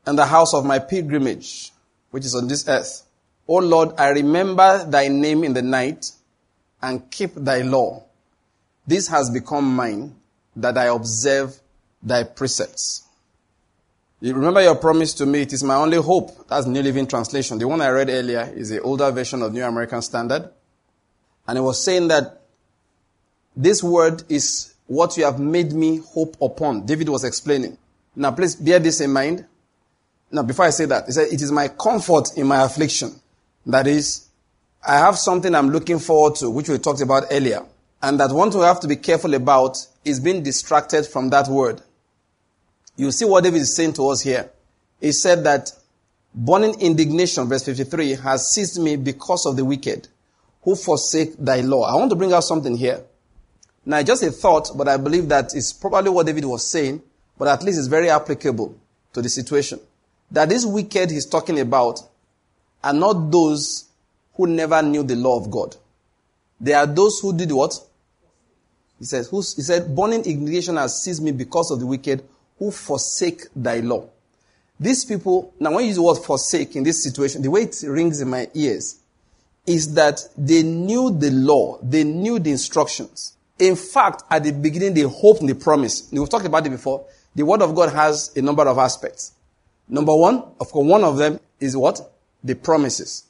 and 0.07 0.19
the 0.19 0.27
house 0.27 0.55
of 0.55 0.65
my 0.65 0.79
pilgrimage, 0.79 1.73
which 2.11 2.25
is 2.25 2.35
on 2.35 2.47
this 2.47 2.69
earth. 2.69 3.03
O 3.49 3.57
Lord, 3.57 3.95
I 3.99 4.11
remember 4.11 4.85
thy 4.89 5.09
name 5.09 5.43
in 5.45 5.55
the 5.55 5.63
night 5.63 6.13
and 6.83 7.11
keep 7.11 7.35
thy 7.35 7.63
law. 7.63 8.05
This 8.87 9.09
has 9.09 9.31
become 9.31 9.75
mine 9.75 10.15
that 10.57 10.79
I 10.79 10.87
observe 10.87 11.59
thy 12.03 12.25
precepts. 12.25 13.05
You 14.23 14.35
remember 14.35 14.61
your 14.63 14.75
promise 14.75 15.15
to 15.15 15.27
me, 15.27 15.43
it 15.43 15.53
is 15.55 15.65
my 15.65 15.77
only 15.77 15.97
hope. 15.97 16.47
That's 16.47 16.67
New 16.67 16.83
Living 16.83 17.07
Translation. 17.07 17.59
The 17.59 17.67
one 17.67 17.81
I 17.81 17.89
read 17.89 18.11
earlier 18.11 18.53
is 18.55 18.69
the 18.69 18.83
older 18.83 19.11
version 19.11 19.41
of 19.41 19.55
New 19.55 19.65
American 19.65 20.03
Standard. 20.03 20.51
And 21.49 21.57
it 21.57 21.63
was 21.63 21.83
saying 21.83 22.09
that 22.09 22.43
this 23.57 23.83
word 23.83 24.25
is 24.29 24.75
what 24.87 25.17
you 25.17 25.25
have 25.25 25.41
made 25.41 25.73
me 25.73 26.01
hope 26.13 26.37
upon. 26.43 26.85
David 26.85 27.09
was 27.09 27.25
explaining. 27.25 27.79
Now, 28.15 28.33
please 28.33 28.57
bear 28.57 28.79
this 28.79 29.01
in 29.01 29.11
mind. 29.11 29.47
Now, 30.31 30.43
before 30.43 30.67
I 30.67 30.71
say 30.71 30.85
that, 30.85 31.07
he 31.07 31.13
said, 31.13 31.29
It 31.33 31.41
is 31.41 31.51
my 31.51 31.69
comfort 31.69 32.37
in 32.37 32.47
my 32.47 32.63
affliction. 32.63 33.19
That 33.65 33.87
is, 33.87 34.29
I 34.87 34.99
have 34.99 35.17
something 35.17 35.55
I'm 35.55 35.71
looking 35.71 35.99
forward 35.99 36.37
to, 36.37 36.51
which 36.51 36.69
we 36.69 36.77
talked 36.77 37.01
about 37.01 37.25
earlier. 37.31 37.65
And 38.03 38.21
that 38.21 38.33
one 38.33 38.51
we 38.51 38.61
have 38.61 38.81
to 38.81 38.89
be 38.89 38.97
careful 38.97 39.33
about 39.33 39.79
is 40.05 40.21
being 40.21 40.43
distracted 40.43 41.07
from 41.07 41.31
that 41.31 41.49
word. 41.49 41.81
You 43.01 43.11
see 43.13 43.25
what 43.25 43.45
David 43.45 43.63
is 43.63 43.75
saying 43.75 43.95
to 43.95 44.09
us 44.09 44.21
here. 44.21 44.51
He 45.01 45.13
said 45.13 45.43
that 45.45 45.73
burning 46.35 46.79
indignation, 46.83 47.49
verse 47.49 47.65
53, 47.65 48.17
has 48.17 48.53
seized 48.53 48.79
me 48.79 48.97
because 48.97 49.47
of 49.47 49.57
the 49.57 49.65
wicked 49.65 50.09
who 50.61 50.77
forsake 50.77 51.35
thy 51.39 51.63
law. 51.63 51.85
I 51.85 51.95
want 51.95 52.11
to 52.11 52.17
bring 52.17 52.35
out 52.35 52.45
something 52.45 52.77
here. 52.77 53.03
Now, 53.87 54.03
just 54.03 54.23
a 54.23 54.31
thought, 54.31 54.73
but 54.77 54.87
I 54.87 54.99
believe 54.99 55.31
that 55.31 55.55
is 55.55 55.73
probably 55.73 56.11
what 56.11 56.27
David 56.27 56.45
was 56.45 56.67
saying, 56.67 57.01
but 57.39 57.49
at 57.49 57.63
least 57.63 57.79
it's 57.79 57.89
very 57.89 58.11
applicable 58.11 58.79
to 59.15 59.23
the 59.23 59.31
situation. 59.31 59.81
That 60.31 60.51
this 60.51 60.67
wicked 60.67 61.11
he's 61.11 61.25
talking 61.25 61.59
about 61.59 62.01
are 62.85 62.93
not 62.93 63.31
those 63.31 63.87
who 64.35 64.47
never 64.47 64.83
knew 64.83 65.05
the 65.05 65.17
law 65.17 65.43
of 65.43 65.51
God. 65.51 65.75
They 66.61 66.75
are 66.75 66.87
those 66.87 67.19
who 67.21 67.35
did 67.35 67.51
what? 67.51 67.81
He 68.99 69.07
says, 69.07 69.31
he 69.31 69.63
said, 69.63 69.97
burning 69.97 70.27
indignation 70.27 70.77
has 70.77 71.03
seized 71.03 71.23
me 71.23 71.33
because 71.33 71.71
of 71.71 71.81
the 71.81 71.87
wicked 71.87 72.23
who 72.61 72.71
forsake 72.71 73.47
thy 73.57 73.81
law. 73.81 74.07
These 74.79 75.07
people, 75.07 75.53
now 75.59 75.73
when 75.73 75.81
you 75.81 75.89
use 75.89 75.97
the 75.97 76.03
word 76.03 76.19
forsake 76.19 76.77
in 76.77 76.85
this 76.85 77.03
situation, 77.03 77.43
the 77.43 77.51
way 77.51 77.63
it 77.63 77.83
rings 77.87 78.21
in 78.21 78.31
my 78.31 78.49
ears 78.55 79.01
is 79.67 79.95
that 79.95 80.21
they 80.37 80.63
knew 80.63 81.11
the 81.11 81.31
law, 81.31 81.79
they 81.83 82.05
knew 82.05 82.39
the 82.39 82.51
instructions. 82.51 83.35
In 83.59 83.77
fact, 83.77 84.23
at 84.31 84.45
the 84.45 84.53
beginning, 84.53 84.95
they 84.95 85.03
hoped 85.03 85.41
in 85.41 85.47
the 85.47 85.55
promise. 85.55 86.09
We've 86.13 86.29
talked 86.29 86.47
about 86.47 86.67
it 86.67 86.71
before. 86.71 87.05
The 87.35 87.45
word 87.45 87.63
of 87.63 87.75
God 87.75 87.93
has 87.93 88.35
a 88.37 88.43
number 88.43 88.67
of 88.67 88.79
aspects. 88.79 89.33
Number 89.89 90.15
one, 90.15 90.45
of 90.61 90.71
course, 90.71 90.87
one 90.87 91.05
of 91.05 91.17
them 91.17 91.41
is 91.59 91.77
what? 91.77 92.01
The 92.45 92.55
promises. 92.55 93.25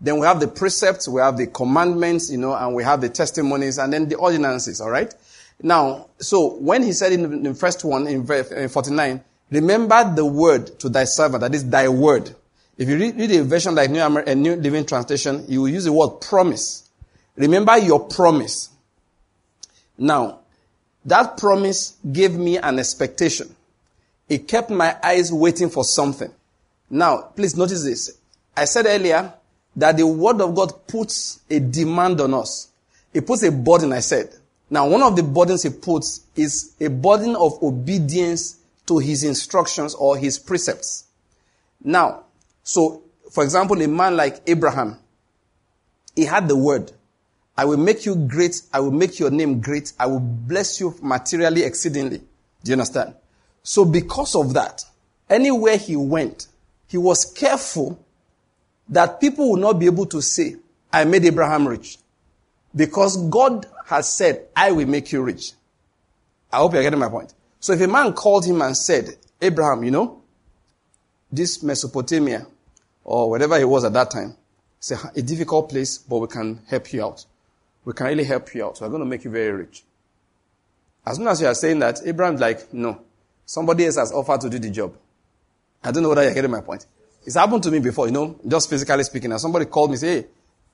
Then 0.00 0.18
we 0.18 0.26
have 0.26 0.40
the 0.40 0.48
precepts, 0.48 1.08
we 1.08 1.20
have 1.20 1.36
the 1.36 1.48
commandments, 1.48 2.30
you 2.30 2.38
know, 2.38 2.54
and 2.54 2.74
we 2.74 2.84
have 2.84 3.00
the 3.00 3.08
testimonies, 3.08 3.78
and 3.78 3.92
then 3.92 4.08
the 4.08 4.16
ordinances, 4.16 4.80
alright? 4.80 5.14
Now, 5.60 6.08
so 6.18 6.54
when 6.56 6.82
he 6.82 6.92
said 6.92 7.12
in 7.12 7.42
the 7.42 7.54
first 7.54 7.84
one, 7.84 8.06
in 8.06 8.24
49, 8.24 9.24
remember 9.50 10.14
the 10.14 10.24
word 10.24 10.78
to 10.80 10.88
thy 10.88 11.04
servant, 11.04 11.40
that 11.40 11.54
is 11.54 11.68
thy 11.68 11.88
word. 11.88 12.34
If 12.76 12.88
you 12.88 12.96
read, 12.96 13.16
read 13.16 13.32
a 13.32 13.42
version 13.42 13.74
like 13.74 13.90
New, 13.90 14.00
Amer- 14.00 14.34
New 14.36 14.54
Living 14.56 14.86
Translation, 14.86 15.44
you 15.48 15.62
will 15.62 15.68
use 15.68 15.84
the 15.84 15.92
word 15.92 16.20
promise. 16.20 16.88
Remember 17.36 17.76
your 17.76 18.06
promise. 18.06 18.70
Now, 19.96 20.40
that 21.04 21.36
promise 21.38 21.96
gave 22.10 22.34
me 22.34 22.58
an 22.58 22.78
expectation. 22.78 23.54
It 24.28 24.46
kept 24.46 24.70
my 24.70 24.96
eyes 25.02 25.32
waiting 25.32 25.70
for 25.70 25.82
something. 25.82 26.32
Now, 26.90 27.22
please 27.34 27.56
notice 27.56 27.82
this. 27.82 28.16
I 28.56 28.64
said 28.64 28.86
earlier 28.86 29.32
that 29.74 29.96
the 29.96 30.06
word 30.06 30.40
of 30.40 30.54
God 30.54 30.86
puts 30.86 31.40
a 31.50 31.58
demand 31.58 32.20
on 32.20 32.34
us. 32.34 32.68
It 33.12 33.26
puts 33.26 33.42
a 33.42 33.50
burden, 33.50 33.92
I 33.92 34.00
said. 34.00 34.30
Now, 34.70 34.88
one 34.88 35.02
of 35.02 35.16
the 35.16 35.22
burdens 35.22 35.62
he 35.62 35.70
puts 35.70 36.22
is 36.36 36.74
a 36.80 36.88
burden 36.88 37.36
of 37.36 37.62
obedience 37.62 38.58
to 38.86 38.98
his 38.98 39.24
instructions 39.24 39.94
or 39.94 40.16
his 40.16 40.38
precepts. 40.38 41.06
Now, 41.82 42.24
so, 42.62 43.02
for 43.30 43.44
example, 43.44 43.80
a 43.80 43.88
man 43.88 44.16
like 44.16 44.42
Abraham, 44.46 44.98
he 46.14 46.24
had 46.24 46.48
the 46.48 46.56
word. 46.56 46.92
I 47.56 47.64
will 47.64 47.76
make 47.76 48.04
you 48.06 48.14
great. 48.14 48.62
I 48.72 48.80
will 48.80 48.90
make 48.90 49.18
your 49.18 49.30
name 49.30 49.60
great. 49.60 49.92
I 49.98 50.06
will 50.06 50.20
bless 50.20 50.80
you 50.80 50.94
materially 51.02 51.64
exceedingly. 51.64 52.18
Do 52.18 52.70
you 52.70 52.72
understand? 52.74 53.14
So 53.62 53.84
because 53.84 54.34
of 54.34 54.54
that, 54.54 54.84
anywhere 55.28 55.76
he 55.76 55.96
went, 55.96 56.46
he 56.86 56.98
was 56.98 57.24
careful 57.24 58.02
that 58.88 59.20
people 59.20 59.50
would 59.50 59.60
not 59.60 59.78
be 59.78 59.86
able 59.86 60.06
to 60.06 60.22
say, 60.22 60.56
I 60.92 61.04
made 61.04 61.24
Abraham 61.24 61.68
rich. 61.68 61.98
Because 62.74 63.16
God 63.28 63.66
has 63.88 64.12
said, 64.12 64.46
I 64.54 64.70
will 64.72 64.86
make 64.86 65.12
you 65.12 65.22
rich. 65.22 65.52
I 66.52 66.58
hope 66.58 66.74
you're 66.74 66.82
getting 66.82 66.98
my 66.98 67.08
point. 67.08 67.32
So 67.58 67.72
if 67.72 67.80
a 67.80 67.88
man 67.88 68.12
called 68.12 68.44
him 68.44 68.60
and 68.60 68.76
said, 68.76 69.16
Abraham, 69.40 69.82
you 69.82 69.90
know, 69.90 70.22
this 71.32 71.62
Mesopotamia, 71.62 72.46
or 73.04 73.30
whatever 73.30 73.56
it 73.56 73.66
was 73.66 73.84
at 73.84 73.94
that 73.94 74.10
time, 74.10 74.36
it's 74.76 74.90
a, 74.90 74.98
a 75.16 75.22
difficult 75.22 75.70
place, 75.70 75.96
but 75.96 76.18
we 76.18 76.26
can 76.26 76.60
help 76.68 76.92
you 76.92 77.02
out. 77.02 77.24
We 77.86 77.94
can 77.94 78.06
really 78.06 78.24
help 78.24 78.54
you 78.54 78.66
out. 78.66 78.78
We're 78.78 78.90
going 78.90 79.00
to 79.00 79.06
make 79.06 79.24
you 79.24 79.30
very 79.30 79.52
rich. 79.52 79.82
As 81.06 81.16
soon 81.16 81.26
as 81.26 81.40
you 81.40 81.46
are 81.46 81.54
saying 81.54 81.78
that, 81.78 82.00
Abraham's 82.04 82.40
like, 82.40 82.72
no. 82.74 83.00
Somebody 83.46 83.86
else 83.86 83.96
has 83.96 84.12
offered 84.12 84.42
to 84.42 84.50
do 84.50 84.58
the 84.58 84.70
job. 84.70 84.94
I 85.82 85.90
don't 85.92 86.02
know 86.02 86.10
whether 86.10 86.24
you're 86.24 86.34
getting 86.34 86.50
my 86.50 86.60
point. 86.60 86.84
It's 87.24 87.36
happened 87.36 87.62
to 87.62 87.70
me 87.70 87.78
before, 87.78 88.06
you 88.06 88.12
know, 88.12 88.38
just 88.46 88.68
physically 88.68 89.04
speaking. 89.04 89.32
And 89.32 89.40
somebody 89.40 89.64
called 89.64 89.90
me, 89.90 89.96
say, 89.96 90.20
hey, 90.20 90.26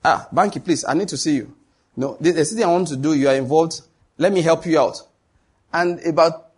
ah, 0.04 0.26
Banky, 0.34 0.64
please, 0.64 0.84
I 0.84 0.94
need 0.94 1.08
to 1.08 1.16
see 1.16 1.36
you. 1.36 1.54
No, 1.96 2.16
there's 2.20 2.50
something 2.50 2.66
I 2.66 2.72
want 2.72 2.88
to 2.88 2.96
do. 2.96 3.14
You 3.14 3.28
are 3.28 3.34
involved. 3.34 3.80
Let 4.18 4.32
me 4.32 4.42
help 4.42 4.66
you 4.66 4.80
out. 4.80 5.00
And 5.72 6.00
about 6.06 6.50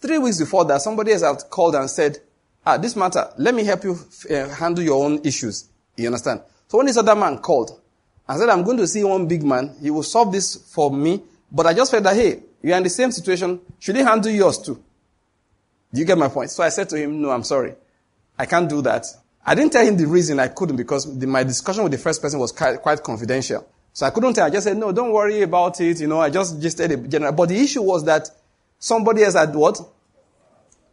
three 0.00 0.18
weeks 0.18 0.38
before 0.38 0.64
that, 0.66 0.82
somebody 0.82 1.12
else 1.12 1.22
had 1.22 1.50
called 1.50 1.74
and 1.74 1.88
said, 1.88 2.18
ah, 2.66 2.76
this 2.76 2.96
matter, 2.96 3.30
let 3.38 3.54
me 3.54 3.64
help 3.64 3.84
you 3.84 3.98
uh, 4.30 4.48
handle 4.48 4.84
your 4.84 5.04
own 5.04 5.20
issues. 5.24 5.68
You 5.96 6.06
understand? 6.06 6.42
So 6.68 6.78
when 6.78 6.86
this 6.86 6.96
other 6.96 7.14
man 7.14 7.38
called 7.38 7.80
and 8.28 8.38
said, 8.38 8.48
I'm 8.48 8.62
going 8.62 8.78
to 8.78 8.86
see 8.86 9.04
one 9.04 9.26
big 9.28 9.42
man, 9.42 9.74
he 9.80 9.90
will 9.90 10.02
solve 10.02 10.32
this 10.32 10.56
for 10.56 10.90
me, 10.90 11.22
but 11.50 11.66
I 11.66 11.74
just 11.74 11.90
felt 11.90 12.04
that, 12.04 12.16
hey, 12.16 12.42
you're 12.62 12.76
in 12.76 12.82
the 12.82 12.90
same 12.90 13.12
situation, 13.12 13.60
should 13.78 13.96
he 13.96 14.02
handle 14.02 14.30
yours 14.30 14.58
too? 14.58 14.82
Do 15.92 16.00
you 16.00 16.06
get 16.06 16.18
my 16.18 16.28
point? 16.28 16.50
So 16.50 16.64
I 16.64 16.70
said 16.70 16.88
to 16.88 16.96
him, 16.96 17.20
no, 17.22 17.30
I'm 17.30 17.44
sorry. 17.44 17.74
I 18.36 18.46
can't 18.46 18.68
do 18.68 18.82
that. 18.82 19.06
I 19.46 19.54
didn't 19.54 19.72
tell 19.72 19.86
him 19.86 19.96
the 19.96 20.06
reason 20.06 20.40
I 20.40 20.48
couldn't 20.48 20.76
because 20.76 21.18
the, 21.18 21.26
my 21.26 21.44
discussion 21.44 21.84
with 21.84 21.92
the 21.92 21.98
first 21.98 22.20
person 22.20 22.40
was 22.40 22.50
quite, 22.50 22.80
quite, 22.80 23.02
confidential. 23.02 23.68
So 23.94 24.04
I 24.04 24.10
couldn't 24.10 24.34
tell. 24.34 24.44
I 24.44 24.50
just 24.50 24.64
said, 24.64 24.76
no, 24.76 24.90
don't 24.90 25.12
worry 25.12 25.42
about 25.42 25.80
it. 25.80 26.00
You 26.00 26.08
know, 26.08 26.20
I 26.20 26.28
just, 26.28 26.60
just 26.60 26.76
said 26.76 26.90
it 26.90 27.08
general. 27.08 27.32
But 27.32 27.48
the 27.48 27.56
issue 27.56 27.80
was 27.80 28.04
that 28.04 28.28
somebody 28.76 29.22
else 29.22 29.34
had 29.34 29.54
what? 29.54 29.80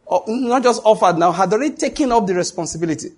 Oh, 0.08 0.24
not 0.28 0.62
just 0.62 0.80
offered 0.84 1.18
now, 1.18 1.32
had 1.32 1.52
already 1.52 1.74
taken 1.74 2.12
up 2.12 2.26
the 2.26 2.34
responsibility. 2.34 3.08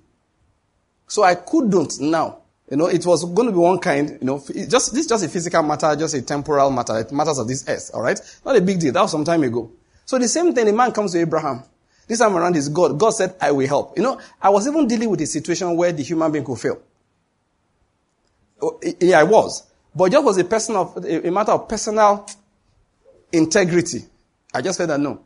So 1.06 1.22
I 1.22 1.34
couldn't 1.34 2.00
now. 2.00 2.38
You 2.70 2.78
know, 2.78 2.86
it 2.86 3.04
was 3.04 3.26
going 3.26 3.46
to 3.48 3.52
be 3.52 3.58
one 3.58 3.78
kind, 3.78 4.16
you 4.20 4.26
know, 4.26 4.38
just, 4.38 4.94
this 4.94 5.00
is 5.00 5.06
just 5.06 5.22
a 5.22 5.28
physical 5.28 5.62
matter, 5.62 5.94
just 5.96 6.14
a 6.14 6.22
temporal 6.22 6.70
matter. 6.70 6.98
It 7.00 7.12
matters 7.12 7.38
of 7.38 7.46
this 7.46 7.68
earth, 7.68 7.90
alright? 7.92 8.18
Not 8.42 8.56
a 8.56 8.62
big 8.62 8.80
deal. 8.80 8.92
That 8.92 9.02
was 9.02 9.10
some 9.10 9.24
time 9.24 9.42
ago. 9.42 9.70
So 10.06 10.18
the 10.18 10.28
same 10.28 10.54
thing, 10.54 10.64
the 10.64 10.72
man 10.72 10.92
comes 10.92 11.12
to 11.12 11.18
Abraham. 11.20 11.62
This 12.06 12.20
time 12.20 12.34
around 12.34 12.56
is 12.56 12.70
God. 12.70 12.98
God 12.98 13.10
said, 13.10 13.34
I 13.38 13.52
will 13.52 13.66
help. 13.66 13.98
You 13.98 14.02
know, 14.02 14.18
I 14.40 14.48
was 14.48 14.66
even 14.66 14.88
dealing 14.88 15.10
with 15.10 15.20
a 15.20 15.26
situation 15.26 15.76
where 15.76 15.92
the 15.92 16.02
human 16.02 16.32
being 16.32 16.44
could 16.44 16.58
fail. 16.58 16.80
Oh, 18.62 18.80
yeah, 18.98 19.20
I 19.20 19.24
was. 19.24 19.62
But 19.94 20.10
just 20.10 20.24
was 20.24 20.38
a 20.38 20.44
person 20.44 20.76
of, 20.76 20.96
a 21.04 21.30
matter 21.30 21.52
of 21.52 21.68
personal 21.68 22.26
integrity. 23.32 24.04
I 24.52 24.60
just 24.60 24.78
said 24.78 24.90
that 24.90 25.00
no. 25.00 25.20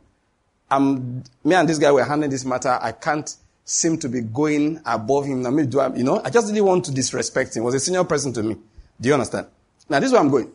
I'm, 0.69 1.23
me 1.43 1.55
and 1.55 1.67
this 1.67 1.79
guy 1.79 1.91
were 1.91 2.03
handling 2.03 2.29
this 2.29 2.45
matter. 2.45 2.77
I 2.79 2.91
can't 2.91 3.35
seem 3.63 3.97
to 3.99 4.09
be 4.09 4.21
going 4.21 4.81
above 4.85 5.25
him. 5.25 5.45
I 5.45 5.49
mean, 5.49 5.69
do 5.69 5.79
I, 5.79 5.95
you 5.95 6.03
know, 6.03 6.21
I 6.23 6.29
just 6.29 6.47
didn't 6.47 6.65
want 6.65 6.85
to 6.85 6.91
disrespect 6.91 7.55
him. 7.55 7.63
He 7.63 7.65
was 7.65 7.75
a 7.75 7.79
senior 7.79 8.03
person 8.03 8.33
to 8.33 8.43
me. 8.43 8.57
Do 8.99 9.07
you 9.07 9.13
understand? 9.13 9.47
Now, 9.87 9.99
this 9.99 10.07
is 10.07 10.13
where 10.13 10.21
I'm 10.21 10.29
going. 10.29 10.51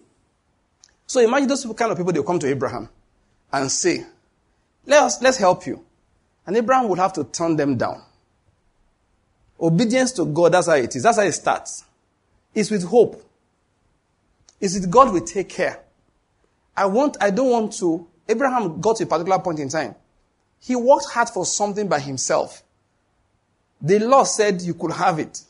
So 1.06 1.20
imagine 1.20 1.48
those 1.48 1.64
kind 1.76 1.90
of 1.90 1.98
people, 1.98 2.12
they 2.12 2.22
come 2.22 2.38
to 2.38 2.46
Abraham 2.46 2.88
and 3.52 3.70
say, 3.70 4.04
let 4.86 5.02
us, 5.02 5.22
let's 5.22 5.38
help 5.38 5.66
you. 5.66 5.84
And 6.46 6.56
Abraham 6.56 6.88
would 6.88 6.98
have 6.98 7.12
to 7.14 7.24
turn 7.24 7.56
them 7.56 7.76
down. 7.76 8.02
Obedience 9.60 10.12
to 10.12 10.26
God, 10.26 10.52
that's 10.52 10.66
how 10.66 10.74
it 10.74 10.94
is. 10.94 11.02
That's 11.02 11.16
how 11.16 11.24
it 11.24 11.32
starts. 11.32 11.84
It's 12.54 12.70
with 12.70 12.84
hope. 12.84 13.22
It's 14.64 14.72
with 14.72 14.90
God 14.90 15.12
will 15.12 15.20
take 15.20 15.50
care. 15.50 15.78
I 16.74 16.86
want, 16.86 17.18
I 17.20 17.28
don't 17.28 17.50
want 17.50 17.74
to. 17.80 18.08
Abraham 18.26 18.80
got 18.80 18.96
to 18.96 19.04
a 19.04 19.06
particular 19.06 19.38
point 19.38 19.58
in 19.58 19.68
time. 19.68 19.94
He 20.58 20.74
worked 20.74 21.04
hard 21.10 21.28
for 21.28 21.44
something 21.44 21.86
by 21.86 22.00
himself. 22.00 22.62
The 23.82 23.98
law 23.98 24.22
said 24.24 24.62
you 24.62 24.72
could 24.72 24.92
have 24.92 25.18
it. 25.18 25.42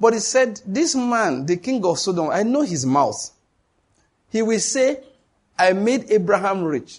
But 0.00 0.14
he 0.14 0.18
said, 0.18 0.60
this 0.66 0.96
man, 0.96 1.46
the 1.46 1.58
king 1.58 1.84
of 1.84 2.00
Sodom, 2.00 2.30
I 2.30 2.42
know 2.42 2.62
his 2.62 2.84
mouth. 2.84 3.30
He 4.30 4.42
will 4.42 4.58
say, 4.58 5.04
I 5.56 5.72
made 5.72 6.10
Abraham 6.10 6.64
rich. 6.64 6.98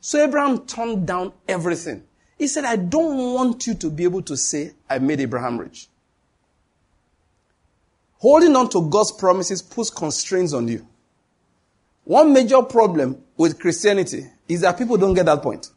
So 0.00 0.24
Abraham 0.24 0.64
turned 0.64 1.06
down 1.06 1.34
everything. 1.46 2.02
He 2.38 2.46
said, 2.46 2.64
I 2.64 2.76
don't 2.76 3.34
want 3.34 3.66
you 3.66 3.74
to 3.74 3.90
be 3.90 4.04
able 4.04 4.22
to 4.22 4.38
say, 4.38 4.72
I 4.88 5.00
made 5.00 5.20
Abraham 5.20 5.58
rich. 5.58 5.88
Holding 8.22 8.54
on 8.54 8.68
to 8.68 8.88
God's 8.88 9.10
promises 9.10 9.60
puts 9.62 9.90
constraints 9.90 10.52
on 10.52 10.68
you. 10.68 10.86
One 12.04 12.32
major 12.32 12.62
problem 12.62 13.20
with 13.36 13.58
Christianity 13.58 14.28
is 14.46 14.60
that 14.60 14.78
people 14.78 14.96
don't 14.96 15.12
get 15.14 15.26
that 15.26 15.42
point. 15.42 15.70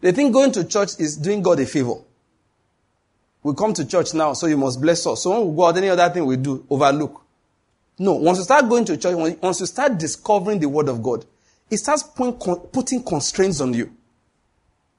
They 0.00 0.12
think 0.12 0.32
going 0.32 0.50
to 0.52 0.64
church 0.64 0.98
is 0.98 1.18
doing 1.18 1.42
God 1.42 1.60
a 1.60 1.66
favor. 1.66 1.96
We 3.42 3.54
come 3.54 3.74
to 3.74 3.86
church 3.86 4.14
now, 4.14 4.32
so 4.32 4.46
you 4.46 4.56
must 4.56 4.80
bless 4.80 5.06
us. 5.06 5.24
So 5.24 5.30
when 5.30 5.50
we 5.50 5.56
go 5.56 5.66
out, 5.66 5.76
any 5.76 5.90
other 5.90 6.08
thing 6.08 6.24
we 6.24 6.38
do, 6.38 6.64
overlook. 6.70 7.22
No, 7.98 8.14
once 8.14 8.38
you 8.38 8.44
start 8.44 8.66
going 8.70 8.86
to 8.86 8.96
church, 8.96 9.14
once 9.42 9.60
you 9.60 9.66
start 9.66 9.98
discovering 9.98 10.58
the 10.58 10.70
word 10.70 10.88
of 10.88 11.02
God, 11.02 11.26
it 11.70 11.76
starts 11.76 12.02
putting 12.02 13.04
constraints 13.04 13.60
on 13.60 13.74
you. 13.74 13.92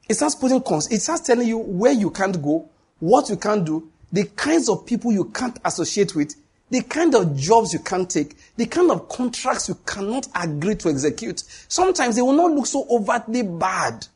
It 0.07 0.14
starts 0.14 0.35
putting 0.35 0.61
cons. 0.61 0.91
It 0.91 1.01
starts 1.01 1.23
telling 1.23 1.47
you 1.47 1.57
where 1.57 1.93
you 1.93 2.11
can't 2.11 2.39
go, 2.39 2.69
what 2.99 3.27
you 3.27 3.38
can't 3.38 3.65
do, 3.65 3.91
the 4.18 4.23
kinds 4.35 4.68
of 4.68 4.84
people 4.84 5.11
you 5.11 5.26
can't 5.26 5.60
associate 5.64 6.15
with, 6.15 6.34
the 6.72 6.81
kind 6.81 7.14
of 7.14 7.38
jobs 7.38 7.72
you 7.72 7.77
can't 7.77 8.10
take, 8.10 8.35
the 8.56 8.65
kind 8.65 8.89
of 8.89 9.07
contracts 9.07 9.69
you 9.69 9.77
cannot 9.85 10.27
agree 10.34 10.73
to 10.73 10.89
execute. 10.89 11.44
Sometimes 11.68 12.15
they 12.15 12.23
will 12.23 12.34
not 12.34 12.49
look 12.49 12.65
so 12.65 12.88
overtly 12.89 13.44
bad. 13.44 14.07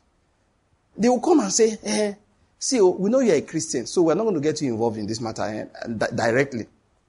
They 0.98 1.08
will 1.08 1.20
come 1.20 1.38
and 1.38 1.52
say, 1.52 1.78
eh, 1.84 2.14
see, 2.58 2.80
oh, 2.80 2.88
we 2.88 3.10
know 3.10 3.20
you're 3.20 3.36
a 3.36 3.42
Christian, 3.42 3.86
so 3.86 4.02
we're 4.02 4.16
not 4.16 4.24
going 4.24 4.34
to 4.34 4.40
get 4.40 4.60
you 4.60 4.72
involved 4.72 4.98
in 4.98 5.06
this 5.06 5.20
matter 5.20 5.42
eh, 5.44 5.86
directly. 6.16 6.66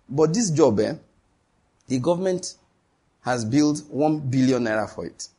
But 0.07 0.31
this 0.31 0.51
job, 0.51 0.79
eh, 0.79 0.93
the 1.87 1.97
government 1.97 2.53
has 3.25 3.43
built 3.43 3.81
one 3.89 4.19
billion 4.19 4.65
naira 4.65 4.87
for 4.87 5.07
it. 5.07 5.29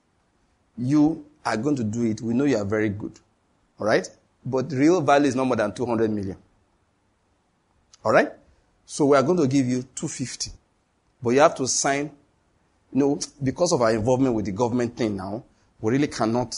You 0.76 1.24
are 1.46 1.56
going 1.56 1.76
to 1.76 1.84
do 1.84 2.02
it. 2.06 2.20
We 2.20 2.34
know 2.34 2.46
you 2.46 2.56
are 2.56 2.64
very 2.64 2.88
good. 2.88 3.20
All 3.78 3.86
right? 3.86 4.08
But 4.44 4.72
real 4.72 5.00
value 5.00 5.28
is 5.28 5.36
no 5.36 5.44
more 5.44 5.56
than 5.56 5.72
200 5.72 6.10
million. 6.10 6.36
All 8.04 8.12
right? 8.12 8.30
So 8.86 9.06
we 9.06 9.16
are 9.16 9.22
going 9.22 9.38
to 9.38 9.48
give 9.48 9.66
you 9.66 9.82
250. 9.82 10.50
But 11.22 11.30
you 11.30 11.40
have 11.40 11.54
to 11.56 11.66
sign, 11.66 12.10
you 12.92 12.98
know, 12.98 13.18
because 13.42 13.72
of 13.72 13.82
our 13.82 13.92
involvement 13.92 14.34
with 14.34 14.44
the 14.44 14.52
government 14.52 14.96
thing 14.96 15.16
now, 15.16 15.42
we 15.80 15.92
really 15.92 16.08
cannot 16.08 16.54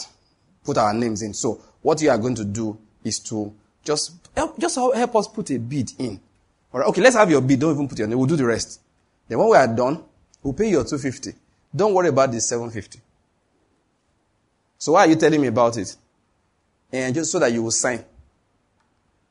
put 0.63 0.77
our 0.77 0.93
names 0.93 1.21
in. 1.21 1.33
So 1.33 1.61
what 1.81 2.01
you 2.01 2.09
are 2.09 2.17
going 2.17 2.35
to 2.35 2.45
do 2.45 2.77
is 3.03 3.19
to 3.21 3.53
just 3.83 4.29
help, 4.35 4.59
just 4.59 4.75
help 4.75 5.15
us 5.15 5.27
put 5.27 5.49
a 5.51 5.57
bid 5.57 5.91
in. 5.97 6.19
All 6.73 6.81
right? 6.81 6.89
Okay, 6.89 7.01
let's 7.01 7.15
have 7.15 7.31
your 7.31 7.41
bid. 7.41 7.59
Don't 7.59 7.73
even 7.73 7.87
put 7.87 7.99
your 7.99 8.07
name. 8.07 8.17
We'll 8.17 8.27
do 8.27 8.35
the 8.35 8.45
rest. 8.45 8.81
Then 9.27 9.39
when 9.39 9.49
we 9.49 9.55
are 9.57 9.67
done, 9.67 10.03
we'll 10.43 10.53
pay 10.53 10.65
you 10.65 10.71
your 10.71 10.83
250. 10.83 11.33
Don't 11.75 11.93
worry 11.93 12.09
about 12.09 12.31
the 12.31 12.41
750. 12.41 12.99
So 14.77 14.91
why 14.93 15.05
are 15.05 15.07
you 15.07 15.15
telling 15.15 15.41
me 15.41 15.47
about 15.47 15.77
it? 15.77 15.95
and 16.91 17.13
just 17.13 17.31
so 17.31 17.39
that 17.39 17.51
you 17.51 17.63
will 17.63 17.71
sign. 17.71 18.03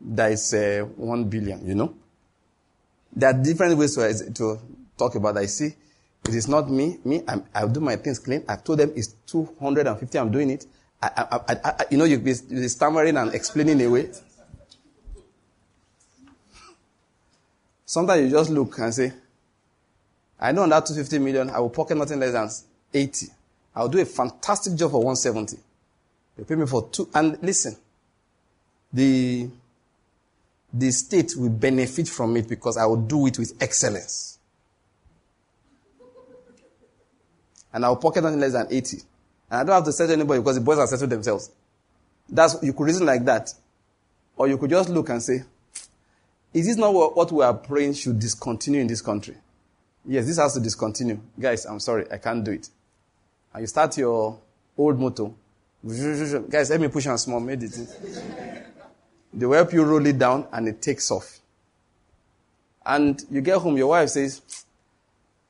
That 0.00 0.32
is 0.32 0.52
uh, 0.52 0.86
one 0.96 1.24
billion, 1.24 1.66
you 1.66 1.74
know. 1.74 1.94
There 3.16 3.30
are 3.30 3.32
different 3.32 3.78
ways 3.78 3.94
to, 3.94 4.30
to 4.34 4.58
talk 4.98 5.14
about 5.14 5.34
that. 5.34 5.42
You 5.42 5.48
see, 5.48 5.74
it 6.28 6.34
is 6.34 6.48
not 6.48 6.70
me. 6.70 6.98
Me, 7.02 7.22
I'm, 7.26 7.44
I'll 7.54 7.68
do 7.68 7.80
my 7.80 7.96
things 7.96 8.18
clean. 8.18 8.44
I 8.46 8.56
told 8.56 8.78
them 8.78 8.92
it's 8.94 9.14
250. 9.26 10.18
I'm 10.18 10.30
doing 10.30 10.50
it. 10.50 10.66
I, 11.02 11.40
I, 11.48 11.56
I, 11.64 11.84
you 11.90 11.98
know, 11.98 12.04
you'll 12.04 12.20
be, 12.20 12.34
you'll 12.48 12.62
be 12.62 12.68
stammering 12.68 13.16
and 13.16 13.34
explaining 13.34 13.80
away. 13.82 14.10
Sometimes 17.86 18.22
you 18.22 18.30
just 18.30 18.50
look 18.50 18.78
and 18.78 18.92
say, 18.92 19.12
I 20.38 20.52
know 20.52 20.62
on 20.62 20.68
that 20.70 20.84
250 20.84 21.18
million, 21.18 21.50
I 21.50 21.60
will 21.60 21.70
pocket 21.70 21.96
nothing 21.96 22.20
less 22.20 22.32
than 22.32 22.50
80. 22.92 23.26
I'll 23.74 23.88
do 23.88 24.00
a 24.00 24.04
fantastic 24.04 24.74
job 24.74 24.90
for 24.90 24.98
170. 24.98 25.56
They 26.36 26.44
pay 26.44 26.54
me 26.54 26.66
for 26.66 26.88
two. 26.90 27.08
And 27.14 27.38
listen, 27.42 27.76
the, 28.92 29.48
the 30.78 30.90
state 30.90 31.32
will 31.36 31.50
benefit 31.50 32.08
from 32.08 32.36
it 32.36 32.48
because 32.48 32.76
I 32.76 32.84
will 32.86 32.96
do 32.96 33.26
it 33.26 33.38
with 33.38 33.54
excellence. 33.60 34.38
And 37.72 37.84
I 37.84 37.88
will 37.88 37.96
pocket 37.96 38.22
nothing 38.22 38.40
less 38.40 38.52
than 38.52 38.66
80. 38.70 38.98
And 39.50 39.60
I 39.60 39.64
don't 39.64 39.74
have 39.74 39.84
to 39.84 39.92
settle 39.92 40.14
anybody 40.14 40.40
because 40.40 40.56
the 40.56 40.62
boys 40.62 40.78
are 40.78 40.86
settled 40.86 41.10
themselves. 41.10 41.50
That's, 42.28 42.56
you 42.62 42.72
could 42.72 42.84
reason 42.84 43.06
like 43.06 43.24
that. 43.24 43.52
Or 44.36 44.48
you 44.48 44.58
could 44.58 44.70
just 44.70 44.88
look 44.88 45.08
and 45.08 45.22
say, 45.22 45.44
is 46.52 46.66
this 46.66 46.76
not 46.76 46.92
what 46.92 47.30
we 47.32 47.44
are 47.44 47.54
praying 47.54 47.94
should 47.94 48.18
discontinue 48.18 48.80
in 48.80 48.86
this 48.86 49.00
country? 49.00 49.36
Yes, 50.04 50.26
this 50.26 50.38
has 50.38 50.54
to 50.54 50.60
discontinue. 50.60 51.20
Guys, 51.38 51.64
I'm 51.66 51.80
sorry, 51.80 52.06
I 52.10 52.18
can't 52.18 52.44
do 52.44 52.52
it. 52.52 52.68
And 53.52 53.62
you 53.62 53.66
start 53.66 53.96
your 53.98 54.38
old 54.76 54.98
motto. 54.98 55.34
Guys, 55.86 56.70
let 56.70 56.80
me 56.80 56.88
push 56.88 57.06
on 57.06 57.18
small, 57.18 57.40
made 57.40 57.62
it. 57.62 57.78
They 59.32 59.46
will 59.46 59.54
help 59.56 59.72
you 59.72 59.84
roll 59.84 60.04
it 60.06 60.18
down 60.18 60.46
and 60.52 60.68
it 60.68 60.80
takes 60.80 61.10
off. 61.10 61.40
And 62.84 63.22
you 63.30 63.40
get 63.40 63.58
home, 63.58 63.76
your 63.76 63.88
wife 63.88 64.10
says, 64.10 64.40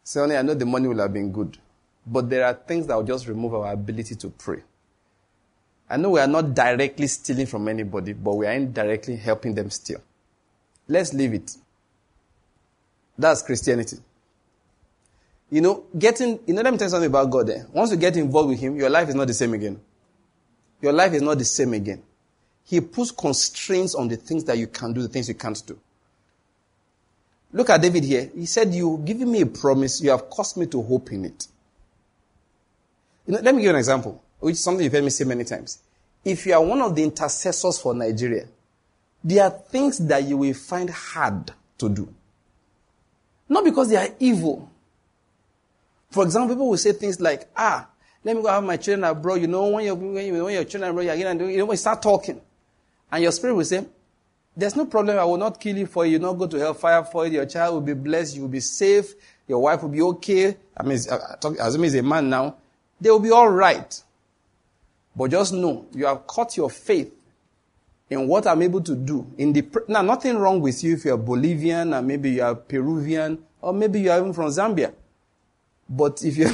Sonny, 0.02 0.36
I 0.36 0.42
know 0.42 0.54
the 0.54 0.66
money 0.66 0.88
will 0.88 0.98
have 0.98 1.12
been 1.12 1.32
good, 1.32 1.58
but 2.06 2.30
there 2.30 2.46
are 2.46 2.54
things 2.54 2.86
that 2.86 2.96
will 2.96 3.02
just 3.04 3.26
remove 3.26 3.54
our 3.54 3.72
ability 3.72 4.14
to 4.14 4.30
pray. 4.30 4.62
I 5.88 5.96
know 5.96 6.10
we 6.10 6.20
are 6.20 6.26
not 6.26 6.54
directly 6.54 7.06
stealing 7.06 7.46
from 7.46 7.68
anybody, 7.68 8.12
but 8.12 8.34
we 8.34 8.46
are 8.46 8.52
indirectly 8.52 9.16
helping 9.16 9.54
them 9.54 9.70
steal. 9.70 10.00
Let's 10.88 11.12
leave 11.12 11.34
it. 11.34 11.56
That's 13.18 13.42
Christianity. 13.42 13.98
You 15.50 15.60
know, 15.60 15.84
getting, 15.96 16.40
you 16.46 16.54
know, 16.54 16.62
let 16.62 16.72
me 16.72 16.78
tell 16.78 16.86
you 16.86 16.90
something 16.90 17.10
about 17.10 17.30
God 17.30 17.46
there. 17.46 17.58
Eh? 17.58 17.64
Once 17.72 17.92
you 17.92 17.96
get 17.96 18.16
involved 18.16 18.48
with 18.48 18.60
Him, 18.60 18.76
your 18.76 18.90
life 18.90 19.08
is 19.08 19.14
not 19.14 19.28
the 19.28 19.34
same 19.34 19.54
again. 19.54 19.80
Your 20.80 20.92
life 20.92 21.12
is 21.12 21.22
not 21.22 21.38
the 21.38 21.44
same 21.44 21.72
again. 21.72 22.02
He 22.66 22.80
puts 22.80 23.12
constraints 23.12 23.94
on 23.94 24.08
the 24.08 24.16
things 24.16 24.44
that 24.44 24.58
you 24.58 24.66
can 24.66 24.92
do, 24.92 25.00
the 25.00 25.08
things 25.08 25.28
you 25.28 25.34
can't 25.34 25.60
do. 25.66 25.78
Look 27.52 27.70
at 27.70 27.80
David 27.80 28.04
here. 28.04 28.30
He 28.34 28.44
said, 28.44 28.74
You 28.74 29.00
giving 29.04 29.30
me 29.30 29.40
a 29.40 29.46
promise, 29.46 30.00
you 30.00 30.10
have 30.10 30.28
caused 30.28 30.56
me 30.56 30.66
to 30.66 30.82
hope 30.82 31.12
in 31.12 31.24
it. 31.26 31.46
You 33.26 33.34
know, 33.34 33.40
let 33.40 33.54
me 33.54 33.62
give 33.62 33.66
you 33.66 33.70
an 33.70 33.76
example, 33.76 34.22
which 34.40 34.54
is 34.54 34.64
something 34.64 34.82
you've 34.82 34.92
heard 34.92 35.04
me 35.04 35.10
say 35.10 35.24
many 35.24 35.44
times. 35.44 35.78
If 36.24 36.44
you 36.44 36.54
are 36.54 36.62
one 36.62 36.82
of 36.82 36.94
the 36.96 37.04
intercessors 37.04 37.78
for 37.78 37.94
Nigeria, 37.94 38.46
there 39.22 39.44
are 39.44 39.50
things 39.50 39.98
that 39.98 40.24
you 40.24 40.36
will 40.36 40.54
find 40.54 40.90
hard 40.90 41.52
to 41.78 41.88
do. 41.88 42.12
Not 43.48 43.64
because 43.64 43.90
they 43.90 43.96
are 43.96 44.08
evil. 44.18 44.68
For 46.10 46.24
example, 46.24 46.56
people 46.56 46.70
will 46.70 46.76
say 46.76 46.92
things 46.92 47.20
like, 47.20 47.48
ah, 47.56 47.88
let 48.24 48.34
me 48.34 48.42
go 48.42 48.48
have 48.48 48.64
my 48.64 48.76
children 48.76 49.04
abroad. 49.04 49.40
You 49.40 49.46
know, 49.46 49.68
when, 49.68 49.84
you're, 49.84 49.94
when, 49.94 50.52
your 50.52 50.64
children 50.64 50.90
abroad, 50.90 51.02
you're 51.02 51.16
going 51.16 51.50
you 51.50 51.58
know, 51.58 51.70
you 51.70 51.76
start 51.76 52.02
talking. 52.02 52.40
And 53.10 53.22
your 53.22 53.32
spirit 53.32 53.54
will 53.54 53.64
say, 53.64 53.84
there's 54.56 54.74
no 54.74 54.86
problem. 54.86 55.18
I 55.18 55.24
will 55.24 55.36
not 55.36 55.60
kill 55.60 55.76
you 55.76 55.86
for 55.86 56.06
you. 56.06 56.12
You 56.12 56.18
not 56.18 56.34
go 56.34 56.46
to 56.46 56.58
hellfire 56.58 57.04
for 57.04 57.26
it. 57.26 57.32
Your 57.32 57.46
child 57.46 57.74
will 57.74 57.80
be 57.82 57.92
blessed. 57.94 58.36
You 58.36 58.42
will 58.42 58.48
be 58.48 58.60
safe. 58.60 59.14
Your 59.46 59.60
wife 59.60 59.82
will 59.82 59.90
be 59.90 60.00
okay. 60.02 60.56
I 60.76 60.82
mean, 60.82 60.98
assuming 61.60 61.84
he's 61.84 61.94
a 61.94 62.02
man 62.02 62.30
now, 62.30 62.56
they 63.00 63.10
will 63.10 63.20
be 63.20 63.30
all 63.30 63.50
right. 63.50 64.02
But 65.14 65.30
just 65.30 65.52
know, 65.52 65.86
you 65.92 66.06
have 66.06 66.26
caught 66.26 66.56
your 66.56 66.70
faith 66.70 67.12
in 68.08 68.26
what 68.28 68.46
I'm 68.46 68.62
able 68.62 68.80
to 68.82 68.94
do. 68.94 69.26
In 69.38 69.52
the 69.52 69.64
now, 69.88 70.02
nothing 70.02 70.36
wrong 70.36 70.60
with 70.60 70.82
you 70.82 70.94
if 70.94 71.04
you're 71.04 71.16
Bolivian 71.16 71.92
and 71.92 72.06
maybe 72.06 72.30
you 72.32 72.42
are 72.42 72.54
Peruvian 72.54 73.42
or 73.60 73.72
maybe 73.72 74.00
you 74.00 74.10
are 74.10 74.18
even 74.18 74.32
from 74.32 74.46
Zambia. 74.46 74.92
But 75.88 76.22
if 76.22 76.36
you're, 76.36 76.50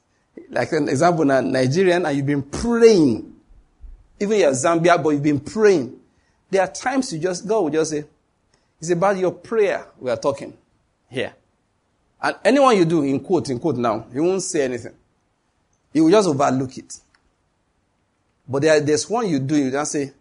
like 0.50 0.72
an 0.72 0.88
example, 0.88 1.24
Nigerian 1.24 2.06
and 2.06 2.16
you've 2.16 2.26
been 2.26 2.42
praying, 2.42 3.35
even 4.18 4.38
you're 4.38 4.52
Zambia, 4.52 5.02
but 5.02 5.10
you've 5.10 5.22
been 5.22 5.40
praying, 5.40 5.98
there 6.50 6.62
are 6.62 6.72
times 6.72 7.12
you 7.12 7.18
just, 7.18 7.46
God 7.46 7.60
will 7.60 7.70
just 7.70 7.90
say, 7.90 8.04
it's 8.80 8.90
about 8.90 9.16
your 9.16 9.32
prayer 9.32 9.86
we 9.98 10.10
are 10.10 10.16
talking 10.16 10.56
here. 11.08 11.34
And 12.20 12.36
anyone 12.44 12.76
you 12.76 12.84
do, 12.84 13.02
in 13.02 13.20
quote, 13.20 13.50
in 13.50 13.58
quote 13.58 13.76
now, 13.76 14.06
he 14.12 14.20
won't 14.20 14.42
say 14.42 14.64
anything. 14.64 14.94
He 15.92 16.00
will 16.00 16.10
just 16.10 16.28
overlook 16.28 16.76
it. 16.78 17.00
But 18.48 18.62
there, 18.62 18.80
there's 18.80 19.08
one 19.08 19.28
you 19.28 19.38
do, 19.38 19.56
you 19.56 19.70
just 19.70 19.92
say, 19.92 20.12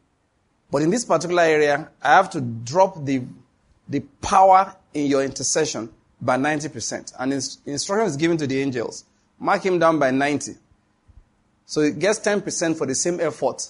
but 0.72 0.82
in 0.82 0.90
this 0.90 1.06
particular 1.06 1.44
area, 1.44 1.90
I 2.02 2.16
have 2.16 2.30
to 2.32 2.42
drop 2.42 3.06
the, 3.06 3.24
the 3.88 4.00
power 4.22 4.76
in 4.94 5.06
your 5.08 5.24
intercession 5.24 5.90
by 6.20 6.38
90%. 6.38 7.14
And 7.20 7.34
instruction 7.34 8.08
is 8.08 8.18
given 8.18 8.38
to 8.38 8.48
the 8.48 8.60
angels. 8.60 9.06
Mark 9.40 9.64
him 9.64 9.80
down 9.80 10.00
by 10.00 10.12
90. 10.12 10.56
So 11.66 11.82
he 11.82 11.92
gets 11.92 12.20
10% 12.20 12.78
for 12.78 12.86
the 12.88 12.96
same 12.96 13.20
effort 13.20 13.70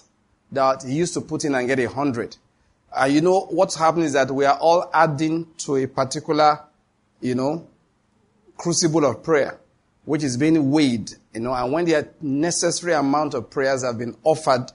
that 0.51 0.83
he 0.83 0.93
used 0.93 1.13
to 1.13 1.21
put 1.21 1.45
in 1.45 1.55
and 1.55 1.67
get 1.67 1.79
a 1.79 1.85
100. 1.85 2.37
Uh, 2.91 3.05
you 3.05 3.21
know, 3.21 3.41
what's 3.49 3.75
happening 3.75 4.05
is 4.05 4.13
that 4.13 4.31
we 4.31 4.45
are 4.45 4.57
all 4.57 4.89
adding 4.93 5.47
to 5.57 5.75
a 5.75 5.87
particular, 5.87 6.59
you 7.19 7.35
know, 7.35 7.67
crucible 8.57 9.05
of 9.05 9.21
prayer, 9.21 9.59
which 10.05 10.23
is 10.23 10.37
being 10.37 10.71
weighed, 10.71 11.11
you 11.33 11.41
know, 11.41 11.53
and 11.53 11.73
when 11.73 11.85
the 11.85 12.07
necessary 12.21 12.93
amount 12.93 13.33
of 13.33 13.49
prayers 13.49 13.83
have 13.83 13.97
been 13.97 14.15
offered, 14.23 14.71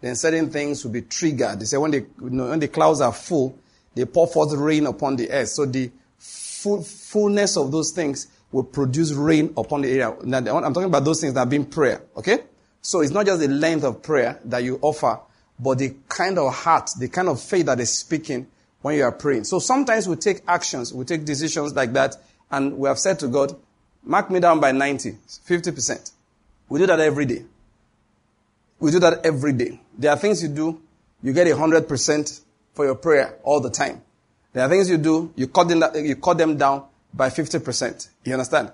then 0.00 0.14
certain 0.14 0.50
things 0.50 0.84
will 0.84 0.92
be 0.92 1.02
triggered. 1.02 1.58
They 1.58 1.64
say 1.64 1.76
when 1.76 1.90
the, 1.90 2.06
you 2.20 2.30
know, 2.30 2.50
when 2.50 2.60
the 2.60 2.68
clouds 2.68 3.00
are 3.00 3.12
full, 3.12 3.58
they 3.94 4.04
pour 4.04 4.26
forth 4.26 4.52
rain 4.52 4.86
upon 4.86 5.16
the 5.16 5.30
earth. 5.30 5.48
So 5.48 5.64
the 5.64 5.90
full, 6.18 6.82
fullness 6.82 7.56
of 7.56 7.72
those 7.72 7.90
things 7.92 8.28
will 8.52 8.64
produce 8.64 9.12
rain 9.12 9.52
upon 9.56 9.82
the 9.82 9.90
area. 9.90 10.14
Now, 10.22 10.38
I'm 10.38 10.72
talking 10.72 10.84
about 10.84 11.04
those 11.04 11.20
things 11.20 11.34
that 11.34 11.40
have 11.40 11.50
been 11.50 11.66
prayer, 11.66 12.02
okay? 12.16 12.38
So 12.84 13.00
it's 13.00 13.12
not 13.12 13.24
just 13.24 13.40
the 13.40 13.48
length 13.48 13.82
of 13.82 14.02
prayer 14.02 14.38
that 14.44 14.62
you 14.62 14.78
offer, 14.82 15.18
but 15.58 15.78
the 15.78 15.94
kind 16.06 16.38
of 16.38 16.54
heart, 16.54 16.90
the 16.98 17.08
kind 17.08 17.28
of 17.28 17.40
faith 17.40 17.64
that 17.64 17.80
is 17.80 17.90
speaking 17.90 18.46
when 18.82 18.94
you 18.96 19.04
are 19.04 19.10
praying. 19.10 19.44
So 19.44 19.58
sometimes 19.58 20.06
we 20.06 20.16
take 20.16 20.42
actions, 20.46 20.92
we 20.92 21.06
take 21.06 21.24
decisions 21.24 21.74
like 21.74 21.94
that, 21.94 22.16
and 22.50 22.76
we 22.76 22.86
have 22.86 22.98
said 22.98 23.18
to 23.20 23.28
God, 23.28 23.56
mark 24.02 24.30
me 24.30 24.38
down 24.38 24.60
by 24.60 24.72
90, 24.72 25.12
50%. 25.12 26.12
We 26.68 26.78
do 26.78 26.86
that 26.86 27.00
every 27.00 27.24
day. 27.24 27.44
We 28.78 28.90
do 28.90 29.00
that 29.00 29.24
every 29.24 29.54
day. 29.54 29.80
There 29.96 30.10
are 30.10 30.18
things 30.18 30.42
you 30.42 30.50
do, 30.50 30.78
you 31.22 31.32
get 31.32 31.46
100% 31.46 32.40
for 32.74 32.84
your 32.84 32.96
prayer 32.96 33.38
all 33.44 33.60
the 33.60 33.70
time. 33.70 34.02
There 34.52 34.62
are 34.62 34.68
things 34.68 34.90
you 34.90 34.98
do, 34.98 35.32
you 35.36 35.46
cut 35.46 35.68
them, 35.68 35.82
you 36.04 36.16
cut 36.16 36.36
them 36.36 36.58
down 36.58 36.84
by 37.14 37.30
50%. 37.30 38.08
You 38.24 38.34
understand? 38.34 38.72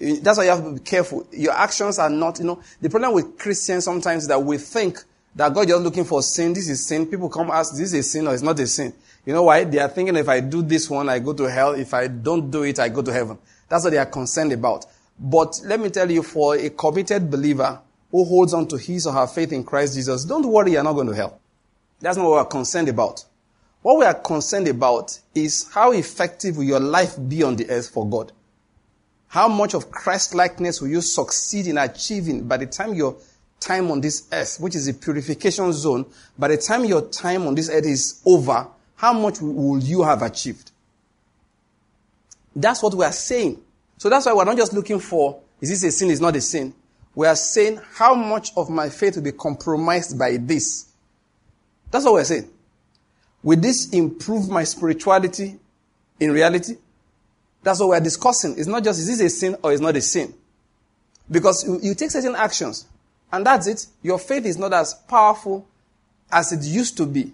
That's 0.00 0.38
why 0.38 0.44
you 0.44 0.50
have 0.50 0.64
to 0.64 0.72
be 0.72 0.80
careful. 0.80 1.26
Your 1.30 1.52
actions 1.52 1.98
are 1.98 2.08
not, 2.08 2.38
you 2.38 2.46
know, 2.46 2.62
the 2.80 2.88
problem 2.88 3.12
with 3.12 3.38
Christians 3.38 3.84
sometimes 3.84 4.26
that 4.28 4.42
we 4.42 4.56
think 4.56 4.98
that 5.36 5.52
God 5.52 5.68
just 5.68 5.82
looking 5.82 6.04
for 6.04 6.22
sin. 6.22 6.54
This 6.54 6.68
is 6.70 6.86
sin. 6.86 7.06
People 7.06 7.28
come 7.28 7.50
ask, 7.50 7.72
this 7.72 7.92
is 7.92 7.94
a 7.94 8.02
sin 8.02 8.26
or 8.26 8.32
it's 8.32 8.42
not 8.42 8.58
a 8.58 8.66
sin. 8.66 8.94
You 9.26 9.34
know 9.34 9.42
why? 9.42 9.64
They 9.64 9.78
are 9.78 9.88
thinking 9.88 10.16
if 10.16 10.28
I 10.28 10.40
do 10.40 10.62
this 10.62 10.88
one, 10.88 11.08
I 11.10 11.18
go 11.18 11.34
to 11.34 11.44
hell. 11.44 11.72
If 11.72 11.92
I 11.92 12.06
don't 12.06 12.50
do 12.50 12.62
it, 12.62 12.78
I 12.78 12.88
go 12.88 13.02
to 13.02 13.12
heaven. 13.12 13.38
That's 13.68 13.84
what 13.84 13.90
they 13.90 13.98
are 13.98 14.06
concerned 14.06 14.52
about. 14.52 14.86
But 15.18 15.60
let 15.64 15.78
me 15.78 15.90
tell 15.90 16.10
you, 16.10 16.22
for 16.22 16.56
a 16.56 16.70
committed 16.70 17.30
believer 17.30 17.78
who 18.10 18.24
holds 18.24 18.54
on 18.54 18.66
to 18.68 18.78
his 18.78 19.06
or 19.06 19.12
her 19.12 19.26
faith 19.26 19.52
in 19.52 19.64
Christ 19.64 19.94
Jesus, 19.94 20.24
don't 20.24 20.46
worry, 20.46 20.72
you're 20.72 20.82
not 20.82 20.94
going 20.94 21.08
to 21.08 21.14
hell. 21.14 21.38
That's 22.00 22.16
not 22.16 22.24
what 22.24 22.32
we're 22.32 22.44
concerned 22.46 22.88
about. 22.88 23.24
What 23.82 23.98
we 23.98 24.04
are 24.06 24.14
concerned 24.14 24.68
about 24.68 25.18
is 25.34 25.70
how 25.72 25.92
effective 25.92 26.56
will 26.56 26.64
your 26.64 26.80
life 26.80 27.16
be 27.28 27.42
on 27.42 27.56
the 27.56 27.68
earth 27.70 27.90
for 27.90 28.08
God? 28.08 28.32
How 29.30 29.46
much 29.46 29.74
of 29.74 29.92
Christ 29.92 30.34
likeness 30.34 30.80
will 30.80 30.88
you 30.88 31.00
succeed 31.00 31.68
in 31.68 31.78
achieving 31.78 32.48
by 32.48 32.56
the 32.56 32.66
time 32.66 32.94
your 32.94 33.16
time 33.60 33.88
on 33.92 34.00
this 34.00 34.26
earth, 34.32 34.58
which 34.58 34.74
is 34.74 34.88
a 34.88 34.94
purification 34.94 35.72
zone, 35.72 36.04
by 36.36 36.48
the 36.48 36.56
time 36.56 36.84
your 36.84 37.02
time 37.02 37.46
on 37.46 37.54
this 37.54 37.70
earth 37.70 37.86
is 37.86 38.20
over, 38.26 38.66
how 38.96 39.12
much 39.12 39.40
will 39.40 39.78
you 39.78 40.02
have 40.02 40.22
achieved? 40.22 40.72
That's 42.56 42.82
what 42.82 42.92
we 42.92 43.04
are 43.04 43.12
saying. 43.12 43.62
So 43.98 44.10
that's 44.10 44.26
why 44.26 44.32
we're 44.32 44.44
not 44.44 44.56
just 44.56 44.72
looking 44.72 44.98
for, 44.98 45.40
is 45.60 45.68
this 45.70 45.84
a 45.84 45.96
sin, 45.96 46.10
is 46.10 46.20
not 46.20 46.34
a 46.34 46.40
sin. 46.40 46.74
We 47.14 47.28
are 47.28 47.36
saying, 47.36 47.80
how 47.94 48.16
much 48.16 48.50
of 48.56 48.68
my 48.68 48.88
faith 48.88 49.14
will 49.14 49.22
be 49.22 49.30
compromised 49.30 50.18
by 50.18 50.38
this? 50.38 50.90
That's 51.92 52.04
what 52.04 52.14
we're 52.14 52.24
saying. 52.24 52.50
Will 53.44 53.60
this 53.60 53.90
improve 53.90 54.48
my 54.48 54.64
spirituality 54.64 55.56
in 56.18 56.32
reality? 56.32 56.78
That's 57.62 57.80
what 57.80 57.90
we're 57.90 58.00
discussing. 58.00 58.58
It's 58.58 58.66
not 58.66 58.84
just, 58.84 59.00
is 59.00 59.06
this 59.06 59.20
a 59.20 59.28
sin 59.28 59.56
or 59.62 59.72
is 59.72 59.80
not 59.80 59.96
a 59.96 60.00
sin? 60.00 60.34
Because 61.30 61.66
you, 61.66 61.78
you 61.82 61.94
take 61.94 62.10
certain 62.10 62.34
actions. 62.34 62.86
And 63.32 63.46
that's 63.46 63.66
it. 63.66 63.86
Your 64.02 64.18
faith 64.18 64.44
is 64.44 64.58
not 64.58 64.72
as 64.72 64.94
powerful 64.94 65.66
as 66.32 66.52
it 66.52 66.62
used 66.62 66.96
to 66.96 67.06
be. 67.06 67.32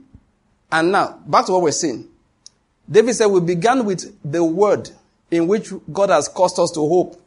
And 0.70 0.92
now, 0.92 1.18
back 1.26 1.46
to 1.46 1.52
what 1.52 1.62
we're 1.62 1.70
saying. 1.70 2.08
David 2.90 3.14
said, 3.14 3.26
We 3.26 3.40
began 3.40 3.84
with 3.84 4.14
the 4.30 4.44
word 4.44 4.90
in 5.30 5.46
which 5.46 5.72
God 5.92 6.10
has 6.10 6.28
caused 6.28 6.58
us 6.58 6.70
to 6.72 6.80
hope. 6.80 7.20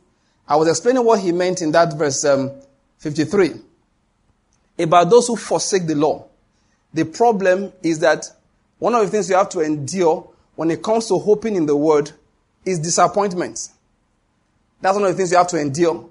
I 0.48 0.56
was 0.56 0.68
explaining 0.68 1.06
what 1.06 1.20
he 1.20 1.32
meant 1.32 1.62
in 1.62 1.72
that 1.72 1.94
verse 1.98 2.24
um, 2.26 2.52
53 3.00 3.54
about 4.80 5.10
those 5.10 5.28
who 5.28 5.36
forsake 5.36 5.86
the 5.86 5.96
law. 5.96 6.26
The 6.94 7.06
problem 7.06 7.72
is 7.84 8.00
that 8.00 8.26
one 8.80 8.96
of 8.96 9.02
the 9.02 9.08
things 9.10 9.30
you 9.30 9.36
have 9.36 9.50
to 9.50 9.60
endure 9.60 10.28
when 10.56 10.72
it 10.72 10.82
comes 10.82 11.08
to 11.08 11.18
hoping 11.18 11.56
in 11.56 11.66
the 11.66 11.76
word 11.76 12.12
is 12.70 12.80
disappointment. 12.80 13.70
That's 14.82 14.96
one 14.96 15.04
of 15.04 15.12
the 15.12 15.18
things 15.18 15.32
you 15.32 15.38
have 15.38 15.48
to 15.48 15.60
endure. 15.60 16.10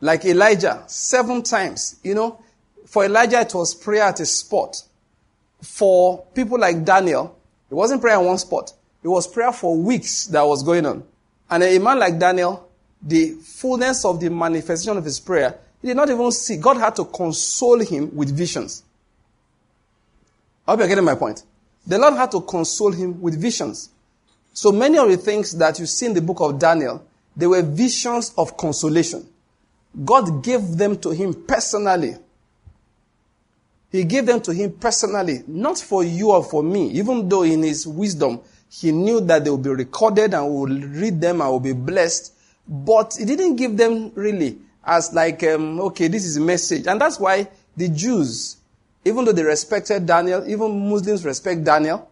Like 0.00 0.24
Elijah, 0.24 0.84
seven 0.86 1.42
times. 1.42 2.00
You 2.02 2.14
know, 2.14 2.42
for 2.86 3.04
Elijah, 3.04 3.40
it 3.40 3.54
was 3.54 3.74
prayer 3.74 4.04
at 4.04 4.20
a 4.20 4.26
spot. 4.26 4.82
For 5.62 6.24
people 6.34 6.58
like 6.58 6.84
Daniel, 6.84 7.36
it 7.70 7.74
wasn't 7.74 8.00
prayer 8.00 8.18
in 8.18 8.26
one 8.26 8.38
spot. 8.38 8.72
It 9.02 9.08
was 9.08 9.26
prayer 9.26 9.52
for 9.52 9.76
weeks 9.76 10.26
that 10.26 10.42
was 10.42 10.62
going 10.62 10.86
on. 10.86 11.04
And 11.50 11.62
a 11.62 11.78
man 11.78 11.98
like 11.98 12.18
Daniel, 12.18 12.68
the 13.02 13.32
fullness 13.32 14.04
of 14.04 14.20
the 14.20 14.30
manifestation 14.30 14.96
of 14.96 15.04
his 15.04 15.20
prayer, 15.20 15.58
he 15.82 15.88
did 15.88 15.96
not 15.96 16.10
even 16.10 16.30
see. 16.32 16.56
God 16.56 16.76
had 16.76 16.96
to 16.96 17.04
console 17.04 17.80
him 17.80 18.14
with 18.14 18.30
visions. 18.30 18.82
I 20.66 20.72
hope 20.72 20.80
you're 20.80 20.88
getting 20.88 21.04
my 21.04 21.14
point. 21.14 21.42
The 21.86 21.98
Lord 21.98 22.14
had 22.14 22.30
to 22.32 22.40
console 22.42 22.92
him 22.92 23.20
with 23.20 23.40
visions. 23.40 23.90
So 24.52 24.72
many 24.72 24.98
of 24.98 25.08
the 25.08 25.16
things 25.16 25.56
that 25.58 25.78
you 25.78 25.86
see 25.86 26.06
in 26.06 26.14
the 26.14 26.22
book 26.22 26.40
of 26.40 26.58
Daniel, 26.58 27.04
They 27.36 27.46
were 27.46 27.62
visions 27.62 28.34
of 28.36 28.56
consolation. 28.56 29.26
God 30.04 30.42
gave 30.42 30.76
them 30.76 30.98
to 30.98 31.10
him 31.10 31.34
personally. 31.46 32.16
He 33.90 34.04
gave 34.04 34.26
them 34.26 34.40
to 34.42 34.52
him 34.52 34.72
personally, 34.72 35.42
not 35.46 35.78
for 35.78 36.04
you 36.04 36.30
or 36.30 36.44
for 36.44 36.62
me, 36.62 36.90
even 36.90 37.28
though 37.28 37.42
in 37.42 37.62
his 37.62 37.86
wisdom, 37.86 38.40
he 38.68 38.92
knew 38.92 39.20
that 39.22 39.44
they 39.44 39.50
would 39.50 39.62
be 39.62 39.70
recorded 39.70 40.34
and 40.34 40.46
we 40.46 40.52
will 40.52 40.88
read 40.90 41.20
them 41.20 41.40
and 41.40 41.50
will 41.50 41.60
be 41.60 41.72
blessed. 41.72 42.34
But 42.68 43.14
he 43.18 43.24
didn't 43.24 43.56
give 43.56 43.76
them 43.76 44.12
really 44.14 44.58
as 44.84 45.12
like, 45.12 45.42
um, 45.42 45.80
okay, 45.80 46.06
this 46.08 46.24
is 46.24 46.36
a 46.36 46.40
message. 46.40 46.86
And 46.86 47.00
that's 47.00 47.18
why 47.18 47.48
the 47.76 47.88
Jews, 47.88 48.58
even 49.04 49.24
though 49.24 49.32
they 49.32 49.42
respected 49.42 50.06
Daniel, 50.06 50.48
even 50.48 50.88
Muslims 50.88 51.24
respect 51.24 51.64
Daniel, 51.64 52.08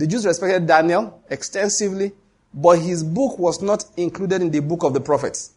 the 0.00 0.06
Jews 0.06 0.24
respected 0.24 0.66
Daniel 0.66 1.22
extensively, 1.28 2.12
but 2.54 2.78
his 2.78 3.04
book 3.04 3.38
was 3.38 3.60
not 3.60 3.84
included 3.98 4.40
in 4.40 4.50
the 4.50 4.60
book 4.60 4.82
of 4.82 4.94
the 4.94 5.00
prophets. 5.00 5.52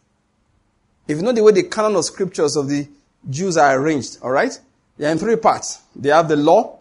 If 1.08 1.16
you 1.16 1.24
know 1.24 1.32
the 1.32 1.42
way 1.42 1.54
the 1.54 1.64
canon 1.64 1.96
of 1.96 2.04
scriptures 2.04 2.58
of 2.58 2.68
the 2.68 2.86
Jews 3.30 3.56
are 3.56 3.80
arranged, 3.80 4.22
alright? 4.22 4.60
They 4.98 5.06
are 5.06 5.14
in 5.14 5.18
three 5.18 5.38
parts. 5.38 5.80
They 5.96 6.10
have 6.10 6.28
the 6.28 6.36
law, 6.36 6.80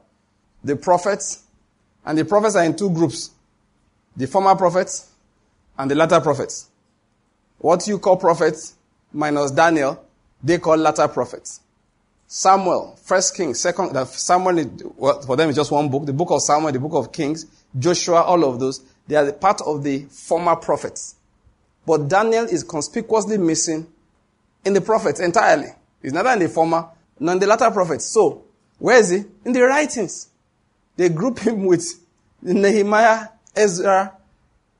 the 0.64 0.74
prophets, 0.74 1.44
and 2.04 2.18
the 2.18 2.24
prophets 2.24 2.56
are 2.56 2.64
in 2.64 2.74
two 2.74 2.90
groups. 2.90 3.30
The 4.16 4.26
former 4.26 4.56
prophets 4.56 5.12
and 5.78 5.88
the 5.88 5.94
latter 5.94 6.20
prophets. 6.20 6.66
What 7.58 7.86
you 7.86 8.00
call 8.00 8.16
prophets 8.16 8.74
minus 9.12 9.52
Daniel, 9.52 10.04
they 10.42 10.58
call 10.58 10.78
latter 10.78 11.06
prophets. 11.06 11.60
Samuel, 12.34 12.98
First 13.02 13.36
King, 13.36 13.52
Second, 13.52 13.94
Samuel, 14.06 14.64
well, 14.96 15.20
for 15.20 15.36
them 15.36 15.50
it's 15.50 15.56
just 15.56 15.70
one 15.70 15.90
book. 15.90 16.06
The 16.06 16.14
book 16.14 16.30
of 16.30 16.40
Samuel, 16.40 16.72
the 16.72 16.80
book 16.80 16.94
of 16.94 17.12
Kings, 17.12 17.44
Joshua, 17.78 18.22
all 18.22 18.42
of 18.46 18.58
those, 18.58 18.82
they 19.06 19.16
are 19.16 19.30
part 19.32 19.60
of 19.60 19.82
the 19.84 20.04
former 20.04 20.56
prophets. 20.56 21.16
But 21.86 22.08
Daniel 22.08 22.44
is 22.44 22.64
conspicuously 22.64 23.36
missing 23.36 23.86
in 24.64 24.72
the 24.72 24.80
prophets 24.80 25.20
entirely. 25.20 25.68
He's 26.00 26.14
neither 26.14 26.30
in 26.30 26.38
the 26.38 26.48
former 26.48 26.88
nor 27.20 27.34
in 27.34 27.38
the 27.38 27.46
latter 27.46 27.70
prophets. 27.70 28.06
So, 28.06 28.44
where 28.78 28.98
is 28.98 29.10
he? 29.10 29.24
In 29.44 29.52
the 29.52 29.60
writings. 29.64 30.30
They 30.96 31.10
group 31.10 31.38
him 31.38 31.66
with 31.66 31.84
Nehemiah, 32.40 33.28
Ezra, 33.54 34.16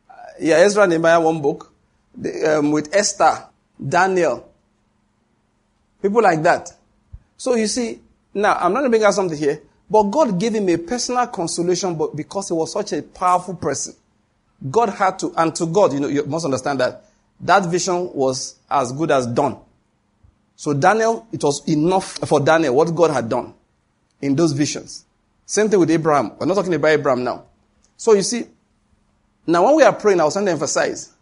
uh, 0.09 0.15
yeah, 0.41 0.57
Ezra, 0.57 0.87
Nehemiah, 0.87 1.21
one 1.21 1.43
book, 1.43 1.71
the, 2.17 2.61
um, 2.61 2.71
with 2.71 2.97
Esther, 2.97 3.47
Daniel, 3.87 4.51
people 6.01 6.23
like 6.23 6.43
that. 6.45 6.73
So 7.43 7.57
you 7.57 7.67
see, 7.67 7.99
now 8.35 8.55
I'm 8.55 8.73
not 8.73 8.83
going 8.83 8.85
to 8.85 8.91
bring 8.91 9.03
out 9.03 9.15
something 9.15 9.37
here, 9.37 9.61
but 9.91 10.05
God 10.05 10.39
gave 10.39 10.55
him 10.55 10.69
a 10.69 10.77
personal 10.77 11.27
consolation, 11.27 11.97
but 11.97 12.15
because 12.15 12.47
he 12.47 12.55
was 12.55 12.73
such 12.73 12.93
a 12.93 13.03
powerful 13.03 13.57
person, 13.57 13.97
God 14.71 14.91
had 14.91 15.19
to, 15.19 15.35
and 15.37 15.53
to 15.57 15.67
God, 15.67 15.93
you 15.93 15.99
know, 15.99 16.07
you 16.07 16.25
must 16.25 16.45
understand 16.45 16.79
that 16.79 17.05
that 17.41 17.67
vision 17.67 18.13
was 18.13 18.61
as 18.71 18.93
good 18.93 19.11
as 19.11 19.27
done. 19.27 19.57
So 20.55 20.73
Daniel, 20.73 21.27
it 21.33 21.43
was 21.43 21.69
enough 21.69 22.19
for 22.29 22.39
Daniel 22.39 22.77
what 22.77 22.95
God 22.95 23.11
had 23.11 23.29
done 23.29 23.55
in 24.21 24.37
those 24.37 24.53
visions. 24.53 25.05
Same 25.45 25.69
thing 25.69 25.81
with 25.81 25.91
Abraham. 25.91 26.39
We're 26.39 26.47
not 26.47 26.55
talking 26.55 26.75
about 26.75 26.93
Abraham 26.93 27.25
now. 27.25 27.47
So 27.97 28.13
you 28.13 28.23
see, 28.23 28.47
now 29.49 29.65
when 29.65 29.75
we 29.75 29.83
are 29.83 29.93
praying, 29.93 30.21
I 30.21 30.25
was 30.27 30.35
trying 30.35 30.47
to 30.47 30.53
emphasize, 30.53 31.13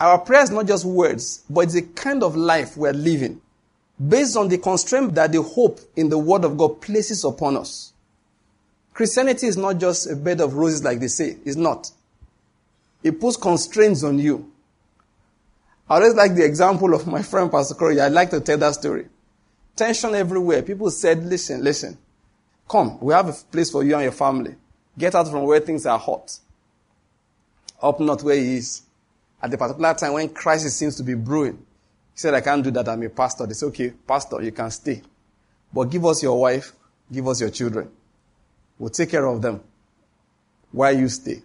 our 0.00 0.18
prayer 0.18 0.42
is 0.42 0.50
not 0.50 0.66
just 0.66 0.84
words, 0.84 1.44
but 1.48 1.60
it's 1.60 1.76
a 1.76 1.82
kind 1.82 2.24
of 2.24 2.34
life 2.34 2.76
we're 2.76 2.92
living 2.92 3.40
based 4.06 4.36
on 4.36 4.48
the 4.48 4.58
constraint 4.58 5.14
that 5.14 5.32
the 5.32 5.42
hope 5.42 5.80
in 5.96 6.08
the 6.08 6.18
Word 6.18 6.44
of 6.44 6.56
God 6.56 6.80
places 6.80 7.24
upon 7.24 7.56
us. 7.56 7.92
Christianity 8.94 9.46
is 9.46 9.56
not 9.56 9.78
just 9.78 10.10
a 10.10 10.16
bed 10.16 10.40
of 10.40 10.54
roses 10.54 10.82
like 10.84 11.00
they 11.00 11.08
say. 11.08 11.36
It's 11.44 11.56
not. 11.56 11.90
It 13.02 13.20
puts 13.20 13.36
constraints 13.36 14.02
on 14.02 14.18
you. 14.18 14.50
I 15.88 15.96
always 15.96 16.14
like 16.14 16.34
the 16.34 16.44
example 16.44 16.94
of 16.94 17.06
my 17.06 17.22
friend 17.22 17.50
Pastor 17.50 17.74
Corey. 17.74 18.00
I 18.00 18.08
like 18.08 18.30
to 18.30 18.40
tell 18.40 18.58
that 18.58 18.74
story. 18.74 19.06
Tension 19.74 20.14
everywhere. 20.14 20.62
People 20.62 20.90
said, 20.90 21.24
listen, 21.24 21.62
listen. 21.62 21.96
Come, 22.68 22.98
we 23.00 23.14
have 23.14 23.28
a 23.28 23.32
place 23.32 23.70
for 23.70 23.82
you 23.82 23.94
and 23.94 24.02
your 24.02 24.12
family. 24.12 24.56
Get 24.98 25.14
out 25.14 25.28
from 25.28 25.44
where 25.44 25.60
things 25.60 25.86
are 25.86 25.98
hot. 25.98 26.38
Up 27.80 28.00
north 28.00 28.22
where 28.22 28.36
he 28.36 28.56
is. 28.56 28.82
At 29.40 29.52
the 29.52 29.56
particular 29.56 29.94
time 29.94 30.14
when 30.14 30.28
crisis 30.30 30.76
seems 30.76 30.96
to 30.96 31.04
be 31.04 31.14
brewing. 31.14 31.64
He 32.18 32.20
said, 32.20 32.34
I 32.34 32.40
can't 32.40 32.64
do 32.64 32.72
that. 32.72 32.88
I'm 32.88 33.00
a 33.04 33.08
pastor. 33.10 33.46
They 33.46 33.54
said, 33.54 33.66
okay, 33.66 33.90
pastor, 33.90 34.42
you 34.42 34.50
can 34.50 34.72
stay. 34.72 35.02
But 35.72 35.84
give 35.84 36.04
us 36.04 36.20
your 36.20 36.40
wife, 36.40 36.72
give 37.12 37.28
us 37.28 37.40
your 37.40 37.50
children. 37.50 37.88
We'll 38.76 38.90
take 38.90 39.12
care 39.12 39.24
of 39.24 39.40
them 39.40 39.60
while 40.72 40.98
you 40.98 41.08
stay. 41.08 41.40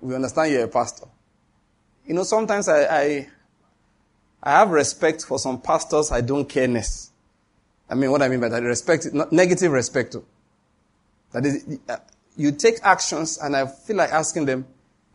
We 0.00 0.14
understand 0.14 0.52
you're 0.52 0.62
a 0.62 0.68
pastor. 0.68 1.06
You 2.06 2.14
know, 2.14 2.22
sometimes 2.22 2.68
I, 2.68 2.84
I, 2.84 3.28
I 4.40 4.50
have 4.52 4.70
respect 4.70 5.24
for 5.24 5.40
some 5.40 5.60
pastors 5.60 6.12
I 6.12 6.20
don't 6.20 6.48
careness. 6.48 7.10
I 7.90 7.96
mean, 7.96 8.12
what 8.12 8.22
I 8.22 8.28
mean 8.28 8.38
by 8.38 8.48
that, 8.50 8.62
respect, 8.62 9.08
negative 9.32 9.72
respect. 9.72 10.14
That 11.32 11.46
is, 11.46 11.80
you 12.36 12.52
take 12.52 12.76
actions 12.84 13.38
and 13.42 13.56
I 13.56 13.66
feel 13.66 13.96
like 13.96 14.12
asking 14.12 14.44
them, 14.44 14.66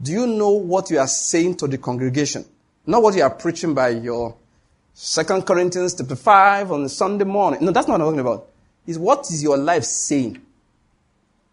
do 0.01 0.11
you 0.11 0.27
know 0.27 0.49
what 0.49 0.89
you 0.89 0.99
are 0.99 1.07
saying 1.07 1.55
to 1.59 1.67
the 1.69 1.77
congregation? 1.77 2.43
Not 2.85 3.01
what 3.01 3.15
you 3.15 3.23
are 3.23 3.29
preaching 3.29 3.73
by 3.73 3.89
your 3.91 4.35
Second 4.93 5.45
Corinthians 5.45 5.95
chapter 5.95 6.15
5 6.15 6.71
on 6.71 6.89
Sunday 6.89 7.25
morning. 7.25 7.63
No, 7.63 7.71
that's 7.71 7.87
not 7.87 7.99
what 7.99 8.01
I'm 8.01 8.07
talking 8.07 8.19
about. 8.19 8.47
It's 8.85 8.97
what 8.97 9.29
is 9.31 9.41
your 9.41 9.57
life 9.57 9.83
saying? 9.83 10.41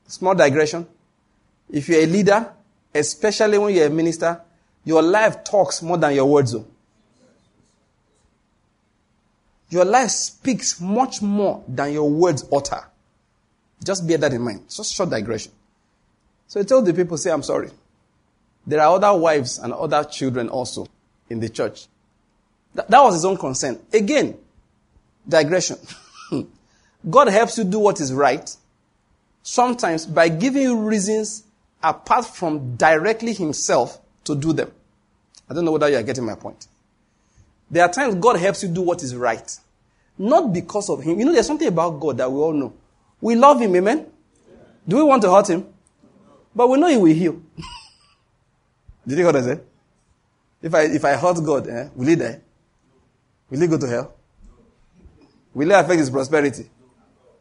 Small 0.06 0.34
digression. 0.34 0.86
If 1.70 1.88
you're 1.88 2.02
a 2.02 2.06
leader, 2.06 2.52
especially 2.94 3.58
when 3.58 3.74
you're 3.74 3.86
a 3.86 3.90
minister, 3.90 4.40
your 4.84 5.02
life 5.02 5.44
talks 5.44 5.82
more 5.82 5.98
than 5.98 6.14
your 6.14 6.24
words 6.26 6.52
do. 6.52 6.66
Your 9.70 9.84
life 9.84 10.08
speaks 10.10 10.80
much 10.80 11.20
more 11.20 11.62
than 11.68 11.92
your 11.92 12.08
words 12.08 12.44
utter. 12.50 12.84
Just 13.84 14.08
bear 14.08 14.18
that 14.18 14.32
in 14.32 14.40
mind. 14.40 14.64
Just 14.68 14.94
short 14.94 15.10
digression. 15.10 15.52
So 16.46 16.58
he 16.58 16.66
told 16.66 16.86
the 16.86 16.94
people, 16.94 17.18
say, 17.18 17.30
I'm 17.30 17.42
sorry. 17.42 17.70
There 18.66 18.80
are 18.80 18.96
other 18.96 19.14
wives 19.18 19.58
and 19.58 19.72
other 19.72 20.04
children 20.04 20.48
also 20.48 20.86
in 21.28 21.40
the 21.40 21.50
church. 21.50 21.86
That, 22.74 22.90
was 22.90 23.14
his 23.14 23.24
own 23.24 23.36
concern. 23.36 23.80
Again, 23.92 24.36
digression. 25.28 25.78
God 27.10 27.28
helps 27.28 27.58
you 27.58 27.64
do 27.64 27.78
what 27.78 28.00
is 28.00 28.12
right, 28.12 28.54
sometimes 29.42 30.06
by 30.06 30.28
giving 30.28 30.62
you 30.62 30.78
reasons 30.78 31.44
apart 31.82 32.26
from 32.26 32.76
directly 32.76 33.32
himself 33.32 33.98
to 34.24 34.34
do 34.34 34.52
them. 34.52 34.70
I 35.48 35.54
don't 35.54 35.64
know 35.64 35.72
whether 35.72 35.88
you 35.88 35.96
are 35.96 36.02
getting 36.02 36.24
my 36.24 36.34
point. 36.34 36.66
There 37.70 37.82
are 37.84 37.90
times 37.90 38.16
God 38.16 38.36
helps 38.38 38.62
you 38.62 38.68
do 38.68 38.82
what 38.82 39.02
is 39.02 39.14
right. 39.14 39.58
Not 40.18 40.52
because 40.52 40.90
of 40.90 41.02
him. 41.02 41.18
You 41.18 41.26
know, 41.26 41.32
there's 41.32 41.46
something 41.46 41.68
about 41.68 42.00
God 42.00 42.18
that 42.18 42.30
we 42.30 42.38
all 42.38 42.52
know. 42.52 42.72
We 43.20 43.36
love 43.36 43.60
him, 43.60 43.74
amen? 43.76 44.06
Do 44.86 44.96
we 44.96 45.02
want 45.02 45.22
to 45.22 45.30
hurt 45.30 45.48
him? 45.48 45.66
But 46.54 46.68
we 46.68 46.78
know 46.78 46.88
he 46.88 46.96
will 46.96 47.14
heal. 47.14 47.40
Did 49.06 49.16
you 49.18 49.24
hear 49.24 49.26
what 49.26 49.36
I 49.36 49.42
said? 49.42 49.64
If 50.60 50.74
I, 50.74 50.82
if 50.82 51.04
I 51.04 51.12
hurt 51.14 51.42
God, 51.44 51.68
eh, 51.68 51.88
will 51.94 52.08
he 52.08 52.16
die? 52.16 52.40
Will 53.50 53.60
he 53.60 53.66
go 53.66 53.78
to 53.78 53.86
hell? 53.86 54.14
Will 55.54 55.70
it 55.70 55.74
affect 55.74 55.98
his 55.98 56.10
prosperity? 56.10 56.68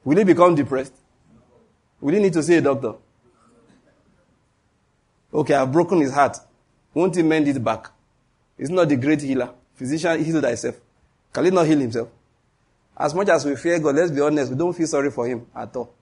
Will 0.03 0.17
he 0.17 0.23
become 0.23 0.55
depressed? 0.55 0.93
Will 1.99 2.13
he 2.13 2.21
need 2.21 2.33
to 2.33 2.43
see 2.43 2.55
a 2.55 2.61
doctor? 2.61 2.93
Okay, 5.33 5.53
I've 5.53 5.71
broken 5.71 5.99
his 5.99 6.13
heart. 6.13 6.37
Won't 6.93 7.15
he 7.15 7.23
mend 7.23 7.47
it 7.47 7.63
back? 7.63 7.91
He's 8.57 8.69
not 8.69 8.89
the 8.89 8.95
great 8.95 9.21
healer. 9.21 9.53
Physician, 9.75 10.23
heal 10.23 10.41
thyself. 10.41 10.75
Can 11.33 11.45
he 11.45 11.51
not 11.51 11.67
heal 11.67 11.77
himself? 11.77 12.09
As 12.97 13.13
much 13.13 13.29
as 13.29 13.45
we 13.45 13.55
fear 13.55 13.79
God, 13.79 13.95
let's 13.95 14.11
be 14.11 14.21
honest, 14.21 14.51
we 14.51 14.57
don't 14.57 14.73
feel 14.73 14.87
sorry 14.87 15.11
for 15.11 15.27
him 15.27 15.45
at 15.55 15.75
all. 15.75 15.93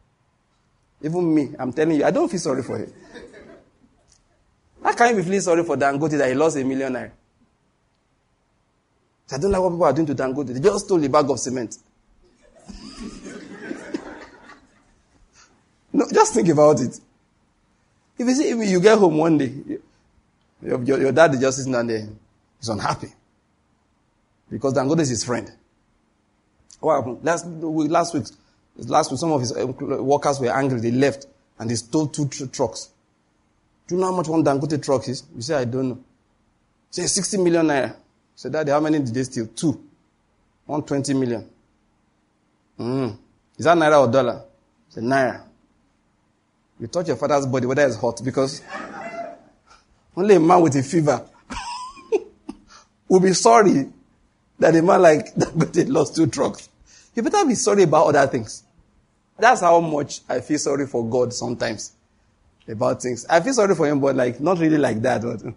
Even 1.02 1.36
me, 1.36 1.54
I'm 1.60 1.74
telling 1.74 1.98
you, 1.98 2.06
I 2.06 2.12
don't 2.12 2.30
feel 2.30 2.40
sorry 2.40 2.64
for 2.64 2.78
him. 2.78 2.94
How 4.82 4.94
can 4.94 5.10
you 5.10 5.16
be 5.18 5.24
feeling 5.24 5.42
sorry 5.42 5.64
for 5.64 5.76
Dangote 5.76 6.18
that 6.18 6.30
he 6.30 6.36
lost 6.36 6.56
a 6.56 6.64
million 6.64 6.96
I 9.32 9.38
don't 9.38 9.52
like 9.52 9.62
what 9.62 9.70
people 9.72 9.86
are 9.86 9.94
doing 9.94 10.06
to 10.08 10.16
Dangote. 10.16 10.48
They 10.54 10.60
just 10.60 10.86
stole 10.86 11.04
a 11.04 11.10
bag 11.10 11.30
of 11.30 11.40
cement. 11.40 11.78
no, 15.94 16.06
just 16.14 16.34
think 16.34 16.48
about 16.50 16.80
it. 16.80 17.00
If 18.18 18.28
you 18.28 18.36
see, 18.36 18.50
if 18.50 18.70
you 18.70 18.80
get 18.80 18.98
home 18.98 19.18
one 19.18 19.38
day, 19.38 19.52
your, 20.62 20.84
your, 20.84 21.00
your 21.02 21.12
dad 21.12 21.34
is 21.34 21.40
just 21.42 21.58
sitting 21.58 21.74
down 21.74 21.88
there, 21.88 22.08
he's 22.60 22.70
unhappy. 22.70 23.08
Because 24.50 24.74
Dangote 24.74 25.00
is 25.02 25.10
his 25.10 25.24
friend. 25.24 25.52
What 26.80 26.98
happened? 26.98 27.20
Last, 27.24 27.48
last 27.48 28.14
week, 28.14 28.26
last 28.88 29.12
week, 29.12 29.20
some 29.20 29.32
of 29.32 29.42
his 29.42 29.56
uh, 29.58 29.66
workers 29.66 30.40
were 30.40 30.56
angry. 30.56 30.80
They 30.80 30.92
left 30.92 31.26
and 31.58 31.70
they 31.70 31.76
stole 31.76 32.08
two 32.08 32.28
tr- 32.28 32.46
trucks. 32.46 32.90
Do 33.88 33.96
you 33.96 34.02
know 34.02 34.12
how 34.12 34.18
much 34.18 34.28
one 34.28 34.44
Dangote 34.44 34.84
truck 34.84 35.08
is? 35.08 35.24
You 35.36 35.42
say, 35.42 35.56
I 35.56 35.66
don't 35.66 35.90
know. 35.90 36.00
Say, 36.92 37.06
60 37.08 37.38
million 37.38 37.66
naira. 37.68 37.96
Say, 38.36 38.50
Daddy, 38.50 38.72
how 38.72 38.80
many 38.80 39.00
did 39.00 39.14
they 39.14 39.24
steal? 39.24 39.48
Two. 39.48 39.72
120 40.66 41.14
million. 41.14 41.50
Mm. 42.80 43.18
Is 43.58 43.66
that 43.66 43.78
naira 43.78 44.06
or 44.06 44.12
dollar? 44.12 44.44
Say, 44.90 45.02
naira. 45.02 45.44
You 46.80 46.88
touch 46.88 47.08
your 47.08 47.16
father's 47.16 47.46
body, 47.46 47.66
whether 47.66 47.86
it's 47.86 47.96
hot, 47.96 48.22
because 48.24 48.62
only 50.18 50.36
a 50.36 50.40
man 50.40 50.62
with 50.62 50.76
a 50.76 50.84
fever 50.84 51.26
will 53.08 53.22
be 53.22 53.34
sorry 53.34 53.88
that 54.60 54.76
a 54.76 54.82
man 54.82 55.02
like 55.02 55.34
Dangote 55.36 55.90
lost 55.90 56.16
two 56.16 56.28
trucks. 56.28 56.70
You 57.16 57.24
better 57.24 57.46
be 57.46 57.56
sorry 57.56 57.84
about 57.84 58.08
other 58.08 58.28
things. 58.28 58.64
That's 59.38 59.62
how 59.62 59.80
much 59.80 60.22
I 60.28 60.42
feel 60.42 60.60
sorry 60.60 60.88
for 60.88 61.08
God 61.10 61.34
sometimes 61.34 61.94
about 62.68 63.02
things. 63.02 63.26
I 63.30 63.40
feel 63.40 63.54
sorry 63.54 63.76
for 63.76 63.88
him, 63.88 64.00
but 64.00 64.16
like 64.16 64.40
not 64.40 64.60
really 64.60 64.78
like 64.78 65.02
that. 65.02 65.24
I 65.24 65.54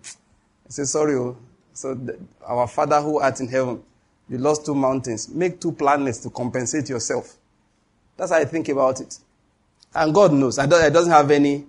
say 0.69 0.85
sorry. 0.85 1.35
So 1.79 1.95
the, 1.95 2.19
our 2.45 2.67
Father 2.67 3.01
who 3.01 3.21
art 3.21 3.39
in 3.39 3.47
heaven, 3.47 3.81
you 4.29 4.39
lost 4.39 4.67
two 4.67 4.75
mountains. 4.75 5.29
Make 5.29 5.61
two 5.61 5.71
planets 5.71 6.19
to 6.25 6.31
compensate 6.31 6.89
yourself. 6.89 7.37
That's 8.17 8.33
how 8.33 8.39
I 8.39 8.47
think 8.47 8.69
about 8.69 9.01
it. 9.01 9.17
And 9.95 10.13
God 10.13 10.33
knows. 10.33 10.59
I, 10.59 10.67
don't, 10.67 10.83
I 10.83 10.91
doesn't 10.91 11.13
have 11.13 11.31
any 11.31 11.65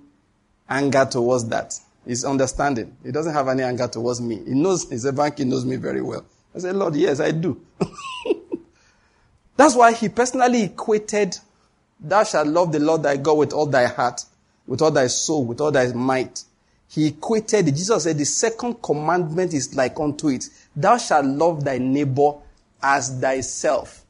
anger 0.68 1.06
towards 1.06 1.48
that. 1.50 1.76
He's 2.08 2.26
understanding. 2.26 2.98
He 3.06 3.12
doesn't 3.12 3.34
have 3.34 3.50
any 3.50 3.62
anger 3.62 3.88
towards 3.88 4.20
me. 4.20 4.38
He 4.44 4.56
knows, 4.56 4.90
he's 4.90 5.06
a 5.06 5.14
bank, 5.14 5.38
he 5.38 5.44
knows 5.44 5.64
me 5.64 5.76
very 5.76 6.02
well. 6.02 6.26
I 6.56 6.60
said, 6.60 6.76
Lord, 6.76 6.96
yes, 6.96 7.20
I 7.20 7.30
do. 7.30 7.62
That's 9.58 9.76
why 9.76 9.94
he 9.94 10.10
personally 10.10 10.64
equated, 10.64 11.38
thou 12.00 12.24
shalt 12.24 12.48
love 12.48 12.72
the 12.72 12.80
Lord 12.80 13.04
thy 13.04 13.18
God 13.18 13.38
with 13.38 13.54
all 13.54 13.68
thy 13.68 13.86
heart, 13.86 14.26
with 14.66 14.82
all 14.82 14.90
thy 14.90 15.06
soul, 15.06 15.46
with 15.46 15.62
all 15.62 15.72
thy 15.72 15.94
might. 15.94 16.46
He 16.90 17.08
equated. 17.08 17.68
Jesus 17.68 18.04
said 18.04 18.18
the 18.18 18.26
second 18.26 18.82
commandment 18.82 19.54
is 19.54 19.76
like 19.76 20.00
unto 20.00 20.30
it. 20.30 20.50
Thou 20.76 20.98
shalt 20.98 21.26
love 21.26 21.64
thy 21.64 21.78
neighbor 21.78 22.34
as 22.82 23.20
thyself. 23.20 24.04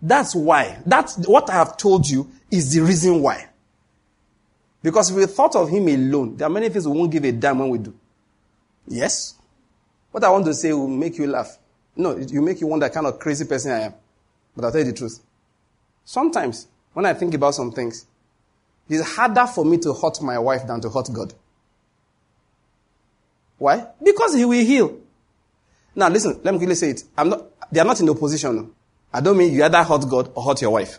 That's 0.00 0.34
why. 0.34 0.78
That's 0.84 1.16
what 1.28 1.48
I 1.48 1.54
have 1.54 1.76
told 1.76 2.08
you 2.08 2.28
is 2.50 2.74
the 2.74 2.80
reason 2.80 3.22
why. 3.22 3.48
Because 4.82 5.10
if 5.10 5.16
we 5.16 5.26
thought 5.26 5.54
of 5.54 5.68
him 5.68 5.86
alone, 5.86 6.36
there 6.36 6.48
are 6.48 6.50
many 6.50 6.68
things 6.68 6.88
we 6.88 6.98
won't 6.98 7.12
give 7.12 7.24
a 7.24 7.30
damn 7.30 7.60
when 7.60 7.68
we 7.68 7.78
do. 7.78 7.94
Yes. 8.88 9.36
What 10.10 10.24
I 10.24 10.30
want 10.30 10.44
to 10.46 10.54
say 10.54 10.72
will 10.72 10.88
make 10.88 11.18
you 11.18 11.28
laugh. 11.28 11.56
No, 11.94 12.14
will 12.14 12.42
make 12.42 12.60
you 12.60 12.66
wonder 12.66 12.88
kind 12.88 13.06
of 13.06 13.20
crazy 13.20 13.44
person 13.44 13.70
I 13.70 13.80
am. 13.82 13.94
But 14.56 14.64
I'll 14.64 14.72
tell 14.72 14.80
you 14.80 14.86
the 14.86 14.92
truth. 14.92 15.20
Sometimes, 16.04 16.66
when 16.94 17.06
I 17.06 17.14
think 17.14 17.32
about 17.34 17.54
some 17.54 17.70
things, 17.70 18.06
it's 18.88 19.14
harder 19.14 19.46
for 19.46 19.64
me 19.64 19.78
to 19.78 19.94
hurt 19.94 20.20
my 20.20 20.38
wife 20.40 20.66
than 20.66 20.80
to 20.80 20.90
hurt 20.90 21.08
God. 21.12 21.32
Why? 23.62 23.86
Because 24.02 24.34
He 24.34 24.44
will 24.44 24.64
heal. 24.64 24.98
Now, 25.94 26.08
listen, 26.08 26.40
let 26.42 26.52
me 26.52 26.58
quickly 26.58 26.74
say 26.74 26.90
it. 26.90 27.04
I'm 27.16 27.28
not, 27.28 27.44
they 27.70 27.78
are 27.78 27.84
not 27.84 28.00
in 28.00 28.10
opposition. 28.10 28.72
I 29.12 29.20
don't 29.20 29.36
mean 29.36 29.52
you 29.52 29.62
either 29.62 29.84
hurt 29.84 30.08
God 30.08 30.32
or 30.34 30.42
hurt 30.42 30.60
your 30.62 30.72
wife. 30.72 30.98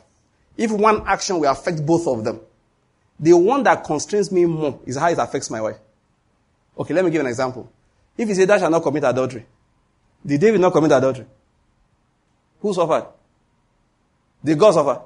If 0.56 0.72
one 0.72 1.03
action 1.06 1.40
will 1.40 1.52
affect 1.52 1.85
both 1.85 2.07
of 2.07 2.23
them, 2.23 2.40
the 3.19 3.34
one 3.34 3.64
that 3.64 3.84
constrains 3.84 4.31
me 4.31 4.45
more 4.45 4.80
is 4.85 4.95
how 4.95 5.10
it 5.10 5.18
affects 5.18 5.49
my 5.49 5.60
wife. 5.60 5.76
Okay, 6.80 6.94
let 6.94 7.03
me 7.03 7.11
give 7.11 7.19
an 7.19 7.27
example. 7.27 7.69
If 8.18 8.30
you 8.30 8.35
say, 8.35 8.45
Thou 8.45 8.57
shalt 8.57 8.72
not 8.72 8.81
commit 8.81 9.03
adultery, 9.03 9.45
did 10.26 10.40
David 10.40 10.61
not 10.61 10.72
commit 10.72 10.94
adultery? 10.94 11.26
Who 12.61 12.73
suffered? 12.73 13.07
Did 14.41 14.57
God 14.57 14.72
suffer? 14.72 15.02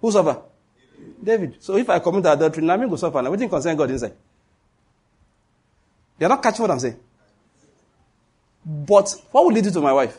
Who 0.00 0.10
suffer? 0.10 0.42
David. 1.22 1.58
So 1.60 1.76
if 1.76 1.88
I 1.88 2.00
commit 2.00 2.26
adultery, 2.26 2.66
going 2.66 2.90
to 2.90 2.98
suffer. 2.98 3.22
Now, 3.22 3.30
what 3.30 3.38
do 3.38 3.48
concern 3.48 3.76
God 3.76 3.88
inside? 3.90 4.14
You're 6.18 6.28
not 6.28 6.42
catching 6.42 6.62
what 6.62 6.70
I'm 6.70 6.80
saying. 6.80 6.98
But 8.64 9.14
what 9.30 9.46
will 9.46 9.56
it 9.56 9.62
do 9.62 9.70
to 9.70 9.80
my 9.80 9.92
wife? 9.92 10.18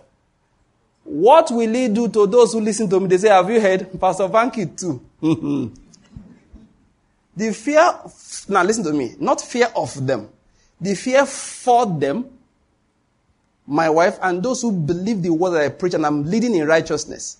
What 1.03 1.49
will 1.52 1.76
it 1.76 1.94
do 1.94 2.07
to 2.10 2.28
those 2.28 2.53
who 2.53 2.61
listen 2.61 2.90
to 2.90 2.99
me? 2.99 3.07
They 3.07 3.18
say, 3.18 3.30
Have 3.30 3.49
you 3.49 3.60
heard? 3.60 3.99
Pastor 3.99 4.28
Banky 4.28 4.78
too. 4.78 5.02
the 7.36 7.53
fear, 7.53 7.94
now 8.49 8.64
listen 8.64 8.84
to 8.84 8.94
me, 8.94 9.15
not 9.19 9.41
fear 9.41 9.69
of 9.76 10.06
them. 10.06 10.30
The 10.80 10.95
fear 10.95 11.26
for 11.26 11.86
them, 11.86 12.26
my 13.65 13.90
wife, 13.90 14.18
and 14.22 14.44
those 14.44 14.61
who 14.61 14.72
believe 14.72 15.22
the 15.22 15.32
word 15.34 15.52
that 15.52 15.64
I 15.64 15.69
preach 15.69 15.94
and 15.94 16.06
I'm 16.06 16.24
leading 16.24 16.56
in 16.56 16.68
righteousness. 16.68 17.38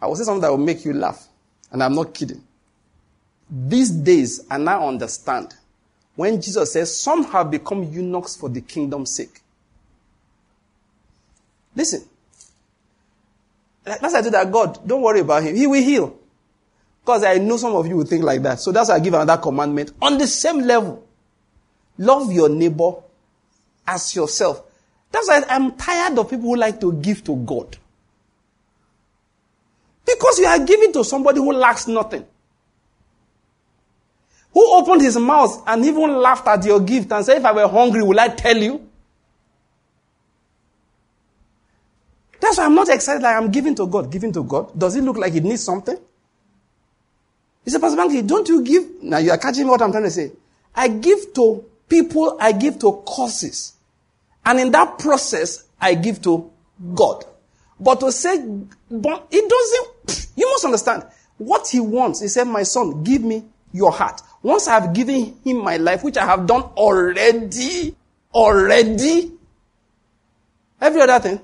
I 0.00 0.06
will 0.06 0.16
say 0.16 0.24
something 0.24 0.42
that 0.42 0.50
will 0.50 0.58
make 0.58 0.84
you 0.84 0.92
laugh. 0.92 1.26
And 1.72 1.82
I'm 1.82 1.94
not 1.94 2.14
kidding. 2.14 2.42
These 3.50 3.90
days, 3.90 4.46
and 4.50 4.68
I 4.68 4.82
understand, 4.86 5.54
when 6.18 6.42
Jesus 6.42 6.72
says, 6.72 7.00
Some 7.00 7.22
have 7.26 7.48
become 7.48 7.84
eunuchs 7.84 8.34
for 8.34 8.48
the 8.48 8.60
kingdom's 8.60 9.14
sake. 9.14 9.40
Listen. 11.76 12.02
That's 13.84 14.02
why 14.02 14.18
I 14.18 14.22
do 14.22 14.30
that. 14.30 14.50
God, 14.50 14.80
don't 14.84 15.00
worry 15.00 15.20
about 15.20 15.44
him. 15.44 15.54
He 15.54 15.68
will 15.68 15.80
heal. 15.80 16.18
Because 17.02 17.22
I 17.22 17.38
know 17.38 17.56
some 17.56 17.76
of 17.76 17.86
you 17.86 17.98
will 17.98 18.04
think 18.04 18.24
like 18.24 18.42
that. 18.42 18.58
So 18.58 18.72
that's 18.72 18.88
why 18.88 18.96
I 18.96 18.98
give 18.98 19.14
another 19.14 19.40
commandment 19.40 19.92
on 20.02 20.18
the 20.18 20.26
same 20.26 20.58
level. 20.58 21.06
Love 21.98 22.32
your 22.32 22.48
neighbor 22.48 22.94
as 23.86 24.16
yourself. 24.16 24.60
That's 25.12 25.28
why 25.28 25.44
I'm 25.48 25.76
tired 25.76 26.18
of 26.18 26.28
people 26.28 26.48
who 26.48 26.56
like 26.56 26.80
to 26.80 26.94
give 26.94 27.22
to 27.24 27.36
God. 27.36 27.76
Because 30.04 30.40
you 30.40 30.46
are 30.46 30.64
giving 30.64 30.92
to 30.94 31.04
somebody 31.04 31.38
who 31.38 31.52
lacks 31.52 31.86
nothing. 31.86 32.26
Who 34.54 34.74
opened 34.74 35.02
his 35.02 35.16
mouth 35.16 35.62
and 35.66 35.84
even 35.84 36.16
laughed 36.16 36.46
at 36.48 36.64
your 36.64 36.80
gift 36.80 37.12
and 37.12 37.24
said, 37.24 37.38
If 37.38 37.44
I 37.44 37.52
were 37.52 37.68
hungry, 37.68 38.02
will 38.02 38.18
I 38.18 38.28
tell 38.28 38.56
you? 38.56 38.88
That's 42.40 42.58
why 42.58 42.64
I'm 42.64 42.74
not 42.74 42.88
excited 42.88 43.22
like 43.22 43.36
I'm 43.36 43.50
giving 43.50 43.74
to 43.76 43.86
God. 43.86 44.10
Giving 44.10 44.32
to 44.32 44.42
God. 44.42 44.78
Does 44.78 44.96
it 44.96 45.02
look 45.02 45.16
like 45.16 45.34
it 45.34 45.44
needs 45.44 45.62
something? 45.62 45.96
He 47.64 47.70
said, 47.70 47.80
Pastor 47.80 47.98
Banky, 47.98 48.26
don't 48.26 48.48
you 48.48 48.62
give? 48.62 49.02
Now 49.02 49.18
you 49.18 49.30
are 49.30 49.38
catching 49.38 49.66
what 49.66 49.82
I'm 49.82 49.90
trying 49.90 50.04
to 50.04 50.10
say. 50.10 50.32
I 50.74 50.88
give 50.88 51.34
to 51.34 51.64
people, 51.88 52.36
I 52.40 52.52
give 52.52 52.78
to 52.78 53.02
causes. 53.06 53.74
And 54.44 54.60
in 54.60 54.70
that 54.70 54.98
process, 54.98 55.64
I 55.80 55.94
give 55.94 56.22
to 56.22 56.50
God. 56.94 57.24
But 57.78 58.00
to 58.00 58.10
say, 58.10 58.38
but 58.90 59.26
it 59.30 59.48
doesn't, 60.06 60.28
you 60.36 60.48
must 60.50 60.64
understand. 60.64 61.04
What 61.36 61.68
he 61.68 61.80
wants, 61.80 62.20
he 62.20 62.28
said, 62.28 62.44
my 62.44 62.62
son, 62.62 63.04
give 63.04 63.22
me 63.22 63.44
your 63.72 63.92
heart. 63.92 64.22
Once 64.42 64.68
I 64.68 64.80
have 64.80 64.92
given 64.92 65.36
him 65.44 65.64
my 65.64 65.76
life, 65.76 66.04
which 66.04 66.16
I 66.16 66.24
have 66.24 66.46
done 66.46 66.62
already, 66.62 67.94
already, 68.32 69.32
every 70.80 71.00
other 71.00 71.18
thing, 71.18 71.40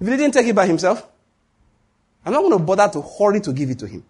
if 0.00 0.06
he 0.06 0.16
didn't 0.16 0.32
take 0.32 0.46
it 0.46 0.54
by 0.54 0.66
himself, 0.66 1.06
I'm 2.24 2.32
not 2.32 2.40
going 2.40 2.58
to 2.58 2.58
bother 2.58 2.88
to 2.92 3.02
hurry 3.02 3.40
to 3.40 3.52
give 3.52 3.70
it 3.70 3.78
to 3.80 3.86
him. 3.86 4.04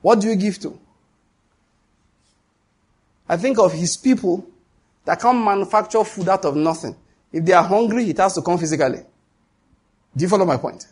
What 0.00 0.20
do 0.20 0.28
you 0.28 0.36
give 0.36 0.58
to? 0.60 0.78
I 3.28 3.36
think 3.36 3.58
of 3.58 3.72
his 3.72 3.96
people 3.96 4.46
that 5.04 5.20
can't 5.20 5.44
manufacture 5.44 6.04
food 6.04 6.28
out 6.28 6.44
of 6.44 6.56
nothing. 6.56 6.96
If 7.32 7.44
they 7.44 7.52
are 7.52 7.64
hungry, 7.64 8.10
it 8.10 8.18
has 8.18 8.34
to 8.34 8.42
come 8.42 8.58
physically. 8.58 9.00
Do 10.16 10.22
you 10.22 10.28
follow 10.28 10.44
my 10.44 10.56
point? 10.56 10.86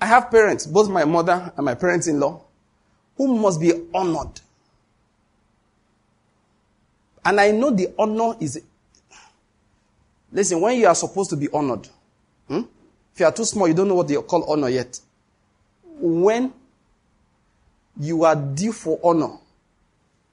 I 0.00 0.06
have 0.06 0.30
parents, 0.30 0.66
both 0.66 0.88
my 0.90 1.04
mother 1.04 1.52
and 1.56 1.64
my 1.64 1.74
parents 1.74 2.06
in 2.06 2.20
law, 2.20 2.42
who 3.16 3.38
must 3.38 3.60
be 3.60 3.72
honored. 3.94 4.40
And 7.24 7.40
I 7.40 7.52
know 7.52 7.70
the 7.70 7.92
honor 7.98 8.34
is. 8.40 8.60
Listen, 10.32 10.60
when 10.60 10.78
you 10.78 10.86
are 10.86 10.94
supposed 10.94 11.30
to 11.30 11.36
be 11.36 11.48
honored, 11.50 11.88
hmm? 12.48 12.62
if 13.12 13.20
you 13.20 13.26
are 13.26 13.32
too 13.32 13.44
small, 13.44 13.68
you 13.68 13.74
don't 13.74 13.88
know 13.88 13.94
what 13.94 14.08
they 14.08 14.16
call 14.16 14.50
honor 14.50 14.68
yet. 14.68 15.00
When 15.98 16.52
you 17.98 18.24
are 18.24 18.34
due 18.34 18.72
for 18.72 18.98
honor, 19.02 19.38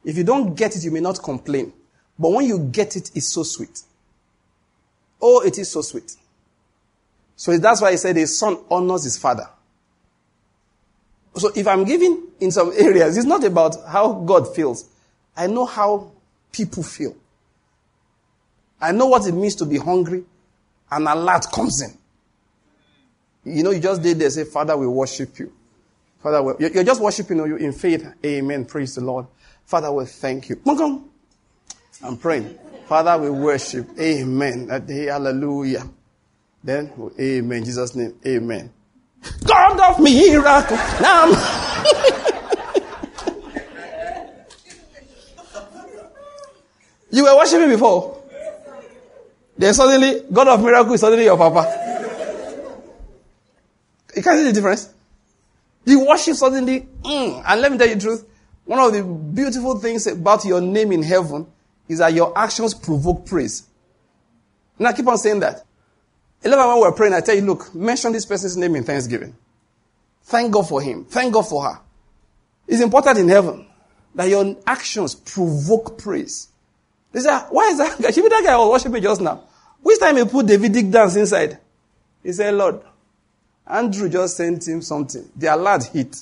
if 0.04 0.18
you 0.18 0.24
don't 0.24 0.56
get 0.56 0.76
it, 0.76 0.84
you 0.84 0.92
may 0.92 1.00
not 1.00 1.22
complain. 1.22 1.72
But 2.18 2.32
when 2.32 2.46
you 2.46 2.60
get 2.60 2.96
it, 2.96 3.12
it's 3.16 3.28
so 3.28 3.44
sweet. 3.44 3.82
Oh, 5.22 5.42
it 5.42 5.58
is 5.60 5.70
so 5.70 5.82
sweet. 5.82 6.16
So 7.42 7.58
that's 7.58 7.82
why 7.82 7.90
he 7.90 7.98
said 7.98 8.18
his 8.18 8.38
son 8.38 8.56
honors 8.70 9.04
his 9.04 9.18
father. 9.18 9.50
So 11.36 11.52
if 11.56 11.68
I'm 11.68 11.86
giving 11.86 12.28
in 12.40 12.52
some 12.52 12.72
areas, 12.78 13.18
it's 13.18 13.26
not 13.26 13.44
about 13.44 13.78
how 13.88 14.14
God 14.14 14.54
feels. 14.54 14.88
I 15.36 15.48
know 15.48 15.66
how 15.66 16.12
people 16.52 16.84
feel. 16.84 17.16
I 18.80 18.92
know 18.92 19.08
what 19.08 19.26
it 19.26 19.32
means 19.32 19.56
to 19.56 19.66
be 19.66 19.80
hungry 19.80 20.24
and 20.92 21.08
a 21.08 21.16
lot 21.16 21.52
comes 21.52 21.82
in. 21.82 21.98
You 23.52 23.64
know, 23.64 23.72
you 23.72 23.80
just 23.80 24.04
did 24.04 24.20
this, 24.20 24.36
say, 24.36 24.44
Father, 24.44 24.78
we 24.78 24.86
worship 24.86 25.40
you. 25.40 25.52
Father, 26.22 26.56
you're 26.60 26.84
just 26.84 27.02
worshiping 27.02 27.38
you 27.38 27.56
in 27.56 27.72
faith. 27.74 28.08
Amen. 28.24 28.66
Praise 28.66 28.94
the 28.94 29.02
Lord. 29.02 29.26
Father, 29.66 29.92
we 29.92 30.06
thank 30.06 30.48
you. 30.50 30.62
I'm 32.04 32.18
praying. 32.18 32.60
Father, 32.86 33.18
we 33.18 33.32
worship. 33.32 33.88
Amen. 34.00 34.68
Hallelujah. 34.70 35.90
Then, 36.64 36.92
amen. 37.20 37.64
Jesus' 37.64 37.96
name. 37.96 38.20
Amen. 38.26 38.72
God 39.46 39.80
of 39.80 40.00
miracle. 40.00 40.78
Now 41.02 41.72
You 47.12 47.26
were 47.26 47.36
worshiping 47.36 47.70
before. 47.70 48.24
Then 49.58 49.74
suddenly, 49.74 50.24
God 50.32 50.48
of 50.48 50.64
miracle 50.64 50.94
is 50.94 51.02
suddenly 51.02 51.26
your 51.26 51.38
papa. 51.38 51.78
You 54.16 54.24
can't 54.24 54.40
see 54.40 54.46
the 54.46 54.54
difference. 54.54 54.94
You 55.86 56.06
worship 56.08 56.36
suddenly, 56.36 56.88
mm, 57.04 57.44
and 57.46 57.62
let 57.62 57.72
me 57.72 57.78
tell 57.78 57.88
you 57.88 57.96
the 57.96 58.02
truth. 58.02 58.26
One 58.66 58.80
of 58.80 58.94
the 58.94 59.04
beautiful 59.04 59.78
things 59.80 60.08
about 60.08 60.46
your 60.46 60.62
name 60.62 60.92
in 60.92 61.04
heaven 61.04 61.48
is 61.88 62.00
that 62.00 62.14
your 62.14 62.38
actions 62.38 62.74
provoke 62.74 63.26
praise. 63.26 63.64
Now 64.80 64.94
keep 64.94 65.08
on 65.08 65.18
saying 65.18 65.42
that. 65.42 65.66
Of 66.44 66.52
when 66.52 66.80
we're 66.80 66.92
praying, 66.92 67.14
I 67.14 67.22
tell 67.22 67.36
you, 67.36 67.42
look, 67.42 67.74
mention 67.76 68.14
this 68.14 68.26
person's 68.26 68.58
name 68.58 68.76
in 68.76 68.84
thanksgiving. 68.84 69.36
Thank 70.24 70.52
God 70.52 70.68
for 70.68 70.82
him. 70.82 71.06
Thank 71.06 71.34
God 71.34 71.48
for 71.48 71.64
her. 71.64 71.80
It's 72.68 72.82
important 72.82 73.20
in 73.20 73.30
heaven 73.30 73.68
that 74.16 74.28
your 74.30 74.56
actions 74.66 75.14
provoke 75.14 75.98
praise. 75.98 76.48
They 77.12 77.20
say, 77.20 77.38
why 77.50 77.70
is 77.70 77.78
that 77.78 78.02
guy? 78.02 78.12
Should 78.12 78.24
be 78.24 78.30
that 78.30 78.44
guy 78.44 78.54
I 78.54 78.58
was 78.58 78.72
worshiping 78.72 79.04
just 79.04 79.22
now. 79.22 79.44
Which 79.82 80.00
time 80.00 80.18
he 80.18 80.26
put 80.26 80.46
Davidic 80.46 80.92
dance 80.92 81.16
inside? 81.16 81.60
He 82.24 82.32
said, 82.32 82.54
Lord, 82.54 82.82
Andrew 83.68 84.10
just 84.10 84.38
sent 84.38 84.68
him 84.68 84.82
something. 84.82 85.30
The 85.36 85.54
alert 85.54 85.84
hit. 85.86 86.16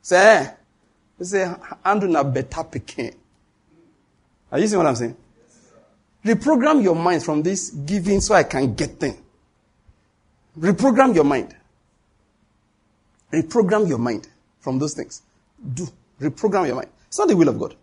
Say, 0.00 0.16
eh? 0.16 0.50
He 1.18 1.24
say, 1.24 1.54
Andrew 1.84 2.08
na 2.08 2.22
better 2.22 2.64
picking. 2.64 3.14
Are 4.50 4.58
you 4.58 4.66
seeing 4.66 4.78
what 4.78 4.86
I'm 4.86 4.96
saying? 4.96 5.16
Reprogram 6.24 6.82
your 6.82 6.94
mind 6.94 7.24
from 7.24 7.42
this 7.42 7.70
giving 7.70 8.20
so 8.20 8.34
I 8.34 8.44
can 8.44 8.74
get 8.74 9.00
thing. 9.00 9.22
Reprogram 10.58 11.14
your 11.14 11.24
mind. 11.24 11.56
Reprogram 13.32 13.88
your 13.88 13.98
mind 13.98 14.28
from 14.60 14.78
those 14.78 14.94
things. 14.94 15.22
Do. 15.74 15.88
Reprogram 16.20 16.66
your 16.66 16.76
mind. 16.76 16.88
It's 17.08 17.18
not 17.18 17.28
the 17.28 17.36
will 17.36 17.48
of 17.48 17.58
God. 17.58 17.74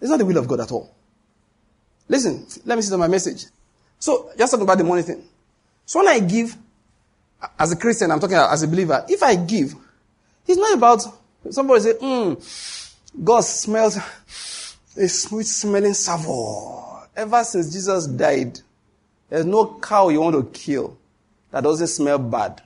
It's 0.00 0.10
not 0.10 0.18
the 0.18 0.26
will 0.26 0.36
of 0.36 0.48
God 0.48 0.60
at 0.60 0.72
all. 0.72 0.92
Listen, 2.08 2.46
let 2.66 2.76
me 2.76 2.82
see 2.82 2.96
my 2.96 3.08
message. 3.08 3.46
So, 3.98 4.30
just 4.36 4.50
talking 4.50 4.64
about 4.64 4.78
the 4.78 4.84
money 4.84 5.02
thing. 5.02 5.22
So 5.86 6.00
when 6.00 6.08
I 6.08 6.18
give, 6.18 6.56
as 7.58 7.72
a 7.72 7.76
Christian, 7.76 8.10
I'm 8.10 8.20
talking 8.20 8.36
as 8.36 8.62
a 8.62 8.68
believer, 8.68 9.04
if 9.08 9.22
I 9.22 9.36
give, 9.36 9.74
it's 10.46 10.58
not 10.58 10.74
about 10.74 11.02
somebody 11.50 11.80
say, 11.80 11.92
hmm, 12.00 12.34
God 13.22 13.40
smells 13.42 13.98
a 14.96 15.08
sweet 15.08 15.46
smelling 15.46 15.94
savour. 15.94 17.08
Ever 17.16 17.44
since 17.44 17.72
Jesus 17.72 18.06
died, 18.06 18.60
there's 19.28 19.44
no 19.44 19.78
cow 19.80 20.08
you 20.08 20.20
want 20.20 20.36
to 20.36 20.58
kill 20.58 20.98
that 21.50 21.62
doesn't 21.62 21.86
smell 21.86 22.18
bad. 22.18 22.62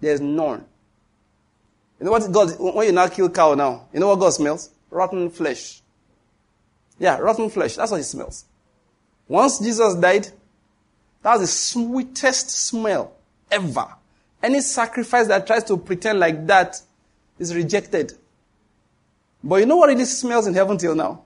There's 0.00 0.20
none. 0.20 0.64
You 1.98 2.06
know 2.06 2.12
what 2.12 2.30
God, 2.30 2.50
when 2.58 2.86
you 2.86 2.92
now 2.92 3.08
kill 3.08 3.30
cow 3.30 3.54
now, 3.54 3.88
you 3.92 4.00
know 4.00 4.08
what 4.08 4.20
God 4.20 4.30
smells? 4.30 4.70
Rotten 4.90 5.30
flesh. 5.30 5.80
Yeah, 6.98 7.18
rotten 7.18 7.50
flesh. 7.50 7.76
That's 7.76 7.90
what 7.90 7.98
he 7.98 8.02
smells. 8.02 8.44
Once 9.28 9.58
Jesus 9.58 9.94
died, 9.96 10.28
that's 11.22 11.40
the 11.40 11.46
sweetest 11.46 12.50
smell 12.50 13.12
ever. 13.50 13.88
Any 14.42 14.60
sacrifice 14.60 15.26
that 15.28 15.46
tries 15.46 15.64
to 15.64 15.76
pretend 15.76 16.20
like 16.20 16.46
that 16.46 16.80
is 17.38 17.54
rejected. 17.54 18.12
But 19.42 19.56
you 19.56 19.66
know 19.66 19.76
what 19.76 19.88
really 19.88 20.04
smells 20.04 20.46
in 20.46 20.54
heaven 20.54 20.78
till 20.78 20.94
now? 20.94 21.22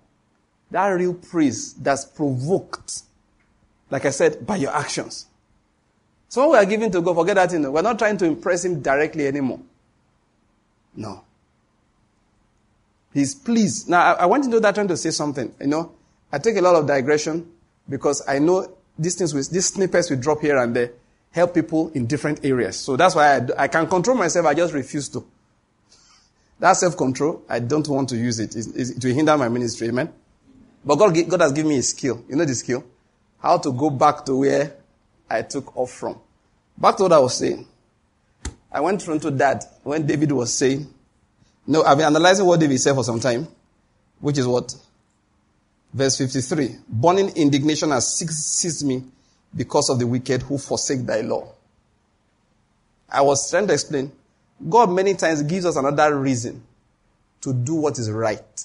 That 0.71 0.87
real 0.89 1.15
praise 1.15 1.75
that's 1.75 2.05
provoked, 2.05 3.03
like 3.91 4.05
I 4.05 4.11
said, 4.11 4.47
by 4.47 4.57
your 4.57 4.75
actions. 4.75 5.27
So 6.29 6.43
when 6.43 6.51
we 6.51 6.57
are 6.59 6.67
giving 6.67 6.93
to 6.93 7.01
God, 7.01 7.17
forget 7.17 7.37
that, 7.37 7.53
know, 7.59 7.73
we're 7.73 7.83
not 7.83 7.99
trying 7.99 8.17
to 8.19 8.25
impress 8.25 8.65
Him 8.65 8.81
directly 8.81 9.27
anymore. 9.27 9.61
No. 10.95 11.25
He's 13.13 13.35
pleased. 13.35 13.89
Now, 13.89 14.15
I, 14.15 14.23
I 14.23 14.27
went 14.27 14.45
into 14.45 14.61
that 14.61 14.75
trying 14.75 14.89
to 14.89 14.97
say 14.97 15.11
something. 15.11 15.53
You 15.61 15.67
know, 15.67 15.93
I 16.33 16.39
take 16.39 16.57
a 16.57 16.61
lot 16.61 16.77
of 16.77 16.87
digression 16.87 17.51
because 17.89 18.23
I 18.29 18.39
know 18.39 18.73
these 18.97 19.17
things, 19.17 19.35
with, 19.35 19.51
these 19.51 19.67
snippets 19.67 20.11
we 20.11 20.17
drop 20.17 20.41
here 20.41 20.57
and 20.59 20.77
there 20.77 20.93
help 21.33 21.55
people 21.55 21.91
in 21.95 22.07
different 22.07 22.45
areas. 22.45 22.79
So 22.79 22.97
that's 22.97 23.15
why 23.15 23.37
I, 23.37 23.65
I 23.65 23.69
can 23.69 23.87
control 23.89 24.17
myself. 24.17 24.47
I 24.47 24.55
just 24.55 24.75
refuse 24.75 25.09
to. 25.11 25.25
That 26.61 26.75
self-control, 26.75 27.45
I 27.49 27.59
don't 27.59 27.89
want 27.89 28.11
to 28.11 28.17
use 28.17 28.39
it. 28.39 28.55
It 28.55 29.03
will 29.03 29.15
hinder 29.15 29.37
my 29.37 29.49
ministry. 29.49 29.89
Amen. 29.89 30.13
But 30.85 30.97
God, 30.97 31.17
God 31.29 31.41
has 31.41 31.53
given 31.53 31.71
me 31.71 31.79
a 31.79 31.83
skill. 31.83 32.23
You 32.29 32.37
know 32.37 32.45
the 32.45 32.55
skill? 32.55 32.85
How 33.39 33.59
to 33.59 33.73
go 33.73 33.91
back 33.91 34.25
to 34.27 34.37
where 34.37 34.77
I 35.29 35.43
took 35.43 35.75
off 35.77 35.91
from. 35.91 36.21
Back 36.77 36.99
to 36.99 37.05
what 37.05 37.13
I 37.13 37.19
was 37.19 37.35
saying. 37.37 37.67
I 38.71 38.81
went 38.81 39.03
through 39.03 39.21
to 39.21 39.31
that 39.33 39.65
when 39.83 40.07
David 40.07 40.33
was 40.33 40.53
saying, 40.53 40.87
no, 41.67 41.83
I've 41.83 41.97
been 41.97 42.07
analyzing 42.07 42.47
what 42.47 42.61
David 42.61 42.79
said 42.79 42.95
for 42.95 43.05
some 43.05 43.21
time, 43.21 43.49
which 44.21 44.39
is 44.39 44.47
what? 44.47 44.75
Verse 45.93 46.19
53. 46.19 46.77
Burning 46.89 47.31
indignation 47.37 47.91
has 47.91 48.17
seized 48.17 48.87
me 48.87 49.03
because 49.57 49.89
of 49.89 49.99
the 49.99 50.07
wicked 50.07 50.43
who 50.43 50.59
forsake 50.59 51.07
thy 51.07 51.23
law. 51.23 51.53
I 53.09 53.23
was 53.23 53.51
trying 53.51 53.67
to 53.67 53.73
explain. 53.73 54.13
God 54.69 54.91
many 54.91 55.15
times 55.15 55.43
gives 55.43 55.65
us 55.65 55.77
another 55.77 56.19
reason 56.19 56.63
to 57.41 57.53
do 57.53 57.75
what 57.75 57.99
is 57.99 58.11
right 58.11 58.65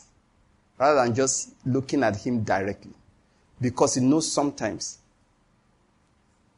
rather 0.77 1.03
than 1.03 1.15
just 1.15 1.53
looking 1.65 2.03
at 2.03 2.17
him 2.17 2.43
directly. 2.43 2.91
Because 3.61 3.95
he 3.95 4.01
knows 4.01 4.31
sometimes 4.31 4.97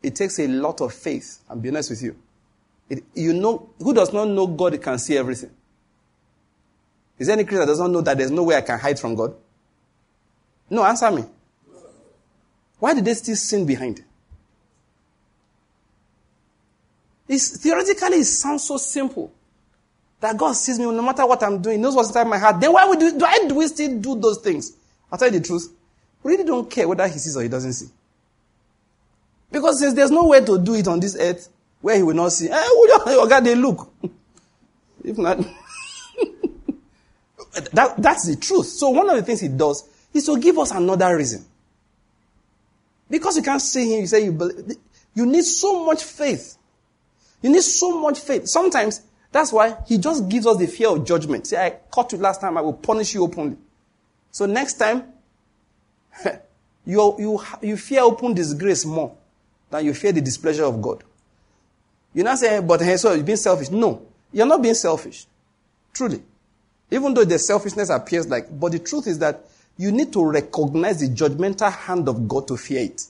it 0.02 0.16
takes 0.16 0.40
a 0.40 0.48
lot 0.48 0.82
of 0.82 0.94
faith. 0.94 1.40
I'll 1.50 1.58
be 1.58 1.70
honest 1.70 1.92
with 1.92 2.02
you. 2.02 2.16
It, 2.90 3.04
you 3.14 3.34
know, 3.34 3.70
who 3.78 3.94
does 3.94 4.14
not 4.14 4.28
know 4.30 4.48
God 4.48 4.82
can 4.82 4.98
see 4.98 5.18
everything? 5.18 5.52
Is 7.20 7.28
there 7.28 7.34
any 7.34 7.44
Christian 7.44 7.62
that 7.62 7.68
does 7.68 7.80
not 7.80 7.92
know 7.92 8.02
that 8.02 8.18
there's 8.18 8.32
no 8.32 8.44
way 8.44 8.56
I 8.56 8.62
can 8.62 8.80
hide 8.80 9.00
from 9.00 9.16
God? 9.16 9.36
No, 10.70 10.84
answer 10.84 11.12
me. 11.12 11.24
Why 12.80 12.94
did 12.94 13.06
they 13.06 13.14
still 13.16 13.36
sin 13.36 13.66
behind? 13.66 14.04
It's, 17.28 17.58
theoretically, 17.58 18.20
it 18.20 18.26
sounds 18.26 18.64
so 18.64 18.78
simple. 18.78 19.34
That 20.20 20.38
God 20.38 20.54
sees 20.54 20.80
me 20.80 20.86
no 20.86 21.02
matter 21.02 21.26
what 21.26 21.44
I'm 21.44 21.62
doing, 21.62 21.80
knows 21.82 21.96
what's 21.96 22.10
inside 22.10 22.28
my 22.28 22.38
heart. 22.38 22.60
Then 22.60 22.74
why 22.74 22.86
would 22.86 23.00
do, 23.00 23.18
why 23.18 23.46
do 23.48 23.56
we 23.56 23.68
still 23.68 24.00
do 24.00 24.20
those 24.20 24.40
things? 24.40 24.74
I'll 25.12 25.18
tell 25.18 25.32
you 25.32 25.40
the 25.40 25.46
truth. 25.46 25.72
We 26.24 26.32
really 26.32 26.44
don't 26.44 26.70
care 26.70 26.88
whether 26.88 27.08
he 27.08 27.20
sees 27.20 27.38
or 27.38 27.44
he 27.44 27.50
doesn't 27.50 27.74
see. 27.74 27.88
Because 29.52 29.80
since 29.80 29.94
there's 29.94 30.12
no 30.12 30.26
way 30.28 30.44
to 30.44 30.58
do 30.60 30.74
it 30.74 30.88
on 30.88 31.00
this 31.00 31.16
earth 31.20 31.50
where 31.82 31.96
he 31.96 32.04
will 32.04 32.16
not 32.16 32.32
see, 32.32 32.50
eh, 32.50 32.54
oh 32.56 33.28
God, 33.30 33.46
they 33.46 33.56
look. 33.56 33.92
if 35.04 35.18
not, 35.18 35.38
that, 37.74 37.94
that's 37.98 38.28
the 38.28 38.36
truth. 38.36 38.66
So 38.66 38.90
one 38.90 39.10
of 39.10 39.16
the 39.16 39.24
things 39.24 39.40
he 39.40 39.48
does 39.48 39.88
is 40.14 40.26
to 40.26 40.38
give 40.40 40.58
us 40.58 40.72
another 40.72 41.16
reason. 41.16 41.46
Because 43.10 43.38
you 43.38 43.44
can't 43.44 43.62
see 43.62 43.94
him, 43.94 44.02
you 44.02 44.08
say 44.08 44.26
you 44.26 44.32
believe. 44.32 44.78
You 45.14 45.26
need 45.26 45.46
so 45.46 45.86
much 45.86 46.04
faith. 46.04 46.57
You 47.42 47.52
need 47.52 47.62
so 47.62 48.00
much 48.00 48.20
faith. 48.20 48.48
Sometimes 48.48 49.02
that's 49.32 49.52
why 49.52 49.78
he 49.88 49.98
just 49.98 50.28
gives 50.30 50.48
us 50.48 50.58
the 50.58 50.68
fear 50.68 50.90
of 50.90 51.06
judgment. 51.06 51.48
Say, 51.48 51.58
I 51.58 51.70
caught 51.92 52.12
you 52.12 52.18
last 52.18 52.42
time, 52.42 52.58
I 52.58 52.62
will 52.62 52.74
punish 52.74 53.14
you 53.14 53.24
openly. 53.24 53.58
So 54.32 54.46
next 54.46 54.74
time, 54.74 55.04
you, 56.86 57.16
you, 57.20 57.42
you 57.62 57.78
fear 57.78 58.02
open 58.02 58.34
disgrace 58.34 58.86
more 58.86 59.16
than 59.70 59.86
you 59.86 59.94
fear 59.94 60.12
the 60.12 60.22
displeasure 60.22 60.64
of 60.64 60.82
God. 60.82 61.04
You're 62.14 62.26
not 62.26 62.40
saying, 62.40 62.66
but 62.66 62.82
hey, 62.82 62.98
so 62.98 63.14
you're 63.14 63.24
being 63.24 63.38
selfish. 63.38 63.70
No, 63.70 64.02
you're 64.32 64.46
not 64.46 64.62
being 64.62 64.74
selfish. 64.74 65.28
Truly. 65.94 66.22
Even 66.90 67.14
though 67.14 67.26
the 67.26 67.38
selfishness 67.38 67.90
appears 67.90 68.28
like, 68.28 68.48
but 68.60 68.72
the 68.72 68.80
truth 68.80 69.08
is 69.08 69.20
that 69.20 69.46
you 69.78 69.92
need 69.92 70.12
to 70.14 70.26
recognize 70.26 71.00
the 71.00 71.10
judgmental 71.10 71.72
hand 71.72 72.08
of 72.08 72.28
God 72.28 72.48
to 72.48 72.58
fear 72.58 72.82
it. 72.82 73.04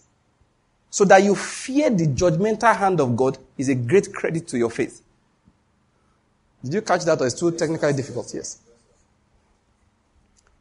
So 0.90 1.06
that 1.06 1.24
you 1.24 1.36
fear 1.36 1.90
the 1.90 2.08
judgmental 2.08 2.76
hand 2.76 3.00
of 3.00 3.16
God 3.16 3.38
is 3.58 3.70
a 3.70 3.76
great 3.76 4.14
credit 4.14 4.48
to 4.50 4.58
your 4.58 4.70
faith. 4.70 5.02
Did 6.64 6.74
you 6.74 6.82
catch 6.82 7.04
that 7.06 7.22
or 7.22 7.28
it's 7.28 7.40
too 7.40 7.52
technically 7.52 7.94
difficult? 7.94 8.34
Yes. 8.34 8.60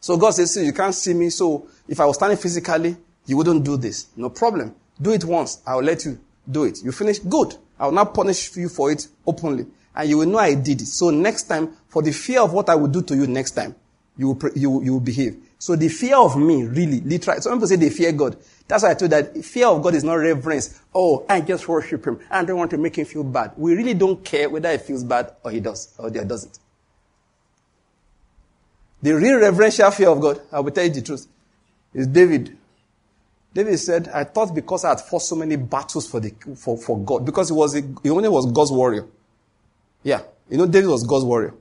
So 0.01 0.17
God 0.17 0.31
says, 0.31 0.55
see, 0.55 0.65
you 0.65 0.73
can't 0.73 0.95
see 0.95 1.15
me, 1.15 1.31
so 1.31 1.67
if 1.89 1.99
I 1.99 2.05
was 2.05 2.17
standing 2.17 2.39
physically, 2.39 2.97
you 3.27 3.37
wouldn't 3.37 3.65
do 3.65 3.77
this. 3.77 4.07
No 4.17 4.31
problem. 4.31 4.75
Do 5.01 5.13
it 5.13 5.25
once. 5.25 5.63
I'll 5.67 5.83
let 5.83 6.05
you 6.05 6.19
do 6.49 6.65
it. 6.65 6.83
You 6.85 6.93
finish? 6.93 7.19
Good. 7.19 7.57
I 7.79 7.87
will 7.87 7.93
not 7.93 8.15
punish 8.15 8.57
you 8.57 8.69
for 8.69 8.91
it 8.93 9.09
openly. 9.27 9.67
And 9.95 10.09
you 10.09 10.19
will 10.19 10.27
know 10.27 10.39
I 10.39 10.55
did 10.55 10.81
it. 10.81 10.87
So 10.87 11.11
next 11.11 11.45
time, 11.45 11.77
for 11.89 12.03
the 12.03 12.13
fear 12.13 12.41
of 12.41 12.53
what 12.53 12.69
I 12.69 12.75
will 12.75 12.89
do 12.89 13.03
to 13.03 13.17
you 13.17 13.27
next 13.27 13.53
time, 13.53 13.75
you 14.17 14.29
will, 14.29 14.51
you, 14.55 14.83
you 14.83 14.93
will 14.93 15.01
behave. 15.01 15.43
So 15.59 15.75
the 15.75 15.89
fear 15.89 16.17
of 16.17 16.37
me, 16.37 16.65
really, 16.65 17.01
literally, 17.01 17.41
some 17.41 17.55
people 17.55 17.69
say 17.69 17.77
they 17.77 17.91
fear 17.91 18.13
God. 18.13 18.37
That's 18.69 18.83
why 18.83 18.91
I 18.91 18.95
told 18.95 19.13
that 19.13 19.37
fear 19.45 19.69
of 19.69 19.83
God 19.83 19.95
is 19.95 20.05
not 20.05 20.15
reverence. 20.15 20.81
Oh, 20.95 21.25
I 21.29 21.41
just 21.41 21.67
worship 21.67 22.07
him. 22.07 22.21
I 22.31 22.45
don't 22.45 22.59
want 22.59 22.71
to 22.73 22.79
make 22.79 22.97
him 22.97 23.07
feel 23.07 23.25
bad. 23.25 23.53
We 23.57 23.75
really 23.75 23.95
don't 23.95 24.23
care 24.25 24.51
whether 24.51 24.71
he 24.71 24.79
feels 24.79 25.03
bad 25.03 25.35
or 25.43 25.51
he 25.51 25.61
does, 25.61 25.95
or 25.99 26.11
he 26.11 26.19
doesn't. 26.19 26.59
The 29.03 29.13
real 29.13 29.39
reverential 29.39 29.91
fear 29.91 30.11
of 30.11 30.21
God, 30.21 30.41
I 30.53 30.61
will 30.61 30.73
tell 30.73 30.85
you 30.85 30.91
the 30.91 31.03
truth, 31.03 31.27
is 31.95 32.07
David. 32.07 32.57
David 33.55 33.79
said, 33.79 34.09
I 34.09 34.25
thought 34.25 34.55
because 34.55 34.85
I 34.85 34.91
had 34.91 35.01
fought 35.01 35.23
so 35.23 35.37
many 35.37 35.57
battles 35.57 36.07
for, 36.07 36.21
the, 36.21 36.35
for, 36.57 36.77
for 36.77 36.99
God, 36.99 37.25
because 37.25 37.49
he, 37.49 37.55
was 37.55 37.75
a, 37.75 37.83
he 38.03 38.11
only 38.11 38.29
was 38.29 38.51
God's 38.53 38.73
warrior. 38.73 39.07
Yeah. 40.03 40.23
You 40.51 40.59
know, 40.59 40.67
David 40.67 40.91
was 40.91 41.05
God's 41.05 41.25
warrior. 41.25 41.55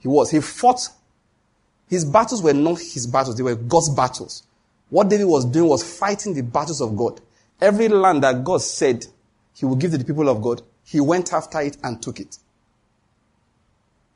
He 0.00 0.08
was. 0.08 0.30
He 0.30 0.40
fought. 0.40 0.88
His 1.88 2.04
battles 2.04 2.42
were 2.42 2.52
not 2.52 2.78
his 2.80 3.06
battles, 3.06 3.36
they 3.36 3.42
were 3.42 3.54
God's 3.54 3.90
battles. 3.90 4.42
What 4.90 5.08
David 5.08 5.26
was 5.26 5.44
doing 5.44 5.68
was 5.68 5.98
fighting 5.98 6.34
the 6.34 6.42
battles 6.42 6.80
of 6.80 6.96
God. 6.96 7.20
Every 7.60 7.88
land 7.88 8.22
that 8.22 8.44
God 8.44 8.62
said 8.62 9.06
he 9.54 9.66
would 9.66 9.78
give 9.78 9.90
to 9.90 9.98
the 9.98 10.04
people 10.04 10.28
of 10.28 10.40
God, 10.40 10.62
he 10.84 11.00
went 11.00 11.32
after 11.32 11.60
it 11.60 11.76
and 11.82 12.00
took 12.02 12.20
it. 12.20 12.38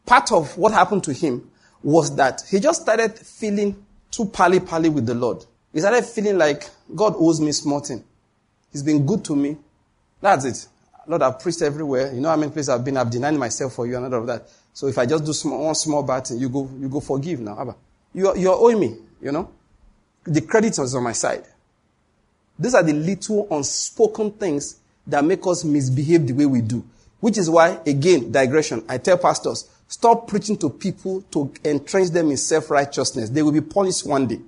Part 0.06 0.32
of 0.32 0.56
what 0.56 0.72
happened 0.72 1.04
to 1.04 1.12
him 1.12 1.50
was 1.82 2.14
that 2.16 2.42
he 2.48 2.60
just 2.60 2.82
started 2.82 3.18
feeling 3.18 3.84
too 4.10 4.26
pally 4.26 4.60
pally 4.60 4.88
with 4.88 5.06
the 5.06 5.14
Lord. 5.14 5.44
He 5.72 5.80
started 5.80 6.04
feeling 6.04 6.38
like 6.38 6.68
God 6.94 7.14
owes 7.16 7.40
me 7.40 7.52
something. 7.52 8.04
He's 8.70 8.82
been 8.82 9.04
good 9.04 9.24
to 9.26 9.36
me. 9.36 9.56
That's 10.20 10.44
it. 10.44 10.68
Lord, 11.06 11.22
I've 11.22 11.40
preached 11.40 11.62
everywhere. 11.62 12.12
You 12.12 12.20
know 12.20 12.28
how 12.28 12.36
many 12.36 12.52
places 12.52 12.68
I've 12.68 12.84
been? 12.84 12.96
I've 12.96 13.10
denied 13.10 13.34
myself 13.34 13.74
for 13.74 13.86
you 13.86 13.96
and 13.96 14.06
all 14.06 14.20
of 14.20 14.26
that. 14.28 14.48
So 14.72 14.86
if 14.86 14.96
I 14.98 15.06
just 15.06 15.24
do 15.24 15.32
small, 15.32 15.66
one 15.66 15.74
small 15.74 16.02
bad 16.02 16.26
thing, 16.26 16.38
you 16.38 16.48
go, 16.48 16.68
you 16.78 16.88
go 16.88 17.00
forgive 17.00 17.40
now. 17.40 17.60
Abba. 17.60 17.76
You're, 18.14 18.36
you're 18.36 18.54
owing 18.54 18.80
me, 18.80 18.96
you 19.20 19.32
know? 19.32 19.50
The 20.24 20.40
credit 20.40 20.78
is 20.78 20.94
on 20.94 21.02
my 21.02 21.12
side. 21.12 21.44
These 22.58 22.74
are 22.74 22.82
the 22.82 22.92
little 22.92 23.48
unspoken 23.50 24.32
things 24.32 24.78
that 25.06 25.24
make 25.24 25.46
us 25.46 25.64
misbehave 25.64 26.26
the 26.26 26.32
way 26.32 26.46
we 26.46 26.60
do. 26.60 26.84
Which 27.20 27.38
is 27.38 27.48
why, 27.50 27.80
again, 27.86 28.30
digression. 28.32 28.84
I 28.88 28.98
tell 28.98 29.18
pastors, 29.18 29.68
stop 29.88 30.28
preaching 30.28 30.56
to 30.58 30.70
people 30.70 31.22
to 31.32 31.52
entrench 31.64 32.10
them 32.10 32.30
in 32.30 32.36
self-righteousness. 32.36 33.30
They 33.30 33.42
will 33.42 33.52
be 33.52 33.60
punished 33.60 34.06
one 34.06 34.26
day. 34.26 34.40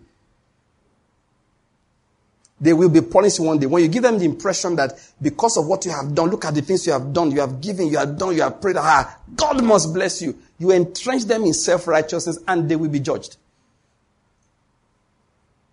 They 2.65 2.73
will 2.73 2.89
be 2.89 3.03
punished 3.03 3.41
one 3.41 3.59
day. 3.59 3.67
When 3.67 3.83
you 3.83 3.91
give 3.91 4.03
them 4.03 4.19
the 4.19 4.25
impression 4.25 4.75
that 4.77 4.95
because 5.21 5.59
of 5.59 5.67
what 5.67 5.85
you 5.85 5.91
have 5.91 6.15
done, 6.15 6.31
look 6.31 6.47
at 6.47 6.55
the 6.55 6.63
things 6.63 6.87
you 6.87 6.95
have 6.95 7.13
done, 7.13 7.31
you 7.31 7.41
have 7.41 7.61
given, 7.61 7.89
you 7.89 7.99
have 7.99 8.17
done, 8.17 8.35
you 8.35 8.41
have 8.41 8.59
prayed, 8.59 8.77
ah, 8.79 9.19
God 9.37 9.63
must 9.63 9.93
bless 9.93 10.23
you. 10.23 10.35
You 10.59 10.73
entrench 10.73 11.25
them 11.25 11.45
in 11.45 11.53
self-righteousness 11.53 12.39
and 12.49 12.67
they 12.67 12.75
will 12.75 12.89
be 12.89 13.01
judged. 13.01 13.37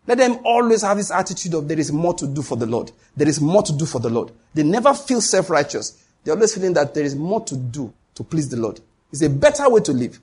Let 0.06 0.18
them 0.18 0.40
always 0.44 0.82
have 0.82 0.98
this 0.98 1.12
attitude 1.12 1.54
of 1.54 1.66
there 1.70 1.80
is 1.80 1.94
more 1.94 2.14
to 2.16 2.28
do 2.28 2.42
for 2.42 2.58
the 2.58 2.66
Lord. 2.66 2.92
There 3.16 3.30
is 3.30 3.40
more 3.40 3.64
to 3.64 3.72
do 3.72 3.86
for 3.86 4.00
the 4.00 4.10
Lord. 4.10 4.34
They 4.54 4.64
never 4.64 4.94
feel 4.94 5.22
self-righteous. 5.22 6.04
They're 6.26 6.34
always 6.34 6.54
feeling 6.54 6.74
that 6.74 6.94
there 6.94 7.06
is 7.06 7.16
more 7.16 7.40
to 7.46 7.56
do 7.56 7.94
to 8.16 8.24
please 8.26 8.50
the 8.50 8.58
Lord. 8.58 8.82
It's 9.14 9.22
a 9.22 9.30
better 9.30 9.70
way 9.70 9.80
to 9.80 9.94
live. 9.94 10.20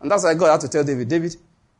And 0.00 0.08
that's 0.08 0.22
why 0.22 0.34
God 0.34 0.52
had 0.52 0.60
to 0.60 0.68
tell 0.68 0.84
David, 0.84 1.08
David, 1.08 1.34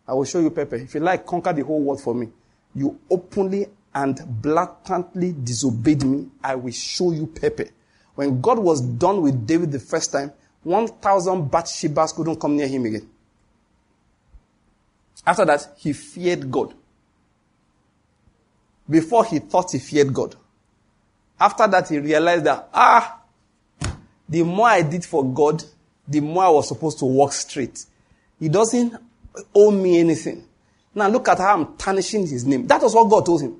I 0.08 0.14
will 0.14 0.24
show 0.24 0.40
you 0.40 0.50
pepper. 0.50 0.74
If 0.74 0.92
you 0.94 1.00
like, 1.00 1.24
conquer 1.24 1.52
the 1.52 1.62
whole 1.62 1.80
world 1.80 2.00
for 2.00 2.12
me. 2.12 2.30
You 2.76 3.00
openly 3.10 3.66
and 3.94 4.20
blatantly 4.42 5.32
disobeyed 5.32 6.04
me. 6.04 6.28
I 6.44 6.54
will 6.54 6.72
show 6.72 7.10
you 7.10 7.26
Pepe. 7.26 7.70
When 8.14 8.40
God 8.42 8.58
was 8.58 8.82
done 8.82 9.22
with 9.22 9.46
David 9.46 9.72
the 9.72 9.80
first 9.80 10.12
time, 10.12 10.32
1,000 10.62 11.50
Bathshebas 11.50 12.14
couldn't 12.14 12.38
come 12.38 12.56
near 12.56 12.68
him 12.68 12.84
again. 12.84 13.08
After 15.26 15.46
that, 15.46 15.66
he 15.78 15.94
feared 15.94 16.50
God. 16.50 16.74
Before 18.88 19.24
he 19.24 19.38
thought 19.38 19.72
he 19.72 19.78
feared 19.78 20.12
God. 20.12 20.36
After 21.40 21.66
that, 21.66 21.88
he 21.88 21.98
realized 21.98 22.44
that, 22.44 22.68
ah, 22.72 23.20
the 24.28 24.42
more 24.42 24.68
I 24.68 24.82
did 24.82 25.04
for 25.04 25.24
God, 25.24 25.64
the 26.06 26.20
more 26.20 26.44
I 26.44 26.48
was 26.50 26.68
supposed 26.68 26.98
to 26.98 27.06
walk 27.06 27.32
straight. 27.32 27.84
He 28.38 28.48
doesn't 28.48 28.94
owe 29.54 29.70
me 29.70 29.98
anything. 29.98 30.44
Now 30.96 31.08
look 31.08 31.28
at 31.28 31.36
how 31.36 31.54
I'm 31.54 31.76
tarnishing 31.76 32.26
his 32.26 32.46
name. 32.46 32.66
That 32.66 32.80
was 32.80 32.94
what 32.94 33.10
God 33.10 33.26
told 33.26 33.42
him. 33.42 33.54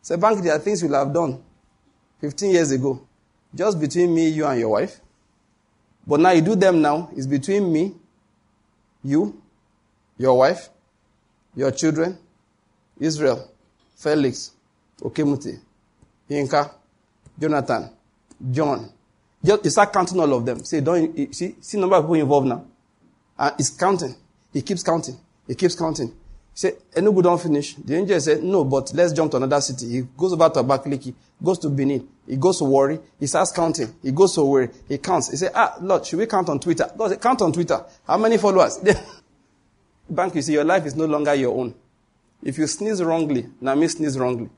Say, 0.00 0.16
Bank, 0.16 0.42
there 0.42 0.54
are 0.54 0.58
things 0.58 0.82
you'll 0.82 0.94
have 0.94 1.12
done 1.12 1.42
15 2.22 2.50
years 2.50 2.70
ago. 2.70 3.06
Just 3.54 3.78
between 3.78 4.14
me, 4.14 4.28
you, 4.30 4.46
and 4.46 4.58
your 4.58 4.70
wife. 4.70 4.98
But 6.06 6.20
now 6.20 6.30
you 6.30 6.40
do 6.40 6.56
them 6.56 6.80
now. 6.80 7.10
It's 7.14 7.26
between 7.26 7.70
me, 7.70 7.92
you, 9.04 9.42
your 10.16 10.38
wife, 10.38 10.70
your 11.54 11.70
children, 11.70 12.16
Israel, 12.98 13.50
Felix, 13.94 14.52
Okemuti, 15.02 15.60
Yinka, 16.30 16.72
Jonathan, 17.38 17.90
John. 18.50 18.90
Just, 19.44 19.64
you 19.64 19.70
start 19.70 19.92
counting 19.92 20.18
all 20.18 20.32
of 20.32 20.46
them. 20.46 20.64
Say, 20.64 20.80
don't 20.80 21.34
see, 21.34 21.56
see 21.60 21.78
number 21.78 21.96
of 21.96 22.04
people 22.04 22.14
involved 22.14 22.46
now. 22.46 22.64
And 23.38 23.54
it's 23.58 23.68
counting. 23.68 24.14
He 24.50 24.62
keeps 24.62 24.82
counting. 24.82 25.18
He 25.46 25.54
keeps 25.54 25.74
counting. 25.74 26.14
Said, 26.54 26.74
Enugu 26.94 27.22
don't 27.22 27.40
finish. 27.40 27.74
The 27.76 27.96
angel 27.96 28.20
said, 28.20 28.42
no, 28.42 28.64
but 28.64 28.92
let's 28.94 29.12
jump 29.12 29.30
to 29.30 29.38
another 29.38 29.60
city. 29.60 29.88
He 29.88 30.02
goes 30.02 30.34
over 30.34 30.50
to 30.50 30.62
Abakaliki, 30.62 31.14
goes 31.42 31.58
to 31.60 31.70
Benin, 31.70 32.06
he 32.26 32.36
goes 32.36 32.58
to 32.58 32.64
Warri, 32.64 33.00
he 33.18 33.26
starts 33.26 33.52
counting. 33.52 33.94
He 34.02 34.12
goes 34.12 34.34
to 34.34 34.42
Warri, 34.42 34.68
he 34.86 34.98
counts. 34.98 35.30
He 35.30 35.36
said, 35.36 35.52
ah, 35.54 35.76
Lord, 35.80 36.04
should 36.04 36.18
we 36.18 36.26
count 36.26 36.50
on 36.50 36.60
Twitter? 36.60 36.90
God 36.96 37.08
said, 37.08 37.22
count 37.22 37.40
on 37.40 37.52
Twitter. 37.52 37.82
How 38.06 38.18
many 38.18 38.36
followers? 38.36 38.78
Bank, 40.10 40.34
you 40.34 40.42
see, 40.42 40.52
your 40.52 40.64
life 40.64 40.84
is 40.84 40.94
no 40.94 41.06
longer 41.06 41.34
your 41.34 41.58
own. 41.58 41.74
If 42.42 42.58
you 42.58 42.66
sneeze 42.66 43.02
wrongly, 43.02 43.46
me 43.60 43.88
sneeze 43.88 44.18
wrongly. 44.18 44.50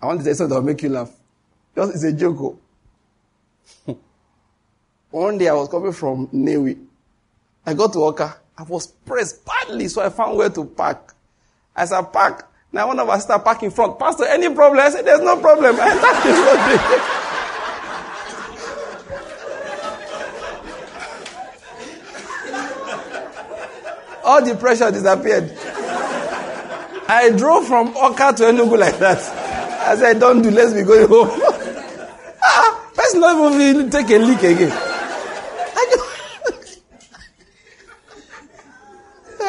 I 0.00 0.06
want 0.06 0.20
to 0.20 0.24
say 0.24 0.34
something 0.34 0.50
that 0.54 0.60
will 0.60 0.66
make 0.66 0.82
you 0.82 0.90
laugh. 0.90 1.10
Just, 1.74 1.94
it's 1.94 2.04
a 2.04 2.12
joke. 2.12 2.58
Oh. 3.86 3.98
One 5.10 5.38
day 5.38 5.48
I 5.48 5.54
was 5.54 5.68
coming 5.68 5.92
from 5.92 6.28
Newi. 6.28 6.84
I 7.64 7.74
got 7.74 7.92
to 7.94 8.00
Oka. 8.00 8.36
I 8.58 8.62
was 8.64 8.88
pressed 8.88 9.46
badly, 9.46 9.86
so 9.86 10.02
I 10.02 10.08
found 10.08 10.36
where 10.36 10.50
to 10.50 10.64
park. 10.64 11.14
As 11.76 11.92
I 11.92 12.02
park, 12.02 12.50
now 12.72 12.88
one 12.88 12.98
of 12.98 13.08
us 13.08 13.22
start 13.22 13.44
parking 13.44 13.66
in 13.66 13.70
front. 13.70 14.00
Pastor, 14.00 14.24
any 14.24 14.52
problem? 14.52 14.84
I 14.84 14.90
said, 14.90 15.04
there's 15.06 15.20
no 15.20 15.40
problem. 15.40 15.76
I 15.78 17.14
all 24.24 24.44
the 24.44 24.56
pressure 24.56 24.90
disappeared. 24.90 25.52
I 27.10 27.30
drove 27.36 27.68
from 27.68 27.94
Awka 27.94 28.36
to 28.38 28.42
Enugu 28.42 28.76
like 28.76 28.98
that. 28.98 29.18
I 29.88 29.96
said, 29.96 30.18
don't 30.18 30.42
do, 30.42 30.50
let's 30.50 30.74
be 30.74 30.82
going 30.82 31.06
home. 31.06 31.28
ah, 32.42 32.90
let's 32.96 33.14
not 33.14 33.54
even 33.60 33.88
take 33.88 34.10
a 34.10 34.18
leak 34.18 34.42
again. 34.42 34.87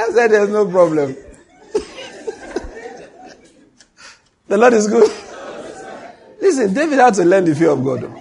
I 0.10 0.14
said, 0.14 0.32
there's 0.32 0.50
no 0.50 0.68
problem. 0.70 1.16
the 4.48 4.58
Lord 4.58 4.74
is 4.74 4.88
good. 4.88 5.12
Listen, 6.42 6.74
David 6.74 7.00
had 7.00 7.14
to 7.16 7.26
learn 7.26 7.46
the 7.46 7.56
fear 7.56 7.72
of 7.72 7.84
God. 7.84 8.12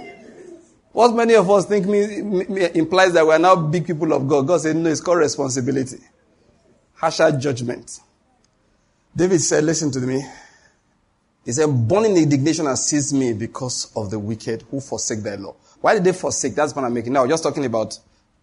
What 0.93 1.15
many 1.15 1.35
of 1.35 1.49
us 1.51 1.67
think 1.67 1.87
me, 1.87 2.23
me, 2.23 2.69
implies 2.75 3.13
that 3.13 3.25
we 3.25 3.33
are 3.33 3.39
now 3.39 3.55
big 3.57 3.87
people 3.87 4.13
of 4.13 4.27
God. 4.27 4.47
God 4.47 4.61
said, 4.61 4.77
no, 4.77 4.91
it's 4.91 5.01
called 5.01 5.19
responsibility 5.19 5.99
harsher 6.99 7.31
judgment. 7.33 8.01
David 9.15 9.41
said, 9.41 9.65
Listen 9.65 9.91
to 9.93 10.01
me. 10.01 10.25
He 11.45 11.53
said, 11.53 11.69
Burning 11.69 12.17
indignation 12.17 12.67
has 12.67 12.87
seized 12.87 13.15
me 13.15 13.33
because 13.33 13.91
of 13.97 14.11
the 14.11 14.19
wicked 14.19 14.63
who 14.71 14.81
forsake 14.81 15.21
thy 15.21 15.37
law. 15.37 15.55
Why 15.81 15.95
did 15.95 16.05
they 16.05 16.13
forsake? 16.13 16.55
That's 16.55 16.75
what 16.75 16.85
I'm 16.85 16.93
making 16.93 17.13
now. 17.13 17.27
Just 17.27 17.43
talking 17.43 17.65
about 17.65 17.99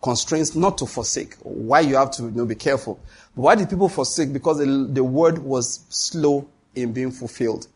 constraints 0.06 0.56
not 0.56 0.78
to 0.78 0.86
forsake. 0.86 1.36
Why 1.42 1.80
you 1.80 1.96
have 1.96 2.12
to 2.12 2.24
you 2.24 2.32
know, 2.32 2.46
be 2.46 2.56
careful. 2.56 3.00
But 3.36 3.42
why 3.42 3.56
did 3.56 3.70
people 3.70 3.90
forsake? 3.90 4.32
Because 4.32 4.60
the, 4.60 4.88
the 4.90 5.04
word 5.04 5.40
was 5.40 5.84
slow 5.90 6.48
in 6.76 6.94
being 6.94 7.12
fulfilled. 7.12 7.68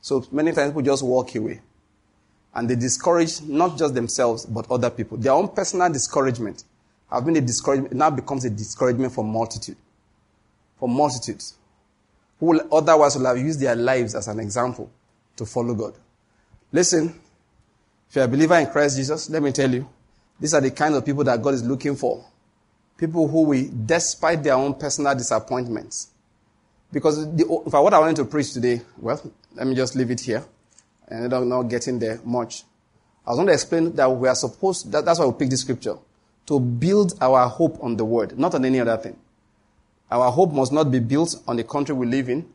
So 0.00 0.24
many 0.30 0.52
times 0.52 0.70
people 0.70 0.82
just 0.82 1.02
walk 1.02 1.34
away. 1.34 1.60
And 2.54 2.70
they 2.70 2.76
discourage 2.76 3.42
not 3.42 3.76
just 3.76 3.94
themselves, 3.94 4.46
but 4.46 4.70
other 4.70 4.90
people. 4.90 5.18
Their 5.18 5.32
own 5.32 5.48
personal 5.48 5.92
discouragement 5.92 6.62
have 7.10 7.26
been 7.26 7.36
a 7.36 7.40
discouragement, 7.40 7.92
now 7.92 8.10
becomes 8.10 8.44
a 8.44 8.50
discouragement 8.50 9.12
for 9.12 9.24
multitude 9.24 9.76
for 10.78 10.88
multitudes 10.88 11.54
who 12.38 12.60
otherwise 12.70 13.16
will 13.16 13.26
have 13.26 13.38
used 13.38 13.60
their 13.60 13.74
lives 13.74 14.14
as 14.14 14.28
an 14.28 14.38
example 14.38 14.90
to 15.36 15.46
follow 15.46 15.74
God. 15.74 15.94
Listen, 16.70 17.18
if 18.08 18.16
you're 18.16 18.24
a 18.24 18.28
believer 18.28 18.56
in 18.56 18.66
Christ 18.66 18.96
Jesus, 18.96 19.30
let 19.30 19.42
me 19.42 19.52
tell 19.52 19.72
you, 19.72 19.88
these 20.38 20.54
are 20.54 20.60
the 20.60 20.70
kind 20.70 20.94
of 20.94 21.04
people 21.04 21.24
that 21.24 21.40
God 21.42 21.54
is 21.54 21.64
looking 21.64 21.96
for. 21.96 22.24
People 22.96 23.28
who 23.28 23.42
will, 23.42 23.68
despite 23.84 24.42
their 24.42 24.54
own 24.54 24.74
personal 24.74 25.14
disappointments, 25.14 26.08
because 26.92 27.30
the, 27.34 27.44
fact, 27.70 27.82
what 27.82 27.92
I 27.92 27.98
wanted 27.98 28.16
to 28.16 28.24
preach 28.24 28.52
today, 28.52 28.80
well, 28.96 29.20
let 29.54 29.66
me 29.66 29.74
just 29.74 29.96
leave 29.96 30.10
it 30.10 30.20
here, 30.20 30.44
and 31.08 31.32
I'm 31.32 31.48
not 31.48 31.62
know 31.62 31.68
getting 31.68 31.98
there 31.98 32.20
much. 32.24 32.64
I 33.26 33.30
was 33.30 33.38
going 33.38 33.48
to 33.48 33.52
explain 33.52 33.94
that 33.96 34.10
we 34.10 34.28
are 34.28 34.34
supposed, 34.34 34.90
that, 34.92 35.04
that's 35.04 35.18
why 35.18 35.26
we 35.26 35.32
picked 35.32 35.50
this 35.50 35.62
scripture, 35.62 35.96
to 36.46 36.60
build 36.60 37.18
our 37.20 37.48
hope 37.48 37.82
on 37.82 37.96
the 37.96 38.04
word, 38.04 38.38
not 38.38 38.54
on 38.54 38.64
any 38.64 38.80
other 38.80 38.96
thing. 38.96 39.16
Our 40.10 40.30
hope 40.30 40.52
must 40.52 40.72
not 40.72 40.90
be 40.90 41.00
built 41.00 41.34
on 41.48 41.56
the 41.56 41.64
country 41.64 41.94
we 41.94 42.06
live 42.06 42.28
in. 42.28 42.48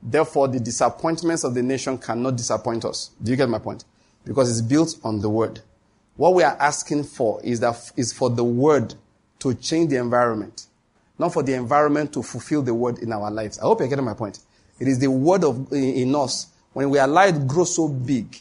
Therefore, 0.00 0.46
the 0.46 0.60
disappointments 0.60 1.42
of 1.42 1.54
the 1.54 1.62
nation 1.62 1.98
cannot 1.98 2.36
disappoint 2.36 2.84
us. 2.84 3.10
Do 3.20 3.32
you 3.32 3.36
get 3.36 3.48
my 3.48 3.58
point? 3.58 3.84
Because 4.24 4.48
it's 4.50 4.66
built 4.66 4.96
on 5.02 5.20
the 5.20 5.28
word. 5.28 5.60
What 6.16 6.34
we 6.34 6.42
are 6.42 6.56
asking 6.58 7.04
for 7.04 7.40
is 7.42 7.60
that 7.60 7.92
is 7.96 8.12
for 8.12 8.30
the 8.30 8.44
word 8.44 8.94
to 9.40 9.54
change 9.54 9.90
the 9.90 9.96
environment, 9.96 10.66
not 11.18 11.32
for 11.32 11.42
the 11.42 11.54
environment 11.54 12.12
to 12.14 12.22
fulfill 12.22 12.62
the 12.62 12.74
word 12.74 12.98
in 12.98 13.12
our 13.12 13.30
lives. 13.30 13.58
I 13.58 13.62
hope 13.62 13.80
you're 13.80 13.88
getting 13.88 14.04
my 14.04 14.14
point. 14.14 14.38
It 14.78 14.88
is 14.88 14.98
the 14.98 15.10
word 15.10 15.44
of 15.44 15.72
in 15.72 16.14
us 16.14 16.48
when 16.72 16.90
we 16.90 16.98
allow 16.98 17.26
it 17.26 17.46
grow 17.46 17.64
so 17.64 17.88
big 17.88 18.38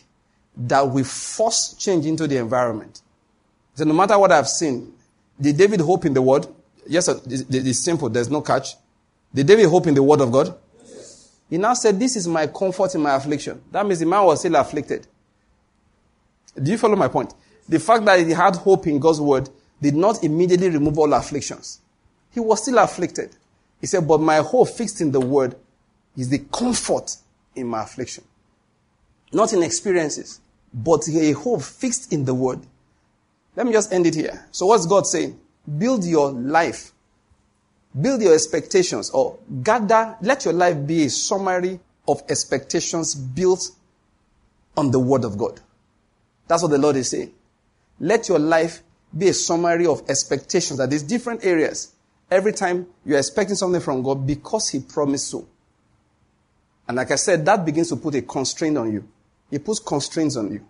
that 0.58 0.88
we 0.88 1.04
force 1.04 1.74
change 1.74 2.06
into 2.06 2.28
the 2.28 2.38
environment. 2.38 3.02
So 3.76 3.84
no 3.84 3.94
matter 3.94 4.18
what 4.18 4.32
I've 4.32 4.48
seen, 4.48 4.94
did 5.40 5.58
David 5.58 5.82
hope 5.82 6.06
in 6.06 6.14
the 6.14 6.22
word? 6.22 6.48
Yes, 6.88 7.10
it's 7.10 7.80
simple. 7.80 8.10
There's 8.10 8.30
no 8.30 8.42
catch. 8.42 8.76
Did 9.34 9.48
David 9.48 9.68
hope 9.68 9.88
in 9.88 9.94
the 9.94 10.04
word 10.04 10.22
of 10.22 10.32
God? 10.32 10.56
Yes. 10.88 11.36
He 11.50 11.58
now 11.58 11.74
said, 11.74 12.00
This 12.00 12.16
is 12.16 12.26
my 12.28 12.48
comfort 12.48 12.96
in 12.96 13.02
my 13.02 13.16
affliction. 13.16 13.62
That 13.72 13.86
means 13.86 14.00
the 14.00 14.06
man 14.06 14.24
was 14.24 14.40
still 14.40 14.56
afflicted. 14.56 15.08
Do 16.62 16.72
you 16.72 16.78
follow 16.78 16.96
my 16.96 17.10
point? 17.10 17.34
The 17.68 17.80
fact 17.80 18.06
that 18.06 18.20
he 18.20 18.32
had 18.32 18.56
hope 18.56 18.88
in 18.88 19.00
God's 19.00 19.22
word 19.22 19.50
did 19.82 19.96
not 19.96 20.24
immediately 20.24 20.70
remove 20.70 20.98
all 21.00 21.14
afflictions. 21.14 21.80
He 22.32 22.40
was 22.40 22.62
still 22.62 22.78
afflicted. 22.78 23.36
He 23.82 23.88
said, 23.88 24.08
But 24.08 24.22
my 24.22 24.38
hope 24.38 24.70
fixed 24.70 25.02
in 25.02 25.12
the 25.12 25.20
word 25.20 25.56
is 26.16 26.30
the 26.30 26.40
comfort 26.40 27.16
in 27.56 27.68
my 27.68 27.84
affliction. 27.84 28.24
Not 29.32 29.54
in 29.54 29.64
experiences, 29.64 30.40
but 30.74 31.08
a 31.10 31.32
hope 31.32 31.62
fixed 31.62 32.14
in 32.14 32.26
the 32.26 32.34
word. 32.34 32.60
Let 33.56 33.66
me 33.66 33.74
just 33.74 33.92
end 33.92 34.06
it 34.06 34.16
here. 34.16 34.46
So, 34.52 34.66
what's 34.68 34.86
God 34.86 35.08
saying? 35.08 35.40
Build 35.78 36.06
your 36.06 36.32
life, 36.32 36.92
build 38.00 38.22
your 38.22 38.34
expectations, 38.34 39.10
or 39.10 39.40
gather, 39.64 40.16
let 40.22 40.46
your 40.46 40.54
life 40.54 40.86
be 40.86 41.06
a 41.06 41.10
summary 41.10 41.80
of 42.08 42.22
expectations 42.30 43.16
built 43.16 43.72
on 44.78 44.92
the 44.92 45.00
word 45.00 45.24
of 45.24 45.38
God. 45.38 45.60
That's 46.48 46.62
what 46.62 46.72
the 46.72 46.78
Lord 46.78 46.98
is 46.98 47.10
saying. 47.10 47.34
Let 48.00 48.28
your 48.28 48.40
life 48.40 48.82
be 49.18 49.30
a 49.30 49.34
summary 49.34 49.86
of 49.86 50.04
expectations 50.10 50.80
that 50.80 50.90
there's 50.90 51.04
different 51.04 51.46
areas. 51.46 51.94
Every 52.30 52.54
time 52.54 52.88
you're 53.06 53.20
expecting 53.20 53.56
something 53.56 53.82
from 53.82 54.02
God 54.02 54.26
because 54.26 54.70
He 54.70 54.80
promised 54.80 55.30
so. 55.30 55.48
And 56.88 56.98
like 56.98 57.12
I 57.12 57.16
said, 57.16 57.46
that 57.46 57.66
begins 57.66 57.90
to 57.90 57.96
put 57.96 58.16
a 58.16 58.22
constraint 58.22 58.78
on 58.78 58.92
you. 58.92 59.08
It 59.52 59.64
puts 59.64 59.80
constraints 59.80 60.36
on 60.36 60.52
you. 60.52 60.66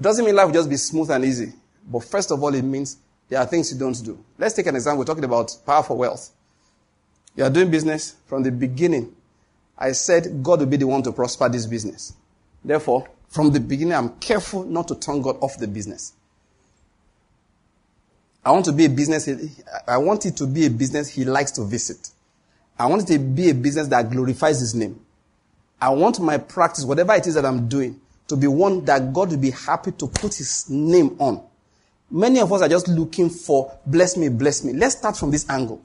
Doesn't 0.00 0.24
mean 0.24 0.34
life 0.34 0.46
will 0.46 0.54
just 0.54 0.68
be 0.68 0.76
smooth 0.76 1.10
and 1.10 1.24
easy. 1.24 1.52
But 1.90 2.04
first 2.04 2.30
of 2.30 2.42
all, 2.42 2.54
it 2.54 2.62
means 2.62 2.98
there 3.28 3.40
are 3.40 3.46
things 3.46 3.72
you 3.72 3.78
don't 3.78 4.04
do. 4.04 4.22
Let's 4.38 4.54
take 4.54 4.66
an 4.66 4.74
example. 4.74 4.98
We're 4.98 5.06
talking 5.06 5.24
about 5.24 5.56
power 5.64 5.82
for 5.82 5.96
wealth. 5.96 6.30
You 7.34 7.44
are 7.44 7.50
doing 7.50 7.70
business 7.70 8.16
from 8.26 8.42
the 8.42 8.50
beginning. 8.50 9.14
I 9.78 9.92
said 9.92 10.42
God 10.42 10.60
will 10.60 10.66
be 10.66 10.76
the 10.76 10.86
one 10.86 11.02
to 11.02 11.12
prosper 11.12 11.48
this 11.48 11.66
business. 11.66 12.14
Therefore, 12.64 13.08
from 13.36 13.52
the 13.52 13.60
beginning, 13.60 13.92
I'm 13.92 14.18
careful 14.18 14.64
not 14.64 14.88
to 14.88 14.94
turn 14.94 15.20
God 15.20 15.36
off 15.42 15.58
the 15.58 15.68
business. 15.68 16.14
I 18.42 18.50
want 18.50 18.64
to 18.64 18.72
be 18.72 18.86
a 18.86 18.88
business, 18.88 19.28
I 19.86 19.98
want 19.98 20.24
it 20.24 20.36
to 20.38 20.46
be 20.46 20.64
a 20.64 20.70
business 20.70 21.08
he 21.08 21.26
likes 21.26 21.50
to 21.52 21.64
visit. 21.64 22.10
I 22.78 22.86
want 22.86 23.02
it 23.02 23.12
to 23.12 23.18
be 23.18 23.50
a 23.50 23.54
business 23.54 23.88
that 23.88 24.10
glorifies 24.10 24.60
his 24.60 24.74
name. 24.74 24.98
I 25.78 25.90
want 25.90 26.18
my 26.18 26.38
practice, 26.38 26.84
whatever 26.84 27.12
it 27.14 27.26
is 27.26 27.34
that 27.34 27.44
I'm 27.44 27.68
doing, 27.68 28.00
to 28.28 28.36
be 28.36 28.46
one 28.46 28.84
that 28.86 29.12
God 29.12 29.30
will 29.30 29.38
be 29.38 29.50
happy 29.50 29.92
to 29.92 30.06
put 30.06 30.34
his 30.34 30.70
name 30.70 31.16
on. 31.18 31.42
Many 32.10 32.40
of 32.40 32.50
us 32.52 32.62
are 32.62 32.68
just 32.68 32.88
looking 32.88 33.28
for 33.28 33.70
bless 33.84 34.16
me, 34.16 34.30
bless 34.30 34.64
me. 34.64 34.72
Let's 34.72 34.96
start 34.96 35.16
from 35.16 35.30
this 35.30 35.48
angle. 35.50 35.82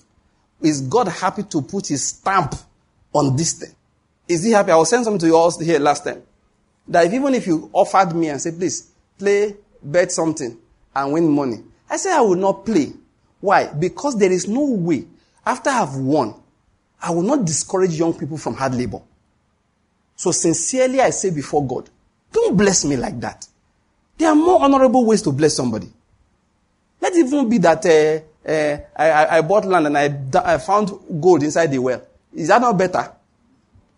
Is 0.61 0.81
God 0.81 1.09
happy 1.09 1.43
to 1.43 1.61
put 1.61 1.87
his 1.87 2.07
stamp 2.07 2.55
on 3.11 3.35
this 3.35 3.53
thing? 3.53 3.75
Is 4.27 4.43
he 4.43 4.51
happy? 4.51 4.71
I 4.71 4.77
was 4.77 4.89
saying 4.89 5.03
something 5.03 5.19
to 5.19 5.25
you 5.25 5.35
all 5.35 5.51
here 5.59 5.79
last 5.79 6.05
time. 6.05 6.23
That 6.91 7.05
if, 7.05 7.13
even 7.13 7.33
if 7.33 7.47
you 7.47 7.69
offered 7.71 8.13
me 8.13 8.27
and 8.27 8.39
said, 8.41 8.59
please, 8.59 8.91
play, 9.17 9.55
bet 9.81 10.11
something 10.11 10.57
and 10.93 11.13
win 11.13 11.27
money. 11.29 11.63
I 11.89 11.95
say 11.95 12.11
I 12.13 12.19
will 12.19 12.35
not 12.35 12.65
play. 12.65 12.91
Why? 13.39 13.67
Because 13.67 14.19
there 14.19 14.31
is 14.31 14.47
no 14.47 14.65
way, 14.65 15.05
after 15.45 15.69
I've 15.69 15.95
won, 15.95 16.35
I 17.01 17.11
will 17.11 17.23
not 17.23 17.45
discourage 17.45 17.91
young 17.97 18.13
people 18.13 18.37
from 18.37 18.55
hard 18.55 18.75
labor. 18.75 19.01
So 20.17 20.31
sincerely 20.31 20.99
I 20.99 21.09
say 21.11 21.31
before 21.31 21.65
God, 21.65 21.89
don't 22.31 22.57
bless 22.57 22.83
me 22.83 22.97
like 22.97 23.19
that. 23.21 23.47
There 24.17 24.29
are 24.29 24.35
more 24.35 24.61
honorable 24.61 25.05
ways 25.05 25.21
to 25.23 25.31
bless 25.31 25.55
somebody. 25.55 25.89
Let 26.99 27.13
it 27.13 27.25
even 27.25 27.49
be 27.49 27.57
that 27.59 27.85
uh, 27.85 28.47
uh, 28.47 28.77
I, 28.95 29.37
I, 29.37 29.41
bought 29.41 29.65
land 29.65 29.87
and 29.87 29.97
I, 29.97 30.53
I 30.53 30.57
found 30.59 30.91
gold 31.19 31.41
inside 31.41 31.67
the 31.67 31.79
well. 31.79 32.01
Is 32.33 32.49
that 32.49 32.61
not 32.61 32.77
better? 32.77 33.11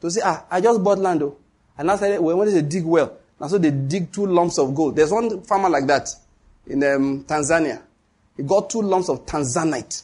To 0.02 0.12
say, 0.12 0.22
ah, 0.24 0.46
I 0.50 0.62
just 0.62 0.82
bought 0.82 1.00
land 1.00 1.22
though. 1.22 1.38
And 1.78 1.90
I 1.90 1.96
said, 1.96 2.20
well, 2.20 2.38
when 2.38 2.54
they 2.54 2.62
dig 2.62 2.86
well, 2.86 3.18
and 3.40 3.50
so 3.50 3.58
they 3.58 3.72
dig 3.72 4.12
two 4.12 4.26
lumps 4.26 4.58
of 4.58 4.74
gold. 4.74 4.96
There's 4.96 5.12
one 5.12 5.42
farmer 5.42 5.70
like 5.70 5.88
that 5.88 6.10
in 6.68 6.84
um, 6.84 7.24
Tanzania. 7.26 7.82
He 8.38 8.44
got 8.44 8.70
two 8.70 8.82
lumps 8.82 9.10
of 9.10 9.26
tanzanite. 9.26 10.04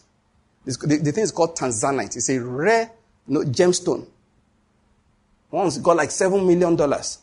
The, 0.65 0.99
the, 1.01 1.11
thing 1.11 1.23
is 1.23 1.31
called 1.31 1.55
tanzanite. 1.55 2.17
It's 2.17 2.29
a 2.29 2.39
rare 2.39 2.91
you 3.27 3.33
know, 3.33 3.41
gemstone. 3.41 4.05
Once 5.51 5.77
got 5.77 5.95
like 5.95 6.11
seven 6.11 6.45
million 6.45 6.75
dollars. 6.75 7.19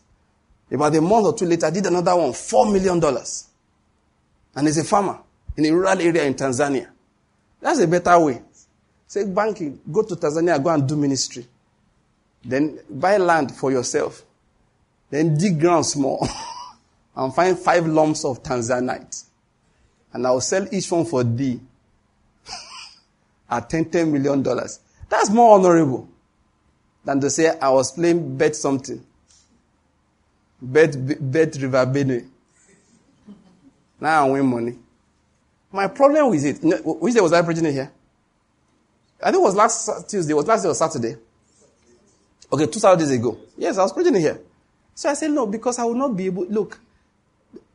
About 0.70 0.96
a 0.96 1.00
month 1.00 1.26
or 1.26 1.34
two 1.34 1.46
later, 1.46 1.70
did 1.70 1.86
another 1.86 2.16
one, 2.16 2.32
four 2.32 2.70
million 2.70 2.98
dollars. 2.98 3.48
And 4.54 4.66
he's 4.66 4.78
a 4.78 4.84
farmer 4.84 5.18
in 5.56 5.66
a 5.66 5.70
rural 5.70 6.00
area 6.00 6.24
in 6.24 6.34
Tanzania. 6.34 6.88
That's 7.60 7.78
a 7.80 7.86
better 7.86 8.18
way. 8.18 8.42
Say 9.06 9.24
Banky, 9.24 9.78
go 9.92 10.02
to 10.02 10.16
Tanzania, 10.16 10.62
go 10.62 10.70
and 10.70 10.88
do 10.88 10.96
ministry. 10.96 11.46
Then 12.44 12.80
buy 12.90 13.16
land 13.18 13.54
for 13.54 13.70
yourself. 13.70 14.22
Then 15.10 15.36
dig 15.36 15.60
ground 15.60 15.86
small 15.86 16.26
and 17.16 17.34
find 17.34 17.58
five 17.58 17.86
lumps 17.86 18.24
of 18.24 18.42
Tanzanite. 18.42 19.24
And 20.12 20.26
I'll 20.26 20.40
sell 20.40 20.66
each 20.72 20.90
one 20.90 21.04
for 21.04 21.22
D 21.22 21.60
at 23.50 23.68
10, 23.70 23.90
10 23.90 24.12
million 24.12 24.42
dollars. 24.42 24.80
That's 25.08 25.30
more 25.30 25.56
honorable 25.58 26.08
than 27.04 27.20
to 27.20 27.30
say 27.30 27.56
I 27.58 27.68
was 27.70 27.92
playing 27.92 28.36
bet 28.36 28.56
something. 28.56 29.04
Bet, 30.60 30.96
bet 31.32 31.56
River 31.56 31.86
Benue. 31.86 32.26
Now 34.00 34.26
I 34.26 34.30
win 34.30 34.46
money. 34.46 34.78
My 35.70 35.88
problem 35.88 36.30
with 36.30 36.44
it, 36.44 36.58
which 36.84 37.14
day 37.14 37.20
was 37.20 37.32
I 37.32 37.42
preaching 37.42 37.64
here? 37.64 37.90
I 39.22 39.30
think 39.30 39.40
it 39.40 39.44
was 39.44 39.54
last 39.54 40.10
Tuesday, 40.10 40.32
it 40.32 40.36
was 40.36 40.46
last 40.46 40.62
day 40.62 40.68
or 40.68 40.74
Saturday. 40.74 41.16
Okay, 42.52 42.66
two 42.66 42.78
Saturdays 42.78 43.10
ago. 43.10 43.38
Yes, 43.56 43.78
I 43.78 43.82
was 43.82 43.92
preaching 43.92 44.14
here. 44.14 44.40
So 44.96 45.10
I 45.10 45.14
said, 45.14 45.30
no, 45.30 45.46
because 45.46 45.78
I 45.78 45.84
will 45.84 45.94
not 45.94 46.16
be 46.16 46.24
able, 46.24 46.46
look, 46.46 46.80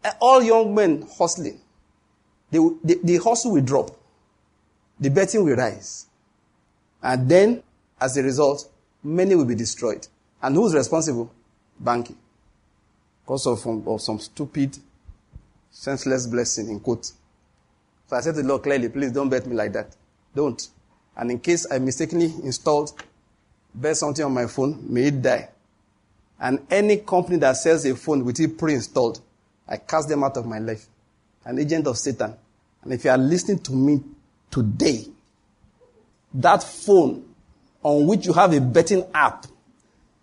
uh, 0.03 0.11
all 0.19 0.41
young 0.41 0.73
men 0.73 1.07
hustling, 1.17 1.61
the, 2.49 2.77
the, 2.83 2.99
the 3.03 3.17
hustle 3.17 3.51
will 3.51 3.61
drop. 3.61 3.91
The 4.99 5.09
betting 5.09 5.45
will 5.45 5.55
rise. 5.55 6.07
And 7.01 7.29
then, 7.29 7.61
as 7.99 8.17
a 8.17 8.23
result, 8.23 8.67
many 9.03 9.35
will 9.35 9.45
be 9.45 9.53
destroyed. 9.53 10.07
And 10.41 10.55
who's 10.55 10.73
responsible? 10.73 11.31
Banky. 11.81 12.15
Because 13.23 13.45
of, 13.45 13.67
um, 13.67 13.83
of 13.85 14.01
some 14.01 14.19
stupid, 14.19 14.79
senseless 15.69 16.25
blessing, 16.25 16.69
in 16.69 16.79
quote. 16.79 17.05
So 18.07 18.15
I 18.15 18.21
said 18.21 18.33
to 18.33 18.41
the 18.41 18.47
Lord 18.47 18.63
clearly, 18.63 18.89
please 18.89 19.11
don't 19.11 19.29
bet 19.29 19.45
me 19.45 19.55
like 19.55 19.73
that. 19.73 19.95
Don't. 20.35 20.67
And 21.15 21.29
in 21.29 21.39
case 21.39 21.67
I 21.71 21.77
mistakenly 21.77 22.33
installed, 22.43 22.99
bet 23.75 23.95
something 23.95 24.25
on 24.25 24.33
my 24.33 24.47
phone, 24.47 24.83
may 24.91 25.03
it 25.03 25.21
die. 25.21 25.49
And 26.41 26.65
any 26.71 26.97
company 26.97 27.37
that 27.37 27.53
sells 27.53 27.85
a 27.85 27.95
phone 27.95 28.25
with 28.25 28.39
it 28.39 28.57
pre-installed, 28.57 29.21
I 29.67 29.77
cast 29.77 30.09
them 30.09 30.23
out 30.23 30.37
of 30.37 30.45
my 30.45 30.59
life. 30.59 30.87
An 31.45 31.59
agent 31.59 31.87
of 31.87 31.97
Satan. 31.97 32.35
And 32.83 32.91
if 32.91 33.05
you 33.05 33.11
are 33.11 33.17
listening 33.17 33.59
to 33.59 33.73
me 33.73 34.01
today, 34.49 35.05
that 36.33 36.63
phone 36.63 37.23
on 37.83 38.07
which 38.07 38.25
you 38.25 38.33
have 38.33 38.53
a 38.53 38.59
betting 38.59 39.05
app, 39.13 39.45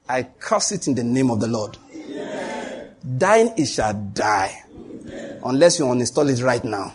I 0.09 0.25
curse 0.25 0.73
it 0.73 0.89
in 0.89 0.95
the 0.95 1.05
name 1.05 1.31
of 1.31 1.41
the 1.41 1.47
Lord. 1.47 1.79
Amen. 1.95 2.91
Dying, 3.17 3.55
it 3.57 3.67
shall 3.67 3.95
die. 3.95 4.63
Amen. 4.75 5.41
Unless 5.45 5.79
you 5.79 5.85
uninstall 5.85 6.29
it 6.31 6.43
right 6.43 6.65
now. 6.65 6.95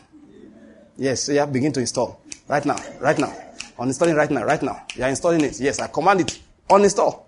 Yes, 0.98 1.24
so 1.24 1.32
you 1.32 1.40
have 1.40 1.52
begin 1.52 1.72
to 1.74 1.80
install. 1.80 2.22
Right 2.48 2.66
now, 2.66 2.78
right 3.00 3.18
now. 3.18 3.34
Uninstalling 3.78 4.16
right 4.16 4.30
now, 4.30 4.44
right 4.44 4.62
now. 4.62 4.84
You 4.96 5.04
are 5.04 5.10
installing 5.10 5.42
it. 5.42 5.60
Yes, 5.60 5.80
I 5.80 5.88
command 5.88 6.22
it. 6.22 6.40
Uninstall. 6.70 7.24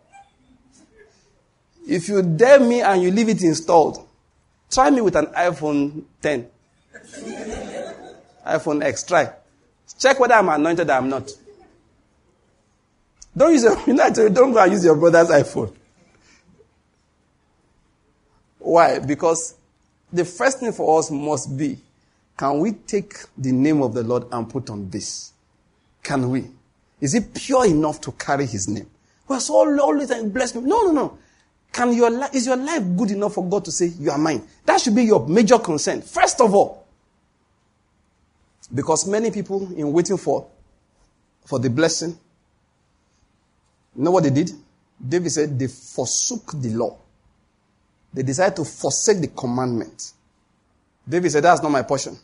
If 1.88 2.08
you 2.10 2.22
dare 2.22 2.60
me 2.60 2.82
and 2.82 3.02
you 3.02 3.12
leave 3.12 3.30
it 3.30 3.42
installed, 3.44 4.08
try 4.72 4.90
me 4.90 5.02
with 5.02 5.16
an 5.16 5.28
iPhone 5.28 6.04
10. 6.22 6.48
iPhone 8.46 8.84
X, 8.84 9.04
try. 9.04 9.32
Check 10.00 10.20
whether 10.20 10.34
I'm 10.34 10.50
anointed 10.50 10.90
or 10.90 10.94
I'm 10.94 11.10
not. 11.10 11.30
Don't 13.38 13.52
use 13.52 13.64
your, 13.64 13.80
you 13.88 13.94
know, 13.94 14.10
don't 14.10 14.52
go 14.52 14.64
and 14.64 14.72
use 14.72 14.84
your 14.84 14.96
brother's 14.96 15.30
iPhone. 15.30 15.74
Why? 18.60 19.00
Because 19.00 19.56
the 20.12 20.26
first 20.26 20.60
thing 20.60 20.72
for 20.72 21.00
us 21.00 21.12
must 21.12 21.56
be, 21.56 21.78
can 22.38 22.60
we 22.60 22.72
take 22.72 23.14
the 23.38 23.52
name 23.52 23.82
of 23.82 23.94
the 23.94 24.04
Lord 24.04 24.26
and 24.32 24.50
put 24.50 24.70
on 24.70 24.90
this? 24.90 25.34
Can 26.02 26.30
we? 26.30 26.46
Is 27.00 27.14
it 27.14 27.34
pure 27.34 27.66
enough 27.66 28.02
to 28.02 28.12
carry 28.12 28.46
his 28.46 28.68
name? 28.68 28.90
We're 29.28 29.40
so 29.40 29.56
always 29.56 30.10
and 30.12 30.34
bless 30.34 30.56
me. 30.56 30.62
No, 30.62 30.84
no, 30.84 30.92
no. 30.92 31.18
Can 31.76 31.92
your 31.94 32.10
life, 32.10 32.34
is 32.34 32.46
your 32.48 32.56
life 32.56 32.82
good 32.96 33.12
enough 33.12 33.34
for 33.34 33.44
God 33.50 33.66
to 33.66 33.72
say, 33.72 33.88
you 34.00 34.10
are 34.10 34.18
mine? 34.18 34.42
That 34.66 34.80
should 34.80 34.96
be 34.96 35.04
your 35.04 35.28
major 35.28 35.60
concern. 35.60 36.02
First 36.02 36.40
of 36.40 36.56
all. 36.56 36.88
Because 38.74 39.06
many 39.06 39.30
people 39.30 39.74
in 39.76 39.92
waiting 39.92 40.16
for, 40.16 40.48
for 41.46 41.60
the 41.60 41.70
blessing, 41.70 42.18
you 43.94 44.04
know 44.04 44.12
what 44.12 44.24
they 44.24 44.30
did? 44.30 44.52
David 45.06 45.30
said 45.32 45.60
they 45.60 45.68
forsook 45.68 46.54
the 46.54 46.70
law. 46.70 46.98
They 48.14 48.24
decided 48.24 48.56
to 48.56 48.64
forsake 48.64 49.20
the 49.20 49.28
commandment. 49.28 50.14
David 51.08 51.30
said, 51.34 51.44
That's 51.44 51.62
not 51.62 51.74
my 51.74 51.82
portion. 51.82 52.18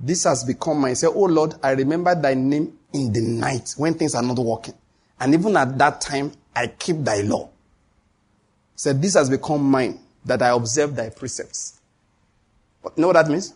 This 0.00 0.24
has 0.24 0.44
become 0.44 0.80
mine. 0.80 0.92
He 0.92 0.94
said, 0.94 1.10
Oh 1.14 1.24
Lord, 1.26 1.56
I 1.62 1.72
remember 1.72 2.14
thy 2.14 2.32
name 2.32 2.72
in 2.94 3.12
the 3.12 3.20
night 3.20 3.74
when 3.76 3.92
things 3.92 4.14
are 4.14 4.22
not 4.22 4.38
working. 4.38 4.72
And 5.20 5.34
even 5.34 5.58
at 5.58 5.76
that 5.76 6.00
time, 6.00 6.32
I 6.56 6.68
keep 6.68 7.04
thy 7.04 7.20
law. 7.20 7.50
Said, 8.78 9.02
This 9.02 9.14
has 9.14 9.28
become 9.28 9.60
mine, 9.68 9.98
that 10.24 10.40
I 10.40 10.50
observe 10.50 10.94
thy 10.94 11.10
precepts. 11.10 11.80
But 12.80 12.92
you 12.96 13.00
know 13.00 13.08
what 13.08 13.14
that 13.14 13.28
means? 13.28 13.52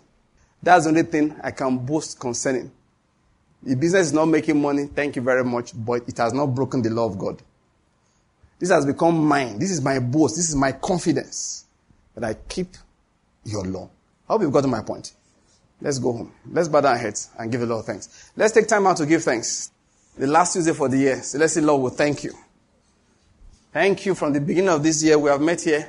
That's 0.60 0.84
the 0.84 0.90
only 0.90 1.04
thing 1.04 1.36
I 1.42 1.52
can 1.52 1.78
boast 1.78 2.18
concerning. 2.18 2.72
The 3.62 3.76
business 3.76 4.08
is 4.08 4.12
not 4.12 4.26
making 4.26 4.60
money, 4.60 4.86
thank 4.86 5.14
you 5.14 5.22
very 5.22 5.44
much, 5.44 5.72
but 5.76 6.08
it 6.08 6.18
has 6.18 6.32
not 6.32 6.46
broken 6.46 6.82
the 6.82 6.90
law 6.90 7.06
of 7.06 7.16
God. 7.16 7.40
This 8.58 8.70
has 8.70 8.84
become 8.84 9.24
mine. 9.24 9.60
This 9.60 9.70
is 9.70 9.80
my 9.80 10.00
boast. 10.00 10.34
This 10.34 10.48
is 10.48 10.56
my 10.56 10.72
confidence 10.72 11.66
that 12.16 12.24
I 12.24 12.34
keep 12.34 12.68
your 13.44 13.62
law. 13.64 13.88
I 14.28 14.32
hope 14.32 14.42
you've 14.42 14.52
gotten 14.52 14.70
my 14.70 14.82
point. 14.82 15.12
Let's 15.80 16.00
go 16.00 16.12
home. 16.12 16.32
Let's 16.50 16.66
bow 16.66 16.80
our 16.80 16.98
heads 16.98 17.30
and 17.38 17.50
give 17.50 17.62
lot 17.62 17.78
of 17.78 17.86
thanks. 17.86 18.32
Let's 18.36 18.52
take 18.52 18.66
time 18.66 18.88
out 18.88 18.96
to 18.96 19.06
give 19.06 19.22
thanks. 19.22 19.70
The 20.18 20.26
last 20.26 20.54
Tuesday 20.54 20.72
for 20.72 20.88
the 20.88 20.98
year. 20.98 21.22
So 21.22 21.38
let's 21.38 21.52
say, 21.52 21.60
Lord, 21.60 21.92
we 21.92 21.96
thank 21.96 22.24
you. 22.24 22.32
Thank 23.72 24.04
you 24.04 24.14
from 24.14 24.34
the 24.34 24.40
beginning 24.40 24.68
of 24.68 24.82
this 24.82 25.02
year. 25.02 25.18
We 25.18 25.30
have 25.30 25.40
met 25.40 25.62
here 25.62 25.88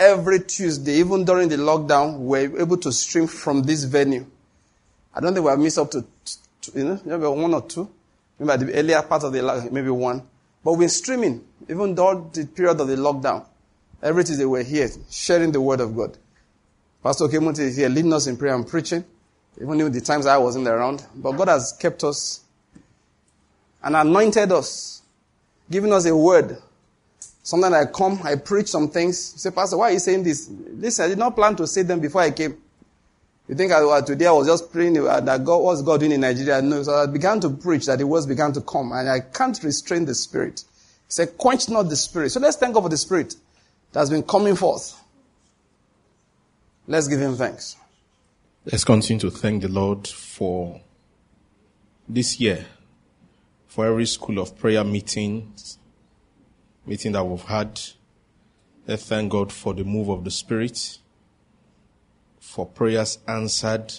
every 0.00 0.40
Tuesday, 0.40 0.94
even 0.94 1.24
during 1.24 1.48
the 1.48 1.56
lockdown, 1.56 2.18
we 2.18 2.48
were 2.48 2.60
able 2.60 2.76
to 2.78 2.90
stream 2.90 3.26
from 3.26 3.62
this 3.62 3.84
venue. 3.84 4.26
I 5.14 5.20
don't 5.20 5.34
think 5.34 5.44
we 5.44 5.50
have 5.50 5.58
missed 5.58 5.78
up 5.78 5.90
to, 5.90 6.04
you 6.74 6.84
know, 6.84 7.00
maybe 7.04 7.26
one 7.26 7.54
or 7.54 7.62
two. 7.62 7.88
Maybe 8.38 8.64
the 8.64 8.74
earlier 8.74 9.02
part 9.02 9.22
of 9.24 9.32
the 9.32 9.68
maybe 9.70 9.90
one. 9.90 10.22
But 10.64 10.72
we're 10.72 10.88
streaming, 10.88 11.44
even 11.68 11.94
during 11.94 12.30
the 12.30 12.46
period 12.46 12.80
of 12.80 12.88
the 12.88 12.96
lockdown. 12.96 13.44
Every 14.02 14.24
Tuesday 14.24 14.46
we're 14.46 14.62
here, 14.62 14.88
sharing 15.10 15.52
the 15.52 15.60
word 15.60 15.80
of 15.80 15.94
God. 15.94 16.16
Pastor 17.02 17.26
Kemunti 17.26 17.60
is 17.60 17.76
here 17.76 17.88
leading 17.88 18.12
us 18.12 18.26
in 18.26 18.36
prayer 18.36 18.54
and 18.54 18.66
preaching, 18.66 19.04
even 19.60 19.80
in 19.80 19.92
the 19.92 20.00
times 20.00 20.26
I 20.26 20.38
wasn't 20.38 20.66
around. 20.66 21.06
But 21.14 21.32
God 21.32 21.48
has 21.48 21.76
kept 21.78 22.02
us 22.04 22.40
and 23.82 23.94
anointed 23.94 24.50
us, 24.52 25.02
giving 25.70 25.92
us 25.92 26.06
a 26.06 26.16
word. 26.16 26.58
Sometimes 27.50 27.74
I 27.74 27.86
come, 27.86 28.20
I 28.22 28.36
preach 28.36 28.68
some 28.68 28.88
things. 28.88 29.32
You 29.34 29.40
say, 29.40 29.50
Pastor, 29.50 29.76
why 29.76 29.88
are 29.88 29.92
you 29.92 29.98
saying 29.98 30.22
this? 30.22 30.48
Listen, 30.48 31.06
I 31.06 31.08
did 31.08 31.18
not 31.18 31.34
plan 31.34 31.56
to 31.56 31.66
say 31.66 31.82
them 31.82 31.98
before 31.98 32.20
I 32.20 32.30
came. 32.30 32.56
You 33.48 33.56
think 33.56 33.72
I, 33.72 33.82
uh, 33.82 34.02
today 34.02 34.26
I 34.26 34.30
was 34.30 34.46
just 34.46 34.70
praying 34.70 34.96
uh, 35.04 35.18
that 35.18 35.44
God, 35.44 35.56
what's 35.56 35.82
God 35.82 35.98
doing 35.98 36.12
in 36.12 36.20
Nigeria? 36.20 36.62
No, 36.62 36.80
so 36.84 36.94
I 36.94 37.06
began 37.06 37.40
to 37.40 37.50
preach 37.50 37.86
that 37.86 37.98
the 37.98 38.06
words 38.06 38.24
began 38.24 38.52
to 38.52 38.60
come 38.60 38.92
and 38.92 39.10
I 39.10 39.18
can't 39.18 39.60
restrain 39.64 40.04
the 40.04 40.14
spirit. 40.14 40.60
He 40.60 40.64
said, 41.08 41.36
quench 41.36 41.68
not 41.68 41.88
the 41.88 41.96
spirit. 41.96 42.30
So 42.30 42.38
let's 42.38 42.56
thank 42.56 42.72
God 42.72 42.82
for 42.82 42.88
the 42.88 42.96
spirit 42.96 43.34
that's 43.90 44.10
been 44.10 44.22
coming 44.22 44.54
forth. 44.54 44.96
Let's 46.86 47.08
give 47.08 47.18
him 47.18 47.34
thanks. 47.34 47.76
Let's 48.64 48.84
continue 48.84 49.20
to 49.22 49.30
thank 49.32 49.62
the 49.62 49.68
Lord 49.68 50.06
for 50.06 50.80
this 52.08 52.38
year, 52.38 52.66
for 53.66 53.86
every 53.86 54.06
school 54.06 54.38
of 54.38 54.56
prayer 54.56 54.84
meetings, 54.84 55.78
meeting 56.90 57.12
that 57.12 57.24
we've 57.24 57.40
had. 57.42 57.80
Thank 58.86 59.30
God 59.30 59.52
for 59.52 59.72
the 59.72 59.84
move 59.84 60.08
of 60.08 60.24
the 60.24 60.30
Spirit, 60.30 60.98
for 62.40 62.66
prayers 62.66 63.18
answered, 63.28 63.94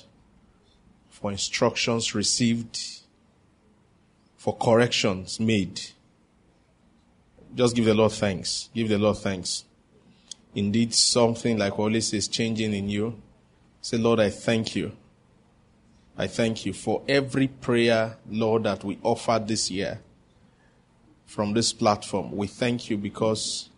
for 1.10 1.32
instructions 1.32 2.14
received, 2.14 2.78
for 4.36 4.58
corrections 4.58 5.40
made. 5.40 5.80
Just 7.56 7.76
give 7.76 7.86
the 7.86 7.94
Lord 7.94 8.12
thanks. 8.12 8.70
Give 8.76 8.90
the 8.90 8.98
Lord 8.98 9.18
thanks 9.18 9.64
indeed 10.54 10.94
something 10.94 11.58
like 11.58 11.80
always 11.80 12.14
is 12.14 12.28
changing 12.28 12.74
in 12.74 12.90
you, 12.90 13.22
say, 13.80 13.98
Lord, 13.98 14.20
I 14.20 14.30
thank 14.30 14.76
you. 14.76 14.92
I 16.18 16.28
thank 16.28 16.66
you 16.66 16.74
for 16.74 17.04
every 17.08 17.48
prayer, 17.48 18.18
Lord, 18.30 18.64
that 18.64 18.84
we 18.84 19.00
offered 19.02 19.48
this 19.48 19.72
year 19.72 20.02
from 21.32 21.54
this 21.54 21.72
platform. 21.72 22.30
We 22.36 22.46
thank 22.48 22.90
you 22.90 22.98
because 22.98 23.70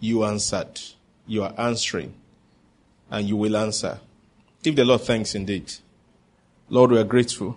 you 0.00 0.24
answered. 0.24 0.80
You 1.28 1.44
are 1.44 1.54
answering 1.56 2.12
and 3.08 3.28
you 3.28 3.36
will 3.36 3.56
answer. 3.56 4.00
Give 4.64 4.74
the 4.74 4.84
Lord 4.84 5.02
thanks 5.02 5.36
indeed. 5.36 5.72
Lord, 6.68 6.90
we 6.90 6.98
are 6.98 7.04
grateful. 7.04 7.56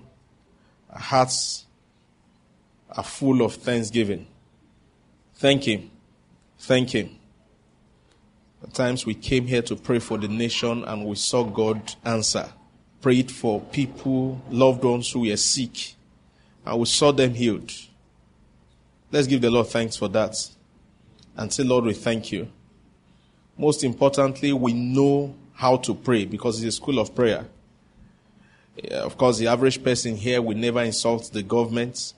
Our 0.92 1.00
hearts 1.00 1.66
are 2.92 3.04
full 3.04 3.42
of 3.42 3.56
thanksgiving. 3.56 4.28
Thank 5.34 5.64
Him. 5.64 5.90
Thank 6.60 6.92
Him. 6.92 7.18
At 8.62 8.76
times 8.76 9.08
we 9.08 9.16
came 9.16 9.48
here 9.48 9.64
to 9.64 9.76
pray 9.76 9.98
for 9.98 10.20
the 10.20 10.28
nation 10.28 10.84
and 10.84 11.04
we 11.04 11.16
saw 11.16 11.44
God 11.44 11.96
answer. 12.06 12.48
Prayed 13.02 13.32
for 13.32 13.60
people, 13.60 14.40
loved 14.52 14.84
ones 14.84 15.12
who 15.12 15.22
were 15.22 15.36
sick, 15.36 15.96
and 16.64 16.80
we 16.80 16.86
saw 16.86 17.12
them 17.12 17.34
healed. 17.34 17.72
Let's 19.12 19.28
give 19.28 19.42
the 19.42 19.52
Lord 19.52 19.68
thanks 19.68 19.96
for 19.96 20.08
that. 20.10 20.36
And 21.38 21.52
say, 21.52 21.64
Lord, 21.64 21.86
we 21.86 21.94
thank 21.94 22.32
you. 22.32 22.48
Most 23.58 23.84
importantly, 23.84 24.52
we 24.54 24.74
know 24.74 25.36
how 25.54 25.78
to 25.78 25.94
pray 25.94 26.26
because 26.26 26.62
it's 26.62 26.76
a 26.76 26.78
school 26.78 27.00
of 27.00 27.16
prayer. 27.16 27.46
Of 28.92 29.18
course, 29.18 29.38
the 29.38 29.48
average 29.48 29.84
person 29.84 30.18
here 30.18 30.42
will 30.42 30.58
never 30.58 30.82
insult 30.82 31.32
the 31.32 31.44
government. 31.44 32.14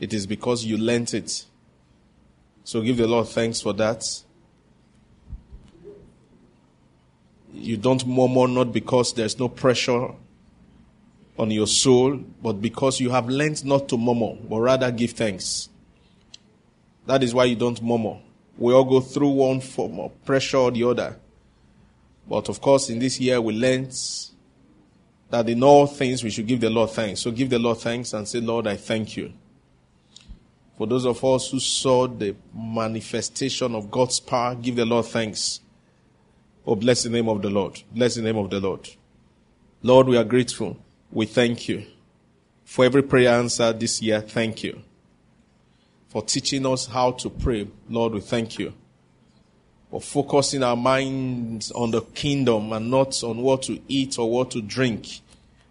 It 0.00 0.12
is 0.12 0.26
because 0.26 0.64
you 0.64 0.76
learnt 0.76 1.14
it. 1.14 1.44
So 2.64 2.80
give 2.80 2.96
the 2.96 3.06
Lord 3.06 3.28
thanks 3.28 3.60
for 3.60 3.72
that. 3.74 4.04
You 7.52 7.76
don't 7.76 8.06
murmur 8.06 8.48
not 8.48 8.72
because 8.72 9.12
there's 9.12 9.38
no 9.38 9.48
pressure 9.48 10.08
on 11.38 11.50
your 11.50 11.66
soul, 11.66 12.16
but 12.42 12.54
because 12.54 13.00
you 13.00 13.10
have 13.10 13.28
learned 13.28 13.64
not 13.64 13.88
to 13.88 13.96
murmur, 13.96 14.36
but 14.48 14.58
rather 14.58 14.90
give 14.90 15.12
thanks. 15.12 15.68
That 17.06 17.22
is 17.22 17.34
why 17.34 17.44
you 17.44 17.56
don't 17.56 17.82
murmur. 17.82 18.18
We 18.58 18.74
all 18.74 18.84
go 18.84 19.00
through 19.00 19.30
one 19.30 19.60
form 19.60 20.00
of 20.00 20.24
pressure 20.24 20.58
or 20.58 20.70
the 20.70 20.84
other. 20.84 21.16
But 22.28 22.48
of 22.48 22.60
course, 22.60 22.90
in 22.90 22.98
this 22.98 23.18
year, 23.18 23.40
we 23.40 23.54
learned 23.54 23.96
that 25.30 25.48
in 25.48 25.62
all 25.62 25.86
things 25.86 26.22
we 26.22 26.30
should 26.30 26.46
give 26.46 26.60
the 26.60 26.70
Lord 26.70 26.90
thanks. 26.90 27.20
So 27.20 27.30
give 27.30 27.50
the 27.50 27.58
Lord 27.58 27.78
thanks 27.78 28.12
and 28.12 28.28
say, 28.28 28.40
Lord, 28.40 28.66
I 28.66 28.76
thank 28.76 29.16
you. 29.16 29.32
For 30.76 30.86
those 30.86 31.04
of 31.04 31.24
us 31.24 31.50
who 31.50 31.60
saw 31.60 32.06
the 32.06 32.34
manifestation 32.54 33.74
of 33.74 33.90
God's 33.90 34.20
power, 34.20 34.54
give 34.54 34.76
the 34.76 34.86
Lord 34.86 35.06
thanks. 35.06 35.60
Oh, 36.66 36.74
bless 36.74 37.02
the 37.02 37.10
name 37.10 37.28
of 37.28 37.42
the 37.42 37.50
Lord. 37.50 37.82
Bless 37.92 38.14
the 38.14 38.22
name 38.22 38.36
of 38.36 38.50
the 38.50 38.60
Lord. 38.60 38.88
Lord, 39.82 40.06
we 40.06 40.16
are 40.16 40.24
grateful. 40.24 40.76
We 41.10 41.26
thank 41.26 41.68
you 41.68 41.86
for 42.64 42.84
every 42.84 43.02
prayer 43.02 43.30
answered 43.30 43.80
this 43.80 44.00
year. 44.02 44.20
Thank 44.20 44.62
you 44.62 44.82
for 46.10 46.22
teaching 46.22 46.66
us 46.66 46.86
how 46.86 47.12
to 47.12 47.30
pray. 47.30 47.68
Lord, 47.88 48.12
we 48.12 48.20
thank 48.20 48.58
you 48.58 48.74
for 49.90 50.00
focusing 50.00 50.62
our 50.62 50.76
minds 50.76 51.70
on 51.72 51.90
the 51.90 52.02
kingdom 52.02 52.72
and 52.72 52.90
not 52.90 53.22
on 53.24 53.38
what 53.38 53.62
to 53.62 53.80
eat 53.88 54.18
or 54.18 54.30
what 54.30 54.50
to 54.50 54.60
drink 54.60 55.20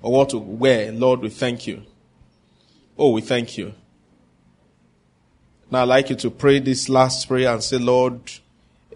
or 0.02 0.12
what 0.12 0.30
to 0.30 0.38
wear. 0.38 0.92
Lord, 0.92 1.22
we 1.22 1.30
thank 1.30 1.68
you. 1.68 1.84
Oh, 2.98 3.12
we 3.12 3.22
thank 3.22 3.58
you. 3.58 3.74
Now 5.72 5.84
I'd 5.84 5.90
like 5.90 6.10
you 6.10 6.16
to 6.18 6.32
pray 6.32 6.60
this 6.60 6.90
last 6.90 7.28
prayer 7.28 7.54
and 7.54 7.64
say, 7.64 7.78
Lord, 7.78 8.20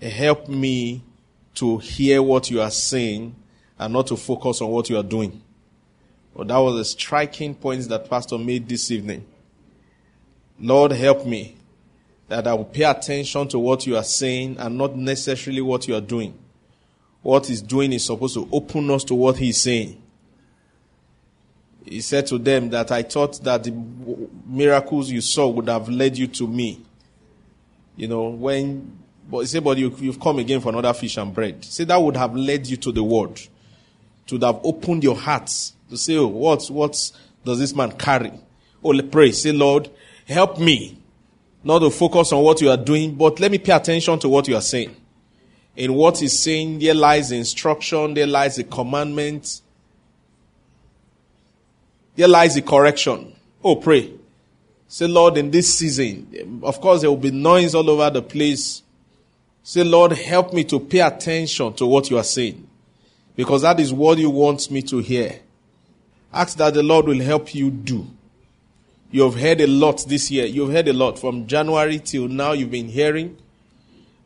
help 0.01 0.49
me 0.49 1.03
to 1.55 1.77
hear 1.77 2.21
what 2.21 2.49
you 2.49 2.61
are 2.61 2.71
saying 2.71 3.35
and 3.77 3.93
not 3.93 4.07
to 4.07 4.17
focus 4.17 4.61
on 4.61 4.69
what 4.69 4.89
you 4.89 4.97
are 4.97 5.03
doing. 5.03 5.41
Well, 6.33 6.47
that 6.47 6.57
was 6.57 6.79
a 6.79 6.85
striking 6.85 7.53
point 7.53 7.87
that 7.89 8.09
Pastor 8.09 8.37
made 8.37 8.67
this 8.67 8.89
evening. 8.89 9.25
Lord, 10.63 10.93
help 10.93 11.25
me 11.25 11.57
that 12.29 12.47
I 12.47 12.53
will 12.53 12.63
pay 12.63 12.83
attention 12.83 13.49
to 13.49 13.59
what 13.59 13.85
you 13.85 13.97
are 13.97 14.03
saying 14.03 14.55
and 14.57 14.77
not 14.77 14.95
necessarily 14.95 15.59
what 15.59 15.89
you 15.89 15.95
are 15.95 16.01
doing. 16.01 16.39
What 17.21 17.47
he's 17.47 17.61
doing 17.61 17.91
is 17.91 18.05
supposed 18.05 18.35
to 18.35 18.47
open 18.49 18.89
us 18.89 19.03
to 19.05 19.13
what 19.13 19.35
he's 19.37 19.61
saying. 19.61 20.01
He 21.83 21.99
said 21.99 22.27
to 22.27 22.37
them 22.37 22.69
that 22.69 22.93
I 22.93 23.03
thought 23.03 23.43
that 23.43 23.65
the 23.65 23.71
miracles 24.45 25.11
you 25.11 25.19
saw 25.19 25.49
would 25.49 25.67
have 25.67 25.89
led 25.89 26.17
you 26.17 26.27
to 26.27 26.47
me. 26.47 26.81
You 27.97 28.07
know, 28.07 28.29
when 28.29 28.99
but 29.29 29.39
he 29.39 29.47
said, 29.47 29.65
but 29.65 29.77
you, 29.77 29.89
have 29.89 30.19
come 30.19 30.39
again 30.39 30.61
for 30.61 30.69
another 30.69 30.93
fish 30.93 31.17
and 31.17 31.33
bread. 31.33 31.63
Say 31.65 31.83
that 31.83 32.01
would 32.01 32.15
have 32.15 32.35
led 32.37 32.67
you 32.67 32.77
to 32.77 32.91
the 32.93 33.03
word. 33.03 33.41
To 34.27 34.39
have 34.39 34.61
opened 34.63 35.03
your 35.03 35.17
hearts 35.17 35.73
to 35.89 35.97
say, 35.97 36.15
oh, 36.15 36.27
what, 36.27 36.65
what 36.67 37.11
does 37.43 37.59
this 37.59 37.75
man 37.75 37.91
carry? 37.91 38.31
Oh, 38.81 38.97
pray. 39.01 39.33
Say, 39.33 39.51
Lord, 39.51 39.89
help 40.27 40.59
me 40.59 40.97
not 41.63 41.79
to 41.79 41.89
focus 41.89 42.33
on 42.33 42.43
what 42.43 42.61
you 42.61 42.69
are 42.69 42.77
doing, 42.77 43.15
but 43.15 43.39
let 43.39 43.51
me 43.51 43.57
pay 43.57 43.71
attention 43.71 44.19
to 44.19 44.29
what 44.29 44.47
you 44.47 44.55
are 44.55 44.61
saying. 44.61 44.95
In 45.75 45.93
what 45.93 46.19
he's 46.19 46.37
saying, 46.37 46.79
there 46.79 46.93
lies 46.93 47.29
the 47.29 47.37
instruction, 47.37 48.13
there 48.13 48.27
lies 48.27 48.57
the 48.57 48.63
commandment, 48.63 49.61
there 52.15 52.27
lies 52.27 52.55
the 52.55 52.61
correction. 52.61 53.33
Oh, 53.63 53.77
pray. 53.77 54.11
Say, 54.87 55.07
Lord, 55.07 55.37
in 55.37 55.49
this 55.49 55.79
season, 55.79 56.61
of 56.63 56.79
course, 56.79 57.01
there 57.01 57.09
will 57.09 57.17
be 57.17 57.31
noise 57.31 57.73
all 57.73 57.89
over 57.89 58.09
the 58.11 58.21
place. 58.21 58.83
Say, 59.63 59.83
Lord, 59.83 60.11
help 60.11 60.53
me 60.53 60.63
to 60.65 60.79
pay 60.79 60.99
attention 60.99 61.73
to 61.73 61.85
what 61.87 62.11
you 62.11 62.17
are 62.17 62.23
saying. 62.23 62.67
Because 63.35 63.63
that 63.63 63.79
is 63.79 63.91
what 63.91 64.19
you 64.19 64.29
want 64.29 64.69
me 64.69 64.83
to 64.83 64.99
hear. 64.99 65.39
Ask 66.31 66.57
that 66.57 66.75
the 66.75 66.83
Lord 66.83 67.07
will 67.07 67.21
help 67.21 67.55
you 67.55 67.71
do. 67.71 68.05
You 69.13 69.21
have 69.29 69.39
heard 69.39 69.61
a 69.61 69.67
lot 69.67 70.03
this 70.07 70.31
year. 70.31 70.47
You've 70.47 70.71
heard 70.71 70.87
a 70.87 70.93
lot 70.93 71.19
from 71.19 71.45
January 71.45 71.99
till 71.99 72.27
now. 72.27 72.53
You've 72.53 72.71
been 72.71 72.87
hearing. 72.87 73.37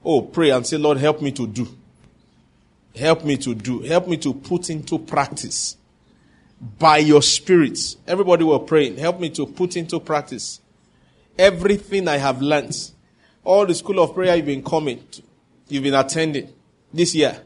Oh, 0.04 0.22
pray 0.22 0.52
and 0.52 0.66
say, 0.66 0.78
Lord, 0.78 0.98
help 0.98 1.22
me 1.22 1.34
to 1.34 1.46
do. 1.46 1.68
Help 2.96 3.26
me 3.26 3.36
to 3.36 3.54
do. 3.54 3.82
Help 3.82 4.08
me 4.08 4.16
to 4.16 4.34
put 4.34 4.70
into 4.70 4.98
practice 4.98 5.76
by 6.80 7.00
your 7.00 7.22
spirit. 7.22 7.98
Everybody 8.08 8.46
were 8.46 8.60
praying. 8.60 8.96
Help 8.96 9.20
me 9.20 9.30
to 9.32 9.46
put 9.46 9.76
into 9.76 10.00
practice 10.00 10.62
everything 11.38 12.08
I 12.08 12.16
have 12.16 12.42
learned. 12.42 12.92
All 13.44 13.66
the 13.66 13.76
school 13.76 14.00
of 14.00 14.14
prayer 14.14 14.38
you've 14.38 14.46
been 14.46 14.64
coming, 14.64 15.06
to, 15.12 15.22
you've 15.68 15.84
been 15.84 15.96
attending 15.96 16.54
this 16.94 17.14
year. 17.14 17.42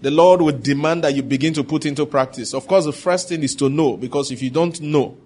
The 0.00 0.10
Lord 0.10 0.40
would 0.40 0.62
demand 0.62 1.04
that 1.04 1.14
you 1.14 1.22
begin 1.22 1.52
to 1.52 1.62
put 1.62 1.84
into 1.84 2.06
practice. 2.06 2.54
Of 2.54 2.66
course, 2.66 2.86
the 2.86 2.92
first 2.94 3.28
thing 3.28 3.42
is 3.42 3.54
to 3.56 3.68
know, 3.68 3.98
because 3.98 4.30
if 4.30 4.40
you 4.40 4.48
don't 4.48 4.80
know, 4.80 5.18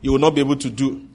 you 0.00 0.12
will 0.12 0.18
not 0.18 0.34
be 0.34 0.40
able 0.40 0.56
to 0.56 0.70
do. 0.70 1.08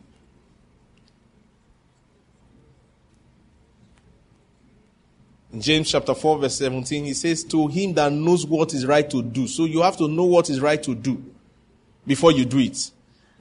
In 5.53 5.61
James 5.61 5.91
chapter 5.91 6.15
4, 6.15 6.39
verse 6.39 6.57
17, 6.57 7.05
he 7.05 7.13
says, 7.13 7.43
To 7.43 7.67
him 7.67 7.93
that 7.93 8.11
knows 8.11 8.43
what 8.45 8.73
is 8.73 8.87
right 8.87 9.07
to 9.11 9.21
do. 9.21 9.47
So 9.47 9.65
you 9.65 9.83
have 9.83 9.97
to 9.97 10.07
know 10.07 10.23
what 10.23 10.49
is 10.49 10.59
right 10.59 10.81
to 10.81 10.95
do 10.95 11.23
before 12.07 12.31
you 12.31 12.43
do 12.43 12.57
it. 12.57 12.89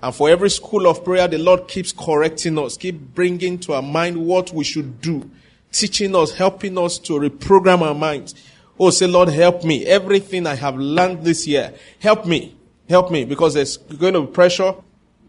And 0.03 0.15
for 0.15 0.29
every 0.29 0.51
school 0.51 0.87
of 0.87 1.05
prayer, 1.05 1.27
the 1.27 1.39
Lord 1.39 1.69
keeps 1.69 1.91
correcting 1.91 2.59
us, 2.59 2.77
keep 2.77 3.15
bringing 3.15 3.59
to 3.61 3.75
our 3.75 3.83
mind 3.83 4.27
what 4.27 4.53
we 4.53 4.63
should 4.63 5.01
do, 5.01 5.31
teaching 5.71 6.15
us, 6.15 6.33
helping 6.33 6.77
us 6.77 6.99
to 6.99 7.15
reprogram 7.15 7.81
our 7.81 7.95
minds. 7.95 8.35
Oh, 8.79 8.91
say, 8.91 9.07
Lord, 9.07 9.29
help 9.29 9.65
me. 9.65 9.87
Everything 9.87 10.47
I 10.47 10.57
have 10.57 10.77
learned 10.77 11.25
this 11.25 11.47
year, 11.47 11.73
help 12.01 12.27
me. 12.27 12.57
Help 12.89 13.11
me. 13.11 13.25
Because 13.25 13.55
there's 13.55 13.77
going 13.77 14.15
to 14.15 14.23
be 14.23 14.33
pressure. 14.33 14.75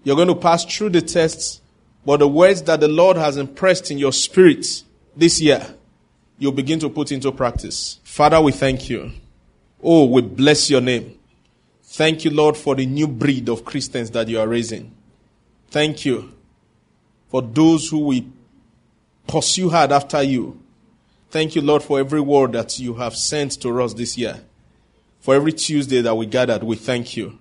You're 0.03 0.15
going 0.15 0.27
to 0.27 0.35
pass 0.35 0.65
through 0.65 0.89
the 0.89 1.01
tests. 1.01 1.61
But 2.05 2.17
the 2.17 2.27
words 2.27 2.61
that 2.63 2.79
the 2.81 2.87
Lord 2.87 3.17
has 3.17 3.37
impressed 3.37 3.89
in 3.89 3.97
your 3.97 4.11
spirit 4.11 4.65
this 5.15 5.39
year, 5.39 5.65
you'll 6.37 6.51
begin 6.51 6.79
to 6.79 6.89
put 6.89 7.11
into 7.11 7.31
practice. 7.31 7.99
Father, 8.03 8.41
we 8.41 8.51
thank 8.51 8.89
you. 8.89 9.11
Oh, 9.81 10.05
we 10.05 10.21
bless 10.21 10.69
your 10.69 10.81
name. 10.81 11.17
Thank 11.83 12.25
you, 12.25 12.31
Lord, 12.31 12.57
for 12.57 12.75
the 12.75 12.85
new 12.85 13.07
breed 13.07 13.47
of 13.49 13.63
Christians 13.63 14.11
that 14.11 14.27
you 14.27 14.39
are 14.39 14.47
raising. 14.47 14.93
Thank 15.69 16.05
you 16.05 16.33
for 17.29 17.41
those 17.41 17.89
who 17.89 17.99
will 17.99 18.21
pursue 19.27 19.69
hard 19.69 19.91
after 19.91 20.21
you. 20.21 20.61
Thank 21.29 21.55
you, 21.55 21.61
Lord, 21.61 21.83
for 21.83 21.99
every 21.99 22.21
word 22.21 22.51
that 22.53 22.79
you 22.79 22.95
have 22.95 23.15
sent 23.15 23.61
to 23.61 23.81
us 23.81 23.93
this 23.93 24.17
year. 24.17 24.41
For 25.19 25.35
every 25.35 25.53
Tuesday 25.53 26.01
that 26.01 26.15
we 26.15 26.25
gathered, 26.25 26.63
we 26.63 26.75
thank 26.75 27.15
you. 27.15 27.39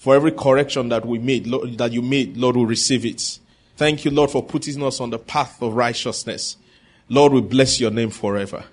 For 0.00 0.14
every 0.14 0.32
correction 0.32 0.88
that 0.88 1.04
we 1.04 1.18
made, 1.18 1.46
Lord, 1.46 1.76
that 1.76 1.92
you 1.92 2.00
made, 2.00 2.34
Lord, 2.38 2.56
we 2.56 2.64
receive 2.64 3.04
it. 3.04 3.38
Thank 3.76 4.06
you, 4.06 4.10
Lord, 4.10 4.30
for 4.30 4.42
putting 4.42 4.82
us 4.82 4.98
on 4.98 5.10
the 5.10 5.18
path 5.18 5.60
of 5.60 5.74
righteousness. 5.74 6.56
Lord, 7.10 7.34
we 7.34 7.42
bless 7.42 7.78
your 7.78 7.90
name 7.90 8.08
forever. 8.08 8.64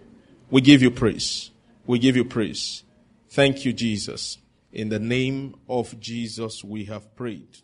We 0.50 0.62
give 0.62 0.82
you 0.82 0.90
praise. 0.90 1.52
We 1.86 2.00
give 2.00 2.16
you 2.16 2.24
praise. 2.24 2.84
Thank 3.28 3.66
you, 3.66 3.74
Jesus. 3.74 4.38
In 4.72 4.88
the 4.88 5.00
name 5.00 5.56
of 5.68 6.00
Jesus, 6.00 6.64
we 6.64 6.86
have 6.86 7.14
prayed. 7.18 7.58